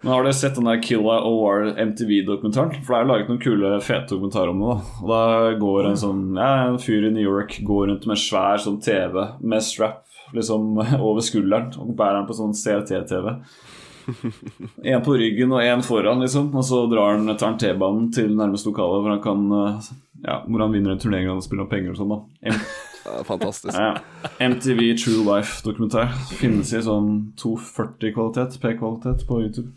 Men 0.00 0.12
har 0.14 0.26
dere 0.26 0.34
sett 0.40 0.58
den 0.58 0.66
der 0.66 0.82
Killa 0.82 1.20
OR 1.28 1.70
MTV-dokumentaren? 1.76 2.80
For 2.82 2.96
det 2.96 2.98
er 2.98 3.06
jo 3.06 3.10
laget 3.12 3.30
noen 3.30 3.42
kule, 3.44 3.72
fete 3.86 4.10
dokumentarer 4.10 4.50
om 4.50 4.64
det. 4.64 4.74
da 4.74 5.04
Og 5.04 5.14
da 5.14 5.56
går 5.62 5.90
en 5.92 6.00
sånn 6.02 6.22
Ja, 6.34 6.50
en 6.66 6.80
fyr 6.82 7.06
i 7.06 7.14
New 7.14 7.24
York 7.24 7.60
går 7.66 7.92
rundt 7.92 8.10
med 8.10 8.18
svær 8.20 8.58
sånn 8.62 8.80
TV 8.82 9.22
med 9.38 9.62
strap 9.62 10.02
liksom 10.34 10.78
over 11.08 11.22
skulderen 11.24 11.70
og 11.78 11.94
bærer 11.98 12.20
den 12.20 12.28
på 12.28 12.38
sånn 12.38 12.56
CRT-TV. 12.56 13.36
En 14.90 15.02
på 15.04 15.14
ryggen 15.14 15.52
og 15.54 15.62
en 15.62 15.82
foran, 15.86 16.22
liksom. 16.24 16.48
Og 16.56 16.64
så 16.66 16.82
drar 16.90 17.14
han, 17.14 17.30
tar 17.36 17.52
han 17.52 17.58
T-banen 17.60 18.08
til 18.14 18.32
nærmeste 18.34 18.72
lokale, 18.72 19.02
hvor 19.02 19.14
han 19.14 19.22
kan 19.22 19.44
eh, 19.58 19.90
Ja, 20.24 20.42
hvor 20.46 20.60
han 20.60 20.72
vinner 20.74 20.92
en 20.94 21.00
turnering 21.00 21.30
og 21.32 21.42
spiller 21.44 21.64
om 21.64 21.70
penger 21.72 21.94
og 21.94 22.00
sånn, 22.00 22.14
da. 22.14 22.54
M 22.54 22.62
Ja, 23.00 23.22
fantastisk. 23.24 23.72
ja. 23.72 23.94
MTV 24.44 24.82
True 25.00 25.22
Life-dokumentar. 25.24 26.10
Finnes 26.36 26.72
i 26.76 26.82
sånn 26.84 27.32
240-kvalitet, 27.40 28.58
P-kvalitet, 28.60 29.24
på 29.26 29.40
YouTube. 29.40 29.72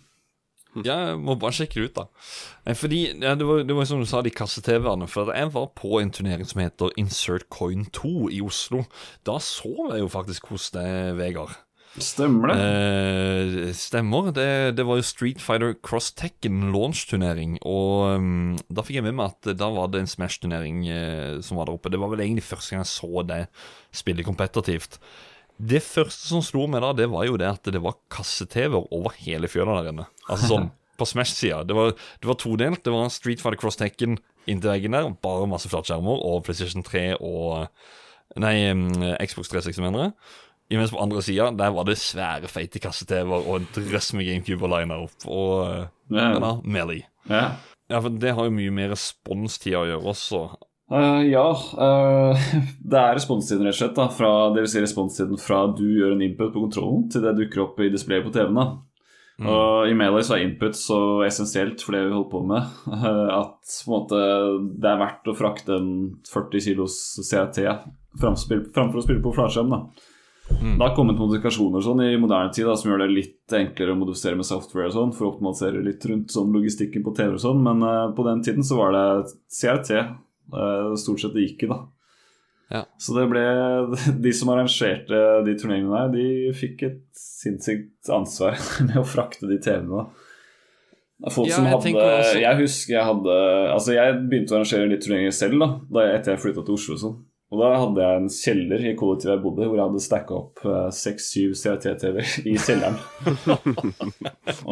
Ja, 0.83 0.97
jeg 1.13 1.19
må 1.21 1.35
bare 1.37 1.53
sjekke 1.53 1.79
det 1.79 1.85
ut, 1.87 1.95
da. 1.99 2.05
Eh, 2.65 2.75
Fordi, 2.75 2.99
ja, 3.21 3.35
det, 3.37 3.45
var, 3.45 3.61
det 3.63 3.75
var 3.77 3.85
som 3.85 4.01
du 4.01 4.07
sa, 4.09 4.23
de 4.25 4.33
kasse-TV-ene. 4.33 5.07
For 5.07 5.29
jeg 5.31 5.51
var 5.53 5.69
på 5.77 5.99
en 6.01 6.11
turnering 6.11 6.47
som 6.49 6.63
heter 6.63 6.91
Insert 6.99 7.45
Coin 7.53 7.85
2 7.93 8.29
i 8.33 8.41
Oslo. 8.43 8.83
Da 9.23 9.37
så 9.39 9.71
jeg 9.93 10.01
jo 10.01 10.09
faktisk 10.11 10.49
hos 10.51 10.71
deg, 10.73 11.13
Vegard. 11.19 11.53
Stemmer 12.01 12.49
det. 12.49 12.55
Eh, 13.67 13.73
stemmer. 13.77 14.31
Det, 14.33 14.45
det 14.79 14.85
var 14.87 14.97
jo 14.97 15.05
Street 15.05 15.41
Fighter 15.43 15.75
Cross 15.85 16.11
Tekken 16.17 16.71
launch-turnering. 16.73 17.59
Og 17.69 18.15
um, 18.17 18.55
da 18.73 18.81
fikk 18.85 18.97
jeg 18.97 19.05
med 19.05 19.17
meg 19.19 19.35
at 19.35 19.51
da 19.59 19.67
var 19.75 19.91
det 19.93 20.01
en 20.01 20.09
Smash-turnering 20.09 20.79
eh, 20.89 21.35
som 21.45 21.59
var 21.59 21.69
der 21.69 21.77
oppe. 21.77 21.91
Det 21.93 21.99
var 22.01 22.09
vel 22.15 22.23
egentlig 22.25 22.47
første 22.47 22.73
gang 22.73 22.81
jeg 22.81 22.91
så 22.95 23.25
det 23.29 23.41
spillet 23.93 24.25
kompetitivt. 24.25 24.97
Det 25.61 25.83
første 25.85 26.31
som 26.31 26.41
slo 26.41 26.65
meg 26.67 26.81
da, 26.81 26.89
det 26.97 27.05
var 27.13 27.27
jo 27.29 27.37
det 27.37 27.51
at 27.51 27.69
det 27.71 27.81
var 27.83 27.99
kasse-TV-er 28.11 28.89
over 28.89 29.13
hele 29.21 29.47
fjøla 29.51 29.77
der 29.83 29.91
inne. 29.93 30.07
Altså 30.25 30.49
sånn 30.55 30.71
på 30.99 31.05
Smash-sida. 31.09 31.61
Det, 31.69 31.77
var- 31.77 31.93
det 31.93 32.29
var 32.31 32.39
todelt. 32.41 32.81
Det 32.85 32.93
var 32.95 33.13
Street 33.13 33.41
Fighter 33.43 33.61
Cross 33.61 33.77
Tekken 33.83 34.17
inntil 34.49 34.73
veggen 34.73 34.97
der, 34.97 35.13
bare 35.23 35.45
masse 35.47 35.69
flatskjermer, 35.71 36.25
og 36.25 36.41
PlayStation 36.43 36.83
3 36.83 37.11
og 37.21 37.69
Nei, 38.41 38.55
um, 38.73 38.87
Xbox 39.21 39.51
360, 39.53 39.77
mener 39.85 40.07
jeg. 40.07 40.13
Imens 40.73 40.91
på 40.91 41.01
andre 41.01 41.21
sida, 41.21 41.51
der 41.53 41.73
var 41.75 41.85
det 41.85 41.99
svære, 42.01 42.49
feite 42.49 42.81
kasse-TV-er 42.81 43.45
og 43.45 43.59
en 43.59 43.67
drøss 43.75 44.13
med 44.17 44.25
GameCube 44.25 44.65
og 44.65 44.71
lina 44.73 44.97
opp. 45.03 45.25
Og 45.29 45.51
uh, 45.69 45.83
da, 46.09 46.53
Melee. 46.65 47.05
Ja. 47.29 47.51
Ja, 47.91 47.99
for 47.99 48.13
det 48.17 48.31
har 48.33 48.47
jo 48.47 48.55
mye 48.55 48.71
med 48.73 48.93
responstida 48.93 49.83
å 49.83 49.89
gjøre 49.89 50.13
også. 50.13 50.39
Uh, 50.93 51.21
ja, 51.27 51.43
uh, 51.53 52.47
det 52.91 53.03
er 53.03 53.13
responstiden 53.19 53.67
rett 53.67 53.75
og 53.75 53.81
slett. 53.83 53.99
da 53.99 54.07
fra, 54.13 54.31
Det 54.55 54.63
vil 54.63 54.71
si 54.71 54.81
responstiden 54.81 55.41
fra 55.41 55.65
du 55.77 55.85
gjør 55.85 56.15
en 56.15 56.25
input 56.25 56.55
på 56.55 56.63
kontrollen, 56.63 57.05
til 57.13 57.25
det 57.25 57.35
dukker 57.37 57.67
opp 57.67 57.77
i 57.83 57.91
displayet 57.93 58.25
på 58.25 58.33
TV-en. 58.33 58.57
da 58.57 59.45
Og 59.51 59.91
I 59.91 59.93
Melee 59.99 60.25
så 60.25 60.37
er 60.37 60.47
input 60.47 60.79
så 60.79 60.97
essensielt 61.27 61.85
for 61.85 61.93
det 61.93 62.05
vi 62.07 62.15
holder 62.15 62.31
på 62.31 62.41
med, 62.49 62.73
at 63.41 63.75
på 63.75 63.91
en 63.91 63.93
måte, 63.93 64.23
det 64.81 64.89
er 64.89 65.03
verdt 65.03 65.29
å 65.29 65.37
frakte 65.37 65.77
en 65.77 65.93
40 66.33 66.65
kilos 66.65 66.97
CRT 67.19 67.61
framfor 68.17 69.03
å 69.03 69.05
spille 69.05 69.21
på 69.21 69.35
flatskjerm. 69.37 69.77
da 69.77 70.09
Det 70.49 70.81
har 70.81 70.95
kommet 70.95 71.19
modifikasjoner 71.19 71.83
sånn 71.83 72.01
i 72.03 72.17
moderne 72.19 72.51
tid 72.53 72.67
da, 72.67 72.75
som 72.75 72.91
gjør 72.91 73.05
det 73.05 73.13
litt 73.13 73.53
enklere 73.55 73.93
å 73.95 73.99
modifisere 73.99 74.35
med 74.35 74.47
software 74.47 74.89
og 74.89 74.95
sånn 74.95 75.13
for 75.15 75.27
å 75.27 75.31
optimalisere 75.31 75.83
litt 75.85 76.03
rundt 76.09 76.35
sånn 76.35 76.51
logistikken 76.55 77.05
på 77.05 77.13
TV 77.15 77.37
og 77.37 77.43
sånn, 77.43 77.61
men 77.63 77.83
uh, 77.87 78.11
på 78.15 78.25
den 78.27 78.43
tiden 78.43 78.67
så 78.67 78.81
var 78.81 78.95
det 78.95 79.05
CRT 79.47 79.93
uh, 80.01 80.93
stort 80.99 81.23
sett 81.23 81.35
det 81.37 81.45
gikk 81.45 81.63
i, 81.63 81.71
da. 81.71 81.79
Ja. 82.73 82.83
Så 82.97 83.15
det 83.15 83.27
ble 83.29 83.43
De 84.25 84.31
som 84.35 84.51
arrangerte 84.53 85.23
de 85.45 85.55
turneringene 85.59 85.93
der, 85.93 86.13
de 86.15 86.53
fikk 86.57 86.85
et 86.89 87.01
sinnssykt 87.15 88.11
ansvar 88.11 88.59
med 88.87 88.99
å 88.99 89.07
frakte 89.07 89.47
de 89.47 89.59
TV-ene. 89.63 90.07
Folk 91.31 91.47
Ja, 91.47 91.55
som 91.61 91.69
hadde 91.69 91.91
jeg, 91.93 92.39
Jeg 92.41 92.57
husker 92.59 92.97
jeg 92.97 93.07
hadde 93.07 93.35
Altså, 93.71 93.93
jeg 93.95 94.15
begynte 94.27 94.51
å 94.51 94.57
arrangere 94.57 94.89
litt 94.91 95.05
turneringer 95.05 95.35
selv 95.35 95.61
da, 95.61 95.69
da 95.87 96.03
jeg, 96.03 96.17
etter 96.17 96.33
jeg 96.33 96.41
flytta 96.43 96.65
til 96.65 96.75
Oslo 96.75 96.97
og 96.97 96.99
sånn. 96.99 97.21
Og 97.53 97.59
da 97.61 97.67
hadde 97.77 98.01
jeg 98.01 98.17
en 98.23 98.29
kjeller 98.33 98.81
i 98.89 98.93
kollektivet 98.97 99.35
jeg 99.35 99.41
bodde, 99.43 99.65
hvor 99.69 99.77
jeg 99.77 99.85
hadde 99.85 99.99
stacka 100.01 100.33
opp 100.39 100.63
seks-syv 100.97 101.51
CRT-TV-er 101.59 102.31
i 102.49 102.55
kjelleren. 102.57 102.97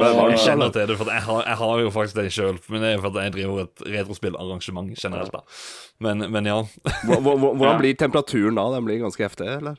Jeg 0.01 0.39
kjenner 0.41 0.71
til 0.73 0.87
det, 0.89 0.97
for 0.97 1.09
jeg 1.11 1.21
har, 1.25 1.43
jeg 1.45 1.57
har 1.61 1.79
jo 1.83 1.91
faktisk 1.93 2.17
det 2.17 2.25
sjøl. 2.33 2.57
Men 2.71 2.81
det 2.83 2.89
er 2.95 3.01
for 3.03 3.11
at 3.11 3.23
jeg 3.27 3.33
driver 3.37 3.61
et 3.67 3.83
retrospillarrangement 3.93 4.91
generelt. 4.97 5.31
da 5.35 5.41
Men, 6.01 6.25
men 6.33 6.49
ja. 6.49 6.57
Hvor- 7.05 7.21
hvor- 7.21 7.37
hvor- 7.37 7.55
Hvordan 7.59 7.79
blir 7.83 7.93
temperaturen 8.01 8.57
da? 8.57 8.65
Den 8.75 8.85
blir 8.89 8.99
ganske 9.03 9.23
heftig, 9.27 9.47
eller? 9.59 9.75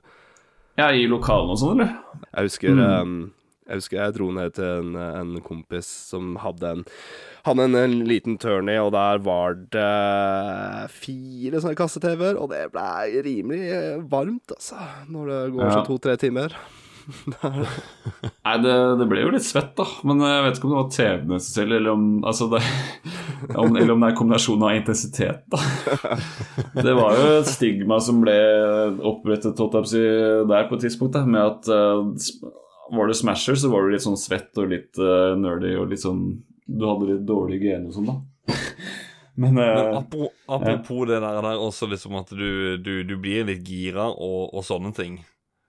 Ja, 0.78 0.88
i 0.94 1.06
lokalene 1.10 1.52
og 1.52 1.58
sånn, 1.60 1.80
eller? 1.80 1.96
Jeg 2.32 2.48
husker, 2.48 2.78
um, 3.02 3.32
jeg 3.72 3.80
husker 3.80 3.96
jeg 4.02 4.14
dro 4.18 4.26
ned 4.36 4.52
til 4.58 4.68
en, 4.82 4.96
en 5.00 5.36
kompis 5.46 5.88
som 6.12 6.34
hadde 6.42 6.74
en 6.76 6.82
hadde 7.46 7.64
en, 7.66 7.74
en 7.74 7.94
liten 8.06 8.36
turnie, 8.38 8.78
og 8.78 8.92
der 8.94 9.18
var 9.24 9.56
det 9.74 9.88
fire 10.94 11.58
sånne 11.62 11.78
kasse-TV-er, 11.80 12.38
og 12.38 12.52
det 12.52 12.68
ble 12.74 12.84
rimelig 13.26 13.64
eh, 13.74 14.04
varmt, 14.12 14.54
altså, 14.54 14.78
når 15.10 15.32
det 15.32 15.40
går 15.56 15.64
Ja. 15.66 15.72
sånn 15.80 15.88
to-tre 15.88 16.14
timer. 16.22 16.54
Nei, 17.42 18.54
det, 18.62 18.74
det 19.00 19.06
ble 19.10 19.24
jo 19.24 19.32
litt 19.34 19.42
svett, 19.46 19.72
da. 19.78 19.86
Men 20.06 20.22
jeg 20.22 20.44
vet 20.44 20.58
ikke 20.60 20.68
om 20.68 20.74
det 20.74 20.78
var 20.78 20.92
TV-en 20.94 21.42
selv, 21.42 21.74
eller 21.80 21.96
om, 21.96 22.06
altså 22.30 22.46
det, 22.52 22.62
om, 23.64 23.74
eller 23.74 23.94
om 23.96 24.04
det 24.06 24.12
er 24.12 24.18
kombinasjonen 24.22 24.66
av 24.68 24.78
intensitet, 24.78 25.42
da. 25.50 26.18
Det 26.86 26.94
var 26.96 27.18
jo 27.18 27.28
et 27.40 27.50
stigma 27.50 27.98
som 28.02 28.22
ble 28.22 28.36
opprettet 29.08 29.58
si, 29.90 30.02
der 30.52 30.68
på 30.70 30.78
et 30.78 30.86
tidspunkt, 30.86 31.18
da, 31.18 31.26
med 31.26 31.42
at 31.42 31.72
eh, 31.74 32.60
var 32.90 33.06
du 33.06 33.14
smasher, 33.14 33.54
så 33.54 33.70
var 33.72 33.84
du 33.86 33.92
litt 33.94 34.04
sånn 34.04 34.18
svett 34.20 34.56
og 34.58 34.70
litt 34.72 34.98
uh, 34.98 35.32
nerdy 35.38 35.76
og 35.78 35.90
litt 35.92 36.02
sånn 36.02 36.24
Du 36.66 36.84
hadde 36.88 37.08
litt 37.12 37.26
dårlig 37.28 37.60
hygiene 37.60 37.88
og 37.90 37.94
sånn, 37.96 38.08
da. 38.10 38.16
Men, 39.34 39.54
Men 39.56 39.68
apropos, 39.70 40.28
apro- 40.28 40.56
apropos 40.58 41.06
det 41.08 41.20
der, 41.24 41.38
der 41.46 41.60
også 41.62 41.86
liksom 41.88 42.16
at 42.20 42.32
du, 42.36 42.76
du, 42.84 42.92
du 43.08 43.14
blir 43.16 43.46
litt 43.48 43.62
gira 43.64 44.10
og, 44.12 44.50
og 44.52 44.64
sånne 44.66 44.90
ting. 44.96 45.14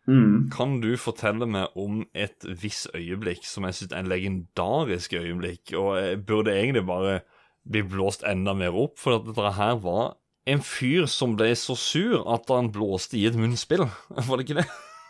mm. 0.09 0.49
Kan 0.51 0.81
du 0.83 0.89
fortelle 0.99 1.47
meg 1.47 1.71
om 1.79 2.01
et 2.11 2.43
visst 2.59 2.89
øyeblikk 2.97 3.45
som 3.47 3.63
jeg 3.69 3.77
syns 3.77 3.93
er 3.95 4.01
en 4.03 4.11
legendarisk 4.11 5.15
øyeblikk, 5.15 5.71
og 5.79 5.95
jeg 5.95 6.19
burde 6.27 6.51
egentlig 6.57 6.83
bare 6.89 7.21
bli 7.63 7.85
blåst 7.87 8.25
enda 8.27 8.51
mer 8.53 8.75
opp, 8.75 8.97
for 8.99 9.15
at 9.21 9.29
dette 9.29 9.53
her 9.55 9.77
var 9.85 10.17
en 10.51 10.59
fyr 10.59 11.05
som 11.07 11.37
ble 11.39 11.53
så 11.55 11.77
sur 11.79 12.19
at 12.35 12.51
han 12.51 12.67
blåste 12.75 13.15
i 13.15 13.23
et 13.29 13.37
munnspill. 13.39 13.85
Var 14.27 14.35
det 14.41 14.43
ikke 14.49 14.59
det? 14.59 14.67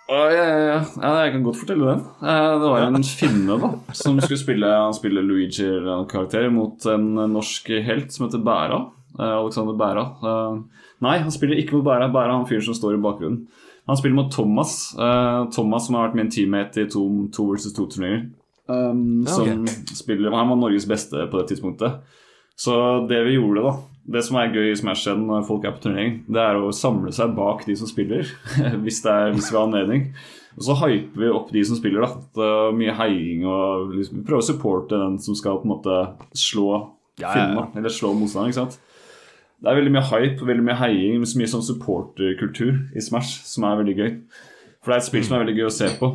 Ja, 0.08 0.24
ja, 0.32 0.44
ja. 0.44 0.80
ja, 1.00 1.12
jeg 1.24 1.32
kan 1.32 1.44
godt 1.46 1.60
fortelle 1.62 1.94
den. 1.94 2.02
Eh, 2.20 2.54
Det 2.60 2.72
var 2.74 2.88
en 2.90 3.06
finne 3.08 3.56
da 3.62 3.70
som 3.96 4.20
skulle 4.20 4.42
spille 4.42 4.68
Han 4.68 4.96
spiller 4.96 5.24
Luigi 5.24 5.64
eller 5.64 6.02
en 6.02 6.10
karakter 6.12 6.50
mot 6.52 6.86
en 6.92 7.14
norsk 7.32 7.70
helt 7.88 8.12
som 8.12 8.28
heter 8.28 8.44
Bæra. 8.44 8.82
Eh, 9.20 9.36
Alexander 9.38 9.78
Bæra. 9.80 10.04
Eh, 10.20 10.84
Nei, 11.04 11.18
han 11.24 11.32
spiller 11.32 11.60
ikke 11.60 11.78
mot 11.78 11.86
Bæra. 11.88 12.12
Bæra 12.12 12.34
er 12.34 12.38
han 12.42 12.48
fyren 12.50 12.68
som 12.68 12.76
står 12.76 12.98
i 12.98 13.04
bakgrunnen. 13.04 13.48
Han 13.88 14.00
spiller 14.00 14.16
mot 14.16 14.32
Thomas. 14.32 14.94
Thomas 15.52 15.88
som 15.88 15.96
har 15.96 16.08
vært 16.08 16.16
min 16.16 16.30
teammate 16.32 16.86
i 16.86 16.88
to, 16.88 17.02
to 17.36 17.50
versus 17.50 17.74
to-turneringer. 17.76 18.30
Um, 18.72 19.26
spiller 19.92 20.32
Han 20.32 20.54
var 20.54 20.56
Norges 20.56 20.86
beste 20.88 21.26
på 21.28 21.42
det 21.42 21.50
tidspunktet. 21.52 21.98
Så 22.56 22.78
det 23.10 23.20
vi 23.28 23.36
gjorde, 23.36 23.66
da 23.66 23.74
Det 24.04 24.20
som 24.26 24.38
er 24.40 24.52
gøy 24.52 24.72
i 24.72 24.78
Smash-scenen 24.78 25.28
når 25.30 25.46
folk 25.48 25.66
er 25.66 25.76
på 25.76 25.86
turnering, 25.86 26.18
det 26.28 26.42
er 26.44 26.60
å 26.60 26.74
samle 26.76 27.14
seg 27.16 27.36
bak 27.38 27.64
de 27.68 27.76
som 27.80 27.88
spiller, 27.88 28.28
hvis, 28.84 29.00
det 29.06 29.12
er, 29.12 29.36
hvis 29.36 29.52
vi 29.52 29.58
har 29.58 29.68
anledning. 29.68 30.10
Og 30.58 30.66
så 30.68 30.76
hyper 30.84 31.24
vi 31.24 31.30
opp 31.34 31.54
de 31.54 31.64
som 31.66 31.78
spiller. 31.80 32.04
da 32.36 32.50
er 32.70 32.76
Mye 32.78 32.94
heiing 32.98 33.46
og 33.50 33.94
liksom, 33.96 34.20
Vi 34.20 34.26
prøver 34.28 34.44
å 34.44 34.50
supporte 34.52 35.00
den 35.00 35.16
som 35.24 35.38
skal 35.38 35.62
på 35.62 35.66
en 35.66 35.74
måte 35.74 36.00
slå 36.38 36.68
Ja, 37.22 37.32
finnen, 37.32 37.72
eller 37.78 37.94
slå 37.94 38.14
motstanderen. 38.18 38.76
Det 39.64 39.72
er 39.72 39.78
veldig 39.80 39.94
mye 39.96 40.08
hype, 40.10 40.46
veldig 40.46 40.66
mye 40.68 40.76
heiing, 40.76 41.22
mye 41.24 41.50
sånn 41.50 41.64
supporterkultur 41.64 42.74
i 42.94 43.02
Smash, 43.02 43.38
som 43.48 43.64
er 43.70 43.80
veldig 43.80 43.96
gøy. 43.96 44.10
For 44.84 44.92
det 44.92 44.98
er 44.98 45.02
et 45.02 45.08
spill 45.08 45.24
som 45.24 45.38
er 45.38 45.46
veldig 45.46 45.56
gøy 45.62 45.68
å 45.70 45.74
se 45.74 45.88
på. 46.02 46.10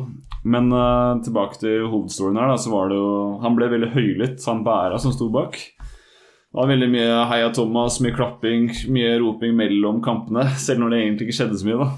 Men 0.45 0.69
uh, 0.71 1.17
tilbake 1.25 1.57
til 1.59 1.87
hovedstoryen 1.89 2.37
her, 2.39 2.51
da, 2.53 2.59
så 2.61 2.71
var 2.71 2.91
det 2.91 2.99
jo 2.99 3.09
Han 3.41 3.57
ble 3.57 3.71
veldig 3.73 3.89
høylytt, 3.95 4.45
han 4.45 4.61
Bæra 4.67 4.99
som 5.01 5.15
sto 5.15 5.27
bak. 5.33 5.57
Det 6.49 6.57
var 6.57 6.67
veldig 6.71 6.87
mye 6.89 7.17
heia 7.29 7.49
Thomas, 7.53 7.99
mye 8.01 8.15
klapping, 8.15 8.69
mye 8.89 9.17
roping 9.21 9.53
mellom 9.57 9.99
kampene. 10.01 10.47
Selv 10.65 10.81
når 10.81 10.89
det 10.95 11.01
egentlig 11.03 11.27
ikke 11.29 11.37
skjedde 11.43 11.59
så 11.61 11.67
mye, 11.69 11.81
da. 11.83 11.89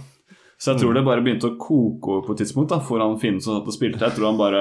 Så 0.61 0.75
jeg 0.75 0.81
tror 0.83 0.93
det 0.93 1.01
bare 1.07 1.23
begynte 1.25 1.47
å 1.49 1.55
koke 1.57 2.11
over 2.11 2.25
på 2.27 2.33
et 2.35 2.41
tidspunkt 2.43 2.69
da, 2.69 2.77
foran 2.85 3.15
Finn 3.17 3.39
som 3.41 3.55
satt 3.55 3.69
og 3.71 3.73
spilte. 3.73 4.03
Jeg 4.05 4.13
tror 4.13 4.27
han 4.27 4.37
bare 4.37 4.59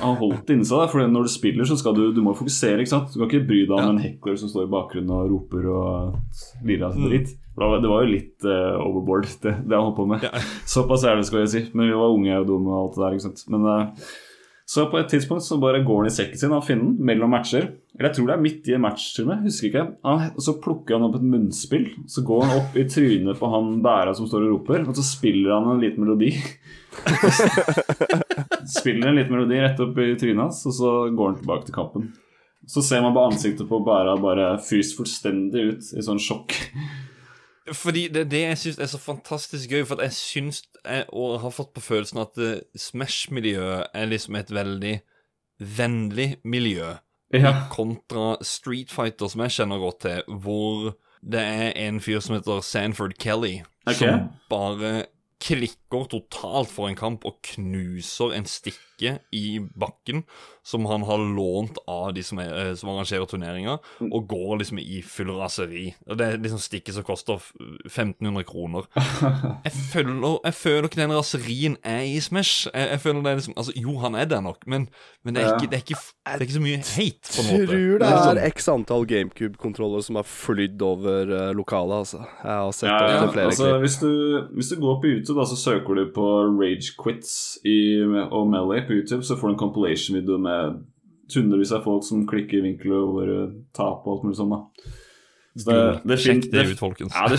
han 0.00 0.14
holdt 0.16 0.46
det 0.48 0.54
inni 0.56 0.64
seg. 0.64 0.78
da, 0.80 0.86
For 0.88 1.04
når 1.12 1.26
du 1.26 1.32
spiller, 1.34 1.68
så 1.68 1.76
skal 1.76 1.92
du, 1.98 2.06
du 2.16 2.22
må 2.24 2.32
fokusere. 2.38 2.78
ikke 2.80 2.92
sant? 2.94 3.12
Du 3.12 3.18
kan 3.20 3.28
ikke 3.28 3.48
bry 3.50 3.58
deg 3.66 3.74
om 3.76 3.82
Ja. 3.82 3.90
en 3.92 4.00
hekler 4.00 4.38
som 4.40 4.48
står 4.48 4.64
i 4.64 4.72
bakgrunnen 4.72 5.12
og 5.12 5.28
roper 5.34 5.66
og 5.68 6.64
lirer 6.64 6.86
av 6.88 6.96
seg 6.96 7.04
dritt. 7.10 7.34
Det 7.52 7.68
var- 7.68 7.84
jo 7.84 8.08
litt 8.14 8.46
uh, 8.48 8.80
overboard, 8.80 9.28
det, 9.42 9.52
det 9.68 9.76
han 9.76 9.84
holdt 9.90 9.98
på 10.00 10.06
med. 10.08 10.24
Ja. 10.24 10.40
Såpass 10.64 11.04
er 11.04 11.20
det, 11.20 11.26
skal 11.28 11.42
jeg 11.44 11.52
si. 11.52 11.62
Men 11.76 11.90
vi 11.90 11.98
var 12.00 12.14
unge 12.16 12.38
og 12.40 12.46
dumme 12.48 12.72
og 12.72 12.78
alt 12.86 12.96
det 12.96 13.02
der. 13.04 13.18
ikke 13.18 13.26
sant? 13.28 13.44
Men, 13.52 13.66
eh, 13.68 14.08
Så 14.72 14.86
på 14.88 14.96
et 14.96 15.10
tidspunkt 15.12 15.44
så 15.44 15.58
bare 15.60 15.82
går 15.84 15.98
han 16.00 16.08
i 16.08 16.14
sekken 16.14 16.40
sin 16.40 16.52
og 16.56 16.64
finner 16.64 16.86
den 16.86 17.04
mellom 17.04 17.34
matcher. 17.34 17.66
Eller 17.92 18.08
jeg 18.08 18.16
tror 18.16 18.28
det 18.30 18.34
er 18.34 18.44
midt 18.46 18.68
i 18.70 18.76
en 18.76 18.84
match, 18.84 19.10
til 19.12 19.26
og 19.26 19.32
med. 19.32 19.42
Husker 19.44 19.68
ikke. 19.68 19.82
Han, 20.08 20.22
så 20.40 20.54
plukker 20.64 20.96
han 20.96 21.04
opp 21.04 21.18
et 21.18 21.26
munnspill. 21.34 21.90
Så 22.08 22.24
går 22.24 22.46
han 22.46 22.60
opp 22.62 22.78
i 22.80 22.86
trynet 22.88 23.40
på 23.40 23.50
han 23.52 23.74
bæra 23.84 24.14
som 24.16 24.30
står 24.30 24.46
og 24.46 24.54
roper, 24.54 24.86
og 24.88 24.96
så 24.96 25.04
spiller 25.04 25.52
han 25.58 25.68
en 25.74 25.82
liten 25.82 26.06
melodi. 26.06 26.32
spiller 28.78 29.10
en 29.10 29.20
liten 29.20 29.36
melodi 29.36 29.60
rett 29.60 29.84
opp 29.84 30.00
i 30.00 30.08
trynet 30.16 30.46
hans, 30.46 30.64
og 30.70 30.78
så 30.78 30.94
går 31.12 31.32
han 31.32 31.38
tilbake 31.42 31.68
til 31.68 31.76
kampen. 31.76 32.08
Så 32.72 32.80
ser 32.86 33.04
man 33.04 33.12
på 33.12 33.26
ansiktet 33.28 33.68
på 33.68 33.82
bæra 33.84 34.16
bare 34.22 34.54
fryser 34.62 35.02
fullstendig 35.02 35.66
ut 35.68 35.92
i 35.98 36.06
sånn 36.06 36.22
sjokk. 36.22 36.56
Fordi 37.70 38.08
det 38.08 38.24
det 38.30 38.40
jeg 38.42 38.58
syns 38.58 38.78
er 38.78 38.90
så 38.90 38.98
fantastisk 38.98 39.70
gøy, 39.70 39.84
for 39.86 40.00
at 40.00 40.08
jeg 40.10 40.12
syns 40.18 40.62
jeg, 40.84 41.04
og 41.12 41.40
har 41.40 41.50
fått 41.54 41.74
på 41.74 41.80
følelsen 41.84 42.18
at 42.18 42.38
uh, 42.42 42.58
Smash-miljøet 42.76 43.86
er 43.94 44.10
liksom 44.10 44.36
et 44.36 44.50
veldig 44.50 45.00
vennlig 45.78 46.36
miljø, 46.44 46.94
Ja. 47.32 47.52
kontra 47.70 48.36
Street 48.44 48.90
Fighter, 48.90 49.28
som 49.28 49.40
jeg 49.40 49.50
kjenner 49.50 49.78
godt 49.78 50.00
til, 50.00 50.22
hvor 50.28 50.96
det 51.22 51.40
er 51.40 51.72
en 51.88 52.00
fyr 52.00 52.20
som 52.20 52.34
heter 52.36 52.60
Sanford 52.60 53.14
Kelly, 53.18 53.62
okay. 53.86 53.94
som 53.94 54.26
bare 54.50 55.06
klikker 55.42 56.06
totalt 56.12 56.70
for 56.70 56.88
en 56.90 56.98
kamp 56.98 57.26
og 57.28 57.40
knuser 57.54 58.34
en 58.36 58.46
stikke 58.48 59.16
i 59.34 59.58
bakken 59.74 60.22
som 60.62 60.84
han 60.86 61.02
har 61.08 61.18
lånt 61.18 61.80
av 61.90 62.12
de 62.14 62.22
som, 62.22 62.38
er, 62.38 62.52
eh, 62.54 62.74
som 62.78 62.92
arrangerer 62.92 63.26
turneringer, 63.26 63.80
og 64.04 64.28
går 64.30 64.60
liksom 64.60 64.78
i 64.78 65.00
full 65.02 65.32
raseri. 65.34 65.88
Og 66.06 66.20
Det 66.20 66.26
er 66.28 66.36
liksom 66.38 66.60
stikket 66.62 66.94
som 66.94 67.02
koster 67.02 67.42
1500 67.88 68.44
kroner. 68.46 68.86
Jeg 69.66 69.72
føler, 69.92 70.38
jeg 70.44 70.54
føler 70.54 70.86
ikke 70.88 71.00
den 71.00 71.12
raserien 71.16 71.74
er 71.82 72.04
i 72.06 72.20
Smash. 72.22 72.68
Jeg, 72.74 72.88
jeg 72.92 73.00
føler 73.02 73.22
det 73.24 73.30
er 73.32 73.40
liksom 73.40 73.54
Altså, 73.56 73.72
jo, 73.76 73.96
han 74.02 74.14
er 74.18 74.24
der 74.30 74.40
nok, 74.44 74.62
men, 74.66 74.86
men 75.24 75.34
det, 75.34 75.42
er 75.42 75.54
ikke, 75.56 75.70
det, 75.70 75.78
er 75.80 75.82
ikke, 75.84 75.98
det 75.98 76.32
er 76.36 76.44
ikke 76.46 76.54
så 76.56 76.62
mye 76.62 76.78
hate, 76.78 77.32
på 77.34 77.42
en 77.42 77.48
måte. 77.50 77.58
Jeg 77.58 77.68
Tror 77.72 77.98
det 78.02 78.08
er 78.08 78.22
sånn- 78.28 78.40
x 78.52 78.68
antall 78.72 79.06
GameCube-kontroller 79.10 80.06
som 80.06 80.18
har 80.20 80.26
flydd 80.30 80.82
over 80.86 81.32
uh, 81.32 81.50
lokalet, 81.58 82.04
altså. 82.04 82.22
Jeg 82.42 82.52
har 82.62 82.72
sett 82.78 82.90
Ja, 82.90 83.10
ja. 83.16 83.26
flere 83.34 83.50
Altså, 83.50 83.72
hvis, 83.82 83.98
du, 84.02 84.10
hvis 84.56 84.70
du 84.72 84.78
går 84.82 85.00
på 85.02 85.12
YouTube 85.12 85.31
da, 85.38 85.44
så 85.48 85.56
søker 85.58 85.94
du 85.98 86.06
på 86.14 86.24
Rage 86.58 86.94
Quits 87.00 87.58
i, 87.68 87.76
og 88.30 88.48
Melly 88.52 88.82
på 88.86 88.96
YouTube, 89.00 89.22
så 89.26 89.36
får 89.38 89.48
du 89.48 89.54
en 89.54 89.60
compilation-video 89.66 90.38
med 90.42 90.80
hundrevis 91.34 91.72
av 91.72 91.84
folk 91.86 92.04
som 92.04 92.26
klikker 92.28 92.58
i 92.60 92.64
vinkler 92.66 92.98
over 93.06 93.30
eh, 93.36 93.54
tap 93.76 94.04
og 94.06 94.16
alt 94.18 94.26
mulig 94.28 94.36
sånn. 94.40 94.52
da. 94.52 94.90
Så 95.52 95.68
det, 95.68 95.78
det, 96.08 96.16
Sjekk 96.22 96.46
det 96.52 96.62
ut, 96.70 96.78
folkens. 96.80 97.12
ja, 97.12 97.26
det 97.28 97.36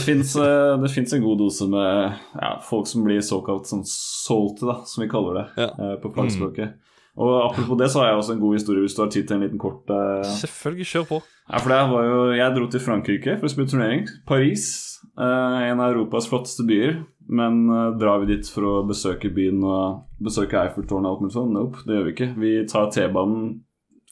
fins 0.93 1.13
en 1.17 1.23
god 1.23 1.39
dose 1.41 1.65
med 1.65 2.13
ja, 2.37 2.51
folk 2.61 2.85
som 2.85 3.01
blir 3.07 3.23
såkalt 3.25 3.65
sånn 3.65 3.81
salty, 3.89 4.67
da, 4.69 4.75
som 4.85 5.01
vi 5.01 5.09
kaller 5.09 5.39
det 5.39 5.45
Ja. 5.63 5.69
eh, 5.73 5.95
på 6.03 6.11
fagspråket. 6.13 6.75
Og 7.13 7.29
apropos 7.43 7.77
det, 7.77 7.91
så 7.93 7.99
har 8.01 8.07
jeg 8.11 8.17
også 8.23 8.33
en 8.33 8.39
god 8.41 8.53
historie 8.57 8.81
hvis 8.81 8.95
du 8.97 9.01
har 9.03 9.09
tid 9.13 9.27
til 9.29 9.37
en 9.37 9.43
liten 9.45 9.59
kort 9.61 9.89
eh, 9.93 10.23
Selvfølgelig, 10.41 10.87
kjør 10.89 11.03
på. 11.11 11.19
ja, 11.49 11.57
for 11.61 11.69
det 11.73 11.81
var 11.91 12.07
jo, 12.09 12.21
Jeg 12.37 12.55
dro 12.55 12.69
til 12.73 12.81
Frankrike 12.81 13.35
for 13.37 13.45
å 13.49 13.53
spille 13.53 13.69
turnering. 13.69 14.07
Paris, 14.29 14.63
eh, 15.17 15.57
en 15.69 15.77
av 15.83 15.91
Europas 15.93 16.25
flotteste 16.29 16.65
byer. 16.69 17.03
Men 17.29 17.69
uh, 17.69 17.91
drar 17.97 18.19
vi 18.23 18.35
dit 18.35 18.49
for 18.51 18.67
å 18.67 18.73
besøke 18.87 19.31
byen 19.33 19.61
og 19.63 20.03
besøke 20.23 20.59
Eiffeltårnet 20.59 21.07
og 21.07 21.11
alt 21.15 21.21
mulig 21.25 21.35
sånn? 21.37 21.53
Nope, 21.55 21.83
det 21.87 21.95
gjør 21.97 22.07
vi 22.09 22.15
ikke. 22.17 22.31
Vi 22.43 22.53
tar 22.71 22.89
T-banen 22.93 23.45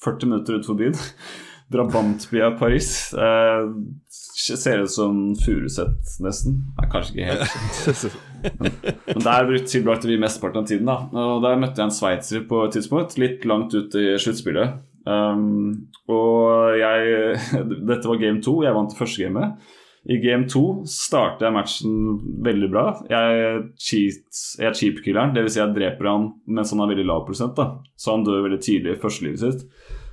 40 0.04 0.32
minutter 0.32 0.60
utenfor 0.60 0.80
byen. 0.80 0.96
Drabantbya 1.72 2.50
Paris. 2.60 3.14
Eh, 3.14 3.68
ser 4.12 4.82
ut 4.84 4.92
som 4.92 5.20
Furuset, 5.40 6.02
nesten. 6.24 6.58
Nei, 6.76 6.88
kanskje 6.92 7.14
ikke 7.16 7.30
helt. 7.30 8.16
Men 9.08 9.24
der 9.24 9.48
brukte- 9.48 9.72
tilbrakte 9.72 10.10
vi 10.10 10.18
mesteparten 10.20 10.64
av 10.64 10.68
tiden. 10.68 10.90
da 10.90 10.98
Og 11.14 11.44
Der 11.46 11.60
møtte 11.62 11.80
jeg 11.80 11.88
en 11.88 11.96
sveitser 11.96 12.44
på 12.50 12.66
et 12.66 12.76
tidspunkt, 12.76 13.16
litt 13.22 13.46
langt 13.48 13.76
ut 13.78 13.96
i 13.96 14.10
sluttspillet. 14.20 14.82
Um, 15.08 15.88
og 16.12 16.76
jeg 16.78 17.38
Dette 17.90 18.06
var 18.10 18.20
game 18.22 18.42
to, 18.44 18.60
jeg 18.66 18.76
vant 18.76 18.92
det 18.92 19.00
første 19.00 19.24
gamet. 19.24 19.72
I 20.10 20.18
game 20.18 20.48
to 20.50 20.82
starter 20.90 21.46
jeg 21.46 21.54
matchen 21.54 21.98
veldig 22.42 22.70
bra. 22.74 22.86
Jeg, 23.12 23.60
cheat, 23.78 24.40
jeg 24.58 24.78
cheap-killeren, 24.80 25.36
dvs. 25.36 25.54
Si 25.54 25.62
jeg 25.62 25.76
dreper 25.76 26.10
han 26.10 26.30
mens 26.50 26.74
han 26.74 26.82
har 26.82 26.90
veldig 26.90 27.06
lav 27.06 27.26
prosent. 27.28 27.54
da 27.58 27.84
Så 27.94 28.16
han 28.16 28.26
dør 28.26 28.48
veldig 28.48 28.62
tidlig 28.66 28.96
i 28.96 29.02
førstelivet 29.02 29.44
sitt. 29.44 29.68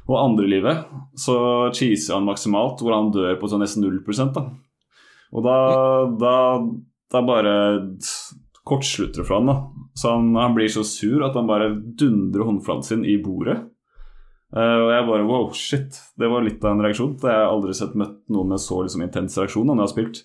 Og 0.09 0.19
andre 0.21 0.49
livet 0.49 0.85
så 1.21 1.39
cheeser 1.77 2.19
han 2.19 2.29
maksimalt, 2.29 2.83
hvor 2.85 2.97
han 2.97 3.11
dør 3.13 3.37
på 3.41 3.49
sånn 3.49 3.65
nesten 3.65 3.85
0 3.85 4.01
da. 4.37 4.45
Og 5.37 5.45
da, 5.45 5.57
da, 6.21 6.37
da 7.13 7.25
bare 7.25 7.57
kortslutter 8.69 9.23
det 9.23 9.29
for 9.29 9.41
han 9.41 9.49
da. 9.49 9.57
Så 9.97 10.13
han, 10.15 10.31
han 10.37 10.57
blir 10.57 10.69
så 10.73 10.85
sur 10.85 11.25
at 11.25 11.37
han 11.37 11.49
bare 11.49 11.73
dundrer 11.73 12.45
håndflaten 12.49 12.85
sin 12.85 13.05
i 13.09 13.17
bordet. 13.21 13.61
Eh, 14.57 14.77
og 14.81 14.91
jeg 14.95 15.07
bare 15.11 15.29
wow, 15.29 15.49
shit. 15.57 15.99
Det 16.19 16.29
var 16.33 16.45
litt 16.47 16.63
av 16.65 16.77
en 16.77 16.85
reaksjon. 16.87 17.17
Jeg 17.21 17.33
har 17.35 17.51
aldri 17.53 17.75
sett 17.77 17.97
møtt 17.99 18.21
noen 18.33 18.55
med 18.55 18.63
så 18.63 18.83
liksom, 18.85 19.05
intens 19.05 19.37
reaksjon 19.41 19.67
når 19.69 19.83
jeg 19.83 19.87
har 19.87 19.95
spilt. 19.97 20.23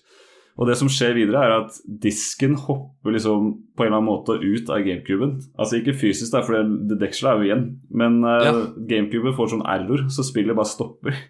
Og 0.54 0.68
det 0.70 0.76
som 0.78 0.86
skjer 0.92 1.16
videre, 1.16 1.40
er 1.42 1.52
at 1.64 1.80
disken 2.04 2.52
hopper 2.62 3.10
liksom 3.16 3.48
på 3.74 3.82
en 3.82 3.88
eller 3.88 3.98
annen 3.98 4.06
måte 4.06 4.36
ut 4.38 4.68
av 4.70 4.84
gamecuben. 4.86 5.32
Altså 5.58 5.80
ikke 5.80 5.96
fysisk, 5.98 6.30
da, 6.30 6.44
for 6.46 6.54
det, 6.54 6.94
dekselet 7.00 7.32
er 7.32 7.40
jo 7.40 7.48
igjen, 7.48 7.64
men 7.90 8.20
uh, 8.22 8.36
Ja. 8.46 8.52
gamecuben 8.92 9.34
får 9.34 9.50
sånn 9.50 9.64
error, 9.66 10.04
så 10.14 10.22
spillet 10.22 10.54
bare 10.54 10.70
stopper. 10.70 11.18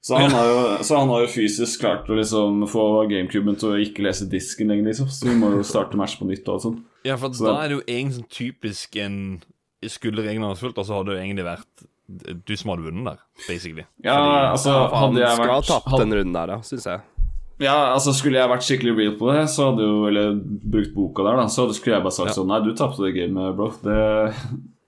Så 0.00 0.16
han, 0.16 0.30
har 0.32 0.46
jo, 0.48 0.60
så 0.80 0.96
han 0.96 1.10
har 1.12 1.26
jo 1.26 1.28
fysisk 1.28 1.82
klart 1.82 2.06
å 2.08 2.14
liksom 2.16 2.62
få 2.72 2.84
gamecuben 3.10 3.58
til 3.60 3.74
å 3.74 3.80
ikke 3.84 4.06
lese 4.06 4.24
disken 4.32 4.70
lenger, 4.72 4.86
liksom. 4.88 5.10
Så 5.12 5.26
vi 5.28 5.34
må 5.36 5.50
jo 5.52 5.60
starte 5.60 5.98
match 6.00 6.14
på 6.16 6.24
nytt 6.24 6.46
og 6.48 6.54
alt 6.54 6.64
sånt. 6.64 6.78
Ja, 7.04 7.18
for 7.20 7.36
Så 7.36 7.44
da 7.44 7.58
er 7.60 7.68
det 7.68 7.76
jo 7.76 7.82
egentlig 7.84 8.16
sånn 8.16 8.30
typisk 8.32 8.96
en 8.96 9.18
Skulle 9.92 10.24
reglene 10.24 10.48
vært 10.54 10.62
fulgt, 10.62 10.80
så 10.88 10.96
hadde 10.96 11.12
det 11.12 11.18
jo 11.18 11.24
egentlig 11.26 11.44
vært 11.50 11.84
du 12.46 12.56
som 12.56 12.70
hadde 12.72 12.82
vunnet 12.88 13.04
der, 13.12 13.18
basically. 13.46 13.84
Ja, 14.04 14.16
Fordi- 14.16 14.50
altså 14.52 14.72
Han 14.90 15.02
hadde 15.14 15.20
jeg 15.22 15.36
skal 15.36 15.46
ha 15.48 15.60
vært 15.60 15.66
tapt 15.70 15.88
hadde- 15.88 16.04
den 16.04 16.14
runden 16.18 16.32
der, 16.32 16.48
ja, 16.54 16.58
syns 16.60 16.84
jeg. 16.86 17.00
Ja, 17.60 17.74
altså 17.94 18.14
Skulle 18.16 18.38
jeg 18.40 18.48
vært 18.48 18.64
skikkelig 18.64 18.96
real 18.96 19.16
på 19.20 19.32
det, 19.34 19.42
så 19.52 19.70
hadde 19.70 19.84
jo 19.84 20.06
Eller 20.08 20.34
brukt 20.40 20.94
boka 20.94 21.22
der, 21.22 21.36
da, 21.36 21.44
så 21.46 21.68
skulle 21.74 21.96
jeg 21.96 22.02
bare 22.02 22.12
sagt 22.16 22.28
Ja. 22.30 22.34
sånn 22.42 22.46
Nei, 22.48 22.60
du 22.64 22.72
tapte 22.74 23.04
det 23.04 23.14
gamet, 23.14 23.54
bro. 23.56 23.68
Det, 23.84 24.34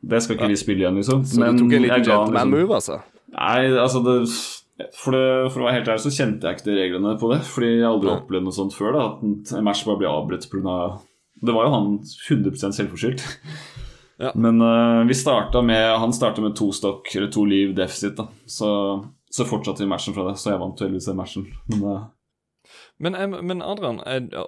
det 0.08 0.22
skal 0.22 0.36
ikke 0.36 0.48
vi 0.48 0.56
spille 0.56 0.80
igjen, 0.86 0.96
liksom. 0.96 1.22
Så 1.24 1.36
du 1.36 1.58
tok 1.58 1.72
en 1.72 1.82
liten 1.82 1.96
jeg 1.96 2.04
ga 2.06 2.16
gentleman 2.16 2.32
liksom- 2.32 2.50
move, 2.50 2.74
altså? 2.74 3.02
Nei, 3.32 3.68
altså 3.76 4.02
det 4.04 4.28
for, 4.96 5.12
det, 5.12 5.52
for 5.52 5.60
å 5.60 5.64
være 5.68 5.74
helt 5.78 5.88
ærlig 5.92 6.00
så 6.02 6.10
kjente 6.16 6.42
jeg 6.48 6.56
ikke 6.56 6.64
de 6.64 6.74
reglene 6.80 7.20
på 7.20 7.28
det. 7.30 7.40
Fordi 7.44 7.68
jeg 7.78 7.84
aldri 7.86 8.08
ja. 8.08 8.16
opplevd 8.18 8.42
noe 8.44 8.56
sånt 8.56 8.72
før. 8.74 8.92
da 8.92 9.06
At 9.12 9.22
en- 9.22 9.58
en 9.58 9.64
match 9.64 9.84
bare 9.84 9.98
blir 9.98 10.08
avbrutt 10.08 10.48
pga. 10.50 10.98
Det 11.44 11.52
var 11.54 11.64
jo 11.66 11.70
han 11.72 11.98
100% 12.02 12.74
selvforskyldt. 12.74 13.22
Ja. 14.22 14.30
Men 14.38 14.62
uh, 14.62 15.02
vi 15.08 15.14
starta 15.18 15.62
med 15.66 15.98
Han 15.98 16.12
starta 16.14 16.42
med 16.44 16.54
to 16.56 16.70
stokk, 16.72 17.10
eller 17.16 17.30
to 17.32 17.44
liv 17.48 17.74
deficit. 17.74 18.16
da 18.16 18.28
Så, 18.46 18.70
så 19.30 19.46
fortsatte 19.48 19.82
vi 19.82 19.90
matchen 19.90 20.14
fra 20.14 20.28
det. 20.30 20.38
Så 20.38 20.52
jeg 20.52 20.62
vant 20.62 20.80
heldigvis 20.80 21.10
den 21.10 21.18
matchen. 21.18 21.48
Men 21.72 21.84
uh... 21.84 22.02
Men, 23.02 23.16
men 23.46 23.62
Adrian, 23.66 23.98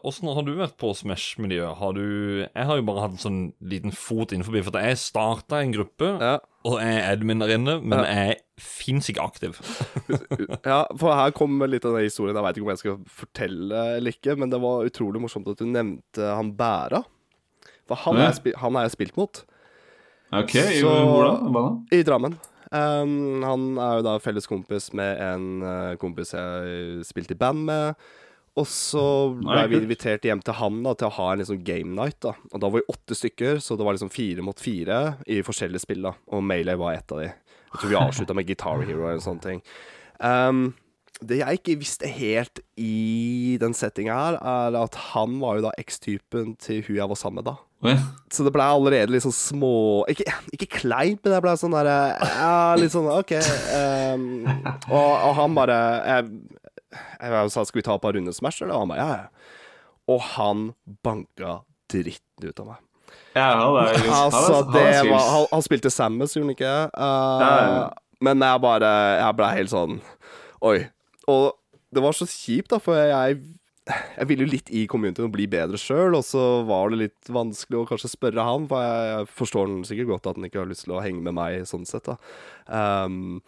åssen 0.07 0.29
har 0.31 0.45
du 0.47 0.53
vært 0.55 0.77
på 0.79 0.93
Smash-miljøet? 0.95 1.75
Har 1.81 1.97
du 1.97 2.05
Jeg 2.45 2.67
har 2.69 2.79
jo 2.79 2.85
bare 2.87 3.03
hatt 3.03 3.17
en 3.17 3.23
sånn 3.23 3.41
liten 3.59 3.91
fot 3.91 4.31
innenfor. 4.31 4.55
For 4.69 4.79
jeg 4.79 5.01
starta 5.01 5.59
en 5.59 5.73
gruppe, 5.75 6.13
Ja. 6.23 6.37
og 6.63 6.77
jeg 6.79 7.01
er 7.01 7.09
admin 7.17 7.43
der 7.43 7.55
inne, 7.57 7.81
men 7.83 8.05
Ja. 8.05 8.13
jeg 8.15 8.37
fins 8.63 9.11
ikke 9.11 9.25
aktiv. 9.27 9.59
ja, 10.71 10.85
for 10.95 11.17
her 11.19 11.35
kommer 11.35 11.67
litt 11.67 11.85
av 11.85 11.97
den 11.99 12.07
historien. 12.07 12.37
Jeg 12.37 12.47
veit 12.47 12.61
ikke 12.61 12.69
om 12.69 12.73
jeg 12.77 12.83
skal 12.85 13.01
fortelle 13.11 13.83
eller 13.97 14.15
ikke, 14.15 14.39
men 14.39 14.55
det 14.55 14.63
var 14.63 14.87
utrolig 14.87 15.25
morsomt 15.25 15.51
at 15.51 15.59
du 15.59 15.67
nevnte 15.67 16.23
han 16.23 16.55
Bæra. 16.55 17.03
For 17.89 17.99
han 18.07 18.17
har 18.17 18.31
jeg, 18.31 18.39
spil 18.39 18.55
jeg 18.55 18.95
spilt 18.95 19.19
mot 19.19 19.43
ok, 20.33 20.55
i- 20.55 20.81
hvor 20.83 21.25
da? 21.25 21.33
Hva 21.51 21.63
da? 21.69 21.97
i 21.99 22.03
Drammen. 22.03 22.37
Um, 22.75 23.43
han 23.47 23.79
er 23.79 23.97
jo 24.01 24.03
da 24.03 24.19
felles 24.19 24.47
kompis 24.51 24.93
med 24.97 25.21
en 25.23 25.63
uh, 25.63 25.95
kompis 26.01 26.33
jeg 26.35 27.05
spilte 27.07 27.37
i 27.37 27.39
band 27.39 27.65
med. 27.69 27.95
Og 28.57 28.67
så 28.71 29.03
ble 29.35 29.65
vi 29.71 29.79
invitert 29.83 30.23
hjem 30.23 30.41
til 30.47 30.55
han 30.55 30.77
da 30.85 30.93
til 30.95 31.09
å 31.09 31.15
ha 31.17 31.33
en 31.33 31.41
liksom 31.43 31.63
game 31.67 31.91
night. 31.95 32.21
da 32.23 32.33
Og 32.53 32.61
da 32.63 32.69
var 32.71 32.81
vi 32.81 32.87
åtte 32.93 33.15
stykker, 33.19 33.59
så 33.63 33.77
det 33.77 33.85
var 33.87 33.95
liksom 33.97 34.11
fire 34.15 34.43
mot 34.47 34.59
fire 34.63 35.17
i 35.27 35.41
forskjellige 35.43 35.83
spill. 35.83 36.03
da 36.07 36.13
Og 36.31 36.43
Melee 36.43 36.77
var 36.79 36.95
ett 36.95 37.11
av 37.13 37.19
de. 37.19 37.25
Jeg 37.75 37.81
tror 37.81 37.91
vi 37.91 37.97
avslutta 37.99 38.35
med 38.39 38.47
Guitar 38.47 38.83
Hero 38.87 39.09
eller 39.09 39.23
sånne 39.23 39.43
ting. 39.43 39.63
Um, 40.23 40.75
det 41.23 41.39
jeg 41.41 41.59
ikke 41.59 41.79
visste 41.81 42.07
helt 42.11 42.61
i 42.79 43.57
den 43.61 43.75
settinga 43.75 44.15
her, 44.15 44.37
er 44.39 44.79
at 44.83 44.95
han 45.15 45.39
var 45.43 45.57
jo 45.59 45.67
da 45.67 45.73
ekstypen 45.79 46.55
til 46.63 46.83
hun 46.87 46.97
jeg 46.97 47.09
var 47.11 47.19
sammen 47.19 47.43
med 47.43 47.51
da. 47.51 47.57
Å, 47.85 47.93
ja. 47.93 48.01
Så 48.33 48.43
det 48.47 48.51
ble 48.55 48.65
allerede 48.67 49.13
litt 49.13 49.23
sånn 49.23 49.35
små 49.37 49.71
Ikke, 50.11 50.25
ikke 50.57 50.67
kleint, 50.81 51.21
men 51.23 51.35
det 51.35 51.41
ble 51.45 51.53
sånn 51.61 51.75
derre 51.77 51.97
Ja, 52.19 52.55
litt 52.81 52.95
sånn 52.95 53.07
OK. 53.13 53.35
Um, 53.77 54.25
og, 54.89 55.11
og 55.29 55.35
han 55.39 55.55
bare 55.59 55.77
Jeg, 56.09 56.31
jeg 57.21 57.53
sa 57.55 57.65
skal 57.69 57.79
vi 57.83 57.85
ta 57.87 57.95
et 57.99 58.03
par 58.03 58.17
runder 58.17 58.35
Smash, 58.35 58.63
eller? 58.65 58.75
Og 58.75 58.87
han 58.87 58.91
bare 58.95 59.05
ja, 59.05 59.19
ja. 59.21 59.53
Og 60.15 60.25
han 60.35 60.65
banka 61.05 61.59
dritten 61.93 62.49
ut 62.49 62.61
av 62.65 62.67
meg. 62.73 62.81
Ja, 63.37 63.45
han 63.61 63.77
er 63.85 63.95
jo 64.01 64.15
Altså, 64.17 64.55
han 64.59 64.73
det 64.75 64.83
han 64.99 65.11
var. 65.13 65.29
Han, 65.35 65.47
han 65.53 65.65
spilte 65.65 65.93
Samus, 65.93 66.35
gjorde 66.37 66.49
han 66.49 66.57
ikke? 66.57 66.75
Uh, 66.97 67.45
Ja. 67.45 67.85
Men 68.25 68.41
jeg 68.47 68.61
bare 68.63 68.91
Jeg 69.19 69.37
ble 69.37 69.49
helt 69.59 69.73
sånn 69.73 69.97
Oi. 70.65 70.79
Og 71.29 71.53
det 71.95 72.03
var 72.03 72.17
så 72.17 72.27
kjipt, 72.27 72.71
da, 72.73 72.79
for 72.83 72.97
jeg 72.99 73.39
Jeg 73.85 74.29
ville 74.31 74.47
jo 74.47 74.53
litt 74.55 74.71
i 74.73 74.87
communityen 74.89 75.29
å 75.29 75.33
bli 75.35 75.45
bedre 75.51 75.77
sjøl, 75.81 76.17
og 76.17 76.25
så 76.25 76.63
var 76.65 76.89
det 76.93 77.03
litt 77.03 77.29
vanskelig 77.29 77.83
å 77.83 77.87
kanskje 77.91 78.15
spørre 78.15 78.47
han, 78.47 78.65
for 78.71 78.81
jeg, 78.81 79.09
jeg 79.11 79.31
forstår 79.43 79.69
han 79.69 79.85
sikkert 79.85 80.13
godt 80.15 80.29
at 80.31 80.39
han 80.41 80.49
ikke 80.49 80.63
har 80.63 80.71
lyst 80.71 80.87
til 80.87 80.97
å 80.97 81.03
henge 81.05 81.21
med 81.27 81.37
meg 81.37 81.67
sånn 81.69 81.85
sett, 81.89 82.09
da. 82.09 82.17
Um, 82.65 83.43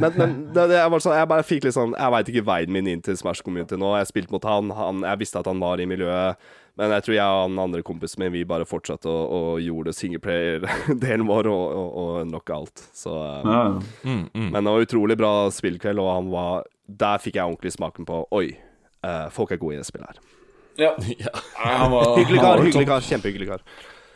men, 0.00 0.14
men 0.16 0.32
det, 0.56 0.64
det 0.72 0.80
var 0.88 1.02
sånn, 1.04 1.18
jeg 1.18 1.28
bare 1.28 1.44
fikk 1.44 1.66
litt 1.66 1.76
sånn 1.76 1.92
Jeg 1.92 2.12
veit 2.14 2.28
ikke 2.32 2.44
veien 2.46 2.72
min 2.72 2.86
inn 2.88 3.02
til 3.04 3.18
Smash 3.20 3.44
Community 3.44 3.76
nå. 3.76 3.90
Jeg 4.00 4.08
spilte 4.08 4.32
mot 4.32 4.46
han, 4.48 4.72
han, 4.72 5.02
jeg 5.04 5.20
visste 5.20 5.42
at 5.42 5.50
han 5.50 5.60
var 5.60 5.82
i 5.82 5.88
miljøet. 5.90 6.40
Men 6.80 6.94
jeg 6.96 7.04
tror 7.04 7.16
jeg 7.18 7.36
og 7.36 7.42
han 7.42 7.60
andre 7.60 7.82
kompisen 7.84 8.22
min 8.22 8.32
Vi 8.32 8.46
bare 8.48 8.64
fortsatte 8.64 9.12
å, 9.12 9.20
å 9.28 9.40
gjorde 9.60 9.92
singleplayer-delen 9.92 11.28
vår 11.28 11.50
og, 11.52 11.64
og, 11.68 11.88
og 12.00 12.12
unlocka 12.22 12.56
alt. 12.62 12.86
Så 12.96 13.12
um, 13.12 13.52
Ja, 13.52 13.62
Mm, 14.08 14.24
mm. 14.32 14.48
Men 14.54 14.64
det 14.64 14.72
var 14.72 14.88
utrolig 14.88 15.20
bra 15.20 15.32
spillkveld, 15.52 16.00
og 16.00 16.08
han 16.14 16.32
var 16.32 16.64
Der 16.88 17.20
fikk 17.22 17.36
jeg 17.36 17.44
ordentlig 17.44 17.76
smaken 17.76 18.08
på 18.08 18.24
Oi, 18.34 18.46
eh, 19.04 19.26
folk 19.34 19.52
er 19.54 19.60
gode 19.62 19.78
i 19.78 19.80
det 19.82 19.88
spillet 19.88 20.12
her. 20.12 20.20
ja. 20.78 20.92
Ja. 21.26 21.88
Var, 21.94 22.16
Hyggelig 22.18 22.40
kar, 22.40 22.62
hyggelig 22.64 22.86
kar. 22.88 23.00
Kjempehyggelig 23.00 23.48
kar. 23.48 23.64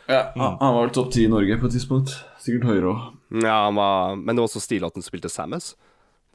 Ja, 0.07 0.21
han 0.35 0.57
han 0.59 0.73
var 0.73 0.85
vel 0.85 0.93
topp 0.95 1.09
ti 1.11 1.25
i 1.25 1.31
Norge 1.31 1.57
på 1.59 1.67
et 1.67 1.73
tidspunkt. 1.75 2.13
Sikkert 2.39 2.69
høyere 2.69 2.93
òg. 2.93 3.01
Ja, 3.43 3.57
han 3.65 3.75
var 3.75 4.15
Men 4.15 4.35
det 4.35 4.39
var 4.39 4.47
også 4.47 4.63
stilig 4.63 4.87
at 4.87 4.95
han 4.95 5.03
spilte 5.03 5.29
Samus. 5.31 5.73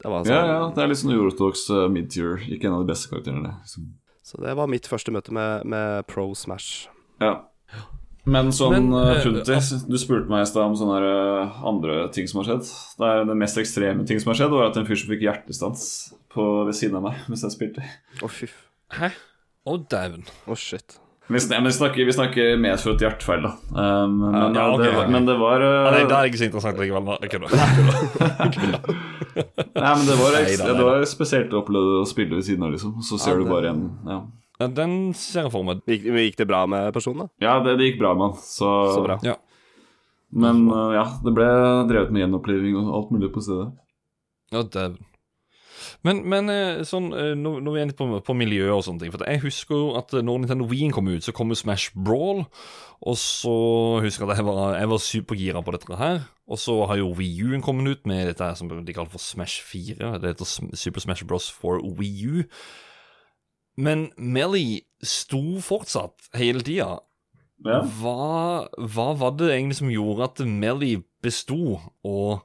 Det 0.03 0.11
var 0.11 0.21
Ja, 0.21 0.25
sånn, 0.27 0.51
ja, 0.51 0.59
det 0.75 0.83
er 0.83 0.91
litt 0.91 0.99
sånn 1.01 1.15
uortodox 1.15 1.65
uh, 1.73 1.87
mid-tier. 1.89 2.37
Ikke 2.53 2.69
en 2.69 2.77
av 2.77 2.83
de 2.83 2.91
beste 2.91 3.09
karakterene. 3.09 3.55
Liksom. 3.63 3.87
Så 4.23 4.39
det 4.43 4.53
var 4.59 4.69
mitt 4.71 4.87
første 4.87 5.13
møte 5.15 5.33
med, 5.35 5.65
med 5.65 6.05
Pro 6.07 6.29
Smash. 6.37 6.87
Ja. 7.23 7.33
Men 8.23 8.53
sånn 8.55 8.93
Funti 9.19 9.51
uh, 9.51 9.57
eh, 9.57 9.71
du 9.89 9.97
spurte 9.99 10.31
meg 10.31 10.45
i 10.45 10.47
stad 10.47 10.69
om 10.69 10.75
sånne 10.79 10.99
eh, 11.03 11.57
andre 11.67 11.97
ting 12.15 12.29
som 12.29 12.39
har 12.39 12.51
skjedd. 12.51 12.69
Det 12.99 13.09
er 13.09 13.25
det 13.27 13.35
mest 13.41 13.59
ekstreme 13.59 14.05
ting 14.07 14.21
som 14.23 14.31
har 14.31 14.39
skjedd, 14.39 14.53
var 14.53 14.69
at 14.69 14.79
en 14.79 14.87
fyr 14.87 14.99
som 15.01 15.11
fikk 15.11 15.25
hjertestans 15.25 15.83
på, 16.33 16.49
ved 16.67 16.75
siden 16.77 16.99
av 16.99 17.03
meg 17.07 17.15
mens 17.31 17.45
jeg 17.45 17.55
spilte. 17.55 17.81
Å, 18.21 18.23
fy. 18.31 18.45
Hæ? 18.97 19.07
Å, 19.63 19.79
dæven. 19.89 20.23
Å, 20.49 20.57
shit. 20.59 20.99
Vi, 21.31 21.39
sn 21.39 21.53
men 21.55 21.69
vi, 21.69 21.71
snakker, 21.71 22.03
vi 22.03 22.11
snakker 22.13 22.57
medfødt 22.59 22.99
hjertefeil, 23.05 23.45
da. 23.45 23.51
Um, 23.71 24.17
men, 24.25 24.57
ja, 24.57 24.63
okay, 24.73 24.89
det, 24.89 24.95
okay. 24.97 25.11
men 25.13 25.27
det 25.29 25.35
var 25.39 25.61
uh, 25.63 25.67
Ja, 25.71 25.91
det, 25.95 26.01
det 26.09 26.15
er 26.17 26.25
ikke 26.27 26.39
så 26.41 26.47
interessant 26.49 26.77
likevel. 26.81 27.03
Jeg 27.23 27.29
kødder. 27.31 27.49
Nei, 29.83 29.93
men 29.93 30.03
det 30.09 30.17
var, 30.19 30.31
ekstra, 30.41 30.73
det 30.75 30.87
var 30.89 30.97
spesielt 31.07 31.55
å 31.55 31.57
oppleve 31.63 31.91
å 32.01 32.09
spille 32.09 32.35
ved 32.35 32.43
siden 32.49 32.63
av, 32.67 32.71
liksom. 32.75 32.91
Så 33.07 33.13
ser 33.23 33.31
Ja, 33.37 33.39
du 33.39 33.45
bare 33.53 33.67
en 33.71 33.81
Ja, 34.09 34.17
Ja, 34.59 34.65
Den 34.81 34.91
ser 35.17 35.41
jeg 35.47 35.53
for 35.55 35.63
meg. 35.69 35.75
Gikk, 35.87 36.03
gikk 36.11 36.35
det 36.43 36.47
bra 36.51 36.61
med 36.69 36.81
personen, 36.95 37.19
da? 37.23 37.27
ja 37.47 37.53
det, 37.63 37.71
det 37.79 37.85
gikk 37.87 37.99
bra 38.03 38.11
med 38.19 38.23
han. 38.27 38.35
Så, 38.43 38.67
Så 38.91 38.99
bra. 39.07 39.15
Ja. 39.23 39.35
Men 40.43 40.55
uh, 40.67 40.91
ja, 40.97 41.05
det 41.23 41.31
ble 41.39 41.47
drevet 41.87 42.11
med 42.11 42.19
gjenoppliving 42.25 42.75
og 42.83 42.91
alt 42.99 43.09
mulig 43.15 43.31
på 43.31 43.39
stedet. 43.47 43.71
Ja, 44.51 44.59
dæven. 44.67 44.99
Men, 46.03 46.19
men 46.27 46.51
eh, 46.51 46.81
sånn, 46.87 47.11
eh, 47.15 47.31
nå, 47.39 47.55
nå 47.63 47.71
er 47.71 47.77
vi 47.77 47.83
inne 47.85 47.95
på, 47.95 48.07
på 48.27 48.35
miljø 48.35 48.67
og 48.73 48.81
sånne 48.83 49.05
ting. 49.05 49.13
For 49.13 49.23
jeg 49.23 49.43
husker 49.45 49.79
jo 49.79 49.85
at 49.99 50.11
eh, 50.11 50.23
når 50.25 50.41
Nintendo 50.43 50.67
Wien 50.67 50.91
kom 50.91 51.07
ut, 51.07 51.23
så 51.23 51.31
kom 51.35 51.53
jo 51.53 51.59
Smash 51.59 51.95
Brawl. 51.95 52.43
Og 53.03 53.15
så 53.19 53.53
husker 54.03 54.25
jeg 54.25 54.33
at 54.33 54.41
jeg 54.41 54.47
var, 54.49 54.75
jeg 54.75 54.91
var 54.91 55.03
supergira 55.03 55.63
på 55.63 55.75
dette 55.75 55.99
her. 55.99 56.25
Og 56.51 56.59
så 56.59 56.75
har 56.91 56.99
jo 56.99 57.13
Wii 57.15 57.47
U-en 57.47 57.63
kommet 57.63 57.87
ut 57.87 58.09
med 58.09 58.27
dette 58.27 58.43
her 58.43 58.59
som 58.59 58.67
de 58.67 58.95
kaller 58.95 59.11
for 59.11 59.23
Smash 59.23 59.63
4. 59.63 60.17
Det 60.19 60.33
heter 60.33 60.75
Super 60.75 61.03
Smash 61.03 61.27
Bros. 61.27 61.47
for 61.51 61.79
Wii 61.79 62.27
U. 62.27 62.43
Men 63.79 64.09
Melly 64.19 64.83
sto 65.01 65.59
fortsatt 65.63 66.27
hele 66.35 66.61
tida. 66.67 66.99
Ja. 67.63 67.79
Hva, 67.99 68.67
hva 68.75 69.11
var 69.15 69.37
det 69.39 69.53
egentlig 69.53 69.79
som 69.79 69.91
gjorde 69.91 70.27
at 70.27 70.43
Melly 70.43 70.97
besto, 71.23 71.79
og 72.03 72.43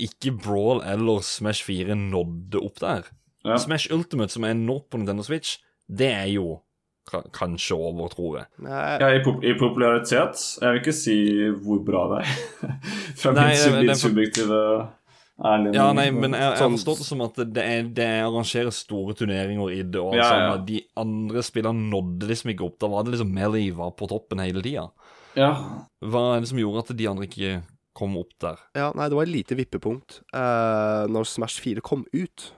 ikke 0.00 0.32
Brawl 0.40 0.80
eller 0.88 1.20
Smash 1.26 1.64
4 1.66 1.94
nådde 1.98 2.62
opp 2.64 2.80
der? 2.80 3.10
Ja. 3.44 3.56
Smash 3.60 3.88
Ultimate, 3.92 4.32
som 4.32 4.44
er 4.44 4.54
nå 4.56 4.80
på 4.90 4.98
Nintendo 5.00 5.24
Switch, 5.24 5.58
det 5.88 6.10
er 6.12 6.26
jo 6.34 6.58
kanskje 7.34 7.74
over, 7.74 8.08
tror 8.12 8.36
jeg. 8.38 8.46
Ja, 8.62 9.08
i, 9.16 9.22
pop 9.24 9.42
i 9.42 9.54
popularitet 9.58 10.38
Jeg 10.60 10.68
vil 10.70 10.80
ikke 10.82 10.92
si 10.94 11.16
hvor 11.64 11.80
bra 11.82 12.02
det 12.12 12.18
er. 12.22 12.34
Fra 13.20 13.32
Nei, 13.34 13.48
min 13.80 13.96
subjektive 13.98 14.60
ærlige 15.40 15.74
Ja, 15.74 15.88
nei, 15.96 16.04
men 16.14 16.36
jeg, 16.36 16.44
jeg 16.44 16.52
har 16.52 16.60
Sånn- 16.60 16.76
forstått 16.76 17.00
det 17.02 17.08
som 17.08 17.24
at 17.24 17.40
det, 17.40 17.64
er, 17.64 17.88
det 17.96 18.06
er 18.06 18.28
arrangerer 18.28 18.70
store 18.76 19.16
turneringer 19.18 19.72
i 19.74 19.80
det, 19.82 19.98
og 20.04 20.14
Ja, 20.14 20.28
sånn 20.28 20.44
ja. 20.46 20.54
de 20.68 20.78
andre 21.02 21.42
spillerne 21.48 21.88
nådde 21.90 22.28
liksom 22.30 22.52
ikke 22.54 22.68
opp. 22.68 22.78
Da 22.84 22.92
var 22.92 23.08
det 23.08 23.16
liksom 23.16 23.34
Melly 23.34 23.64
var 23.74 23.90
på 23.98 24.06
toppen 24.12 24.44
hele 24.44 24.62
tida. 24.62 24.86
Ja, 25.38 25.50
Hva 26.04 26.24
er 26.36 26.44
det 26.44 26.52
som 26.52 26.60
gjorde 26.62 26.84
at 26.84 26.94
de 27.00 27.10
andre 27.10 27.26
ikke 27.26 27.56
kom 28.00 28.16
opp 28.20 28.32
der? 28.42 28.58
Ja, 28.78 28.90
nei, 28.96 29.10
det 29.10 29.18
var 29.18 29.28
et 29.28 29.34
lite 29.34 29.58
vippepunkt. 29.58 30.22
Uh, 30.32 31.04
når 31.12 31.28
Smash 31.28 31.60
4 31.62 31.84
kom 31.84 32.06
ut, 32.16 32.50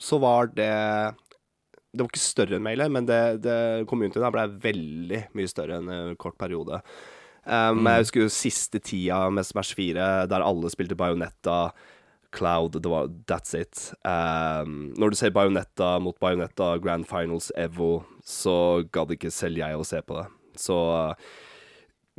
så 0.00 0.16
var 0.22 0.48
det 0.56 0.72
Det 1.90 2.00
var 2.00 2.08
ikke 2.08 2.22
større 2.22 2.56
enn 2.56 2.64
mailet, 2.64 2.90
men 2.92 3.06
det, 3.08 3.20
det 3.44 3.86
communityen 3.90 4.24
der 4.24 4.34
ble 4.34 4.46
veldig 4.62 5.24
mye 5.36 5.50
større 5.50 5.80
enn 5.80 5.90
en 5.90 6.18
kort 6.20 6.38
periode. 6.40 6.80
Um, 7.44 7.86
Jeg 7.88 8.04
husker 8.04 8.22
jo 8.22 8.32
siste 8.32 8.80
tida 8.84 9.24
med 9.32 9.46
Smash 9.48 9.74
4, 9.74 10.10
der 10.30 10.44
alle 10.44 10.70
spilte 10.72 10.98
Bajonetta, 10.98 11.72
Cloud, 12.30 12.78
det 12.78 12.90
var 12.92 13.08
That's 13.26 13.56
it. 13.58 13.92
Um, 14.06 14.92
når 14.98 15.10
du 15.10 15.18
ser 15.18 15.34
Bajonetta 15.34 15.96
mot 15.98 16.18
Bajonetta, 16.22 16.76
Grand 16.78 17.06
Finals, 17.08 17.50
Evo, 17.58 18.04
så 18.22 18.84
gadd 18.94 19.16
ikke 19.16 19.32
selv 19.34 19.58
jeg 19.58 19.78
å 19.78 19.86
se 19.86 19.98
på 20.06 20.20
det. 20.20 20.28
Så 20.60 20.78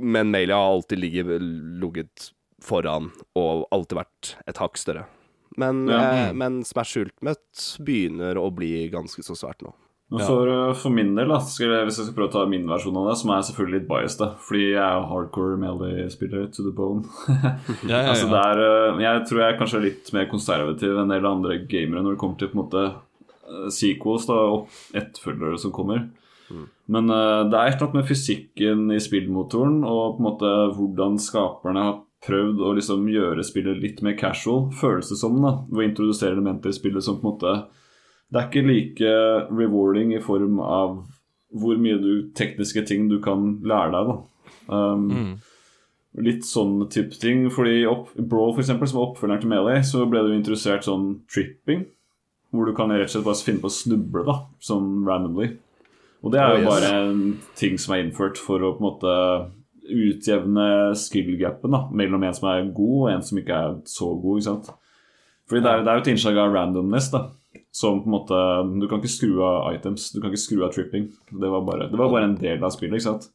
Men 0.02 0.32
mailet 0.32 0.56
har 0.56 0.68
alltid 0.68 1.00
ligget, 1.00 1.32
ligget 1.80 2.32
foran 2.62 3.12
og 3.36 3.66
alltid 3.74 3.98
vært 4.04 4.36
et 4.48 4.58
hakk 4.62 4.78
større. 4.78 5.06
Men, 5.60 5.88
Ja. 5.90 6.02
eh, 6.30 6.34
men 6.34 6.64
Smash 6.64 6.98
Ultimate 7.02 7.84
begynner 7.84 8.38
å 8.40 8.50
bli 8.56 8.90
ganske 8.90 9.24
så 9.26 9.36
svært 9.36 9.62
nå. 9.66 9.74
Ja. 10.12 10.26
for, 10.28 10.48
uh, 10.50 10.74
for 10.76 10.92
min 10.92 11.14
del, 11.16 11.30
da, 11.32 11.38
skal 11.40 11.70
jeg, 11.72 11.86
hvis 11.88 11.98
jeg 12.02 12.06
skal 12.10 12.16
prøve 12.18 12.28
å 12.28 12.34
ta 12.34 12.42
min 12.46 12.66
versjon 12.68 12.98
av 13.00 13.06
det, 13.08 13.14
som 13.22 13.30
er 13.32 13.46
selvfølgelig 13.48 13.78
litt 13.80 13.88
biased, 13.88 14.20
da, 14.20 14.34
fordi 14.44 14.64
jeg 14.74 14.84
er 14.84 15.06
hardcore 15.08 15.56
Melee-spiller 15.62 16.50
to 16.52 16.66
the 16.66 16.74
bone. 16.76 17.06
Ja, 17.88 18.02
ja, 18.02 18.10
Altså 18.12 18.28
er, 18.28 18.60
uh, 18.92 19.00
jeg 19.00 19.22
tror 19.30 19.40
jeg 19.40 19.54
er 19.54 19.60
kanskje 19.62 19.82
litt 19.86 20.12
mer 20.12 20.28
konservativ 20.28 20.92
enn 20.98 21.06
en 21.06 21.14
del 21.16 21.26
andre 21.30 21.60
gamere 21.64 22.04
når 22.04 22.18
det 22.18 22.20
kommer 22.26 22.38
til 22.42 22.52
på 22.52 22.58
en 22.58 22.64
måte 22.66 22.84
uh, 22.92 23.70
sequels 23.72 24.28
da, 24.28 24.34
og 24.52 24.68
etterfølgere 24.92 25.58
som 25.64 25.72
kommer. 25.72 26.10
Men 26.92 27.08
uh, 27.08 27.48
det 27.48 27.56
er 27.56 27.70
et 27.72 27.78
eller 27.80 27.88
annet 27.88 28.00
med 28.02 28.10
fysikken 28.12 28.92
i 28.92 29.00
spillmotoren 29.00 29.80
og 29.88 30.18
på 30.18 30.20
en 30.20 30.28
måte 30.28 30.52
hvordan 30.76 31.16
skaperne 31.24 31.86
har 31.88 32.02
prøvd 32.26 32.60
å 32.62 32.74
liksom 32.78 33.08
gjøre 33.10 33.44
spillet 33.44 33.80
litt 33.82 34.02
mer 34.06 34.14
casual, 34.20 34.68
føles 34.78 35.10
det 35.10 35.18
som, 35.18 35.40
da, 35.42 35.56
ved 35.72 35.82
å 35.82 35.88
introdusere 35.90 36.36
elementer 36.38 36.70
i 36.70 36.78
spillet 36.78 37.04
som 37.04 37.18
på 37.20 37.26
en 37.26 37.32
måte 37.34 37.54
Det 38.32 38.40
er 38.40 38.50
ikke 38.50 38.68
like 38.68 39.14
rewarding 39.52 40.14
i 40.16 40.22
form 40.24 40.60
av 40.64 41.00
hvor 41.52 41.76
mye 41.82 41.98
du, 42.00 42.30
tekniske 42.38 42.86
ting 42.88 43.10
du 43.12 43.18
kan 43.20 43.58
lære 43.68 43.92
deg, 43.92 44.12
da. 44.12 44.20
Um, 44.72 45.10
Mm. 45.12 45.32
Litt 46.24 46.44
sånn 46.44 46.90
type 46.92 47.16
ting. 47.20 47.46
Fordi 47.50 47.86
opp, 47.88 48.10
Brawl, 48.20 48.54
for 48.54 48.60
eksempel, 48.64 48.88
som 48.88 48.98
var 49.00 49.10
oppfølgeren 49.14 49.42
til 49.44 49.50
Melee, 49.52 49.82
så 49.88 50.06
ble 50.12 50.20
du 50.28 50.34
introdusert 50.36 50.84
sånn 50.84 51.22
tripping. 51.32 51.86
Hvor 52.52 52.68
du 52.68 52.74
kan 52.76 52.92
rett 52.92 53.08
og 53.08 53.14
slett 53.14 53.24
bare 53.24 53.46
finne 53.48 53.62
på 53.64 53.70
å 53.72 53.76
snuble, 53.76 54.24
da, 54.28 54.36
sånn 54.60 55.06
randomly. 55.08 55.54
Og 56.24 56.34
det 56.34 56.40
er 56.42 56.52
Oh, 56.52 56.58
jo 56.60 56.66
yes. 56.66 56.70
bare 56.74 56.90
en 57.00 57.22
ting 57.56 57.78
som 57.80 57.96
er 57.96 58.04
innført 58.04 58.38
for 58.38 58.60
å 58.60 58.74
på 58.76 58.84
en 58.84 58.90
måte 58.90 59.14
utjevne 59.92 60.68
skill-gapen 60.98 61.76
mellom 61.98 62.24
en 62.24 62.38
som 62.38 62.50
er 62.52 62.72
god, 62.72 62.96
og 63.02 63.12
en 63.12 63.26
som 63.26 63.42
ikke 63.42 63.58
er 63.58 63.76
så 63.90 64.10
god. 64.16 64.40
ikke 64.40 64.50
sant? 64.50 64.72
Fordi 65.50 65.64
det 65.66 65.72
er, 65.72 65.84
det 65.84 65.92
er 65.92 66.00
jo 66.00 66.06
et 66.06 66.10
innslag 66.14 66.40
av 66.40 66.56
randomness, 66.56 67.12
da. 67.14 67.28
Som 67.76 68.02
på 68.04 68.08
en 68.08 68.16
måte 68.16 68.38
Du 68.80 68.86
kan 68.88 69.00
ikke 69.00 69.12
skru 69.12 69.42
av 69.44 69.74
items. 69.76 70.10
Du 70.12 70.20
kan 70.20 70.32
ikke 70.32 70.44
skru 70.44 70.64
av 70.66 70.74
tripping. 70.76 71.10
Det 71.32 71.52
var 71.52 71.64
bare, 71.68 71.88
det 71.92 72.00
var 72.00 72.12
bare 72.12 72.28
en 72.30 72.40
del 72.40 72.64
av 72.64 72.74
spillet. 72.76 73.00
ikke 73.00 73.10
sant? 73.10 73.30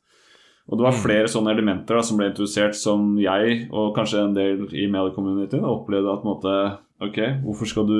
Og 0.66 0.78
det 0.78 0.86
var 0.86 0.98
flere 0.98 1.28
sånne 1.30 1.52
elementer 1.54 1.94
da, 1.94 2.02
som 2.02 2.18
ble 2.18 2.30
introdusert 2.32 2.74
som 2.74 3.12
jeg, 3.22 3.66
og 3.70 3.92
kanskje 3.94 4.24
en 4.24 4.34
del 4.34 4.64
i 4.74 4.88
Melee-communityen, 4.90 5.62
opplevde 5.62 6.10
at 6.10 6.24
på 6.24 6.26
en 6.26 6.34
måte 6.34 6.56
Ok, 6.96 7.18
hvorfor 7.44 7.68
skal 7.68 7.84
du 7.84 7.98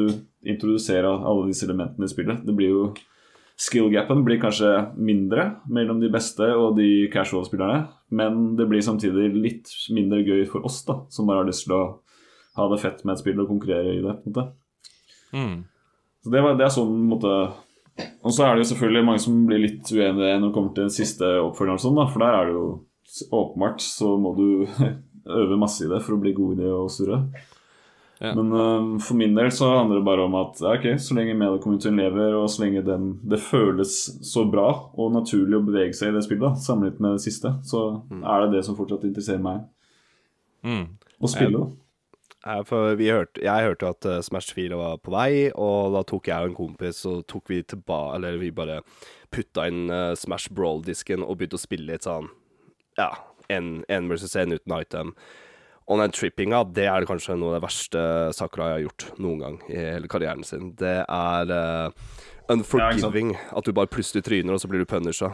introdusere 0.49 1.05
alle 1.05 1.51
disse 1.51 1.67
elementene 1.69 2.09
i 2.09 2.11
spillet? 2.11 2.41
Det 2.49 2.55
blir 2.57 2.71
jo 2.73 2.85
Skill-gapen 3.57 4.21
blir 4.27 4.41
kanskje 4.41 4.69
mindre 5.01 5.47
mellom 5.73 6.01
de 6.03 6.11
beste 6.13 6.45
og 6.53 6.75
de 6.77 7.07
casual-spillerne, 7.13 7.87
men 8.13 8.51
det 8.59 8.67
blir 8.69 8.85
samtidig 8.85 9.31
litt 9.33 9.73
mindre 9.97 10.21
gøy 10.27 10.43
for 10.51 10.67
oss, 10.69 10.83
da, 10.85 10.99
som 11.09 11.29
bare 11.29 11.41
har 11.41 11.49
lyst 11.49 11.65
til 11.65 11.77
å 11.77 11.85
ha 12.57 12.67
det 12.73 12.81
fett 12.83 13.01
med 13.05 13.15
et 13.15 13.23
spill 13.23 13.41
og 13.41 13.49
konkurrere 13.49 13.95
i 13.97 14.03
det. 14.05 14.13
på 14.21 14.29
en 14.29 14.35
måte. 14.35 14.45
Mm. 15.33 15.57
Så 16.25 16.35
det, 16.35 16.43
var, 16.45 16.59
det 16.59 16.67
er 16.67 16.73
sånn 16.73 16.93
måte 17.11 17.31
Og 18.25 18.33
så 18.35 18.45
er 18.45 18.55
det 18.55 18.63
jo 18.63 18.69
selvfølgelig 18.71 19.07
mange 19.09 19.23
som 19.25 19.41
blir 19.49 19.61
litt 19.63 19.89
uenige 19.91 20.37
når 20.39 20.47
det 20.47 20.55
kommer 20.55 20.73
til 20.77 20.87
den 20.87 20.95
siste 20.95 21.29
oppfølgeren, 21.41 21.81
sånn, 21.81 21.97
da, 21.97 22.07
for 22.13 22.25
der 22.25 22.37
er 22.37 22.49
det 22.49 22.57
jo 22.57 22.67
åpenbart 23.33 23.81
så 23.85 24.17
må 24.21 24.35
du 24.37 24.49
øve 25.41 25.59
masse 25.61 25.87
i 25.87 25.91
det 25.91 26.03
for 26.05 26.17
å 26.17 26.21
bli 26.21 26.35
god 26.37 26.59
i 26.59 26.65
det 26.65 26.73
og 26.77 26.91
surre. 26.93 27.23
Ja. 28.19 28.33
Men 28.33 28.53
uh, 28.53 28.99
for 29.05 29.19
min 29.19 29.35
del 29.37 29.51
så 29.53 29.69
handler 29.75 30.01
det 30.01 30.07
bare 30.07 30.25
om 30.25 30.37
at 30.41 30.61
ja, 30.65 30.73
ok, 30.79 30.87
så 31.03 31.17
lenge 31.19 31.37
mediekommunityen 31.37 31.99
lever, 32.01 32.37
og 32.39 32.49
så 32.49 32.65
lenge 32.65 32.85
den, 32.87 33.11
det 33.29 33.43
føles 33.45 33.97
så 34.25 34.47
bra 34.49 34.69
og 34.97 35.13
naturlig 35.13 35.59
å 35.59 35.65
bevege 35.67 35.97
seg 35.97 36.13
i 36.13 36.17
det 36.17 36.25
spillet, 36.25 36.47
da, 36.47 36.55
sammenlignet 36.65 37.03
med 37.05 37.19
det 37.19 37.27
siste, 37.27 37.53
så 37.69 37.83
er 38.23 38.47
det 38.47 38.55
det 38.57 38.63
som 38.69 38.79
fortsatt 38.79 39.05
interesserer 39.05 39.43
meg. 39.45 39.67
Mm. 40.65 40.87
Å 40.97 41.31
spille, 41.31 41.61
da. 41.61 41.75
For 42.67 42.95
vi 42.95 43.09
hørte, 43.11 43.43
jeg 43.43 43.67
hørte 43.67 43.89
at 43.91 44.07
eh, 44.07 44.21
Smash 44.23 44.55
4 44.55 44.77
var 44.79 45.01
på 45.03 45.11
vei, 45.11 45.49
og 45.51 45.97
da 45.97 46.05
tok 46.07 46.29
jeg 46.31 46.45
og 46.45 46.53
en 46.53 46.59
kompis 46.59 47.01
og 47.11 47.25
tok 47.31 47.51
vi 47.51 47.59
tilbake 47.67 48.21
Eller 48.21 48.39
vi 48.39 48.53
bare 48.55 48.83
putta 49.35 49.65
inn 49.67 49.91
eh, 49.91 50.13
Smash 50.15 50.53
Brawl-disken 50.55 51.25
og 51.27 51.41
begynte 51.41 51.59
å 51.59 51.65
spille 51.65 51.91
litt 51.91 52.07
sånn 52.07 52.31
Ja, 53.01 53.11
én 53.51 53.83
versus 54.11 54.37
én 54.39 54.55
uten 54.55 54.77
item. 54.79 55.13
Og 55.87 56.01
den 56.03 56.11
trippinga, 56.11 56.65
det 56.75 56.89
er 56.91 57.05
kanskje 57.07 57.37
noe 57.39 57.53
av 57.55 57.61
det 57.61 57.67
verste 57.69 58.01
Sakura 58.35 58.73
har 58.75 58.81
gjort 58.83 59.05
noen 59.23 59.39
gang 59.39 59.59
i 59.71 59.77
hele 59.79 60.09
karrieren 60.11 60.43
sin. 60.45 60.73
Det 60.75 60.97
er 61.07 61.53
uh, 61.53 61.91
unforgiving 62.51 63.37
at 63.55 63.65
du 63.69 63.73
bare 63.77 63.87
plutselig 63.91 64.25
tryner, 64.27 64.57
og 64.57 64.61
så 64.63 64.71
blir 64.71 64.83
du 64.83 64.89
punisha. 64.91 65.31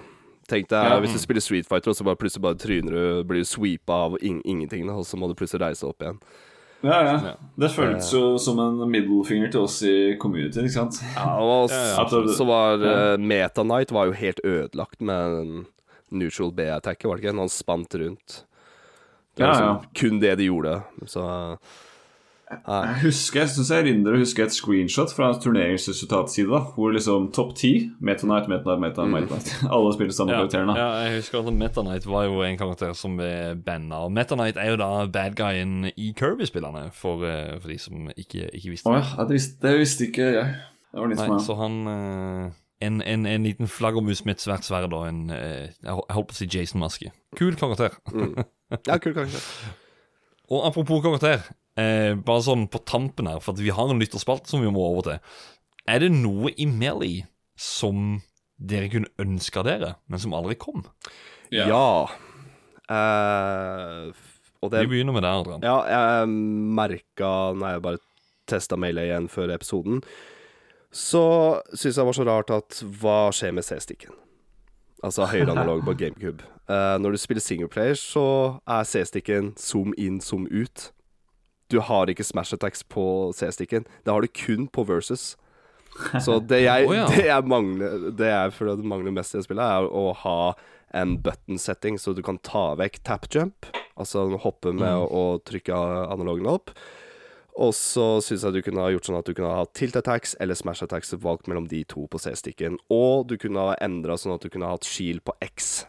Tenk 0.50 0.68
deg 0.68 0.90
Ja. 0.90 0.98
hvis 1.00 1.14
du 1.16 1.20
spiller 1.22 1.40
Street 1.40 1.68
Fighter, 1.68 1.90
og 1.92 1.96
så 1.96 2.04
bare 2.04 2.18
plutselig 2.20 2.42
bare 2.44 2.58
tryner 2.60 2.92
du, 2.92 3.24
blir 3.24 3.40
du 3.40 3.48
sweepa 3.48 3.92
av 4.10 4.16
ing 4.20 4.42
ingenting, 4.44 4.90
og 4.90 5.06
så 5.08 5.16
må 5.16 5.28
du 5.30 5.34
plutselig 5.38 5.62
reise 5.64 5.86
opp 5.88 6.02
igjen. 6.02 6.18
Ja, 6.82 6.98
ja. 7.06 7.34
Det 7.56 7.70
føltes 7.70 8.08
jo 8.12 8.36
som 8.42 8.58
en 8.58 8.80
middelfinger 8.90 9.52
til 9.54 9.60
oss 9.62 9.80
i 9.86 10.16
community, 10.20 10.58
ikke 10.66 10.74
sant? 10.74 10.98
Ja, 11.14 11.28
og 11.38 11.70
Ja, 11.70 11.82
ja. 11.94 12.06
så, 12.10 12.24
så 12.34 12.44
var 12.44 12.82
uh, 12.82 13.16
Meta 13.22 13.62
Knight 13.62 13.92
var 13.94 14.10
jo 14.10 14.12
helt 14.18 14.40
ødelagt 14.44 15.00
med 15.00 15.36
en 15.40 15.66
neutral 16.10 16.50
B-attacket, 16.52 17.06
var 17.08 17.16
det 17.16 17.24
ikke? 17.24 17.38
Han 17.38 17.48
spant 17.48 17.94
rundt. 17.94 18.42
Det 19.36 19.46
var 19.46 19.54
Ja, 19.54 19.60
ja. 19.60 19.72
liksom 19.80 19.94
kun 20.00 20.20
det 20.20 20.36
de 20.38 20.44
gjorde. 20.50 20.82
Så 21.08 21.24
Jeg 22.52 22.96
husker, 23.00 23.40
jeg 23.40 23.48
synes 23.48 23.70
jeg 23.72 23.80
erindrer 23.86 24.12
å 24.18 24.20
huske 24.20 24.42
et 24.44 24.52
screenshot 24.52 25.08
fra 25.16 25.30
en 25.32 25.38
turneringsresultatside, 25.40 26.58
hvor 26.74 26.92
liksom 26.92 27.30
topp 27.32 27.54
ti 27.56 27.70
Meta 28.04 28.26
Knight, 28.28 28.44
Meta 28.52 28.74
Knight, 28.76 28.92
Meta 29.00 29.06
Knight, 29.08 29.54
Alle 29.72 29.92
spiller 29.94 30.12
samme 30.12 30.34
Ja, 30.34 30.42
karakterene. 30.42 30.74
ja, 30.76 30.88
jeg 31.06 31.22
husker 31.22 31.40
at 31.40 31.54
Meta 31.56 31.80
Knight 31.86 32.04
var 32.04 32.26
jo 32.28 32.42
en 32.44 32.58
karakter 32.60 32.92
som 32.98 33.16
ble 33.16 33.30
banna. 33.64 34.02
Og 34.04 34.12
Meta 34.12 34.36
Knight 34.36 34.60
er 34.60 34.68
jo 34.74 34.76
da 34.76 34.90
bad 35.06 35.34
guyen 35.40 35.86
i 35.96 36.12
Kirby-spillerne, 36.12 36.90
for, 36.92 37.24
eh, 37.24 37.56
for 37.58 37.68
de 37.72 37.78
som 37.80 38.10
ikke, 38.12 38.50
ikke 38.52 38.74
visste 38.74 38.90
Å 38.92 38.98
ja, 39.00 39.24
det 39.24 39.38
visste, 39.38 39.56
det 39.64 39.78
visste 39.80 40.10
ikke 40.10 40.28
jeg. 40.36 40.52
Det 40.92 41.00
var 41.00 41.08
nytt 41.08 41.22
Nei, 41.22 41.26
for 41.26 41.38
meg. 41.38 41.46
så 41.48 41.56
han 41.56 41.80
eh, 41.88 42.50
en, 42.84 43.00
en, 43.00 43.26
en 43.32 43.44
liten 43.48 43.66
flaggermus 43.70 44.26
med 44.26 44.36
et 44.36 44.44
svært 44.44 44.68
sverd 44.68 44.92
og 44.92 45.06
en 45.08 45.30
eh, 45.32 45.70
Jeg 45.80 45.88
hol- 45.96 46.04
holdt 46.12 46.28
på 46.28 46.36
å 46.36 46.40
si 46.42 46.50
Jason-maske. 46.52 47.12
Kul 47.38 47.56
karakter. 47.56 47.96
Ja, 48.88 48.98
kul 48.98 49.14
karakter. 49.16 49.44
Og 50.52 50.66
apropos 50.68 51.02
karakter, 51.04 51.44
eh, 51.80 52.12
bare 52.18 52.44
sånn 52.44 52.66
på 52.72 52.80
tampen 52.88 53.28
her, 53.30 53.40
for 53.40 53.54
at 53.54 53.62
vi 53.62 53.72
har 53.74 53.90
en 53.90 54.00
lytterspalte 54.02 54.50
som 54.52 54.64
vi 54.64 54.72
må 54.72 54.84
over 54.90 55.06
til. 55.06 55.18
Er 55.88 56.02
det 56.04 56.12
noe 56.14 56.52
i 56.56 56.66
Melly 56.68 57.24
som 57.58 58.20
dere 58.62 58.90
kunne 58.92 59.10
ønska 59.22 59.64
dere, 59.66 59.96
men 60.08 60.22
som 60.22 60.34
aldri 60.36 60.56
kom? 60.60 60.84
Ja. 61.52 62.06
Eh, 62.92 64.12
og 64.62 64.70
det 64.70 64.84
Vi 64.84 64.92
begynner 64.94 65.16
med 65.16 65.24
det, 65.24 65.32
Adrian. 65.32 65.64
Ja, 65.66 65.78
jeg 65.90 66.28
merka 66.28 67.32
når 67.56 67.74
jeg 67.76 67.84
bare 67.88 68.02
testa 68.50 68.78
mailet 68.78 69.08
igjen 69.08 69.28
før 69.32 69.54
episoden, 69.54 70.02
så 70.92 71.24
syns 71.72 71.96
jeg 71.96 72.02
det 72.02 72.08
var 72.10 72.18
så 72.18 72.26
rart 72.28 72.52
at 72.52 72.82
hva 73.00 73.16
skjer 73.34 73.54
med 73.56 73.64
C-stikken? 73.66 74.12
Altså 75.02 75.26
høyreanalog 75.26 75.84
på 75.84 75.94
GameCube. 75.98 76.46
Uh, 76.70 76.96
når 77.02 77.14
du 77.14 77.18
spiller 77.18 77.42
singleplayer, 77.42 77.98
så 77.98 78.24
er 78.70 78.86
C-stikken 78.86 79.52
zoom 79.58 79.94
in, 79.98 80.20
zoom 80.20 80.46
ut. 80.46 80.90
Du 81.72 81.80
har 81.80 82.10
ikke 82.10 82.24
smash 82.24 82.54
attacks 82.54 82.84
på 82.84 83.04
C-stikken. 83.34 83.86
Det 84.04 84.12
har 84.12 84.22
du 84.22 84.30
kun 84.30 84.68
på 84.68 84.84
versus. 84.86 85.36
Så 86.22 86.38
det 86.38 86.62
jeg, 86.68 86.86
oh, 86.88 86.94
ja. 86.96 87.06
det 87.10 87.26
jeg 87.26 87.44
mangler 87.44 88.06
Det 88.16 88.28
jeg 88.30 88.52
føler 88.56 88.78
det 88.80 88.88
mangler 88.88 89.12
mest 89.12 89.34
i 89.34 89.40
det 89.40 89.44
spillet, 89.44 89.64
er 89.64 89.90
å 89.90 90.12
ha 90.22 90.54
en 90.94 91.16
button 91.24 91.58
setting, 91.58 91.98
så 91.98 92.12
du 92.12 92.22
kan 92.24 92.38
ta 92.44 92.72
vekk 92.78 93.00
tap 93.04 93.28
jump. 93.32 93.68
Altså 93.96 94.24
hoppe 94.40 94.72
med 94.76 94.92
å, 94.92 95.06
å 95.08 95.24
trykke 95.44 95.76
analogen 96.12 96.48
opp. 96.52 96.72
Og 97.60 97.74
så 97.76 98.06
syns 98.24 98.44
jeg 98.46 98.54
du 98.54 98.62
kunne 98.64 98.80
ha 98.80 98.90
gjort 98.94 99.08
sånn 99.08 99.18
at 99.18 99.28
du 99.28 99.34
kunne 99.36 99.52
ha 99.52 99.64
tilt 99.76 99.96
attacks 99.98 100.32
eller 100.40 100.56
smash 100.56 100.84
attacks 100.86 101.12
valgt 101.20 101.50
mellom 101.50 101.66
de 101.68 101.82
to 101.84 102.06
på 102.08 102.20
C-stikken. 102.22 102.78
Og 102.92 103.26
du 103.28 103.36
kunne 103.40 103.66
ha 103.68 103.74
endra 103.84 104.16
sånn 104.16 104.34
at 104.36 104.44
du 104.44 104.48
kunne 104.52 104.70
ha 104.70 104.76
hatt 104.78 104.88
shield 104.88 105.20
på 105.26 105.34
X. 105.44 105.84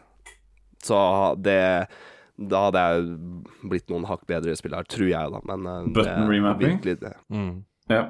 Så 0.84 0.98
det 1.40 1.88
Da 2.34 2.64
hadde 2.66 2.80
jeg 2.82 3.04
blitt 3.70 3.90
noen 3.92 4.04
hakk 4.10 4.24
bedre 4.26 4.50
i 4.50 4.58
spillet 4.58 4.80
her, 4.80 4.88
tror 4.90 5.06
jeg, 5.06 5.32
da. 5.36 5.40
Men 5.46 5.66
eh, 5.70 5.84
det 5.86 5.92
Button 5.94 6.28
remapping? 6.28 6.72
virkelig 6.74 6.96
det. 7.00 7.12
Mm. 7.30 7.52
Ja. 7.88 8.00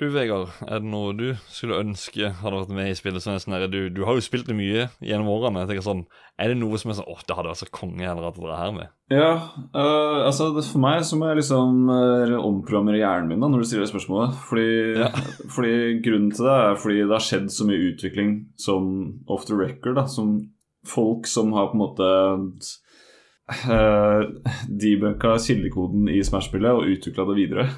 Du, 0.00 0.06
Vegard, 0.08 0.48
er 0.64 0.78
det 0.80 0.88
noe 0.88 1.10
du 1.12 1.26
skulle 1.52 1.76
ønske 1.76 2.30
hadde 2.38 2.56
vært 2.62 2.70
med 2.72 2.88
i 2.88 2.94
spillet? 2.96 3.20
Sånn, 3.20 3.36
sånn 3.42 3.58
du, 3.68 3.82
du 3.92 3.98
har 4.08 4.16
jo 4.16 4.22
spilt 4.24 4.46
det 4.48 4.54
mye 4.56 4.86
gjennom 5.04 5.28
årene. 5.28 5.60
Jeg 5.60 5.68
tenker 5.74 5.84
sånn, 5.84 6.06
Er 6.40 6.48
det 6.48 6.56
noe 6.56 6.78
som 6.80 6.88
er 6.88 6.96
sånn 6.96 7.10
åh, 7.12 7.20
det 7.28 7.36
hadde 7.36 7.50
vært 7.50 7.60
så 7.60 7.68
konge 7.68 8.06
heller 8.06 8.30
at 8.30 8.38
dere 8.38 8.54
er 8.54 8.62
her 8.62 8.72
med? 8.78 8.94
Ja, 9.12 9.32
uh, 9.76 10.22
altså 10.24 10.46
For 10.56 10.80
meg 10.80 11.04
så 11.04 11.18
må 11.20 11.28
jeg 11.28 11.42
liksom 11.42 11.90
uh, 11.92 12.32
omprogrammere 12.38 13.02
hjernen 13.02 13.28
min 13.28 13.44
da 13.44 13.50
når 13.52 13.60
du 13.60 13.68
stiller 13.68 13.84
det 13.84 13.92
spørsmålet. 13.92 14.38
Fordi, 14.48 14.70
Ja. 15.02 15.10
fordi 15.58 15.74
Grunnen 16.06 16.32
til 16.32 16.48
det 16.48 16.56
er 16.62 16.80
fordi 16.80 16.98
det 17.02 17.16
har 17.18 17.26
skjedd 17.26 17.52
så 17.52 17.68
mye 17.68 17.84
utvikling 17.90 18.32
som 18.56 18.88
off 19.28 19.44
the 19.50 19.60
record. 19.60 20.00
da 20.00 20.06
Som 20.08 20.32
folk 20.88 21.28
som 21.28 21.52
har 21.52 21.68
på 21.68 21.76
en 21.76 21.84
måte 21.84 22.08
uh, 23.68 24.24
debunka 24.64 25.36
kildekoden 25.44 26.08
i 26.08 26.24
Smash-spillet 26.24 26.72
og 26.72 26.88
utvikla 26.88 27.28
det 27.28 27.40
videre. 27.42 27.68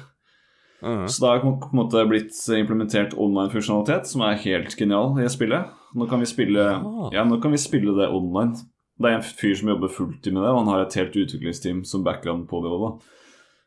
Mhm. 0.83 1.07
Så 1.07 1.23
da 1.23 1.31
har 1.31 1.39
på 1.39 1.69
en 1.71 1.79
måte 1.79 2.03
blitt 2.09 2.35
implementert 2.57 3.15
online-funksjonalitet 3.15 4.09
som 4.09 4.21
er 4.27 4.41
helt 4.43 4.75
genial 4.75 5.15
i 5.23 5.29
spillet. 5.31 5.71
Nå 5.95 6.09
kan 6.09 6.19
vi 6.19 6.27
spille, 6.27 6.59
ja. 6.59 7.09
ja, 7.13 7.23
nå 7.23 7.39
kan 7.41 7.53
vi 7.53 7.61
spille 7.61 7.95
det 7.95 8.09
online. 8.09 8.57
Det 8.99 9.09
er 9.09 9.17
en 9.17 9.25
fyr 9.25 9.55
som 9.57 9.71
jobber 9.71 9.89
fulltid 9.89 10.33
med 10.33 10.43
det, 10.43 10.51
og 10.51 10.59
han 10.63 10.71
har 10.73 10.83
et 10.83 10.95
helt 10.99 11.15
utviklingsteam 11.17 11.83
som 11.87 12.03
background 12.05 12.47
på 12.49 12.61
det 12.63 12.73
òg. 12.73 13.01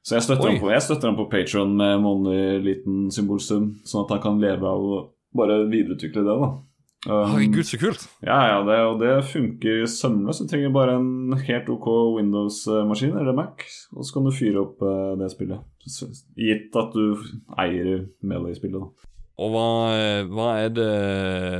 Så 0.07 0.15
jeg 0.15 0.23
støtter, 0.23 0.61
på, 0.63 0.71
jeg 0.71 0.83
støtter 0.85 1.11
ham 1.11 1.17
på 1.19 1.27
Patron 1.31 1.73
med 1.75 1.99
månedlig 2.05 2.61
liten 2.63 3.09
symbolsum, 3.11 3.73
sånn 3.83 4.05
at 4.05 4.13
han 4.15 4.23
kan 4.23 4.43
leve 4.43 4.69
av 4.69 4.85
å 4.87 5.01
bare 5.35 5.65
videreutvikle 5.67 6.23
det, 6.23 6.37
da. 6.45 6.51
Um, 7.07 7.33
Herregud, 7.33 7.67
så 7.67 7.79
kult. 7.79 8.07
ja, 8.25 8.37
ja, 8.51 8.61
det, 8.67 8.77
og 8.87 9.01
det 9.03 9.13
funker 9.31 9.85
sømløst. 9.91 10.43
Du 10.47 10.51
trenger 10.51 10.73
bare 10.75 10.97
en 10.99 11.35
helt 11.47 11.69
OK 11.71 11.87
Windows-maskin 12.17 13.19
eller 13.19 13.35
Mac, 13.37 13.67
og 13.95 14.07
så 14.07 14.17
kan 14.17 14.27
du 14.27 14.35
fyre 14.35 14.63
opp 14.63 14.83
uh, 14.83 15.15
det 15.19 15.31
spillet. 15.35 15.63
Så- 15.87 16.09
Gitt 16.37 16.75
at 16.77 16.93
du 16.93 17.17
eier 17.59 18.07
Melee-spillet, 18.23 18.81
da. 18.81 19.13
Og 19.39 19.51
hva, 19.53 19.65
eh, 19.93 20.23
hva, 20.33 20.47
er 20.65 20.71
det, 20.73 20.87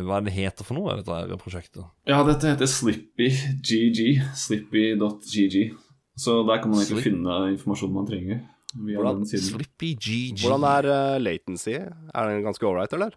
hva 0.07 0.17
er 0.17 0.23
det 0.25 0.33
heter 0.33 0.65
for 0.65 0.75
noe, 0.79 0.95
dette 0.97 1.13
her 1.13 1.37
prosjektet? 1.37 1.85
Ja, 2.09 2.23
dette 2.25 2.49
heter 2.49 2.67
SlippyGG. 2.67 4.23
Slippy.gg. 4.35 5.75
Så 6.17 6.39
der 6.49 6.63
kan 6.63 6.71
man 6.73 6.81
egentlig 6.81 7.03
Slip- 7.03 7.11
finne 7.11 7.37
informasjonen 7.53 7.95
man 7.99 8.07
trenger. 8.09 8.41
Via 8.77 8.97
Hvordan- 8.99 9.21
den 9.21 9.27
siden. 9.27 9.45
Slippy 9.61 9.95
GG. 9.95 10.41
Hvordan 10.41 10.65
er 10.65 10.89
uh, 10.89 11.19
latency? 11.21 11.77
Er 12.15 12.29
den 12.29 12.43
ganske 12.45 12.65
ålreit, 12.65 12.93
eller? 12.97 13.13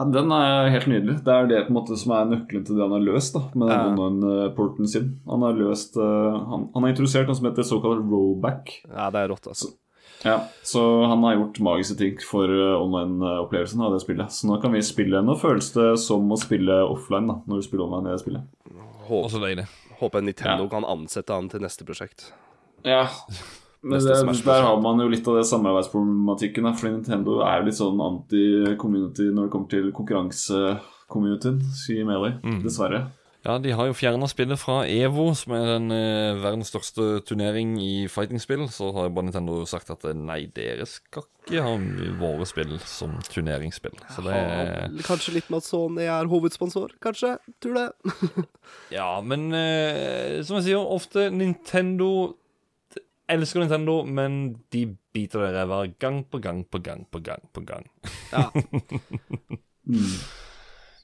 Ja, 0.00 0.04
den 0.08 0.32
er 0.32 0.70
helt 0.72 0.86
nydelig. 0.88 1.18
Det 1.24 1.28
er 1.28 1.46
det 1.46 1.66
på 1.66 1.74
en 1.74 1.76
måte 1.76 1.96
som 2.00 2.12
er 2.16 2.24
nøkkelen 2.24 2.64
til 2.64 2.76
det 2.76 2.82
han 2.86 2.92
har 2.96 3.04
løst 3.04 3.34
da, 3.36 3.42
med 3.54 3.68
den 3.68 3.98
online-porten 4.00 4.88
sin. 4.88 5.20
Han 5.28 5.42
har 5.44 5.52
løst 5.60 5.96
uh, 6.00 6.40
han, 6.48 6.70
han 6.72 6.82
har 6.82 6.88
introdusert 6.94 7.28
noe 7.28 7.36
som 7.36 7.50
heter 7.50 7.62
såkalt 7.68 8.00
rollback. 8.08 8.80
Ja, 8.88 9.10
det 9.12 9.20
er 9.26 9.28
rått, 9.34 9.44
altså. 9.52 9.74
Ja, 10.24 10.48
Så 10.62 11.04
han 11.04 11.22
har 11.24 11.34
gjort 11.34 11.60
magiske 11.64 11.96
ting 11.96 12.18
for 12.30 12.50
uh, 12.52 12.76
online-opplevelsen 12.82 13.80
av 13.80 13.94
det 13.94 14.02
spillet. 14.02 14.32
Så 14.32 14.50
nå 14.50 14.58
kan 14.60 14.72
vi 14.72 14.82
spille 14.84 15.22
Nå 15.24 15.36
føles 15.40 15.72
det 15.72 15.94
som 16.02 16.28
å 16.28 16.36
spille 16.40 16.76
offline 16.84 17.30
da, 17.30 17.38
når 17.46 17.62
du 17.62 17.68
spiller 17.68 17.86
online 17.86 18.10
i 18.10 18.12
det 18.12 18.20
spillet. 18.20 18.42
Håper, 19.08 19.64
håper 20.00 20.20
Nintendo 20.26 20.66
Ja. 20.66 20.68
kan 20.68 20.84
ansette 20.84 21.32
han 21.32 21.48
til 21.48 21.64
neste 21.64 21.86
prosjekt. 21.88 22.32
Ja, 22.84 23.06
men 23.82 24.00
det, 24.04 24.18
der 24.44 24.62
har 24.62 24.80
man 24.80 25.00
jo 25.00 25.08
litt 25.08 25.26
av 25.28 25.38
det 25.40 25.46
samarbeidsproblematikken. 25.48 26.68
da, 26.68 26.74
Fordi 26.76 26.92
Nintendo 26.98 27.40
er 27.40 27.60
jo 27.62 27.70
litt 27.70 27.80
sånn 27.80 28.04
anti-community 28.04 29.30
når 29.32 29.48
det 29.48 29.54
kommer 29.56 29.72
til 29.72 29.88
konkurranse-communityen, 29.96 31.62
sier 31.80 32.04
Melee. 32.08 32.36
Mm. 32.44 32.60
Dessverre. 32.66 33.06
Ja, 33.40 33.54
de 33.58 33.70
har 33.72 33.88
jo 33.88 33.94
fjerna 33.96 34.26
spillet 34.28 34.60
fra 34.60 34.82
EVO, 34.84 35.30
som 35.38 35.54
er 35.56 35.62
den 35.70 35.94
eh, 35.94 36.36
verdens 36.42 36.68
største 36.68 37.22
turnering 37.24 37.78
i 37.80 38.04
fighting-spill. 38.12 38.66
Så 38.68 38.90
har 38.92 39.08
bare 39.08 39.30
Nintendo 39.30 39.62
sagt 39.68 39.88
at 39.94 40.04
eh, 40.10 40.16
nei, 40.16 40.42
dere 40.52 40.84
skal 40.88 41.24
ikke 41.46 41.62
ha 41.64 41.72
våre 42.20 42.44
spill 42.48 42.76
som 42.84 43.14
turneringsspill. 43.32 43.96
Så 44.12 44.26
det 44.26 44.36
Ja, 44.36 44.84
kanskje 45.06 45.38
litt 45.38 45.48
med 45.48 45.62
at 45.62 45.68
Sony 45.70 46.04
er 46.04 46.28
hovedsponsor, 46.28 46.92
kanskje? 47.00 47.38
Tror 47.64 47.80
det. 47.80 47.88
Ja, 48.98 49.08
men 49.24 49.48
eh, 49.56 50.42
som 50.46 50.60
jeg 50.60 50.68
sier, 50.68 50.84
ofte 50.84 51.30
Nintendo 51.32 52.36
elsker 53.30 53.64
Nintendo, 53.64 54.02
men 54.04 54.60
de 54.74 54.84
biter 55.14 55.46
deg 55.46 55.54
i 55.54 55.56
ræva 55.56 55.80
gang 56.02 56.20
på 56.28 56.38
gang 56.44 56.60
på 56.68 56.82
gang 56.84 57.06
på 57.10 57.22
gang 57.24 57.48
på 57.54 57.64
gang. 57.66 57.88
Ja. 58.34 58.50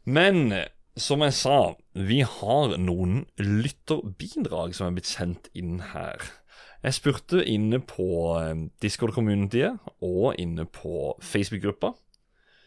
Men 0.07 0.53
som 0.97 1.23
jeg 1.25 1.35
sa, 1.37 1.59
vi 1.93 2.23
har 2.25 2.77
noen 2.81 3.27
lytterbidrag 3.41 4.75
som 4.77 4.89
er 4.89 4.97
blitt 4.97 5.11
sendt 5.11 5.51
inn 5.57 5.79
her. 5.93 6.23
Jeg 6.85 6.97
spurte 6.97 7.43
inne 7.45 7.81
på 7.83 8.07
eh, 8.39 8.67
Discord-communityet 8.85 10.03
og 10.07 10.37
inne 10.41 10.67
på 10.71 11.15
Facebook-gruppa. 11.25 11.93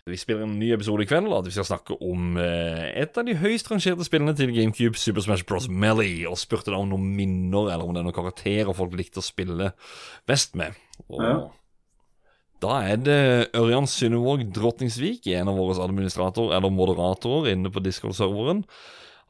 Vi 0.09 0.17
spiller 0.17 0.43
en 0.47 0.57
ny 0.57 0.71
episode 0.73 1.03
i 1.05 1.07
kveld, 1.09 1.29
at 1.35 1.45
vi 1.45 1.53
skal 1.53 1.67
snakke 1.67 1.97
om 2.01 2.37
eh, 2.41 2.87
et 2.97 3.17
av 3.19 3.27
de 3.27 3.35
høyst 3.37 3.69
rangerte 3.69 4.05
spillene 4.07 4.33
til 4.37 4.53
GameCube, 4.55 4.97
Super 4.97 5.21
Smash 5.25 5.45
Bros. 5.45 5.69
Melee, 5.69 6.25
og 6.29 6.39
spurte 6.41 6.73
da 6.73 6.79
om 6.81 6.89
noen 6.89 7.05
minner, 7.15 7.69
eller 7.69 7.85
om 7.85 7.93
det 7.93 8.01
er 8.01 8.07
noen 8.07 8.17
karakterer 8.17 8.73
folk 8.77 8.95
likte 8.97 9.21
å 9.21 9.25
spille 9.25 9.73
best 10.29 10.57
med. 10.59 10.77
Og 11.07 11.23
Ja. 11.23 11.37
Da 12.59 12.81
er 12.83 12.97
det 12.99 13.19
Ørjan 13.55 13.85
Synnevåg 13.87 14.41
Drotningsvik, 14.51 15.29
en 15.31 15.47
av 15.47 15.55
våre 15.55 15.77
administratorer 15.79 16.57
eller 16.57 16.73
moderatorer 16.75 17.53
inne 17.53 17.71
på 17.71 17.79
Discord-serveren. 17.85 18.65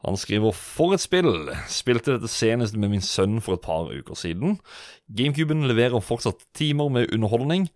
Han 0.02 0.18
skriver 0.18 0.56
For 0.56 0.96
et 0.96 1.02
spill! 1.04 1.50
Spilte 1.70 2.16
dette 2.16 2.30
senest 2.32 2.74
med 2.74 2.90
min 2.90 3.04
sønn 3.04 3.38
for 3.44 3.54
et 3.54 3.62
par 3.62 3.92
uker 3.92 4.18
siden. 4.18 4.58
Gamecuben 5.06 5.62
leverer 5.70 6.02
fortsatt 6.02 6.42
timer 6.58 6.90
med 6.90 7.14
underholdning. 7.14 7.68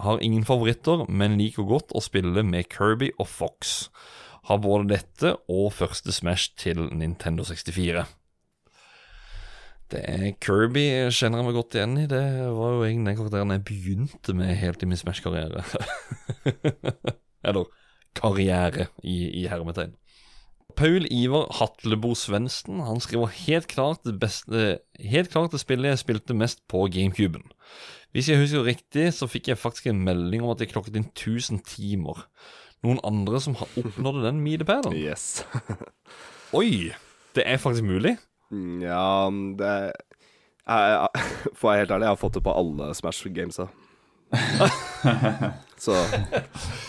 Har 0.00 0.22
ingen 0.24 0.48
favoritter, 0.48 1.04
men 1.12 1.36
liker 1.40 1.68
godt 1.68 1.92
å 1.92 2.04
spille 2.04 2.44
med 2.46 2.70
Kirby 2.72 3.10
og 3.18 3.28
Fox. 3.28 3.90
Har 4.48 4.62
både 4.64 4.94
dette 4.94 5.34
og 5.50 5.74
første 5.76 6.14
Smash 6.14 6.54
til 6.56 6.86
Nintendo 6.94 7.44
64. 7.44 8.06
Det 9.92 10.00
er 10.02 10.32
Kirby 10.42 10.82
kjenner 11.14 11.40
jeg 11.40 11.46
meg 11.46 11.54
godt 11.54 11.76
igjen 11.78 11.98
i. 12.02 12.06
Det 12.10 12.22
var 12.56 12.72
jo 12.74 12.86
egentlig 12.86 13.12
den 13.12 13.18
karakteren 13.20 13.54
jeg 13.54 13.66
begynte 13.68 14.34
med 14.34 14.56
helt 14.58 14.82
i 14.82 14.88
min 14.90 14.98
Smash-karriere. 14.98 15.62
Eller 17.46 17.68
karriere, 18.16 18.88
i, 19.04 19.16
i 19.42 19.46
hermetegn. 19.50 19.94
Paul 20.76 21.06
Ivar 21.08 21.46
Hatlebo 21.56 22.10
Svendsen 22.18 22.82
han 22.84 22.98
skriver 23.00 23.30
helt 23.46 23.68
klart 23.70 24.02
det 24.04 24.18
beste 24.20 24.80
Helt 25.00 25.30
klart 25.32 25.54
det 25.54 25.62
spillet 25.62 25.94
jeg 25.94 26.02
spilte 26.02 26.36
mest 26.36 26.60
på 26.68 26.82
GameCuben. 26.92 27.46
Hvis 28.12 28.28
jeg 28.32 28.40
husker 28.40 28.66
riktig, 28.66 29.10
så 29.14 29.28
fikk 29.28 29.52
jeg 29.52 29.60
faktisk 29.60 29.86
en 29.90 30.02
melding 30.04 30.42
om 30.42 30.52
at 30.52 30.60
jeg 30.60 30.72
klokket 30.72 30.98
inn 30.98 31.08
1000 31.12 31.62
timer. 31.68 32.26
Noen 32.84 33.00
andre 33.06 33.40
som 33.44 33.56
har 33.60 33.70
oppnådd 33.76 34.22
den 34.24 34.40
milepælen? 34.44 34.96
Yes. 34.96 35.44
Oi! 36.58 36.92
Det 37.36 37.44
er 37.44 37.60
faktisk 37.60 37.84
mulig? 37.84 38.16
Mm, 38.52 38.82
Ja, 38.82 39.30
det 39.58 39.72
jeg, 40.66 40.92
jeg, 40.92 41.08
For 41.56 41.68
å 41.68 41.70
være 41.72 41.80
helt 41.84 41.90
ærlig, 41.96 42.06
jeg 42.08 42.14
har 42.14 42.20
fått 42.20 42.34
det 42.38 42.44
på 42.46 42.54
alle 42.58 42.92
Smash-gamesa. 42.98 43.68
Så 45.78 45.94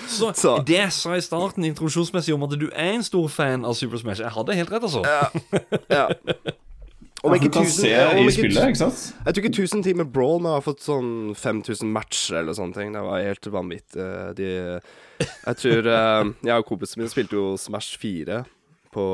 Så, 0.07 0.31
Så- 0.33 0.63
Det 0.65 0.77
jeg 0.79 0.91
sa 0.95 1.13
i 1.17 1.21
starten 1.21 1.65
introduksjonsmessig 1.67 2.33
om 2.33 2.43
at 2.47 2.55
du 2.59 2.69
er 2.73 2.93
en 2.95 3.03
stor 3.03 3.27
fan 3.29 3.65
av 3.67 3.75
Super 3.77 3.97
Smash 4.01 4.21
Jeg 4.23 4.31
hadde 4.33 4.55
helt 4.57 4.71
rett, 4.71 4.83
altså. 4.87 5.03
ja. 5.05 5.27
Ja, 5.91 6.07
for 7.21 7.37
du 7.41 7.49
kan 7.51 7.65
se 7.65 7.89
om 8.07 8.17
i 8.21 8.21
ikke 8.29 8.31
spillet, 8.37 8.67
ikke 8.71 8.79
sant? 8.79 8.99
Jeg 9.25 9.33
tror 9.35 9.43
ikke 9.43 9.53
1000 9.65 9.83
timer 9.83 10.05
brawl, 10.05 10.37
men 10.39 10.51
jeg 10.53 10.61
har 10.61 10.65
fått 10.67 10.83
sånn 10.85 11.09
5000 11.35 11.89
matcher 11.91 12.37
eller 12.39 12.53
sånne 12.55 12.77
ting. 12.77 12.93
Det 12.93 13.01
var 13.03 13.23
helt 13.25 13.49
vanvittig. 13.51 13.99
Eh, 14.05 14.33
De, 14.37 14.49
jeg 15.25 15.57
tror 15.57 15.89
eh, 15.91 16.29
Jeg 16.45 16.61
og 16.61 16.65
kompisen 16.69 17.01
min 17.01 17.09
spilte 17.11 17.35
jo 17.35 17.55
Smash 17.59 17.97
4 17.99 18.43
på, 18.97 19.05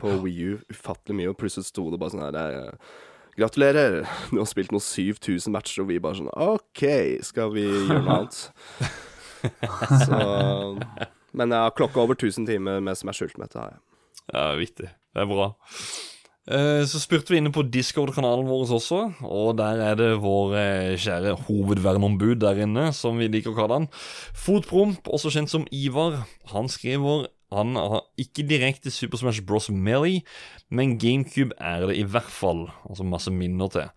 på 0.00 0.12
Wii 0.26 0.50
U 0.52 0.58
ufattelig 0.76 1.16
mye, 1.22 1.32
og 1.32 1.38
plutselig 1.40 1.70
sto 1.70 1.86
det 1.92 2.00
bare 2.02 2.12
sånn 2.14 2.26
her 2.28 2.40
eh, 2.40 2.98
Gratulerer, 3.40 4.02
du 4.28 4.36
har 4.40 4.48
spilt 4.50 4.72
noen 4.74 4.82
7000 4.84 5.54
matcher, 5.54 5.80
og 5.84 5.88
vi 5.88 6.00
bare 6.02 6.18
sånn 6.18 6.28
OK, 6.44 6.82
skal 7.24 7.52
vi 7.54 7.62
gjøre 7.64 8.02
noe 8.04 8.16
annet? 8.18 8.40
Så 10.04 10.18
Men 11.32 11.54
jeg 11.54 11.62
har 11.62 11.72
klokka 11.78 12.02
over 12.02 12.18
1000 12.18 12.44
timer 12.50 12.82
med 12.84 12.98
Smash 12.98 13.22
Ultimate. 13.24 13.56
Har 13.56 13.70
jeg. 13.70 13.80
Ja, 14.34 14.44
viktig. 14.58 14.90
Det 14.90 15.22
er 15.22 15.30
bra. 15.30 15.46
Eh, 16.50 16.82
Så 16.90 17.00
spurte 17.00 17.32
vi 17.32 17.38
inne 17.40 17.52
på 17.54 17.62
Discord-kanalen 17.70 18.48
vår 18.50 18.74
også, 18.76 19.00
og 19.24 19.54
der 19.62 19.80
er 19.86 19.96
det 19.98 20.10
vår 20.20 20.56
eh, 20.58 20.94
kjære 21.00 21.36
hovedverneombud 21.46 22.42
der 22.42 22.64
inne, 22.66 22.90
som 22.96 23.16
vi 23.22 23.30
liker 23.30 23.54
å 23.54 23.58
kalle 23.62 23.78
han. 23.78 23.88
Fotpromp, 24.34 25.06
også 25.08 25.32
kjent 25.32 25.54
som 25.54 25.68
Ivar. 25.70 26.24
Han 26.52 26.68
skriver 26.68 27.30
han 27.52 27.74
har 27.78 28.04
ikke 28.20 28.46
direkte 28.46 28.92
Super 28.94 29.18
Smash 29.20 29.42
Bros. 29.46 29.70
Melee, 29.70 30.22
men 30.70 30.98
GameCube 31.02 31.56
er 31.58 31.88
det 31.90 31.98
i 31.98 32.06
hvert 32.06 32.30
fall. 32.30 32.68
Altså 32.88 33.06
masse 33.06 33.32
minner 33.34 33.72
til. 33.72 33.90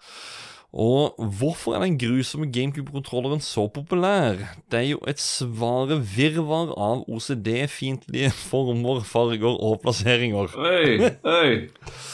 Og 0.74 1.14
hvorfor 1.38 1.76
er 1.78 1.84
den 1.86 2.00
grusomme 2.02 2.48
GameCube-kontrolleren 2.50 3.42
så 3.46 3.68
populær? 3.70 4.40
Det 4.74 4.80
er 4.80 4.88
jo 4.96 5.00
et 5.08 5.20
svare 5.22 6.00
virvar 6.02 6.72
av 6.74 7.04
OCD-fiendtlige 7.14 8.32
former, 8.50 9.04
farger 9.06 9.54
og 9.54 9.84
plasseringer. 9.84 10.50
Oi, 10.58 11.12
oi. 11.30 11.52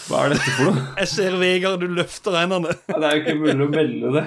Hva 0.09 0.25
er 0.25 0.33
dette 0.35 0.51
for 0.57 0.67
noe? 0.73 0.83
Jeg 0.99 1.07
ser 1.13 1.37
Vegard, 1.39 1.79
du 1.79 1.87
løfter 2.01 2.35
hendene. 2.35 2.75
Det 2.89 2.99
er 2.99 3.15
jo 3.15 3.23
ikke 3.23 3.37
mulig 3.39 3.55
å 3.63 3.71
melde 3.71 4.13
det. 4.17 4.25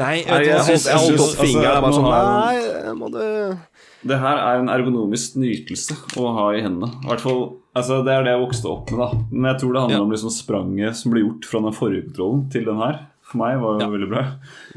Nei, 0.00 0.16
Nei, 0.24 0.24
vet 0.24 0.26
du 0.26 0.48
jeg 0.48 0.56
holdt, 0.56 0.66
synes- 0.70 0.88
jeg 0.88 1.04
holdt 1.04 1.24
opp 1.26 1.38
fingeren. 1.44 1.68
Jeg 1.68 1.84
bare 1.84 1.86
altså, 1.86 2.00
sånn 2.00 2.08
nå 2.08 2.16
har- 2.16 2.84
Nei, 2.88 2.98
må 3.02 3.12
du 3.12 3.58
Det 4.04 4.18
her 4.20 4.36
er 4.40 4.58
en 4.60 4.68
ergonomisk 4.72 5.36
nytelse 5.40 5.94
å 6.20 6.32
ha 6.38 6.48
i 6.56 6.60
hendene. 6.64 6.90
I 7.04 7.08
hvert 7.12 7.20
fall, 7.24 7.44
altså 7.76 8.00
Det 8.04 8.12
er 8.16 8.24
det 8.24 8.32
jeg 8.38 8.42
vokste 8.48 8.70
opp 8.72 8.90
med. 8.92 9.00
da 9.00 9.24
Men 9.30 9.52
jeg 9.52 9.60
tror 9.60 9.72
det 9.76 9.80
handler 9.84 9.98
Ja. 9.98 10.02
om 10.08 10.10
liksom 10.16 10.32
spranget 10.32 10.96
som 10.96 11.12
ble 11.12 11.20
gjort 11.24 11.44
fra 11.44 11.60
den 11.60 11.72
forrige 11.76 12.06
kontrollen 12.08 12.50
til 12.52 12.64
den 12.64 12.76
her. 12.80 13.00
For 13.34 13.40
meg 13.42 13.58
var 13.60 13.78
det 13.80 13.82
Ja. 13.84 13.90
veldig 13.90 14.08
bra. 14.14 14.22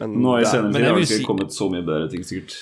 Men 0.02 0.16
Nå 0.24 0.34
i 0.40 0.42
er- 0.42 0.50
senere 0.50 0.74
tid 0.74 0.86
har 0.90 0.96
det 0.98 1.04
ikke 1.06 1.18
si- 1.22 1.26
kommet 1.30 1.54
så 1.54 1.70
mye 1.70 1.86
bedre 1.86 2.10
ting, 2.10 2.24
sikkert. 2.26 2.56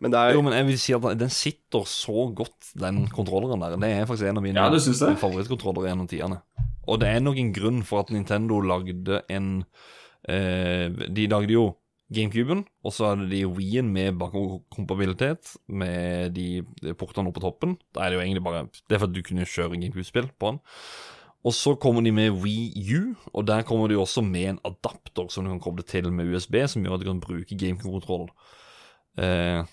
Men 0.00 0.12
det 0.14 0.18
er 0.20 0.32
Jo, 0.32 0.42
men 0.46 0.52
jeg 0.54 0.66
vil 0.70 0.78
si 0.78 0.92
at 0.94 1.18
den 1.18 1.28
sitter 1.28 1.82
så 1.84 2.30
godt, 2.34 2.70
den 2.78 3.02
kontrolleren 3.12 3.60
der. 3.60 3.74
Det 3.76 3.90
er 3.90 4.06
faktisk 4.06 4.28
en 4.30 4.38
av 4.38 4.42
mine 4.46 4.54
Ja, 4.56 4.70
favorittkontrollere 5.18 5.90
gjennom 5.90 6.08
tidene. 6.08 6.40
Og 6.88 7.00
det 7.00 7.08
er 7.10 7.20
nok 7.20 7.36
en 7.36 7.52
grunn 7.52 7.82
for 7.84 8.00
at 8.00 8.10
Nintendo 8.10 8.60
lagde 8.60 9.20
en 9.28 9.64
eh, 10.28 10.88
De 10.88 11.26
lagde 11.26 11.50
jo 11.52 11.74
GameCuben, 12.12 12.64
og 12.84 12.92
så 12.92 13.10
hadde 13.14 13.28
de 13.30 13.44
Wii-en 13.46 13.92
med 13.92 14.18
bakkompabilitet, 14.18 15.56
med 15.68 16.34
de 16.34 16.62
de 16.82 16.94
portene 16.94 17.28
oppe 17.28 17.40
på 17.40 17.44
toppen. 17.46 17.76
Da 17.94 18.00
er 18.06 18.10
det 18.10 18.18
jo 18.18 18.24
egentlig 18.24 18.44
bare 18.44 18.68
Det 18.88 18.96
er 18.96 18.98
for 18.98 19.06
at 19.06 19.12
du 19.14 19.22
kunne 19.22 19.46
kjøre 19.46 19.76
GameCube-spill 19.80 20.30
på 20.40 20.50
den. 20.52 20.60
Og 21.44 21.54
så 21.56 21.72
kommer 21.80 22.04
de 22.04 22.12
med 22.12 22.36
Wii 22.42 22.96
U, 22.96 23.14
og 23.32 23.46
der 23.48 23.62
kommer 23.64 23.88
de 23.88 23.96
også 23.96 24.20
med 24.24 24.48
en 24.50 24.58
adapter 24.64 25.30
som 25.32 25.46
du 25.46 25.54
kan 25.54 25.62
koble 25.64 25.84
til 25.88 26.10
med 26.12 26.28
USB, 26.34 26.58
som 26.68 26.84
gjør 26.84 26.98
at 26.98 27.04
du 27.04 27.08
kan 27.08 27.22
bruke 27.22 27.56
GameCube-kontroll. 27.56 28.28
Eh, 29.18 29.64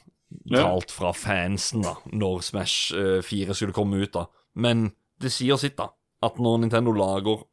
talt 0.54 0.94
fra 0.96 1.12
fansen, 1.12 1.84
da, 1.84 1.98
når 2.14 2.46
Smash 2.48 2.96
eh, 2.96 3.20
4 3.24 3.56
skulle 3.56 3.76
komme 3.76 4.00
ut, 4.00 4.14
da. 4.16 4.26
Men 4.56 4.92
det 5.22 5.34
sier 5.36 5.60
sitt, 5.60 5.76
da. 5.80 5.92
At 6.24 6.40
når 6.40 6.64
Nintendo 6.64 6.96
lager 6.96 7.44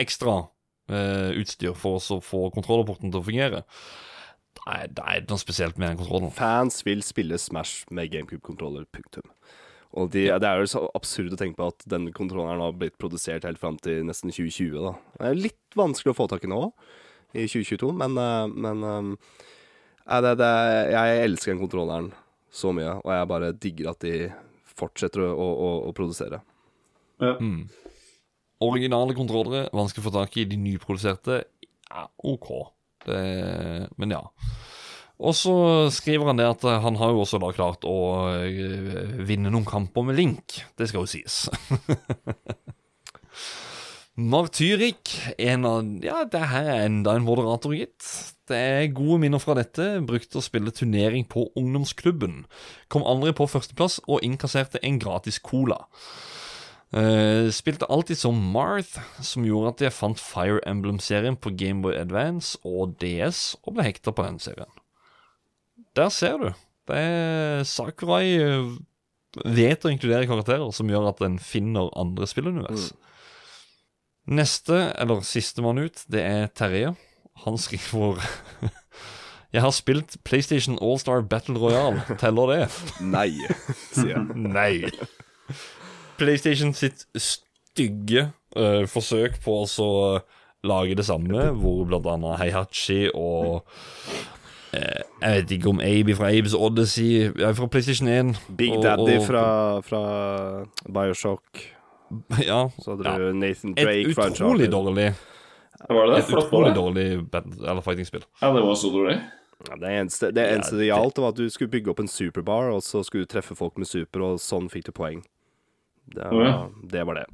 ekstra 0.00 0.36
eh, 0.92 1.32
utstyr 1.40 1.72
for 1.78 1.96
å 1.96 2.20
få 2.24 2.46
kontrollerporten 2.54 3.08
til 3.08 3.22
å 3.22 3.26
fungere, 3.26 3.64
da 4.60 4.76
er, 4.76 4.92
det 4.92 5.06
er 5.06 5.24
det 5.24 5.32
noe 5.32 5.40
spesielt 5.40 5.80
med 5.80 5.94
den 5.94 6.02
kontrollen. 6.02 6.32
Fans 6.34 6.82
vil 6.84 7.00
spille 7.06 7.40
Smash 7.40 7.88
med 7.90 8.12
GameCube-kontroller, 8.12 8.84
punktum. 8.92 9.32
Og 9.98 10.10
de, 10.14 10.28
det 10.30 10.46
er 10.46 10.60
jo 10.62 10.70
så 10.70 10.84
absurd 10.94 11.34
å 11.34 11.38
tenke 11.38 11.58
på 11.58 11.70
at 11.72 11.84
denne 11.90 12.12
kontrolleren 12.14 12.62
har 12.62 12.76
blitt 12.78 12.98
produsert 13.00 13.46
helt 13.46 13.58
fram 13.58 13.78
til 13.82 14.04
nesten 14.06 14.30
2020. 14.30 14.76
da. 14.78 14.92
Det 15.18 15.30
er 15.30 15.40
litt 15.48 15.78
vanskelig 15.78 16.12
å 16.12 16.18
få 16.20 16.28
tak 16.30 16.46
i 16.46 16.50
nå, 16.50 16.60
i 17.34 17.46
2022, 17.50 17.90
men, 17.98 18.14
eh, 18.18 18.54
men 18.66 18.86
eh, 18.86 19.40
ja, 20.04 20.20
det, 20.26 20.36
det, 20.42 20.52
Jeg 20.94 21.24
elsker 21.26 21.52
den 21.52 21.62
kontrolleren 21.64 22.12
så 22.50 22.72
mye, 22.74 22.96
og 23.02 23.10
jeg 23.14 23.30
bare 23.30 23.52
digger 23.62 23.90
at 23.92 24.06
de 24.06 24.14
fortsetter 24.80 25.26
å, 25.26 25.34
å, 25.34 25.70
å, 25.90 25.92
produsere. 25.94 26.40
produsere. 27.18 27.36
Mm. 27.42 27.68
Originale 28.62 29.14
kontrollere, 29.16 29.68
vanskelig 29.74 30.02
å 30.02 30.08
få 30.08 30.14
tak 30.18 30.38
i. 30.38 30.46
De 30.48 30.58
nyproduserte, 30.60 31.42
ja, 31.90 32.06
OK. 32.30 32.50
Det, 33.06 33.20
men 33.98 34.14
ja. 34.14 34.22
Og 35.20 35.36
så 35.36 35.54
skriver 35.92 36.30
han 36.30 36.40
det 36.40 36.48
at 36.48 36.64
eh, 36.64 36.80
han 36.80 36.96
har 36.96 37.12
jo 37.12 37.24
også 37.24 37.40
da 37.42 37.52
klart 37.52 37.84
å 37.88 37.96
eh, 38.40 39.20
vinne 39.28 39.52
noen 39.52 39.68
kamper 39.68 40.06
med 40.08 40.16
Link. 40.16 40.62
Det 40.80 40.88
skal 40.88 41.04
jo 41.04 41.10
sies. 41.12 41.42
Martyrik, 44.20 45.12
en 45.38 45.64
av 45.64 45.84
Ja, 46.04 46.24
det 46.28 46.42
her 46.50 46.66
er 46.68 46.86
enda 46.88 47.14
en 47.16 47.24
moderator, 47.24 47.72
gitt. 47.76 48.04
Det 48.50 48.56
er 48.56 48.90
gode 48.96 49.20
minner 49.22 49.40
fra 49.40 49.54
dette. 49.56 50.00
Brukte 50.04 50.40
å 50.40 50.44
spille 50.44 50.72
turnering 50.74 51.28
på 51.28 51.46
ungdomsklubben. 51.56 52.42
Kom 52.92 53.06
aldri 53.06 53.32
på 53.36 53.48
førsteplass 53.48 54.00
og 54.08 54.24
innkasserte 54.26 54.82
en 54.84 54.98
gratis 55.00 55.38
cola. 55.40 55.84
Uh, 56.90 57.46
spilte 57.54 57.86
alltid 57.86 58.18
som 58.18 58.40
Marth, 58.50 58.98
som 59.22 59.44
gjorde 59.46 59.76
at 59.76 59.84
jeg 59.86 59.94
fant 59.94 60.18
Fire 60.18 60.58
Emblem-serien 60.66 61.38
på 61.38 61.52
Gameboy 61.54 61.94
Advance 61.94 62.58
og 62.66 62.96
DS, 62.98 63.54
og 63.62 63.76
ble 63.76 63.86
hekta 63.86 64.10
på 64.10 64.26
den 64.26 64.42
serien. 64.42 64.79
Der 65.96 66.10
ser 66.14 66.38
du. 66.38 66.50
Det 66.90 66.96
er 66.96 67.62
Sakurai 67.68 68.24
eh, 68.38 68.72
vet 69.44 69.84
å 69.86 69.92
inkludere 69.92 70.28
karakterer 70.30 70.70
som 70.74 70.90
gjør 70.90 71.10
at 71.12 71.22
en 71.26 71.38
finner 71.42 71.90
andre 71.98 72.26
spillunivers. 72.30 72.90
Neste, 74.30 74.90
eller 75.00 75.24
sistemann 75.26 75.80
ut, 75.82 76.04
det 76.10 76.22
er 76.22 76.50
Terje. 76.54 76.94
Han 77.44 77.58
skriver 77.58 78.20
Jeg 79.54 79.64
har 79.64 79.72
spilt 79.74 80.18
PlayStation 80.22 80.78
Allstar 80.78 81.24
Battle 81.26 81.58
Royale. 81.58 82.04
Teller 82.20 82.52
det? 82.52 82.60
Nei, 83.16 83.32
sier 83.90 84.14
jeg. 84.14 84.26
Nei. 84.58 84.90
PlayStation 86.20 86.74
sitt 86.76 87.06
stygge 87.18 88.28
uh, 88.54 88.84
forsøk 88.90 89.40
på 89.42 89.62
å 89.62 89.66
så 89.70 89.90
lage 90.66 90.94
det 90.98 91.06
samme, 91.08 91.48
hvor 91.56 91.86
blant 91.88 92.06
annet 92.12 92.38
Heihachi 92.42 93.06
og 93.16 93.62
eh, 93.64 94.39
Jeg 94.72 95.34
vet 95.34 95.50
ikke 95.56 95.68
om 95.72 95.80
Abe 95.82 96.14
fra 96.14 96.30
Abes 96.30 96.54
Odyssey 96.54 97.32
ja, 97.38 97.50
Fra 97.58 97.66
PlayStation 97.66 98.08
1. 98.08 98.36
Big 98.56 98.70
og- 98.76 98.84
Daddy 98.84 99.16
og- 99.18 99.26
fra, 99.26 99.44
fra 99.80 100.02
Bioshock. 100.86 101.42
Ja. 102.46 102.68
Så 102.82 102.96
hadde 102.96 103.06
ja. 103.06 103.18
du 103.18 103.32
Nathan 103.38 103.74
Drake 103.74 104.14
fra 104.14 104.26
Et 104.26 104.32
utrolig 104.34 104.66
fra 104.66 104.72
dårlig 104.72 105.14
Var 105.88 106.06
det 106.06 106.14
det? 106.14 106.18
Et 106.18 106.24
Flott 106.30 106.48
utrolig 106.48 106.74
dårlig 106.74 107.04
eller 107.68 107.80
fighting-spill. 107.80 108.24
Ja, 108.42 108.50
det 108.52 108.62
var 108.62 108.74
så 108.74 108.90
dårlig. 108.90 109.20
Ja, 109.68 109.76
det 109.76 109.92
eneste, 110.00 110.30
det 110.32 110.46
eneste 110.54 110.76
det 110.76 110.88
gjaldt, 110.88 111.18
var 111.20 111.34
at 111.34 111.36
du 111.36 111.50
skulle 111.52 111.70
bygge 111.70 111.92
opp 111.92 112.00
en 112.00 112.08
superbar, 112.08 112.70
og 112.72 112.82
så 112.82 113.02
skulle 113.04 113.26
du 113.26 113.30
treffe 113.30 113.54
folk 113.54 113.76
med 113.78 113.86
super, 113.86 114.24
og 114.24 114.40
sånn 114.40 114.70
fikk 114.72 114.88
du 114.88 114.92
poeng. 114.96 115.20
Det 116.10 116.26
var, 116.32 116.44
ja. 116.46 116.68
det, 116.90 117.06
var 117.06 117.20
det. 117.20 117.26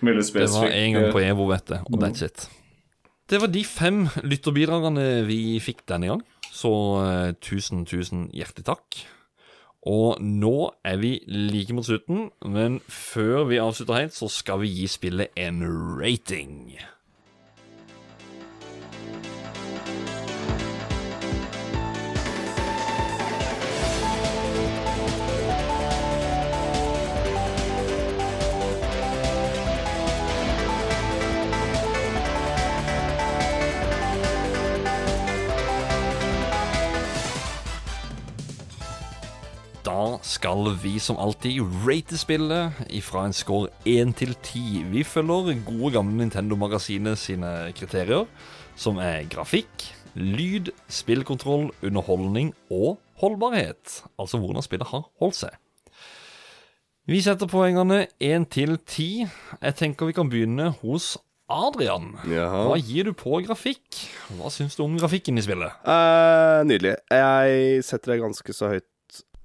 Det 0.00 0.48
var 0.54 0.68
en 0.70 0.92
gang 0.96 1.08
på 1.12 1.20
Evo, 1.20 1.48
vet 1.50 1.66
du, 1.68 1.74
og 1.74 1.98
that's 2.00 2.24
it. 2.24 2.46
Det 3.32 3.38
var 3.40 3.48
de 3.48 3.62
fem 3.64 4.02
lytterbidragene 4.28 5.22
vi 5.24 5.56
fikk 5.64 5.86
denne 5.88 6.10
gang, 6.10 6.18
så 6.52 6.72
eh, 7.00 7.30
tusen, 7.40 7.86
tusen 7.88 8.26
hjertelig 8.36 8.66
takk. 8.66 8.98
Og 9.88 10.20
nå 10.20 10.68
er 10.84 10.98
vi 11.00 11.14
like 11.32 11.72
mot 11.72 11.86
slutten, 11.86 12.26
men 12.44 12.76
før 12.92 13.46
vi 13.48 13.62
avslutter 13.62 14.02
helt, 14.02 14.12
så 14.12 14.28
skal 14.28 14.60
vi 14.60 14.68
gi 14.74 14.84
spillet 14.84 15.32
en 15.40 15.64
rating. 15.96 16.76
Da 39.92 40.18
skal 40.24 40.70
vi 40.80 40.94
som 41.02 41.18
alltid 41.20 41.60
rate 41.84 42.16
spillet 42.16 42.78
fra 43.04 43.26
en 43.28 43.34
score 43.36 43.68
1 43.84 44.14
til 44.16 44.30
10. 44.32 44.86
Vi 44.88 45.02
følger 45.04 45.58
gode 45.66 45.90
gamle 45.92 46.16
Nintendo-magasinet 46.16 47.20
sine 47.20 47.50
kriterier, 47.76 48.24
som 48.72 48.96
er 48.96 49.26
grafikk, 49.28 49.84
lyd, 50.16 50.70
spillkontroll, 50.88 51.68
underholdning 51.84 52.54
og 52.70 53.02
holdbarhet. 53.20 53.98
Altså 54.16 54.40
hvordan 54.40 54.64
spillet 54.64 54.88
har 54.94 55.04
holdt 55.20 55.36
seg. 55.42 55.58
Vi 57.04 57.20
setter 57.20 57.50
poengene 57.50 58.06
1 58.16 58.48
til 58.54 58.78
10. 58.78 59.26
Jeg 59.60 59.76
tenker 59.76 60.08
vi 60.08 60.16
kan 60.16 60.32
begynne 60.32 60.70
hos 60.80 61.18
Adrian. 61.52 62.14
Jaha. 62.30 62.64
Hva 62.70 62.80
gir 62.80 63.10
du 63.10 63.12
på 63.12 63.42
grafikk? 63.44 64.00
Hva 64.38 64.48
syns 64.54 64.78
du 64.78 64.86
om 64.86 64.96
grafikken 64.96 65.36
i 65.36 65.44
spillet? 65.44 65.84
Eh, 65.84 66.62
nydelig. 66.64 66.96
Jeg 67.12 67.84
setter 67.84 68.14
det 68.14 68.22
ganske 68.24 68.56
så 68.56 68.72
høyt 68.72 68.88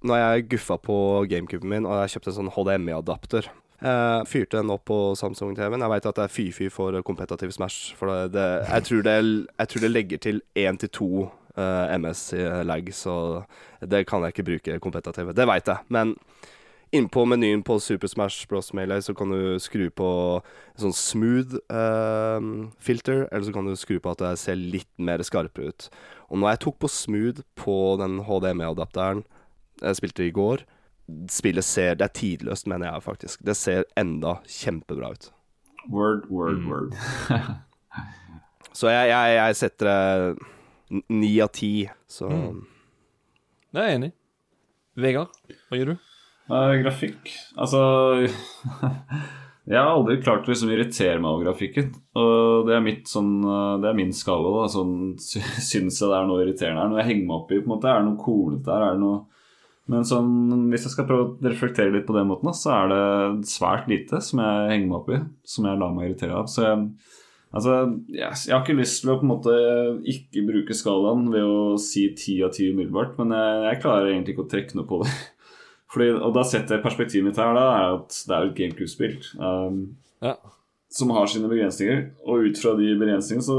Når 0.05 0.19
jeg 0.21 0.49
guffa 0.51 0.77
på 0.77 0.97
GameCuben 1.29 1.71
min, 1.71 1.87
og 1.89 2.03
jeg 2.03 2.17
kjøpte 2.17 2.33
en 2.33 2.37
sånn 2.41 2.51
HDMI-adapter. 2.53 3.49
Uh, 3.77 4.23
fyrte 4.25 4.57
den 4.57 4.73
opp 4.73 4.87
på 4.89 4.97
Samsung-TV-en. 5.17 5.83
Jeg 5.85 5.93
veit 5.93 6.07
at 6.09 6.17
det 6.17 6.25
er 6.25 6.33
fy-fy 6.33 6.69
for 6.73 6.97
kompetativ 7.05 7.53
Smash. 7.53 7.93
For 7.97 8.09
det, 8.09 8.33
det, 8.33 8.45
jeg, 8.65 8.85
tror 8.89 9.03
det, 9.05 9.17
jeg 9.53 9.71
tror 9.71 9.83
det 9.83 9.91
legger 9.91 10.21
til 10.23 10.41
1 10.57 10.79
til 10.81 10.93
2 10.97 11.09
uh, 11.21 11.97
MS 11.97 12.23
i 12.37 12.45
lag, 12.65 12.93
så 12.93 13.15
det 13.81 14.05
kan 14.09 14.25
jeg 14.25 14.33
ikke 14.33 14.47
bruke 14.51 14.79
kompetativ. 14.81 15.33
Det 15.37 15.49
veit 15.49 15.69
jeg. 15.69 15.85
Men 15.93 16.15
innpå 16.95 17.25
menyen 17.29 17.61
på 17.65 17.77
Super 17.83 18.09
Smash 18.09 18.47
Bros. 18.49 18.73
Melee 18.73 19.01
så 19.03 19.13
kan 19.17 19.29
du 19.33 19.57
skru 19.61 19.89
på 19.93 20.09
sånn 20.79 20.95
smooth 20.95 21.57
uh, 21.73 22.41
filter, 22.81 23.25
eller 23.31 23.45
så 23.45 23.55
kan 23.55 23.69
du 23.69 23.77
skru 23.77 23.97
på 24.01 24.13
at 24.13 24.25
det 24.25 24.35
ser 24.41 24.57
litt 24.57 24.89
mer 24.97 25.21
skarpere 25.25 25.73
ut. 25.73 25.89
Og 26.29 26.41
når 26.41 26.55
jeg 26.55 26.65
tok 26.65 26.79
på 26.81 26.91
smooth 26.91 27.45
på 27.59 27.77
den 28.01 28.21
HDMI-adapteren 28.25 29.25
jeg 29.81 29.99
spilte 29.99 30.25
i 30.25 30.33
går 30.35 30.65
Spillet 31.31 31.63
ser 31.63 31.95
Det 31.95 32.03
er 32.03 32.13
tidløst, 32.19 32.67
mener 32.67 32.89
jeg 32.91 33.03
faktisk. 33.05 33.43
Det 33.47 33.55
ser 33.55 33.85
enda 33.95 34.41
kjempebra 34.43 35.13
ut. 35.15 35.29
Word, 35.87 36.25
word, 36.27 36.65
word. 36.67 36.97
Så 38.77 38.91
jeg, 38.91 39.09
jeg, 39.09 39.37
jeg 39.39 39.55
setter 39.57 39.87
det 39.87 40.99
ni 41.09 41.31
av 41.43 41.49
ti, 41.55 41.87
så 42.07 42.27
Det 42.29 43.81
er 43.81 43.87
jeg 43.87 43.97
enig 43.97 44.09
i. 44.11 44.15
Vegard, 44.97 45.33
hva 45.69 45.79
gir 45.79 45.91
du? 45.91 45.95
Uh, 46.47 46.73
grafikk 46.81 47.27
Altså 47.59 47.79
Jeg 49.67 49.75
har 49.75 49.89
aldri 49.91 50.15
klart 50.23 50.47
å 50.47 50.51
liksom 50.53 50.69
irritere 50.71 51.17
meg 51.19 51.27
over 51.27 51.49
grafikken. 51.49 51.89
Og 52.15 52.69
det 52.69 52.77
er, 52.77 52.83
mitt 52.85 53.09
sånn, 53.11 53.33
eh, 53.43 53.73
det 53.83 53.89
er 53.89 53.97
min 53.97 54.13
skala. 54.15 54.53
da 54.61 54.69
Sånn 54.71 54.93
Syns 55.19 55.97
jeg 55.99 56.07
det 56.07 56.15
er 56.15 56.29
noe 56.29 56.45
irriterende 56.45 56.85
her? 56.85 56.93
Når 56.93 57.01
jeg 57.01 57.09
henger 57.09 57.25
meg 57.27 57.35
opp 57.35 57.51
i 57.51 57.59
på 57.59 57.67
en 57.67 57.73
måte, 57.73 57.89
Er 57.91 57.99
det 57.99 58.07
noe 58.07 58.21
kornete 58.21 58.71
her? 58.71 58.85
Er 58.85 58.95
det 58.95 59.03
noe 59.03 59.17
Men 59.87 60.03
sånn, 60.07 60.31
hvis 60.71 60.83
jeg 60.83 60.91
skal 60.97 61.05
prøve 61.07 61.25
å 61.29 61.47
reflektere 61.47 61.93
litt 61.93 62.07
på 62.07 62.15
den 62.17 62.27
måten, 62.27 62.51
så 62.57 62.73
er 62.75 62.89
det 62.91 63.47
svært 63.47 63.87
lite 63.87 64.19
som 64.23 64.41
jeg 64.43 64.73
henger 64.73 64.89
meg 64.89 64.97
opp 64.97 65.13
i. 65.15 65.19
Som 65.47 65.67
jeg 65.69 65.79
lar 65.79 65.93
meg 65.95 66.09
irritere 66.09 66.35
av. 66.41 66.49
Så 66.51 66.65
jeg, 66.65 66.81
altså, 67.55 67.77
yes, 68.11 68.43
jeg 68.49 68.55
har 68.57 68.65
ikke 68.65 68.75
lyst 68.81 68.99
til 69.05 69.13
å 69.13 69.17
på 69.21 69.27
en 69.27 69.31
måte 69.31 69.55
ikke 70.11 70.43
bruke 70.49 70.75
skalaen 70.75 71.29
ved 71.31 71.47
å 71.47 71.77
si 71.79 72.03
ti 72.19 72.35
av 72.43 72.51
ti 72.57 72.67
umiddelbart, 72.73 73.15
men 73.21 73.31
jeg, 73.37 73.63
jeg 73.69 73.81
klarer 73.85 74.11
egentlig 74.11 74.35
ikke 74.35 74.45
å 74.47 74.51
trekke 74.51 74.79
noe 74.81 74.89
på 74.91 75.01
det. 75.05 75.15
Fordi, 75.95 76.11
og 76.19 76.35
da 76.35 76.43
setter 76.43 76.75
jeg 76.75 76.83
perspektivet 76.83 77.29
mitt 77.29 77.39
her, 77.39 77.55
da, 77.55 77.65
er 77.79 77.97
at 78.01 78.21
det 78.27 78.35
er 78.35 78.49
et 78.49 78.57
GameCube-spill. 78.59 79.17
Um, 79.39 79.81
Ja. 80.19 80.33
som 80.91 81.11
har 81.13 81.27
sine 81.31 81.47
begrensninger. 81.47 82.09
Og 82.27 82.47
ut 82.49 82.57
fra 82.59 82.71
de 82.75 82.91
begrensningene 82.99 83.45
så, 83.45 83.55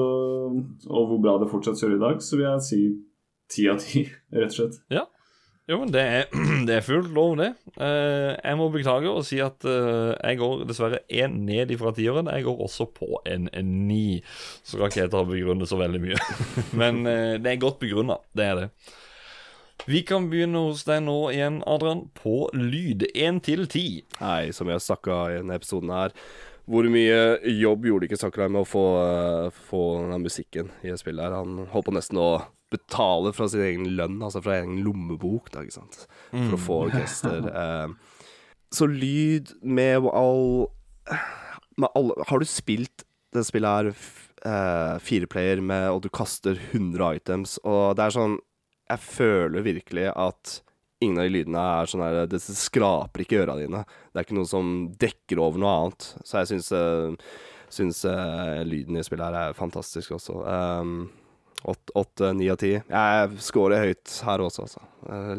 og 0.91 1.05
hvor 1.09 1.21
bra 1.25 1.39
det 1.41 1.49
fortsatt 1.53 1.81
gjør 1.81 1.95
i 1.97 2.01
dag, 2.03 2.21
så 2.25 2.37
vil 2.37 2.49
jeg 2.51 2.65
si 2.67 2.81
ti 3.55 3.65
av 3.73 3.81
ti, 3.81 4.03
rett 4.37 4.53
og 4.53 4.57
slett. 4.59 4.83
Jo, 5.69 5.83
men 5.83 5.91
det 5.93 6.01
er, 6.01 6.23
det 6.69 6.79
er 6.79 6.85
fullt 6.85 7.11
lov, 7.13 7.35
det. 7.37 7.51
Eh, 7.77 8.33
jeg 8.33 8.57
må 8.57 8.71
beklage 8.73 9.11
og 9.13 9.27
si 9.29 9.37
at 9.45 9.67
eh, 9.69 10.15
jeg 10.17 10.41
går 10.41 10.63
dessverre 10.69 11.03
én 11.13 11.43
ned 11.45 11.75
ifra 11.75 11.93
tieren. 11.97 12.31
Jeg 12.33 12.47
går 12.47 12.63
også 12.65 12.87
på 12.97 13.21
en, 13.29 13.51
ni. 13.85 14.23
Så 14.63 14.79
skal 14.79 14.89
ikke 14.89 15.03
jeg 15.03 15.13
ta 15.13 15.23
begrunne 15.29 15.69
så 15.69 15.77
veldig 15.81 16.01
mye. 16.07 16.23
men 16.81 17.05
eh, 17.05 17.37
det 17.37 17.53
er 17.53 17.61
godt 17.61 17.83
begrunna. 17.85 18.17
Det 18.33 18.49
er 18.49 18.63
det. 18.63 18.69
Vi 19.89 20.03
kan 20.09 20.31
begynne 20.33 20.65
hos 20.71 20.87
deg 20.89 21.05
nå 21.05 21.19
igjen, 21.35 21.61
Adrian, 21.69 22.07
på 22.17 22.49
lyd. 22.57 23.05
Én 23.13 23.45
til 23.45 23.69
ti. 23.69 23.87
Nei, 24.23 24.49
som 24.57 24.73
jeg 24.73 24.85
snakka 24.85 25.21
i 25.29 25.41
denne 25.43 25.57
episoden 25.61 25.93
her 25.95 26.17
Hvor 26.69 26.89
mye 26.91 27.39
jobb 27.55 27.87
gjorde 27.87 28.09
ikke 28.09 28.19
Sakurai 28.19 28.49
med 28.51 28.65
å 28.65 28.69
få, 28.69 28.87
få 29.69 29.83
den 30.11 30.25
musikken 30.25 30.73
i 30.81 30.97
spillet 30.99 31.29
her? 31.29 31.39
Han 31.39 31.69
holdt 31.71 31.93
på 31.93 31.95
nesten 31.97 32.21
å 32.21 32.31
betale 32.73 33.33
fra 33.37 33.49
sin 33.49 33.65
egen 33.65 33.87
lønn, 33.99 34.19
altså 34.23 34.43
fra 34.45 34.59
egen 34.59 34.83
lommebok, 34.85 35.51
da, 35.55 35.65
ikke 35.65 35.79
sant, 35.79 36.03
for 36.33 36.57
å 36.57 36.63
få 36.63 36.81
orkester. 36.89 37.49
Eh, 37.49 37.95
så 38.75 38.89
lyd 38.91 39.55
med 39.65 40.05
all 40.13 40.69
med 41.79 41.89
alle 41.97 42.25
Har 42.29 42.43
du 42.43 42.49
spilt 42.49 43.05
det 43.33 43.45
spillet 43.47 43.69
her 43.69 43.89
eh, 43.93 44.95
fireplayer 45.05 45.61
med, 45.65 45.91
og 45.93 46.03
du 46.05 46.09
kaster 46.13 46.59
100 46.73 47.21
items, 47.21 47.59
og 47.65 47.97
det 47.99 48.07
er 48.07 48.17
sånn 48.17 48.39
Jeg 48.89 49.05
føler 49.05 49.67
virkelig 49.67 50.09
at 50.15 50.59
ingen 51.05 51.21
av 51.21 51.29
de 51.29 51.35
lydene 51.37 51.65
er 51.81 51.91
sånn 51.91 52.03
her 52.03 52.23
Det 52.31 52.41
skraper 52.43 53.23
ikke 53.23 53.45
øra 53.45 53.59
dine. 53.61 53.85
Det 54.11 54.19
er 54.19 54.27
ikke 54.27 54.39
noe 54.39 54.49
som 54.49 54.73
dekker 54.99 55.43
over 55.45 55.61
noe 55.63 55.75
annet. 55.77 56.09
Så 56.25 56.41
jeg 56.41 56.51
syns, 56.51 56.73
uh, 56.73 57.13
syns 57.71 58.01
eh, 58.09 58.63
lyden 58.67 58.99
i 58.99 59.05
spillet 59.07 59.29
her 59.29 59.53
er 59.53 59.59
fantastisk 59.59 60.17
også. 60.17 60.41
Um, 60.43 60.97
åtte- 61.65 62.33
ni 62.37 62.49
av 62.51 62.57
ti. 62.61 62.73
Jeg 62.89 63.31
scorer 63.43 63.83
høyt 63.89 64.21
her 64.25 64.39
også, 64.45 64.63
altså. 64.67 64.81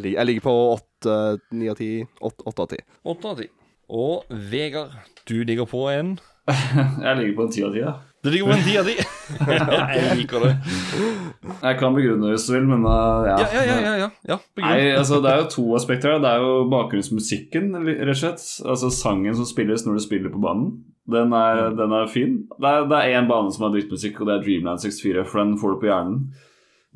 Jeg 0.03 0.25
ligger 0.27 0.41
på 0.41 0.55
åtte, 0.75 1.39
ni 1.51 1.69
av 1.69 1.75
ti. 1.79 2.05
Åtte 2.21 2.59
av 2.59 2.67
ti. 2.67 2.77
Åtte 3.05 3.25
av 3.31 3.37
ti. 3.39 3.47
Og 3.89 4.23
Vegard, 4.29 4.91
du 5.25 5.43
ligger 5.43 5.65
på 5.65 5.87
en 5.89 6.19
Jeg 6.49 7.17
ligger 7.17 7.35
på 7.37 7.43
en 7.47 7.51
ti 7.53 7.63
av 7.63 7.73
ti, 7.73 7.79
ja. 7.79 7.93
Ligger 8.23 8.49
på 8.49 8.55
en 8.57 8.63
ti 8.65 8.73
av 8.75 8.87
ti. 8.89 8.95
jeg 9.39 10.15
liker 10.19 10.43
det. 10.43 10.51
Jeg 11.61 11.77
kan 11.79 11.95
begrunne 11.95 12.27
det 12.27 12.33
hvis 12.33 12.47
du 12.49 12.53
vil, 12.57 12.65
men 12.67 12.83
uh, 12.83 13.23
ja. 13.23 13.37
Ja, 13.39 13.47
ja, 13.53 13.61
ja. 13.63 13.77
ja, 13.79 13.93
ja. 14.01 14.09
ja. 14.27 14.37
Nei, 14.59 14.79
altså 14.91 15.21
Det 15.23 15.31
er 15.31 15.43
jo 15.45 15.47
to 15.53 15.65
aspekter 15.79 16.15
her. 16.15 16.21
Det 16.23 16.33
er 16.33 16.43
jo 16.43 16.65
bakgrunnsmusikken, 16.73 17.71
rett 17.87 18.11
og 18.11 18.19
slett. 18.19 18.43
Altså 18.67 18.91
sangen 18.91 19.37
som 19.39 19.47
spilles 19.47 19.87
når 19.87 19.99
du 19.99 20.03
spiller 20.03 20.33
på 20.33 20.43
banen. 20.43 20.81
Den 21.09 21.31
er, 21.33 21.71
den 21.79 21.95
er 21.95 22.11
fin. 22.11 22.35
Det 22.59 22.69
er, 22.69 22.85
det 22.91 23.01
én 23.15 23.29
bane 23.31 23.55
som 23.55 23.65
har 23.65 23.73
drittmusikk, 23.73 24.19
og 24.19 24.29
det 24.29 24.35
er 24.35 24.43
Dreamland 24.45 24.83
64, 24.83 25.25
for 25.31 25.41
den 25.41 25.55
får 25.61 25.73
du 25.73 25.81
på 25.81 25.89
hjernen. 25.89 26.21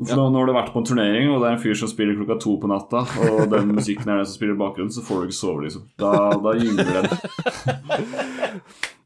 For 0.04 0.18
nå, 0.18 0.28
når 0.34 0.48
du 0.48 0.52
har 0.52 0.60
vært 0.60 0.74
på 0.74 0.82
en 0.82 0.88
turnering, 0.90 1.30
og 1.32 1.40
det 1.40 1.48
er 1.48 1.56
en 1.56 1.62
fyr 1.62 1.78
som 1.78 1.90
spiller 1.90 2.18
klokka 2.18 2.40
to 2.42 2.56
på 2.62 2.70
natta, 2.70 3.06
og 3.30 3.46
den 3.52 3.76
musikken 3.78 4.10
er 4.10 4.20
den 4.20 4.28
som 4.28 4.36
spiller 4.36 4.58
i 4.58 4.62
bakgrunnen, 4.62 4.94
så 4.94 5.06
får 5.06 5.22
du 5.22 5.30
ikke 5.30 5.38
sove, 5.38 5.66
liksom. 5.68 5.86
Da, 6.02 6.12
da 6.44 6.56
gynger 6.58 6.92
den. 6.98 7.08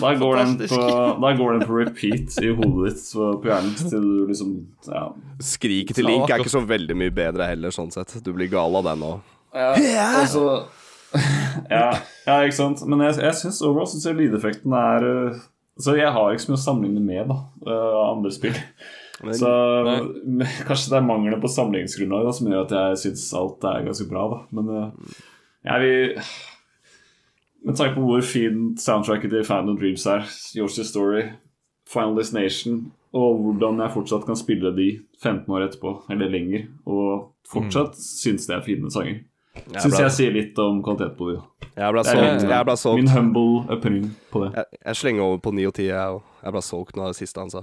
Da 0.00 0.10
går, 0.20 0.36
den 0.36 0.54
på, 0.68 0.80
da 1.22 1.30
går 1.38 1.52
den 1.58 1.62
på 1.68 1.78
repeat 1.80 2.36
i 2.44 2.50
hodet 2.52 2.90
ditt 2.94 3.04
på, 3.16 3.28
på 3.40 3.48
hjernen 3.50 3.74
til 3.80 4.02
du 4.04 4.26
liksom 4.28 4.50
Ja. 4.88 5.06
Skriket 5.40 5.96
til 5.96 6.08
Link 6.10 6.28
er 6.30 6.42
ikke 6.42 6.52
så 6.52 6.60
veldig 6.68 6.96
mye 7.00 7.14
bedre 7.16 7.46
heller, 7.48 7.72
sånn 7.74 7.90
sett. 7.94 8.18
Du 8.24 8.32
blir 8.36 8.50
gal 8.52 8.76
av 8.80 8.84
den 8.90 9.04
òg. 9.08 9.20
Ja, 9.56 9.72
altså 10.20 10.44
ja, 11.74 11.86
ja, 12.26 12.36
ikke 12.46 12.54
sant. 12.54 12.84
Men 12.86 13.00
jeg, 13.08 13.16
jeg 13.24 13.38
syns 13.40 13.62
overall 13.66 13.88
synes 13.90 14.04
jeg 14.06 14.18
lydeffekten 14.20 14.74
er 14.78 15.06
uh, 15.08 15.40
Så 15.80 15.96
jeg 15.98 16.12
har 16.14 16.30
ikke 16.30 16.44
så 16.44 16.52
mye 16.52 16.60
å 16.60 16.64
sammenligne 16.68 17.02
med 17.02 17.32
da 17.32 17.38
av 17.74 17.96
andre 18.12 18.30
spill. 18.36 18.54
Men- 19.24 19.34
Så 19.36 19.50
nei. 19.84 20.46
kanskje 20.68 20.92
det 20.92 21.00
er 21.00 21.08
mangelen 21.08 21.42
på 21.42 21.50
sammenligningsgrunnlag 21.52 22.30
som 22.36 22.46
gjør 22.52 22.62
at 22.68 22.76
jeg 22.78 23.00
syns 23.02 23.26
alt 23.36 23.66
er 23.68 23.82
ganske 23.88 24.06
bra. 24.12 24.28
da 24.32 24.38
Men 24.60 24.70
uh, 24.70 25.18
jeg 25.66 25.82
vil 25.84 26.30
Med 27.66 27.76
tanke 27.76 27.94
på 27.98 28.06
hvor 28.08 28.22
fint 28.24 28.80
soundtracket 28.80 29.30
til 29.30 29.44
Phantom 29.44 29.76
Dreams 29.78 30.06
er, 30.06 30.22
Yours 30.56 30.78
Story 30.88 31.22
Final 31.90 32.16
Destination, 32.16 32.92
og 33.12 33.40
hvordan 33.42 33.80
jeg 33.82 33.90
fortsatt 33.92 34.24
kan 34.26 34.36
spille 34.38 34.70
de 34.76 34.86
15 35.22 35.50
år 35.52 35.66
etterpå, 35.66 35.96
eller 36.10 36.30
lenger, 36.30 36.68
og 36.86 37.32
fortsatt 37.50 37.98
synes 37.98 38.46
det 38.46 38.56
er 38.56 38.62
fine 38.64 38.90
sanger. 38.90 39.18
Jeg 39.74 39.82
Syns 39.82 39.96
ble, 39.96 40.02
jeg 40.06 40.12
sier 40.14 40.30
litt 40.32 40.58
om 40.62 40.78
kvalitet 40.86 41.16
på 41.18 41.32
det. 41.32 41.40
jeg 41.76 41.92
ble 41.92 42.04
solgt. 42.04 42.20
min- 42.42 42.50
Jeg 42.50 42.64
ble 42.64 42.76
Min 42.96 43.08
humble 43.08 43.76
opinion 43.76 44.10
på 44.32 44.44
det. 44.44 44.52
Jeg, 44.54 44.64
jeg 44.86 44.96
slenger 44.96 45.22
over 45.22 45.38
på 45.38 45.50
9 45.52 45.66
og 45.66 45.74
10, 45.74 45.86
jeg 45.86 46.14
òg. 46.14 46.22
Jeg 46.44 46.52
ble 46.52 46.62
solgt 46.62 46.96
nå 46.96 47.06
det 47.10 47.16
siste 47.16 47.40
han 47.40 47.50
sa. 47.50 47.62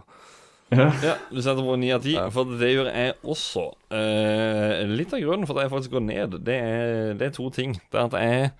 Ja. 0.69 0.91
Ja, 1.01 1.13
du 1.31 1.41
setter 1.41 1.63
på 1.63 1.77
9 1.79 1.91
av 1.95 2.01
10, 2.03 2.29
for 2.35 2.43
det 2.59 2.73
gjør 2.75 2.91
jeg 2.93 3.13
også. 3.23 3.63
Eh, 3.89 4.83
litt 4.99 5.13
av 5.15 5.19
grunnen 5.23 5.47
for 5.47 5.55
at 5.57 5.63
jeg 5.63 5.71
faktisk 5.71 5.91
går 5.95 6.03
ned, 6.03 6.37
det 6.43 6.57
er, 6.59 7.13
det 7.13 7.21
er 7.29 7.31
to 7.31 7.49
ting. 7.49 7.71
Det 7.89 7.95
er 8.01 8.05
at 8.11 8.17
jeg 8.19 8.51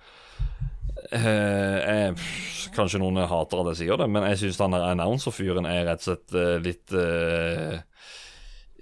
eh, 1.16 1.76
jeg, 1.82 2.14
Kanskje 2.76 3.00
noen 3.00 3.20
hater 3.30 3.62
at 3.62 3.72
jeg 3.72 3.80
sier 3.82 4.00
det, 4.00 4.08
men 4.12 4.26
jeg 4.30 4.40
syns 4.42 4.60
han 4.62 4.74
der 4.76 4.86
announcer-fyren 4.90 5.66
er 5.66 5.86
rett 5.88 6.02
og 6.04 6.08
slett 6.10 6.34
eh, 6.36 6.56
litt 6.62 6.94
eh, 6.94 7.78